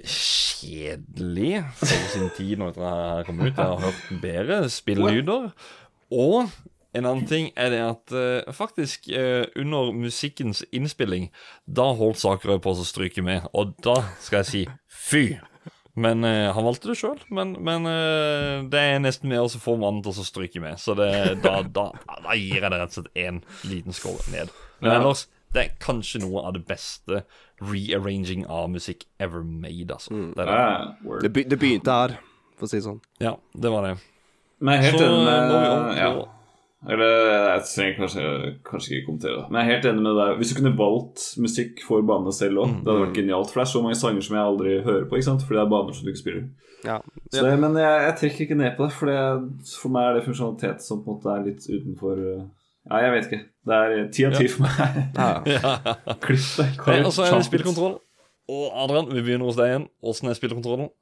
kjedelig 0.07 1.65
for 1.78 2.09
sin 2.12 2.31
tid 2.36 2.61
når 2.61 2.74
dette 2.74 2.94
her 2.94 3.27
kom 3.28 3.43
ut. 3.43 3.53
Jeg 3.53 3.61
har 3.62 3.82
hørt 3.82 4.09
bedre 4.23 4.62
spillelyder. 4.73 5.51
Og 6.15 6.51
en 6.97 7.05
annen 7.05 7.27
ting 7.28 7.51
er 7.59 7.73
det 7.74 7.82
at 7.85 8.15
eh, 8.16 8.53
faktisk 8.55 9.09
eh, 9.12 9.44
under 9.59 9.93
musikkens 9.93 10.62
innspilling, 10.73 11.28
da 11.66 11.90
holdt 11.97 12.23
Sakerøy 12.23 12.61
på 12.62 12.73
å 12.73 12.86
stryke 12.86 13.24
med, 13.24 13.48
og 13.53 13.74
da 13.85 13.98
skal 14.23 14.43
jeg 14.43 14.51
si 14.51 14.62
fy. 14.89 15.24
Men 15.97 16.24
eh, 16.28 16.51
Han 16.52 16.64
valgte 16.66 16.90
det 16.90 16.98
sjøl, 17.01 17.16
men, 17.32 17.55
men 17.64 17.86
eh, 17.89 18.64
det 18.68 18.81
er 18.82 18.98
nesten 19.01 19.31
med 19.32 19.40
å 19.40 19.48
få 19.48 19.78
mannen 19.81 20.02
til 20.05 20.12
å 20.12 20.27
stryke 20.27 20.60
med. 20.60 20.77
Så 20.82 20.93
det, 20.98 21.09
da, 21.44 21.62
da, 21.64 21.86
da 22.27 22.36
gir 22.36 22.59
jeg 22.60 22.68
det 22.68 22.81
rett 22.82 22.93
og 22.93 22.98
slett 22.98 23.16
én 23.23 23.39
liten 23.64 23.97
score 23.97 24.20
ned. 24.35 24.52
Men 24.82 24.93
Ja. 24.93 24.98
ellers, 25.01 25.24
det 25.56 25.62
er 25.62 25.77
kanskje 25.81 26.20
noe 26.20 26.43
av 26.44 26.52
det 26.59 26.66
beste 26.68 27.23
rearranging 27.64 28.44
av 28.52 28.68
musikk 28.70 29.06
ever 29.23 29.40
made, 29.47 29.89
altså. 29.94 30.12
Det 30.36 30.44
er 30.44 30.51
det. 30.51 30.59
Ja. 30.60 31.20
Det, 31.23 31.32
be, 31.32 31.44
det 31.48 31.59
begynte 31.62 31.97
her, 31.97 32.16
for 32.59 32.68
å 32.68 32.70
si 32.70 32.77
det 32.77 32.85
sånn. 32.90 33.01
Ja, 33.24 33.32
det 33.56 33.73
var 33.73 33.89
det. 33.89 33.94
Men 34.60 34.82
helt 34.85 34.98
Så 35.01 35.05
enig 35.06 35.16
må 35.16 35.24
vi 35.24 35.32
med 35.32 35.56
over 35.56 35.97
ja. 35.97 36.10
Eller 36.87 37.15
jeg 37.27 37.63
trenger 37.67 37.97
kanskje, 37.99 38.25
kanskje 38.67 38.93
ikke 38.95 39.07
kommentere 39.09 39.41
det. 39.41 39.47
Men 39.51 39.59
jeg 39.59 39.67
er 39.67 39.73
helt 39.75 39.89
enig 39.91 40.05
med 40.05 40.19
deg. 40.21 40.37
Hvis 40.39 40.53
du 40.53 40.59
kunne 40.61 40.77
valgt 40.79 41.25
musikk 41.43 41.83
for 41.87 42.05
banene 42.07 42.35
selv 42.35 42.63
òg, 42.63 42.77
det 42.79 42.93
hadde 42.93 43.03
vært 43.03 43.19
genialt. 43.19 43.51
For 43.51 43.61
det 43.61 43.65
er 43.65 43.73
så 43.73 43.83
mange 43.83 43.99
sanger 43.99 44.27
som 44.27 44.37
jeg 44.39 44.51
aldri 44.53 44.77
hører 44.87 45.09
på, 45.09 45.19
ikke 45.19 45.29
sant? 45.29 45.43
fordi 45.43 45.59
det 45.59 45.65
er 45.65 45.73
baner 45.73 45.97
som 45.97 46.07
du 46.07 46.13
ikke 46.13 46.23
spiller. 46.23 46.47
Ja. 46.87 47.01
Så 47.33 47.43
det, 47.43 47.57
men 47.59 47.75
jeg, 47.81 48.05
jeg 48.07 48.15
trekker 48.21 48.47
ikke 48.47 48.61
ned 48.61 48.77
på 48.77 48.87
det, 48.87 48.93
for 48.95 49.11
det, 49.11 49.19
for 49.81 49.97
meg 49.97 50.07
er 50.07 50.19
det 50.19 50.25
funksjonalitet 50.29 50.87
som 50.87 51.03
på 51.03 51.11
en 51.11 51.19
måte 51.19 51.35
er 51.35 51.47
litt 51.49 51.67
utenfor 51.67 52.23
Ja, 52.87 53.01
jeg 53.03 53.13
vet 53.17 53.27
ikke. 53.27 53.43
Det 53.67 53.83
er 53.83 53.95
ti 54.15 54.27
av 54.29 54.37
ti 54.39 54.49
for 54.53 54.69
meg. 54.69 54.99
Ja. 55.19 55.77
Klipp 56.27 56.51
det. 56.61 57.01
Og 57.03 57.11
så 57.11 57.27
er 57.27 57.35
det 57.35 57.47
spillkontroll. 57.49 57.97
Og 58.47 58.67
Adrian, 58.79 59.11
vi 59.11 59.25
begynner 59.27 59.49
hos 59.49 59.59
deg 59.59 59.73
igjen. 59.73 59.89
Åssen 60.07 60.31
er 60.31 60.39
spillkontrollen? 60.39 60.93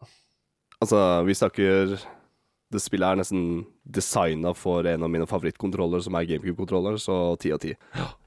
Altså, 0.80 0.98
vi 1.28 1.36
snakker 1.36 1.98
Det 2.72 2.80
spillet 2.82 3.06
er 3.06 3.20
nesten 3.20 3.42
designa 3.84 4.54
for 4.56 4.86
en 4.88 5.04
av 5.04 5.10
mine 5.12 5.26
favorittkontroller, 5.30 6.00
som 6.02 6.16
er 6.18 6.26
GameCube-kontroller, 6.30 6.96
så 6.98 7.36
ti 7.40 7.52
av 7.54 7.60
ti. 7.62 7.74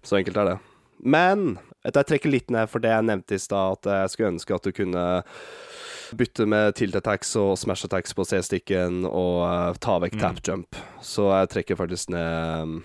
Så 0.05 0.19
enkelt 0.19 0.37
er 0.37 0.51
det. 0.51 0.57
Men 1.03 1.57
jeg 1.85 2.07
trekker 2.09 2.31
litt 2.31 2.53
ned 2.53 2.69
for 2.71 2.81
det 2.83 2.93
jeg 2.93 3.05
nevnte 3.05 3.37
i 3.37 3.41
stad, 3.41 3.77
at 3.79 3.89
jeg 3.91 4.13
skulle 4.13 4.31
ønske 4.35 4.55
at 4.55 4.65
du 4.65 4.71
kunne 4.75 5.03
bytte 6.17 6.45
med 6.47 6.75
tilt 6.79 6.95
attacks 6.95 7.33
og 7.35 7.57
smash 7.59 7.83
attacks 7.85 8.15
på 8.15 8.23
C-stikken 8.29 9.01
og 9.09 9.41
uh, 9.43 9.79
ta 9.83 9.97
vekk 9.99 10.15
tap 10.21 10.39
jump. 10.47 10.79
Så 11.03 11.27
jeg 11.33 11.51
trekker 11.51 11.79
faktisk 11.79 12.13
ned 12.15 12.79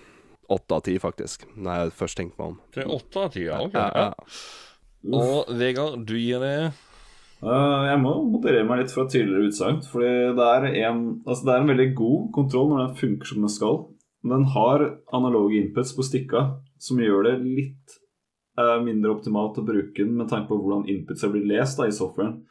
åtte 0.53 0.75
av 0.75 0.83
ti, 0.85 0.97
faktisk, 0.99 1.47
når 1.55 1.85
jeg 1.85 1.93
først 2.01 2.19
tenker 2.19 2.41
meg 2.41 2.51
om. 2.51 2.97
Åtte 2.97 3.23
av 3.23 3.31
ti, 3.33 3.45
ja. 3.47 3.61
Ok. 3.63 3.77
Ja, 3.79 4.09
Ja. 4.09 4.11
Og 5.03 5.49
Vegard, 5.59 6.05
du 6.07 6.13
gir 6.15 6.39
det 6.39 6.71
jeg 7.43 7.99
må 7.99 8.13
moderere 8.29 8.67
meg 8.67 8.83
litt 8.83 8.93
fra 8.93 9.03
tidligere 9.09 9.49
utsagn. 9.49 9.81
Fordi 9.89 10.11
det 10.37 10.45
er, 10.47 10.69
en, 10.87 11.01
altså 11.25 11.47
det 11.47 11.55
er 11.55 11.63
en 11.63 11.73
veldig 11.73 11.89
god 11.97 12.29
kontroll 12.35 12.71
når 12.71 12.85
den 12.85 13.01
funker 13.01 13.31
som 13.31 13.43
den 13.43 13.51
skal. 13.51 13.81
Men 14.23 14.37
den 14.37 14.53
har 14.55 14.85
analoge 15.15 15.59
inputs 15.59 15.91
på 15.97 16.05
stikka 16.07 16.45
som 16.83 16.99
gjør 16.99 17.27
det 17.27 17.35
litt 17.43 17.97
uh, 18.59 18.79
mindre 18.83 19.11
optimalt 19.15 19.59
å 19.59 19.65
bruke 19.67 19.99
den 19.99 20.15
med 20.19 20.29
tanke 20.31 20.49
på 20.49 20.59
hvordan 20.59 20.87
inputsa 20.91 21.29
blir 21.31 21.47
lest 21.47 21.79
da, 21.79 21.87
i 21.87 21.95
softwaren. 21.95 22.41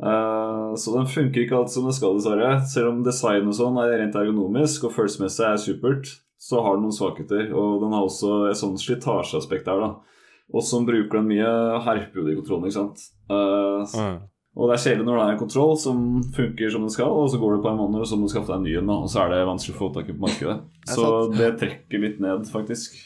Uh, 0.00 0.72
så 0.80 0.94
den 0.96 1.08
funker 1.12 1.44
ikke 1.44 1.58
alt 1.58 1.72
som 1.72 1.88
den 1.88 1.96
skal, 1.96 2.16
dessverre. 2.16 2.52
Selv 2.68 2.92
om 2.94 3.02
design 3.04 3.48
og 3.48 3.56
sånn 3.56 3.80
er 3.82 3.96
rent 4.00 4.16
ergonomisk 4.16 4.88
og 4.88 4.94
følelsesmessig 4.96 5.46
er 5.48 5.60
supert, 5.60 6.12
så 6.40 6.62
har 6.64 6.76
den 6.76 6.86
noen 6.88 6.96
svakheter. 6.96 7.50
Og 7.52 7.82
den 7.84 7.96
har 7.96 8.06
også 8.06 8.46
et 8.50 8.60
sånt 8.60 8.80
slitasjeaspekt 8.80 9.68
der, 9.68 9.84
da. 9.84 10.19
Og 10.52 10.64
som 10.66 10.86
bruker 10.88 11.20
den 11.20 11.28
mye, 11.30 11.50
herper 11.86 12.20
jo 12.20 12.26
de 12.26 12.36
kontrollene, 12.40 12.70
ikke 12.70 12.80
sant. 12.80 13.04
Uh, 13.30 13.84
Mm. 13.94 14.16
og 14.56 14.66
det 14.68 14.74
er 14.74 14.82
kjedelig 14.82 15.06
når 15.06 15.16
det 15.16 15.24
er 15.26 15.32
en 15.36 15.38
kontroll 15.44 15.76
som 15.78 16.00
funker 16.34 16.70
som 16.74 16.82
den 16.82 16.90
skal, 16.90 17.06
og 17.06 17.30
så 17.30 17.38
går 17.38 17.54
det 17.56 17.62
på 17.62 17.70
en 17.70 17.78
måned, 17.78 18.00
og 18.02 18.06
så 18.10 18.18
må 18.18 18.26
du 18.26 18.32
skaffe 18.32 18.50
deg 18.50 18.56
en 18.58 18.66
ny 18.66 18.74
en, 18.80 18.90
og 18.90 19.06
så 19.12 19.22
er 19.22 19.30
det 19.30 19.46
vanskelig 19.46 19.76
å 19.76 19.78
få 19.78 19.92
tak 19.94 20.10
i 20.10 20.16
på 20.16 20.24
markedet. 20.26 20.58
Så 20.90 21.06
det 21.36 21.52
trekker 21.60 22.02
litt 22.02 22.18
ned, 22.20 22.50
faktisk. 22.50 22.98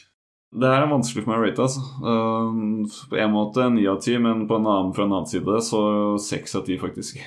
Det 0.55 0.67
her 0.71 0.85
er 0.85 0.89
vanskelig 0.89 1.23
for 1.25 1.33
meg 1.33 1.41
å 1.41 1.45
rate, 1.45 1.61
altså. 1.67 1.81
Uh, 2.01 2.85
på 3.11 3.17
en 3.19 3.33
måte 3.33 3.69
ni 3.75 3.85
av 3.91 4.01
ti, 4.01 4.17
men 4.17 4.47
på 4.49 4.57
en 4.57 4.65
annen, 4.71 4.93
fra 4.95 5.05
en 5.05 5.13
annen 5.13 5.29
side 5.29 5.61
så 5.69 5.81
seks 6.17 6.55
av 6.55 6.65
ti, 6.65 6.79
faktisk. 6.81 7.19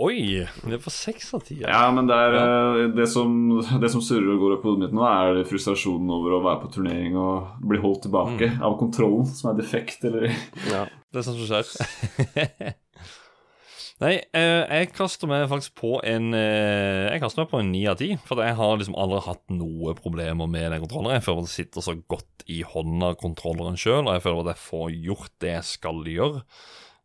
Oi! 0.00 0.46
Det 0.64 0.76
er 0.78 0.80
på 0.80 0.92
seks 0.92 1.28
av 1.36 1.42
ti. 1.44 1.58
Ja, 1.60 1.82
men 1.92 2.06
det 2.08 2.16
er 2.16 2.36
eh, 2.38 2.84
det, 2.96 3.04
som, 3.12 3.34
det 3.82 3.90
som 3.92 4.00
surrer 4.04 4.32
og 4.32 4.40
går 4.40 4.56
opp 4.56 4.64
i 4.64 4.70
hodet 4.70 4.86
mitt 4.86 4.96
nå, 4.96 5.04
er 5.04 5.42
frustrasjonen 5.48 6.12
over 6.16 6.38
å 6.38 6.44
være 6.46 6.62
på 6.62 6.70
turnering 6.78 7.18
og 7.20 7.58
bli 7.68 7.80
holdt 7.82 8.06
tilbake 8.06 8.54
av 8.64 8.78
kontrollen 8.80 9.28
som 9.28 9.52
er 9.52 9.60
defekt, 9.60 10.06
eller 10.08 10.30
Ja. 10.70 10.86
Det 11.10 11.20
er 11.20 11.26
sånt 11.26 11.42
som 11.42 11.50
skjer. 11.50 12.76
Nei, 14.00 14.14
eh, 14.32 14.62
jeg 14.64 14.92
kaster 14.96 15.28
meg 15.28 15.42
faktisk 15.50 15.74
på 15.76 15.98
en 16.08 16.30
eh, 16.32 17.10
Jeg 17.10 17.20
kaster 17.20 17.42
meg 17.42 17.50
på 17.50 17.58
en 17.60 17.68
ni 17.68 17.82
av 17.90 17.98
ti. 18.00 18.14
For 18.24 18.40
jeg 18.40 18.56
har 18.56 18.78
liksom 18.80 18.96
aldri 18.96 19.18
hatt 19.26 19.42
noe 19.52 19.92
problemer 19.98 20.48
med 20.48 20.70
den 20.72 20.80
kontrolleren. 20.80 21.18
Jeg 21.18 21.26
føler 21.26 21.42
at 21.42 21.50
det 21.50 21.56
sitter 21.58 21.84
så 21.84 21.96
godt 22.00 22.46
i 22.48 22.62
hånda 22.64 23.12
kontrolleren 23.20 23.76
sjøl, 23.76 24.06
og 24.06 24.14
jeg 24.16 24.24
føler 24.24 24.46
at 24.46 24.54
jeg 24.54 24.64
får 24.64 24.94
gjort 25.10 25.34
det 25.44 25.52
jeg 25.58 25.68
skal 25.74 26.00
gjøre 26.08 26.40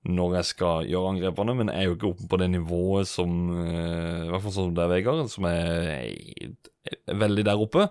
når 0.06 0.36
jeg 0.40 0.46
skal 0.52 0.86
gjøre 0.90 1.10
angrepene, 1.16 1.56
men 1.58 1.70
jeg 1.74 1.82
er 1.82 1.90
jo 1.90 1.96
ikke 1.98 2.12
oppe 2.14 2.28
på 2.30 2.38
det 2.42 2.50
nivået 2.54 3.08
som 3.10 3.32
eh, 3.58 4.26
I 4.28 4.30
hvert 4.30 4.44
fall 4.46 4.54
som 4.54 4.74
det 4.78 4.84
er 4.86 4.92
Vegard, 4.94 5.26
som 5.34 5.48
er, 5.50 6.06
er 7.10 7.20
veldig 7.26 7.46
der 7.48 7.62
oppe. 7.66 7.88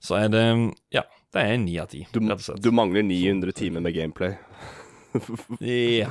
Så 0.00 0.14
er 0.20 0.28
det 0.30 0.44
Ja, 0.94 1.02
det 1.34 1.42
er 1.42 1.56
ni 1.58 1.74
av 1.82 1.88
ti, 1.90 2.04
Du, 2.14 2.20
rett 2.22 2.38
og 2.38 2.44
slett. 2.46 2.62
du 2.62 2.70
mangler 2.74 3.02
900 3.02 3.52
timer 3.58 3.80
med 3.86 3.94
gameplay. 3.98 4.36
Ja. 5.64 6.10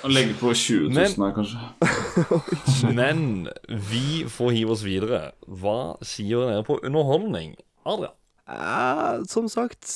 Å 0.00 0.08
legge 0.08 0.32
på 0.40 0.54
20 0.56 0.88
000 0.88 0.94
Men- 0.96 1.16
her, 1.20 1.34
kanskje. 1.36 1.60
Men 2.98 3.18
vi 3.90 4.24
får 4.32 4.54
hive 4.56 4.72
oss 4.72 4.84
videre. 4.86 5.20
Hva 5.44 5.74
sier 6.00 6.46
dere 6.48 6.64
på 6.64 6.78
underholdning? 6.80 7.52
Adrian? 7.84 8.14
Ja, 8.44 9.24
som 9.24 9.46
sagt, 9.48 9.88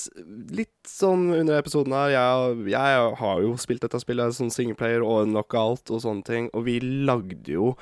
litt 0.56 0.88
sånn 0.88 1.26
under 1.36 1.58
episoden 1.58 1.92
her 1.92 2.14
Jeg, 2.14 2.54
jeg 2.72 3.08
har 3.20 3.42
jo 3.44 3.50
spilt 3.60 3.82
dette 3.84 4.00
spillet 4.00 4.32
som 4.38 4.48
singleplayer 4.48 5.04
og 5.04 5.28
knockout 5.28 5.92
og 5.92 6.00
sånne 6.00 6.24
ting, 6.24 6.48
og 6.56 6.64
vi 6.64 6.78
lagde 6.80 7.52
jo 7.52 7.74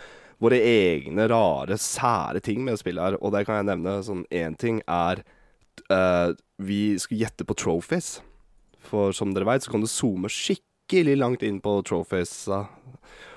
våre 0.42 0.58
egne 0.58 1.28
rare, 1.30 1.78
sære 1.80 2.42
ting 2.44 2.64
med 2.66 2.80
spillet 2.80 3.04
her, 3.04 3.18
og 3.22 3.32
det 3.32 3.46
kan 3.46 3.60
jeg 3.60 3.68
nevne. 3.70 3.94
Sånn 4.04 4.26
ting 4.60 4.82
er 4.84 5.22
uh, 5.88 6.34
Vi 6.58 6.98
skulle 7.00 7.22
gjette 7.22 7.46
på 7.46 7.56
trophies. 7.56 8.16
For 8.86 9.14
som 9.16 9.32
dere 9.34 9.48
veit, 9.48 9.64
så 9.64 9.72
kan 9.72 9.82
du 9.82 9.88
zoome 9.90 10.30
skikkelig 10.30 10.65
langt 11.16 11.42
inn 11.42 11.60
på 11.60 11.82
trophies. 11.82 12.48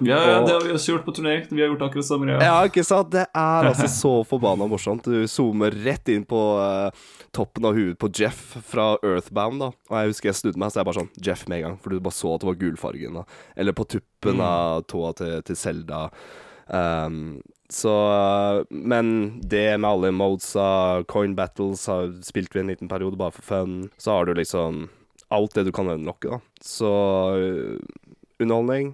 Ja, 0.01 0.29
ja, 0.29 0.45
det 0.45 0.53
har 0.53 0.61
vi 0.63 0.73
også 0.73 0.91
gjort 0.91 1.05
på 1.05 1.11
turné. 1.11 1.45
Vi 1.49 1.61
har 1.61 1.67
gjort 1.67 1.81
akkurat 1.81 2.05
samme 2.05 2.27
greia. 2.29 2.39
Ja, 2.43 2.55
ikke 2.67 2.83
sant? 2.87 3.11
Det 3.11 3.25
er 3.25 3.67
altså 3.69 3.87
så 4.01 4.13
forbanna 4.27 4.67
morsomt. 4.69 5.05
Du 5.05 5.27
zoomer 5.27 5.75
rett 5.83 6.07
inn 6.11 6.23
på 6.27 6.39
uh, 6.59 6.89
toppen 7.35 7.67
av 7.67 7.75
huet 7.75 7.99
på 7.99 8.09
Jeff 8.15 8.55
fra 8.65 8.93
Earthbound, 9.03 9.59
da. 9.63 9.71
Og 9.91 9.97
jeg 9.97 10.13
husker 10.13 10.31
jeg 10.31 10.39
snudde 10.39 10.61
meg, 10.61 10.71
så 10.71 10.81
jeg 10.81 10.89
bare 10.89 11.01
sånn 11.01 11.25
Jeff 11.25 11.45
med 11.47 11.59
en 11.59 11.65
gang, 11.67 11.79
for 11.83 11.91
du 11.91 12.03
bare 12.03 12.15
så 12.15 12.35
at 12.35 12.43
det 12.43 12.51
var 12.51 12.59
gulfargen. 12.63 13.19
da. 13.19 13.25
Eller 13.59 13.75
på 13.75 13.87
tuppen 13.97 14.43
av 14.43 14.85
tåa 14.87 15.13
til, 15.19 15.39
til 15.47 15.59
Zelda. 15.59 16.05
Um, 16.69 17.41
så 17.69 17.93
Men 18.69 19.41
det 19.41 19.77
med 19.77 19.89
alle 19.89 20.13
modesa, 20.15 21.03
coin 21.11 21.35
battles, 21.35 21.85
har 21.91 22.15
spilt 22.25 22.55
vi 22.55 22.63
en 22.63 22.71
liten 22.71 22.89
periode 22.89 23.19
bare 23.19 23.35
for 23.35 23.45
fun. 23.45 23.89
Så 23.97 24.15
har 24.15 24.25
du 24.25 24.33
liksom 24.39 24.87
alt 25.35 25.55
det 25.57 25.65
du 25.67 25.71
kan 25.75 25.89
unlocke, 25.93 26.29
da. 26.31 26.39
Så 26.63 26.89
eh, 27.37 27.79
underholdning 28.41 28.93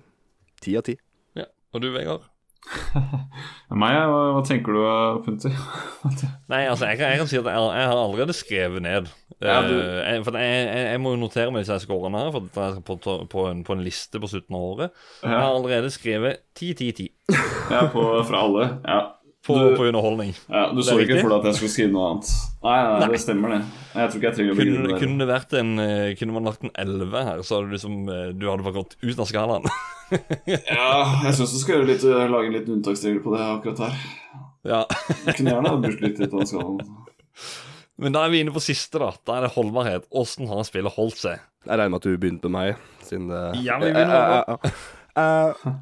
ti 0.63 0.75
av 0.79 0.85
ti. 0.87 0.95
Ja. 1.37 1.45
Og 1.75 1.83
du, 1.83 1.91
Vegard? 1.95 2.23
Meg, 3.75 3.93
hva, 4.09 4.21
hva 4.33 4.41
tenker 4.47 4.73
du, 4.73 4.79
Punti? 5.25 5.51
Nei, 6.51 6.63
altså, 6.69 6.87
jeg 6.89 6.97
kan, 6.97 7.11
jeg 7.13 7.19
kan 7.21 7.29
si 7.29 7.37
at 7.37 7.45
jeg, 7.51 7.65
jeg 7.77 7.89
har 7.91 7.99
allerede 8.01 8.33
skrevet 8.33 8.81
ned. 8.85 9.11
Ja, 9.43 9.59
du- 9.67 9.73
Eh, 9.75 9.99
jeg, 10.15 10.23
for 10.25 10.37
jeg, 10.39 10.65
jeg, 10.69 10.85
jeg 10.93 11.01
må 11.03 11.11
jo 11.13 11.19
notere 11.19 11.51
meg 11.53 11.65
disse 11.65 11.77
scorene 11.83 12.21
her, 12.23 12.31
for 12.33 12.45
dette 12.47 12.61
er 12.63 12.79
på, 12.87 12.95
på, 13.29 13.43
en, 13.51 13.61
på 13.67 13.75
en 13.75 13.83
liste 13.85 14.21
på 14.23 14.29
slutten 14.31 14.55
av 14.57 14.63
året. 14.71 14.95
Jeg 15.21 15.33
har 15.35 15.49
allerede 15.51 15.91
skrevet 15.93 16.41
10-10-10. 16.57 17.09
ja 17.75 17.83
på, 17.93 18.05
fra 18.29 18.41
alle. 18.47 18.67
Ja. 18.87 18.99
På, 19.45 19.53
Du- 19.57 19.75
på 19.77 19.85
underholdning. 19.87 20.31
Ja, 20.49 20.71
Du 20.73 20.81
så 20.81 20.95
ikke 20.99 21.19
for 21.21 21.29
deg 21.29 21.37
at 21.39 21.45
jeg 21.51 21.55
skulle 21.59 21.73
skrive 21.75 21.91
noe 21.93 22.05
annet? 22.11 22.29
Nei, 22.65 22.77
nei, 22.83 22.99
Nei. 22.99 23.07
det 23.13 23.19
stemmer, 23.21 23.49
det. 23.53 23.59
Jeg 23.95 24.09
tror 24.09 24.17
ikke 24.19 24.29
jeg 24.29 24.35
trenger 24.39 24.51
å 24.51 24.57
Kunne, 24.59 24.87
det. 24.89 24.99
kunne 25.03 25.17
det 25.21 25.27
vært 25.29 25.53
en 25.59 25.69
eh, 25.79 26.15
Kunne 26.19 26.33
man 26.33 26.43
lagt 26.49 26.63
en 26.65 26.71
11 26.75 27.23
her, 27.29 27.43
så 27.45 27.55
hadde 27.59 27.69
du 27.69 27.75
liksom 27.77 28.09
eh, 28.09 28.31
Du 28.33 28.47
hadde 28.49 28.65
bare 28.65 28.77
gått 28.79 28.95
ut 29.05 29.19
av 29.19 29.29
skalaen. 29.29 29.69
Ja, 30.45 31.21
jeg 31.25 31.33
syns 31.37 31.53
du 31.55 31.59
skal 31.61 31.79
gjøre 31.79 31.87
litt, 31.89 32.03
lage 32.05 32.45
en 32.49 32.53
liten 32.53 32.75
unntaksregel 32.77 33.21
på 33.23 33.31
det 33.35 33.41
akkurat 33.45 33.79
her. 33.87 33.95
ja. 34.65 34.81
Jeg 35.25 35.37
kunne 35.39 35.55
gjerne 35.55 35.71
brukt 35.81 36.01
litt 36.05 36.19
ut 36.21 36.33
av 36.33 36.43
skalaen. 36.49 36.95
Men 37.97 38.11
da 38.11 38.25
er 38.25 38.29
vi 38.33 38.41
inne 38.43 38.51
på 38.53 38.61
siste, 38.61 38.99
da. 38.99 39.13
Da 39.25 39.37
er 39.39 39.45
det 39.47 39.53
holdbarhet. 39.55 40.05
Åssen 40.11 40.49
har 40.51 40.61
spillet 40.67 40.93
holdt 40.97 41.15
seg? 41.21 41.39
Jeg 41.65 41.79
regner 41.79 41.93
med 41.95 42.01
at 42.01 42.05
du 42.09 42.17
begynte 42.21 42.49
med 42.51 42.57
meg, 42.57 42.81
siden 43.07 43.29
det 43.31 43.41
Ja, 43.65 43.77
vi 43.79 43.87
begynner 43.93 44.11
med 44.11 44.25
meg. 44.27 44.71
eh, 45.15 45.23
eh, 45.23 45.69
eh, 45.71 45.75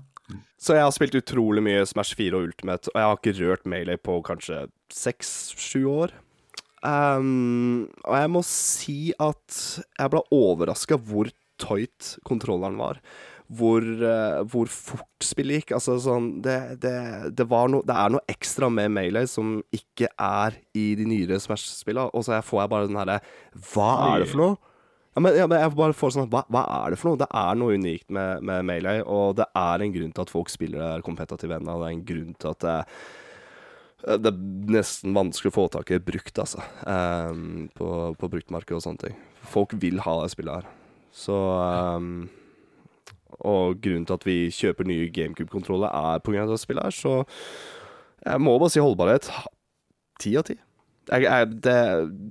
Så 0.64 0.78
jeg 0.78 0.86
har 0.86 0.94
spilt 0.96 1.18
utrolig 1.20 1.64
mye 1.66 1.84
Smash 1.88 2.16
4 2.16 2.38
og 2.38 2.48
Ultimate, 2.48 2.92
og 2.94 3.00
jeg 3.00 3.10
har 3.10 3.20
ikke 3.20 3.36
rørt 3.42 3.66
Melee 3.70 4.00
på 4.00 4.20
kanskje 4.26 4.66
seks-sju 4.94 5.84
år. 5.92 6.14
Um, 6.84 7.88
og 8.04 8.16
jeg 8.20 8.32
må 8.32 8.42
si 8.48 8.98
at 9.24 9.60
jeg 10.00 10.12
ble 10.12 10.24
overraska 10.36 10.98
hvor 11.00 11.30
tight 11.62 12.18
kontrolleren 12.28 12.80
var. 12.80 13.00
Hvor, 13.54 13.84
uh, 13.84 14.42
hvor 14.50 14.72
fort 14.72 15.24
spillet 15.24 15.62
gikk. 15.62 15.76
Altså 15.78 16.00
sånn 16.02 16.30
Det, 16.42 16.58
det, 16.82 16.96
det, 17.38 17.46
no, 17.46 17.84
det 17.86 17.96
er 17.96 18.14
noe 18.16 18.24
ekstra 18.32 18.70
med 18.72 18.92
Melee 18.96 19.30
som 19.30 19.60
ikke 19.76 20.10
er 20.16 20.58
i 20.74 20.94
de 21.00 21.08
nyere 21.08 21.40
Smash-spillene. 21.44 22.10
Og 22.16 22.26
så 22.26 22.40
får 22.44 22.64
jeg 22.64 22.74
bare 22.74 22.90
den 22.90 23.00
herre 23.00 23.20
Hva 23.72 23.92
er 24.14 24.24
det 24.24 24.32
for 24.32 24.44
noe? 24.44 24.73
Ja, 25.14 25.22
men, 25.22 25.36
ja, 25.38 25.46
men 25.46 25.60
jeg 25.62 25.74
bare 25.78 25.94
får 25.94 26.16
sånn 26.16 26.30
hva, 26.34 26.42
hva 26.50 26.64
er 26.80 26.94
det 26.94 26.98
for 26.98 27.12
noe? 27.12 27.22
Det 27.22 27.30
er 27.38 27.58
noe 27.60 27.76
unikt 27.78 28.10
med, 28.14 28.42
med 28.50 28.66
Melee, 28.66 29.04
og 29.06 29.36
det 29.38 29.46
er 29.60 29.84
en 29.84 29.94
grunn 29.94 30.14
til 30.16 30.26
at 30.26 30.32
folk 30.34 30.50
spiller 30.50 30.82
det 30.82 31.06
kompetativt 31.06 31.54
ennå. 31.54 31.76
Det 31.82 31.90
er 31.90 31.94
en 31.94 32.08
grunn 32.08 32.34
til 32.42 32.50
at 32.50 32.66
det, 32.66 32.78
det 34.26 34.32
er 34.34 34.40
nesten 34.74 35.14
vanskelig 35.16 35.54
å 35.54 35.56
få 35.56 35.68
tak 35.72 35.94
i 35.94 36.02
brukt, 36.04 36.40
altså. 36.42 36.66
Um, 36.84 37.70
på, 37.78 37.90
på 38.20 38.32
bruktmarkedet 38.34 38.80
og 38.80 38.86
sånne 38.88 39.06
ting. 39.06 39.20
Folk 39.54 39.78
vil 39.80 40.02
ha 40.04 40.18
det 40.24 40.34
spillet 40.34 40.64
her. 40.64 40.72
Så 41.14 41.38
um, 41.38 42.26
Og 43.46 43.78
grunnen 43.84 44.10
til 44.10 44.18
at 44.18 44.28
vi 44.28 44.38
kjøper 44.50 44.90
nye 44.90 45.14
GameCube-kontroller, 45.14 45.94
er 45.94 46.20
av 46.42 46.52
det 46.56 46.62
spillet 46.62 46.90
her, 46.90 46.98
så 46.98 47.16
jeg 48.24 48.42
må 48.42 48.58
bare 48.58 48.72
si 48.74 48.82
holdbarhet. 48.82 49.30
Ti 50.24 50.38
av 50.40 50.48
ti. 50.48 50.58
Jeg, 51.12 51.26
jeg, 51.26 51.48
det, 51.66 51.76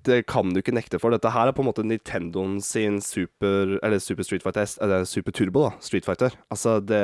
det 0.09 0.19
kan 0.31 0.49
du 0.55 0.61
ikke 0.63 0.73
nekte 0.73 0.97
for. 1.03 1.13
Dette 1.13 1.29
her 1.35 1.51
er 1.51 1.53
på 1.57 1.61
en 1.65 1.69
måte 1.69 1.83
Nintendoen 1.85 2.55
sin 2.65 3.01
super 3.05 3.75
Eller 3.85 4.01
Super 4.01 4.25
Street 4.25 4.41
Fighter 4.45 4.65
S- 4.65 4.79
Eller 4.81 5.05
Super 5.05 5.35
Turbo, 5.37 5.67
da. 5.67 5.75
Street 5.85 6.07
Fighter. 6.09 6.33
Altså, 6.49 6.79
det, 6.81 7.03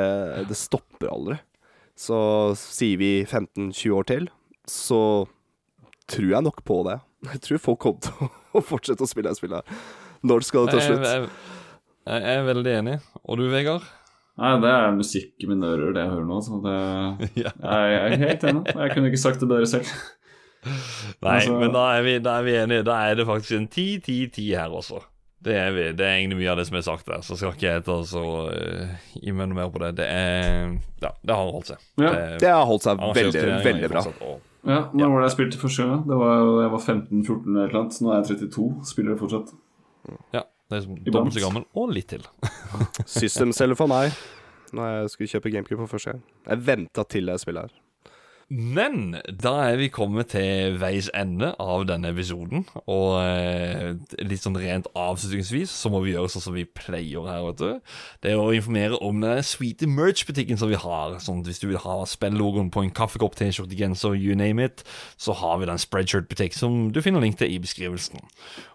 det 0.48 0.56
stopper 0.56 1.10
aldri. 1.12 1.36
Så 1.98 2.16
sier 2.56 2.96
vi 3.00 3.10
15-20 3.26 3.92
år 3.98 4.06
til, 4.08 4.28
så 4.70 5.00
tror 6.08 6.30
jeg 6.30 6.46
nok 6.46 6.62
på 6.64 6.80
det. 6.88 6.98
Jeg 7.34 7.40
tror 7.44 7.58
folk 7.66 7.80
kommer 7.82 8.00
til 8.06 8.32
å 8.56 8.62
fortsette 8.72 9.04
å 9.04 9.10
spille 9.10 9.28
det 9.32 9.40
spillet. 9.40 9.76
Når 10.24 10.44
skal 10.46 10.66
det 10.68 10.76
ta 10.78 10.82
slutt? 10.86 11.04
jeg, 11.04 11.28
jeg, 12.08 12.22
jeg 12.22 12.36
er 12.40 12.46
veldig 12.48 12.72
enig. 12.80 12.96
Og 13.28 13.38
du, 13.42 13.48
Vegard? 13.52 13.84
Nei, 14.38 14.52
det 14.62 14.70
er 14.70 14.92
musikk 14.94 15.42
i 15.42 15.48
mine 15.50 15.66
ører, 15.66 15.90
det 15.96 16.04
jeg 16.04 16.12
hører 16.14 16.26
nå. 16.30 16.38
Så 16.46 16.60
det, 16.62 16.76
jeg, 17.42 17.52
jeg 17.58 17.98
er 17.98 18.16
helt 18.22 18.46
enig. 18.52 18.62
Jeg 18.70 18.94
kunne 18.94 19.10
ikke 19.12 19.20
sagt 19.26 19.42
det 19.42 19.50
bedre 19.50 19.66
selv. 19.68 19.90
Nei, 21.22 21.36
Altså- 21.38 21.58
men 21.60 21.72
da 21.72 21.84
er, 21.98 22.02
vi, 22.02 22.18
da 22.24 22.38
er 22.40 22.42
vi 22.48 22.56
enige. 22.58 22.84
Da 22.88 22.96
er 23.10 23.14
det 23.20 23.26
faktisk 23.28 23.56
en 23.58 23.68
10-10-10 23.68 24.48
her 24.56 24.74
også. 24.74 25.00
Det 25.44 25.54
er 25.54 25.70
vi. 25.70 25.82
Det 25.94 26.02
er 26.04 26.16
egentlig 26.18 26.40
mye 26.40 26.50
av 26.50 26.56
det 26.58 26.66
som 26.66 26.76
er 26.76 26.82
sagt 26.82 27.06
der, 27.06 27.20
så 27.22 27.36
skal 27.38 27.52
ikke 27.54 27.68
jeg 27.70 27.84
ta 27.86 27.94
så 28.10 28.22
uh, 28.50 28.96
gi 29.22 29.30
meg 29.30 29.46
noe 29.52 29.54
mer 29.60 29.68
på 29.70 29.78
det. 29.84 29.92
Det 30.00 30.08
er 30.10 30.72
Ja, 31.04 31.12
det 31.22 31.36
har 31.38 31.52
holdt 31.54 31.70
seg. 31.70 31.84
Ja. 32.02 32.10
Det- 32.10 32.40
Det 32.42 32.50
har 32.50 32.64
holdt 32.66 32.82
seg 32.88 32.98
veldig, 32.98 33.44
veldig 33.64 33.90
bra. 33.92 34.02
ja, 34.66 34.80
nå 34.90 34.98
Ja, 34.98 35.08
var 35.08 35.22
det 35.22 35.28
jeg 35.30 35.36
spilte 35.36 35.60
første 35.62 35.86
gang? 35.86 36.02
Det 36.10 36.18
var 36.18 36.34
Jeg 36.64 36.70
var 36.74 36.82
15-14 36.82 37.54
eller 37.54 37.70
noe 37.70 37.80
annet. 37.84 38.00
Nå 38.02 38.10
er 38.12 38.18
jeg 38.24 38.50
32. 38.50 38.68
Spiller 38.90 39.14
det 39.14 39.20
fortsatt. 39.22 39.54
Ja, 40.34 40.42
det 40.70 40.76
er 40.76 40.82
som 40.88 40.96
dobbelt 41.06 41.34
så 41.38 41.44
gammel, 41.46 41.64
og 41.78 41.92
litt 41.94 42.08
til. 42.10 42.26
System-selger 43.06 43.76
for 43.78 43.86
meg 43.90 44.10
når 44.74 44.90
jeg 45.00 45.10
skulle 45.14 45.30
kjøpe 45.32 45.50
GameCube 45.54 45.80
for 45.86 45.94
første 45.96 46.12
gang. 46.12 46.22
Jeg 46.50 46.66
venta 46.66 47.04
til 47.08 47.30
jeg 47.30 47.40
spiller 47.40 47.68
her. 47.68 47.72
Men 48.48 49.18
da 49.28 49.50
er 49.68 49.74
vi 49.76 49.90
kommet 49.92 50.30
til 50.32 50.78
veis 50.80 51.10
ende 51.12 51.50
av 51.60 51.82
denne 51.90 52.14
episoden. 52.14 52.62
Og 52.88 53.18
eh, 53.20 53.90
litt 54.24 54.40
sånn 54.40 54.56
rent 54.56 54.88
avslutningsvis 54.96 55.74
så 55.76 55.92
må 55.92 56.00
vi 56.00 56.14
gjøre 56.14 56.30
sånn 56.32 56.46
som 56.46 56.56
vi 56.56 56.64
pleier 56.64 57.28
her, 57.28 57.44
vet 57.44 57.60
du. 57.60 57.92
Det 58.24 58.32
er 58.32 58.40
å 58.40 58.54
informere 58.56 59.00
om 59.04 59.20
den 59.20 59.44
sweete 59.44 59.90
merch-butikken 59.92 60.56
som 60.60 60.72
vi 60.72 60.80
har. 60.80 61.18
Sånn 61.20 61.44
Hvis 61.44 61.60
du 61.60 61.68
vil 61.68 61.82
ha 61.84 61.98
spillogoen 62.08 62.72
på 62.72 62.86
en 62.86 62.94
kaffekopp, 62.96 63.36
T-skjorte, 63.36 63.76
genser, 63.76 64.16
you 64.16 64.32
name 64.38 64.64
it, 64.64 64.80
så 65.20 65.36
har 65.36 65.60
vi 65.60 65.68
den 65.68 65.84
spreadshirt-butikk 65.84 66.56
som 66.56 66.88
du 66.94 67.02
finner 67.04 67.20
link 67.20 67.36
til 67.36 67.52
i 67.52 67.60
beskrivelsen. 67.60 68.24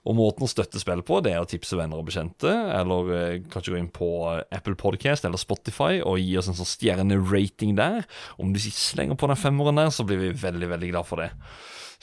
Og 0.03 0.17
måten 0.17 0.43
å 0.43 0.51
støtte 0.51 0.81
spill 0.81 0.99
på, 1.07 1.21
det 1.23 1.31
er 1.31 1.43
å 1.43 1.47
tipse 1.47 1.77
venner 1.79 2.01
og 2.01 2.09
bekjente, 2.09 2.51
eller 2.51 3.11
eh, 3.15 3.37
kanskje 3.51 3.71
gå 3.71 3.77
inn 3.79 3.91
på 3.93 4.09
Apple 4.51 4.75
Podcast 4.79 5.23
eller 5.23 5.39
Spotify 5.39 6.01
og 6.03 6.19
gi 6.19 6.33
oss 6.39 6.49
en 6.51 6.57
sånn 6.57 6.67
stjernerating 6.67 7.77
der. 7.79 8.03
Om 8.35 8.51
du 8.51 8.59
slenger 8.59 9.15
på 9.19 9.29
den 9.31 9.39
femmeren 9.39 9.79
der, 9.79 9.93
så 9.95 10.03
blir 10.07 10.19
vi 10.19 10.33
veldig, 10.43 10.69
veldig 10.75 10.91
glad 10.91 11.07
for 11.07 11.23
det. 11.23 11.31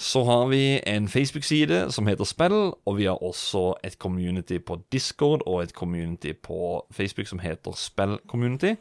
Så 0.01 0.23
har 0.25 0.47
vi 0.49 0.81
en 0.89 1.11
Facebook-side 1.13 1.91
som 1.93 2.09
heter 2.09 2.25
Spill, 2.25 2.73
og 2.73 2.97
vi 2.97 3.05
har 3.05 3.21
også 3.21 3.75
et 3.85 3.99
community 4.01 4.57
på 4.57 4.79
Discord 4.89 5.45
og 5.45 5.67
et 5.67 5.75
community 5.77 6.33
på 6.33 6.81
Facebook 6.97 7.29
som 7.29 7.43
heter 7.45 7.77
Spill 7.77 8.17
Community. 8.31 8.79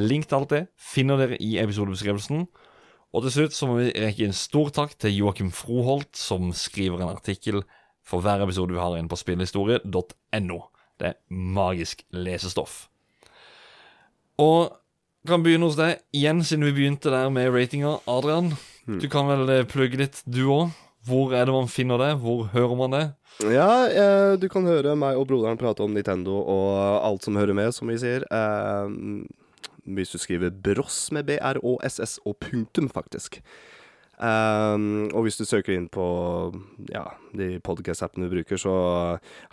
Link 0.00 0.30
til 0.30 0.38
alt 0.38 0.54
det 0.54 0.62
finner 0.80 1.20
dere 1.20 1.36
i 1.44 1.58
episodebeskrivelsen. 1.60 2.46
Og 3.12 3.26
til 3.26 3.34
slutt 3.34 3.52
så 3.52 3.68
må 3.68 3.76
vi 3.82 3.92
rekke 3.92 4.24
en 4.24 4.32
stor 4.32 4.72
takk 4.72 4.96
til 4.96 5.12
Joakim 5.18 5.52
Froholt, 5.52 6.16
som 6.16 6.48
skriver 6.56 7.02
en 7.02 7.12
artikkel 7.12 7.60
for 8.06 8.24
hver 8.24 8.42
episode 8.44 8.74
vi 8.74 8.82
har 8.82 8.96
inn 8.98 9.10
på 9.10 9.18
spillhistorie.no. 9.20 10.60
Det 11.00 11.12
er 11.12 11.18
magisk 11.30 12.04
lesestoff. 12.14 12.86
Og 14.42 14.72
kan 15.28 15.42
begynne 15.44 15.68
hos 15.68 15.78
deg 15.78 16.00
igjen, 16.16 16.42
siden 16.46 16.66
vi 16.66 16.74
begynte 16.76 17.12
der 17.12 17.30
med 17.32 17.52
ratinga. 17.54 17.98
Adrian, 18.10 18.52
du 18.86 19.06
kan 19.10 19.28
vel 19.30 19.50
eh, 19.52 19.66
plugge 19.68 20.00
litt, 20.00 20.22
du 20.26 20.44
òg. 20.50 20.72
Hvor 21.06 21.32
er 21.34 21.48
det 21.48 21.54
man 21.54 21.70
finner 21.70 21.98
det? 21.98 22.12
Hvor 22.22 22.46
hører 22.52 22.78
man 22.78 22.94
det? 22.94 23.04
Ja, 23.50 23.86
eh, 23.90 24.32
du 24.38 24.46
kan 24.50 24.66
høre 24.68 24.94
meg 24.98 25.18
og 25.18 25.26
broderen 25.30 25.58
prate 25.58 25.82
om 25.82 25.94
Nintendo 25.94 26.36
og 26.42 26.74
alt 27.02 27.26
som 27.26 27.38
hører 27.38 27.56
med, 27.58 27.72
som 27.74 27.90
vi 27.90 27.98
sier. 28.02 28.26
Eh, 28.30 28.92
hvis 29.90 30.14
du 30.14 30.18
skriver 30.22 30.54
Bross 30.54 31.08
med 31.14 31.26
b-r-o-s-s 31.30 32.20
og 32.26 32.38
punktum, 32.42 32.90
faktisk. 32.92 33.40
Um, 34.22 35.08
og 35.10 35.24
hvis 35.26 35.40
du 35.40 35.42
søker 35.42 35.74
inn 35.74 35.88
på 35.90 36.04
ja, 36.92 37.02
de 37.34 37.56
podcast-appene 37.64 38.28
du 38.28 38.36
bruker, 38.36 38.60
så 38.60 38.74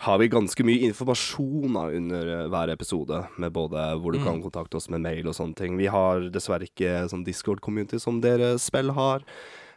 har 0.06 0.20
vi 0.22 0.28
ganske 0.30 0.66
mye 0.66 0.84
informasjon 0.86 1.74
da, 1.74 1.88
under 1.98 2.30
eh, 2.36 2.44
hver 2.52 2.70
episode, 2.76 3.24
med 3.42 3.50
både 3.56 3.88
hvor 3.98 4.14
du 4.14 4.20
kan 4.22 4.38
kontakte 4.44 4.78
oss 4.78 4.86
med 4.92 5.02
mail 5.02 5.26
og 5.26 5.34
sånne 5.34 5.58
ting. 5.58 5.74
Vi 5.80 5.90
har 5.90 6.28
dessverre 6.30 6.70
ikke 6.70 7.08
sånn 7.10 7.26
Discord-community 7.26 7.98
som 7.98 8.22
dere 8.22 8.52
spill 8.62 8.94
har. 8.94 9.26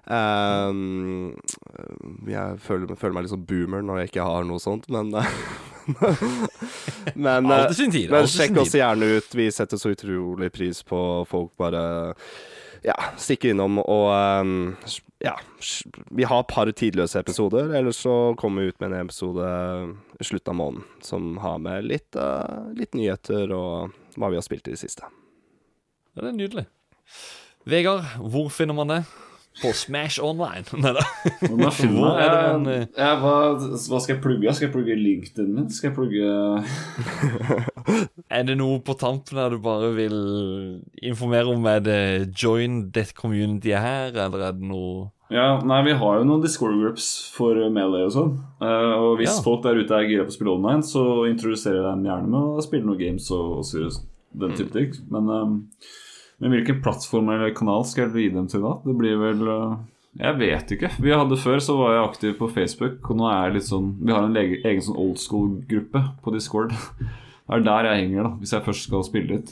Um, 0.05 1.33
jeg 2.27 2.61
føler, 2.61 2.93
føler 2.99 3.15
meg 3.15 3.25
litt 3.25 3.33
sånn 3.33 3.47
boomer 3.49 3.85
når 3.87 4.03
jeg 4.03 4.13
ikke 4.13 4.29
har 4.29 4.45
noe 4.45 4.61
sånt, 4.61 4.89
men 4.93 5.15
Men, 7.15 7.49
eh, 7.51 7.71
men 8.07 8.27
sjekk 8.29 8.61
oss 8.61 8.75
gjerne 8.77 9.17
ut. 9.17 9.33
Vi 9.35 9.49
setter 9.51 9.81
så 9.81 9.91
utrolig 9.91 10.47
pris 10.53 10.79
på 10.87 10.99
folk 11.27 11.57
bare 11.59 11.81
ja, 12.83 12.95
stikke 13.19 13.53
innom 13.53 13.79
og 13.81 14.05
um, 14.11 14.53
ja, 15.23 15.37
vi 16.11 16.25
har 16.27 16.43
et 16.43 16.51
par 16.51 16.69
tidløse 16.75 17.21
episoder, 17.21 17.71
ellers 17.77 18.01
så 18.03 18.33
kommer 18.39 18.63
vi 18.63 18.73
ut 18.73 18.79
med 18.83 18.91
en 18.91 19.05
episode 19.05 19.49
i 20.19 20.27
slutten 20.27 20.51
av 20.51 20.59
måneden 20.59 21.03
som 21.05 21.37
har 21.43 21.61
med 21.63 21.87
litt, 21.87 22.09
uh, 22.19 22.71
litt 22.75 22.95
nyheter 22.97 23.53
og 23.55 23.95
hva 24.19 24.29
vi 24.33 24.39
har 24.39 24.45
spilt 24.45 24.67
i 24.67 24.75
det 24.75 24.81
siste. 24.83 25.07
Ja, 26.13 26.25
det 26.25 26.33
er 26.33 26.39
nydelig. 26.41 26.65
Vegard, 27.69 28.03
hvor 28.19 28.51
finner 28.51 28.75
man 28.75 28.91
det? 28.91 29.03
På 29.61 29.69
Smash 29.77 30.17
Online? 30.23 30.63
Nei 30.83 30.93
da. 30.97 31.03
Hvor 31.45 32.17
er 32.17 32.57
det 32.65 32.73
eh, 32.73 32.85
Ja, 32.97 33.11
hva, 33.21 33.33
hva 33.59 33.99
skal 34.01 34.15
jeg 34.15 34.21
plugge? 34.23 34.53
Skal 34.57 34.67
jeg 34.69 34.73
plugge 34.73 34.95
LinkedIn 34.97 35.51
min? 35.53 35.67
Skal 35.73 35.91
jeg 35.91 35.97
plugge 35.97 36.63
Er 38.33 38.45
det 38.47 38.55
noe 38.59 38.79
på 38.85 38.95
tampen 38.99 39.37
der 39.37 39.53
du 39.53 39.59
bare 39.63 39.91
vil 39.95 40.15
informere 41.05 41.51
om? 41.53 41.65
Er 41.69 41.83
det 41.85 41.99
join 42.39 42.87
det 42.95 43.11
communityet 43.17 43.83
her, 43.83 44.15
eller 44.25 44.47
er 44.49 44.55
det 44.57 44.69
noe 44.69 45.09
Ja, 45.33 45.59
nei, 45.65 45.79
vi 45.87 45.93
har 45.97 46.19
jo 46.19 46.25
noen 46.29 46.41
Discord 46.43 46.75
groups 46.81 47.07
for 47.33 47.57
Melee 47.73 48.05
og 48.07 48.13
sånn. 48.13 48.33
Uh, 48.61 48.93
og 48.99 49.11
hvis 49.21 49.31
Ja. 49.37 49.41
folk 49.45 49.63
der 49.65 49.79
ute 49.81 49.95
er 49.97 50.09
gira 50.09 50.25
på 50.27 50.33
å 50.33 50.35
spille 50.35 50.53
online, 50.53 50.83
så 50.85 51.25
introduserer 51.29 51.79
jeg 51.81 51.87
dem 51.87 52.03
gjerne 52.09 52.29
med 52.29 52.57
å 52.59 52.65
spille 52.65 52.85
noen 52.89 52.99
games 53.01 53.29
og, 53.33 53.59
og 53.61 53.65
seriøst 53.69 54.03
den 54.43 54.53
type 54.57 54.73
ting. 54.73 54.93
Men, 55.13 55.29
eh, 55.29 55.89
men 56.43 56.57
hvilken 56.57 56.81
plattform 56.83 57.31
eller 57.31 57.55
kanal 57.55 57.85
skal 57.87 58.09
jeg 58.09 58.27
gi 58.27 58.35
dem 58.35 58.47
til 58.51 58.63
da? 58.65 58.75
Det 58.83 58.95
blir 58.99 59.15
vel 59.21 59.43
eh, 59.47 59.75
Jeg 60.19 60.39
vet 60.41 60.73
ikke. 60.75 60.89
Vi 60.99 61.13
hadde 61.15 61.39
Før 61.39 61.63
så 61.63 61.77
var 61.79 61.95
jeg 61.95 62.03
aktiv 62.03 62.37
på 62.39 62.49
Facebook, 62.51 62.99
og 63.07 63.21
nå 63.21 63.29
er 63.31 63.45
jeg 63.47 63.57
litt 63.57 63.69
sånn 63.69 63.89
Vi 64.01 64.11
har 64.11 64.27
en 64.27 64.35
lege, 64.35 64.59
egen 64.67 64.83
sånn 64.83 64.99
old 64.99 65.21
school-gruppe 65.23 66.03
på 66.23 66.35
Discord. 66.35 66.75
Det 67.43 67.57
er 67.59 67.63
der 67.65 67.85
jeg 67.89 67.99
henger, 68.05 68.23
da, 68.23 68.29
hvis 68.39 68.53
jeg 68.55 68.63
først 68.65 68.85
skal 68.87 69.01
spille 69.03 69.37
litt. 69.37 69.49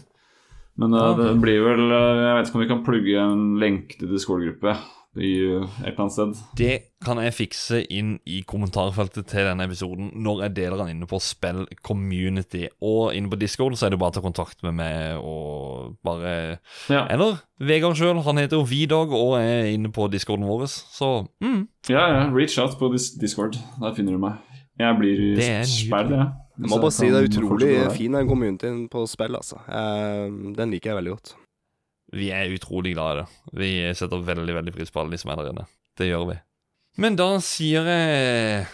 Men 0.79 0.95
eh, 0.95 1.09
det 1.19 1.31
blir 1.43 1.63
vel 1.65 1.81
eh, 1.91 2.21
Jeg 2.25 2.35
vet 2.37 2.49
ikke 2.49 2.59
om 2.59 2.63
vi 2.63 2.71
kan 2.71 2.83
plugge 2.85 3.23
en 3.23 3.45
lenke 3.61 3.99
til 3.99 4.11
Discord-gruppe. 4.11 4.75
I 5.19 5.31
uh, 5.43 5.65
et 5.81 5.91
eller 5.91 6.03
annet 6.05 6.13
sted. 6.15 6.41
Det 6.57 6.75
kan 7.03 7.19
jeg 7.19 7.35
fikse 7.35 7.81
inn 7.91 8.13
i 8.29 8.41
kommentarfeltet 8.47 9.27
til 9.31 9.47
denne 9.49 9.65
episoden 9.67 10.11
når 10.23 10.45
jeg 10.45 10.55
deler 10.61 10.83
den 10.83 10.93
inne 10.93 11.09
på 11.09 11.19
Spill 11.23 11.65
Community. 11.83 12.67
Og 12.79 13.15
inne 13.17 13.31
på 13.31 13.39
Discord 13.41 13.75
så 13.79 13.87
er 13.87 13.95
det 13.95 13.99
bare 14.01 14.15
å 14.15 14.17
ta 14.19 14.23
kontakt 14.23 14.63
med 14.63 14.77
meg 14.79 15.19
og 15.19 15.97
bare 16.05 16.61
Ja, 16.91 17.07
Eller 17.11 17.41
Vegard 17.59 17.99
sjøl. 17.99 18.21
Han 18.23 18.39
heter 18.39 18.61
jo 18.61 18.67
Vidog 18.69 19.11
og 19.17 19.35
er 19.41 19.71
inne 19.73 19.91
på 19.93 20.07
discorden 20.13 20.47
vår. 20.47 20.67
Så 20.69 21.11
mm, 21.43 21.65
ja, 21.91 22.05
ja 22.15 22.23
reach 22.31 22.55
out 22.61 22.79
på 22.79 22.91
dis 22.95 23.11
Discord. 23.19 23.59
Der 23.81 23.97
finner 23.97 24.15
du 24.15 24.23
meg. 24.23 24.39
Jeg 24.79 24.97
blir 24.97 25.19
sperret, 25.67 26.15
er 26.15 26.23
jeg. 26.23 26.31
Jeg 26.61 26.69
må 26.69 26.77
bare 26.81 26.93
si 26.93 27.07
det 27.09 27.19
er 27.19 27.27
utrolig 27.29 27.69
fin 27.95 28.15
den 28.15 28.27
communityen 28.29 28.81
på 28.91 29.05
spill, 29.09 29.37
altså. 29.39 29.61
Eh, 29.65 30.27
den 30.57 30.73
liker 30.73 30.91
jeg 30.91 30.99
veldig 30.99 31.13
godt. 31.15 31.33
Vi 32.11 32.29
er 32.35 32.51
utrolig 32.55 32.93
glad 32.95 33.11
i 33.11 33.19
det. 33.21 33.27
Vi 33.61 33.71
setter 33.97 34.23
veldig 34.27 34.55
veldig 34.57 34.73
pris 34.75 34.91
på 34.91 35.01
alle 35.01 35.15
de 35.15 35.21
som 35.21 35.31
er 35.33 35.41
der 35.41 35.51
inne. 35.53 35.65
Det 35.97 36.07
gjør 36.09 36.25
vi. 36.31 36.37
Men 37.01 37.15
da 37.19 37.27
sier 37.39 37.85
jeg 37.87 38.65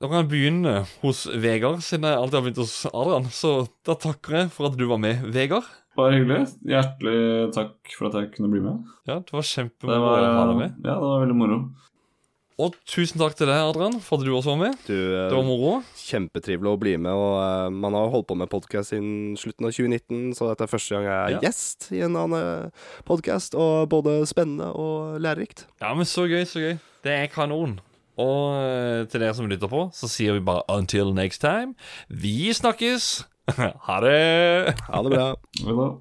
Da 0.00 0.08
kan 0.08 0.22
jeg 0.22 0.28
begynne 0.28 0.72
hos 1.02 1.22
Vegard, 1.40 1.80
siden 1.84 2.04
jeg 2.08 2.16
alltid 2.20 2.36
har 2.38 2.44
begynt 2.44 2.60
hos 2.60 2.74
Adrian. 2.90 3.28
Så 3.32 3.52
da 3.88 3.94
takker 3.96 4.34
jeg 4.42 4.50
for 4.52 4.68
at 4.68 4.76
du 4.76 4.84
var 4.90 5.00
med, 5.00 5.22
Vegard. 5.32 5.64
Bare 5.96 6.12
hyggelig. 6.18 6.42
Hjertelig 6.68 7.52
takk 7.56 7.94
for 7.96 8.10
at 8.10 8.18
jeg 8.20 8.32
kunne 8.34 8.50
bli 8.52 8.60
med. 8.60 8.82
Ja, 9.08 9.16
Det 9.24 9.32
var 9.32 9.46
kjempemoro 9.48 10.10
å 10.12 10.24
ha 10.36 10.42
deg 10.50 10.58
med. 10.60 10.74
ja, 10.84 10.92
det 10.98 11.06
var 11.08 11.22
veldig 11.24 11.36
moro. 11.40 11.58
Og 12.56 12.72
tusen 12.88 13.20
takk 13.20 13.34
til 13.36 13.50
deg, 13.50 13.58
Adrian, 13.68 13.98
for 14.00 14.16
at 14.16 14.24
du 14.24 14.30
også 14.32 14.54
var 14.54 14.60
med. 14.62 14.76
Du, 14.86 14.94
eh, 14.96 15.26
Det 15.28 15.36
var 15.36 15.44
moro. 15.44 15.82
Kjempetrivelig 16.00 16.70
å 16.70 16.78
bli 16.80 16.94
med. 16.96 17.12
Og 17.12 17.34
uh, 17.36 17.68
Man 17.68 17.92
har 17.92 18.08
holdt 18.08 18.30
på 18.30 18.36
med 18.40 18.48
podkast 18.48 18.94
siden 18.94 19.36
slutten 19.36 19.66
av 19.68 19.74
2019, 19.76 20.32
så 20.38 20.48
dette 20.48 20.64
er 20.64 20.70
første 20.72 20.94
gang 20.96 21.04
jeg 21.04 21.18
er 21.18 21.28
Ja. 21.36 21.40
gjest 21.44 21.90
i 21.92 22.00
en 22.06 22.16
annen 22.16 22.72
podkast. 23.04 23.52
Og 23.60 23.90
både 23.92 24.22
spennende 24.26 24.70
og 24.72 25.20
lærerikt. 25.20 25.66
Ja, 25.82 25.92
men 25.92 26.08
så 26.08 26.24
gøy, 26.24 26.46
så 26.48 26.64
gøy. 26.64 26.78
Det 27.04 27.12
er 27.12 27.28
kanon. 27.28 27.76
Og 28.16 28.56
eh, 28.56 29.04
til 29.04 29.20
dere 29.20 29.36
som 29.36 29.44
lytter 29.52 29.68
på, 29.68 29.92
så 29.92 30.08
sier 30.08 30.32
vi 30.32 30.40
bare 30.40 30.64
'until 30.72 31.12
next 31.12 31.44
time'. 31.44 31.76
Vi 32.08 32.54
snakkes! 32.56 33.26
ha 33.86 34.00
det! 34.00 34.72
Ha 34.88 35.02
det 35.02 35.10
bra. 35.12 35.34
Vel 35.60 35.76
da. 35.76 35.92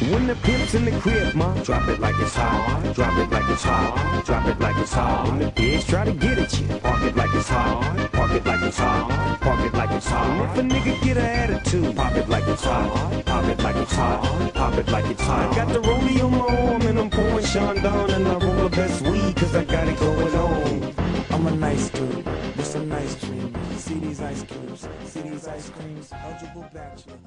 When 0.00 0.26
the 0.26 0.34
pimp's 0.34 0.74
in 0.74 0.84
the 0.84 0.90
crib, 1.00 1.34
ma, 1.36 1.54
drop 1.62 1.88
it 1.88 2.00
like 2.00 2.16
it's 2.18 2.34
hot. 2.34 2.94
Drop 2.94 3.16
it 3.16 3.30
like 3.30 3.48
it's 3.48 3.62
hot. 3.62 4.24
Drop 4.26 4.46
it 4.46 4.58
like 4.58 4.76
it's 4.76 4.92
hot. 4.92 5.28
When 5.28 5.38
the 5.38 5.50
pigs 5.52 5.86
try 5.86 6.04
to 6.04 6.12
get 6.12 6.36
at 6.36 6.60
you, 6.60 6.66
park 6.78 7.02
it 7.04 7.16
like 7.16 7.32
it's 7.32 7.48
hot. 7.48 8.10
Park 8.12 8.32
it 8.32 8.44
like 8.44 8.62
it's 8.62 8.76
hot. 8.76 9.40
Park 9.40 9.60
it 9.60 9.72
like 9.72 9.90
it's 9.92 10.06
hot. 10.06 10.50
If 10.50 10.58
a 10.58 10.62
nigga 10.62 11.00
get 11.02 11.16
an 11.16 11.24
attitude, 11.24 11.96
pop 11.96 12.12
it 12.16 12.28
like 12.28 12.46
it's 12.48 12.64
hot. 12.64 13.24
Pop 13.24 13.44
it 13.44 13.58
like 13.60 13.76
it's 13.76 13.92
hot. 13.94 14.54
Pop 14.54 14.74
it 14.74 14.88
like 14.88 15.06
it's 15.06 15.22
hot. 15.22 15.52
I 15.52 15.54
got 15.54 15.68
the 15.68 15.80
rollie 15.80 16.24
on 16.24 16.30
my 16.32 16.72
arm 16.72 16.82
and 16.82 16.98
I'm 16.98 17.10
pouring 17.10 17.46
Sean 17.46 17.76
down 17.80 18.10
and 18.10 18.26
I 18.26 18.34
roll 18.34 18.68
the 18.68 18.76
best 18.76 19.00
weed 19.02 19.36
cause 19.36 19.54
I 19.54 19.64
got 19.64 19.86
it 19.86 19.98
going 19.98 20.34
on. 20.34 20.94
I'm 21.30 21.46
a 21.46 21.50
nice 21.52 21.88
dude 21.90 22.26
with 22.56 22.74
a 22.74 22.80
nice 22.80 23.14
dreams. 23.14 23.56
See 23.84 24.00
these 24.00 24.20
ice 24.20 24.42
cubes, 24.42 24.88
see 25.04 25.20
these 25.20 25.46
ice 25.46 25.70
creams. 25.70 26.10
Eligible 26.12 26.66
bachelor, 26.74 27.18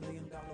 million 0.00 0.28
dollar. 0.30 0.53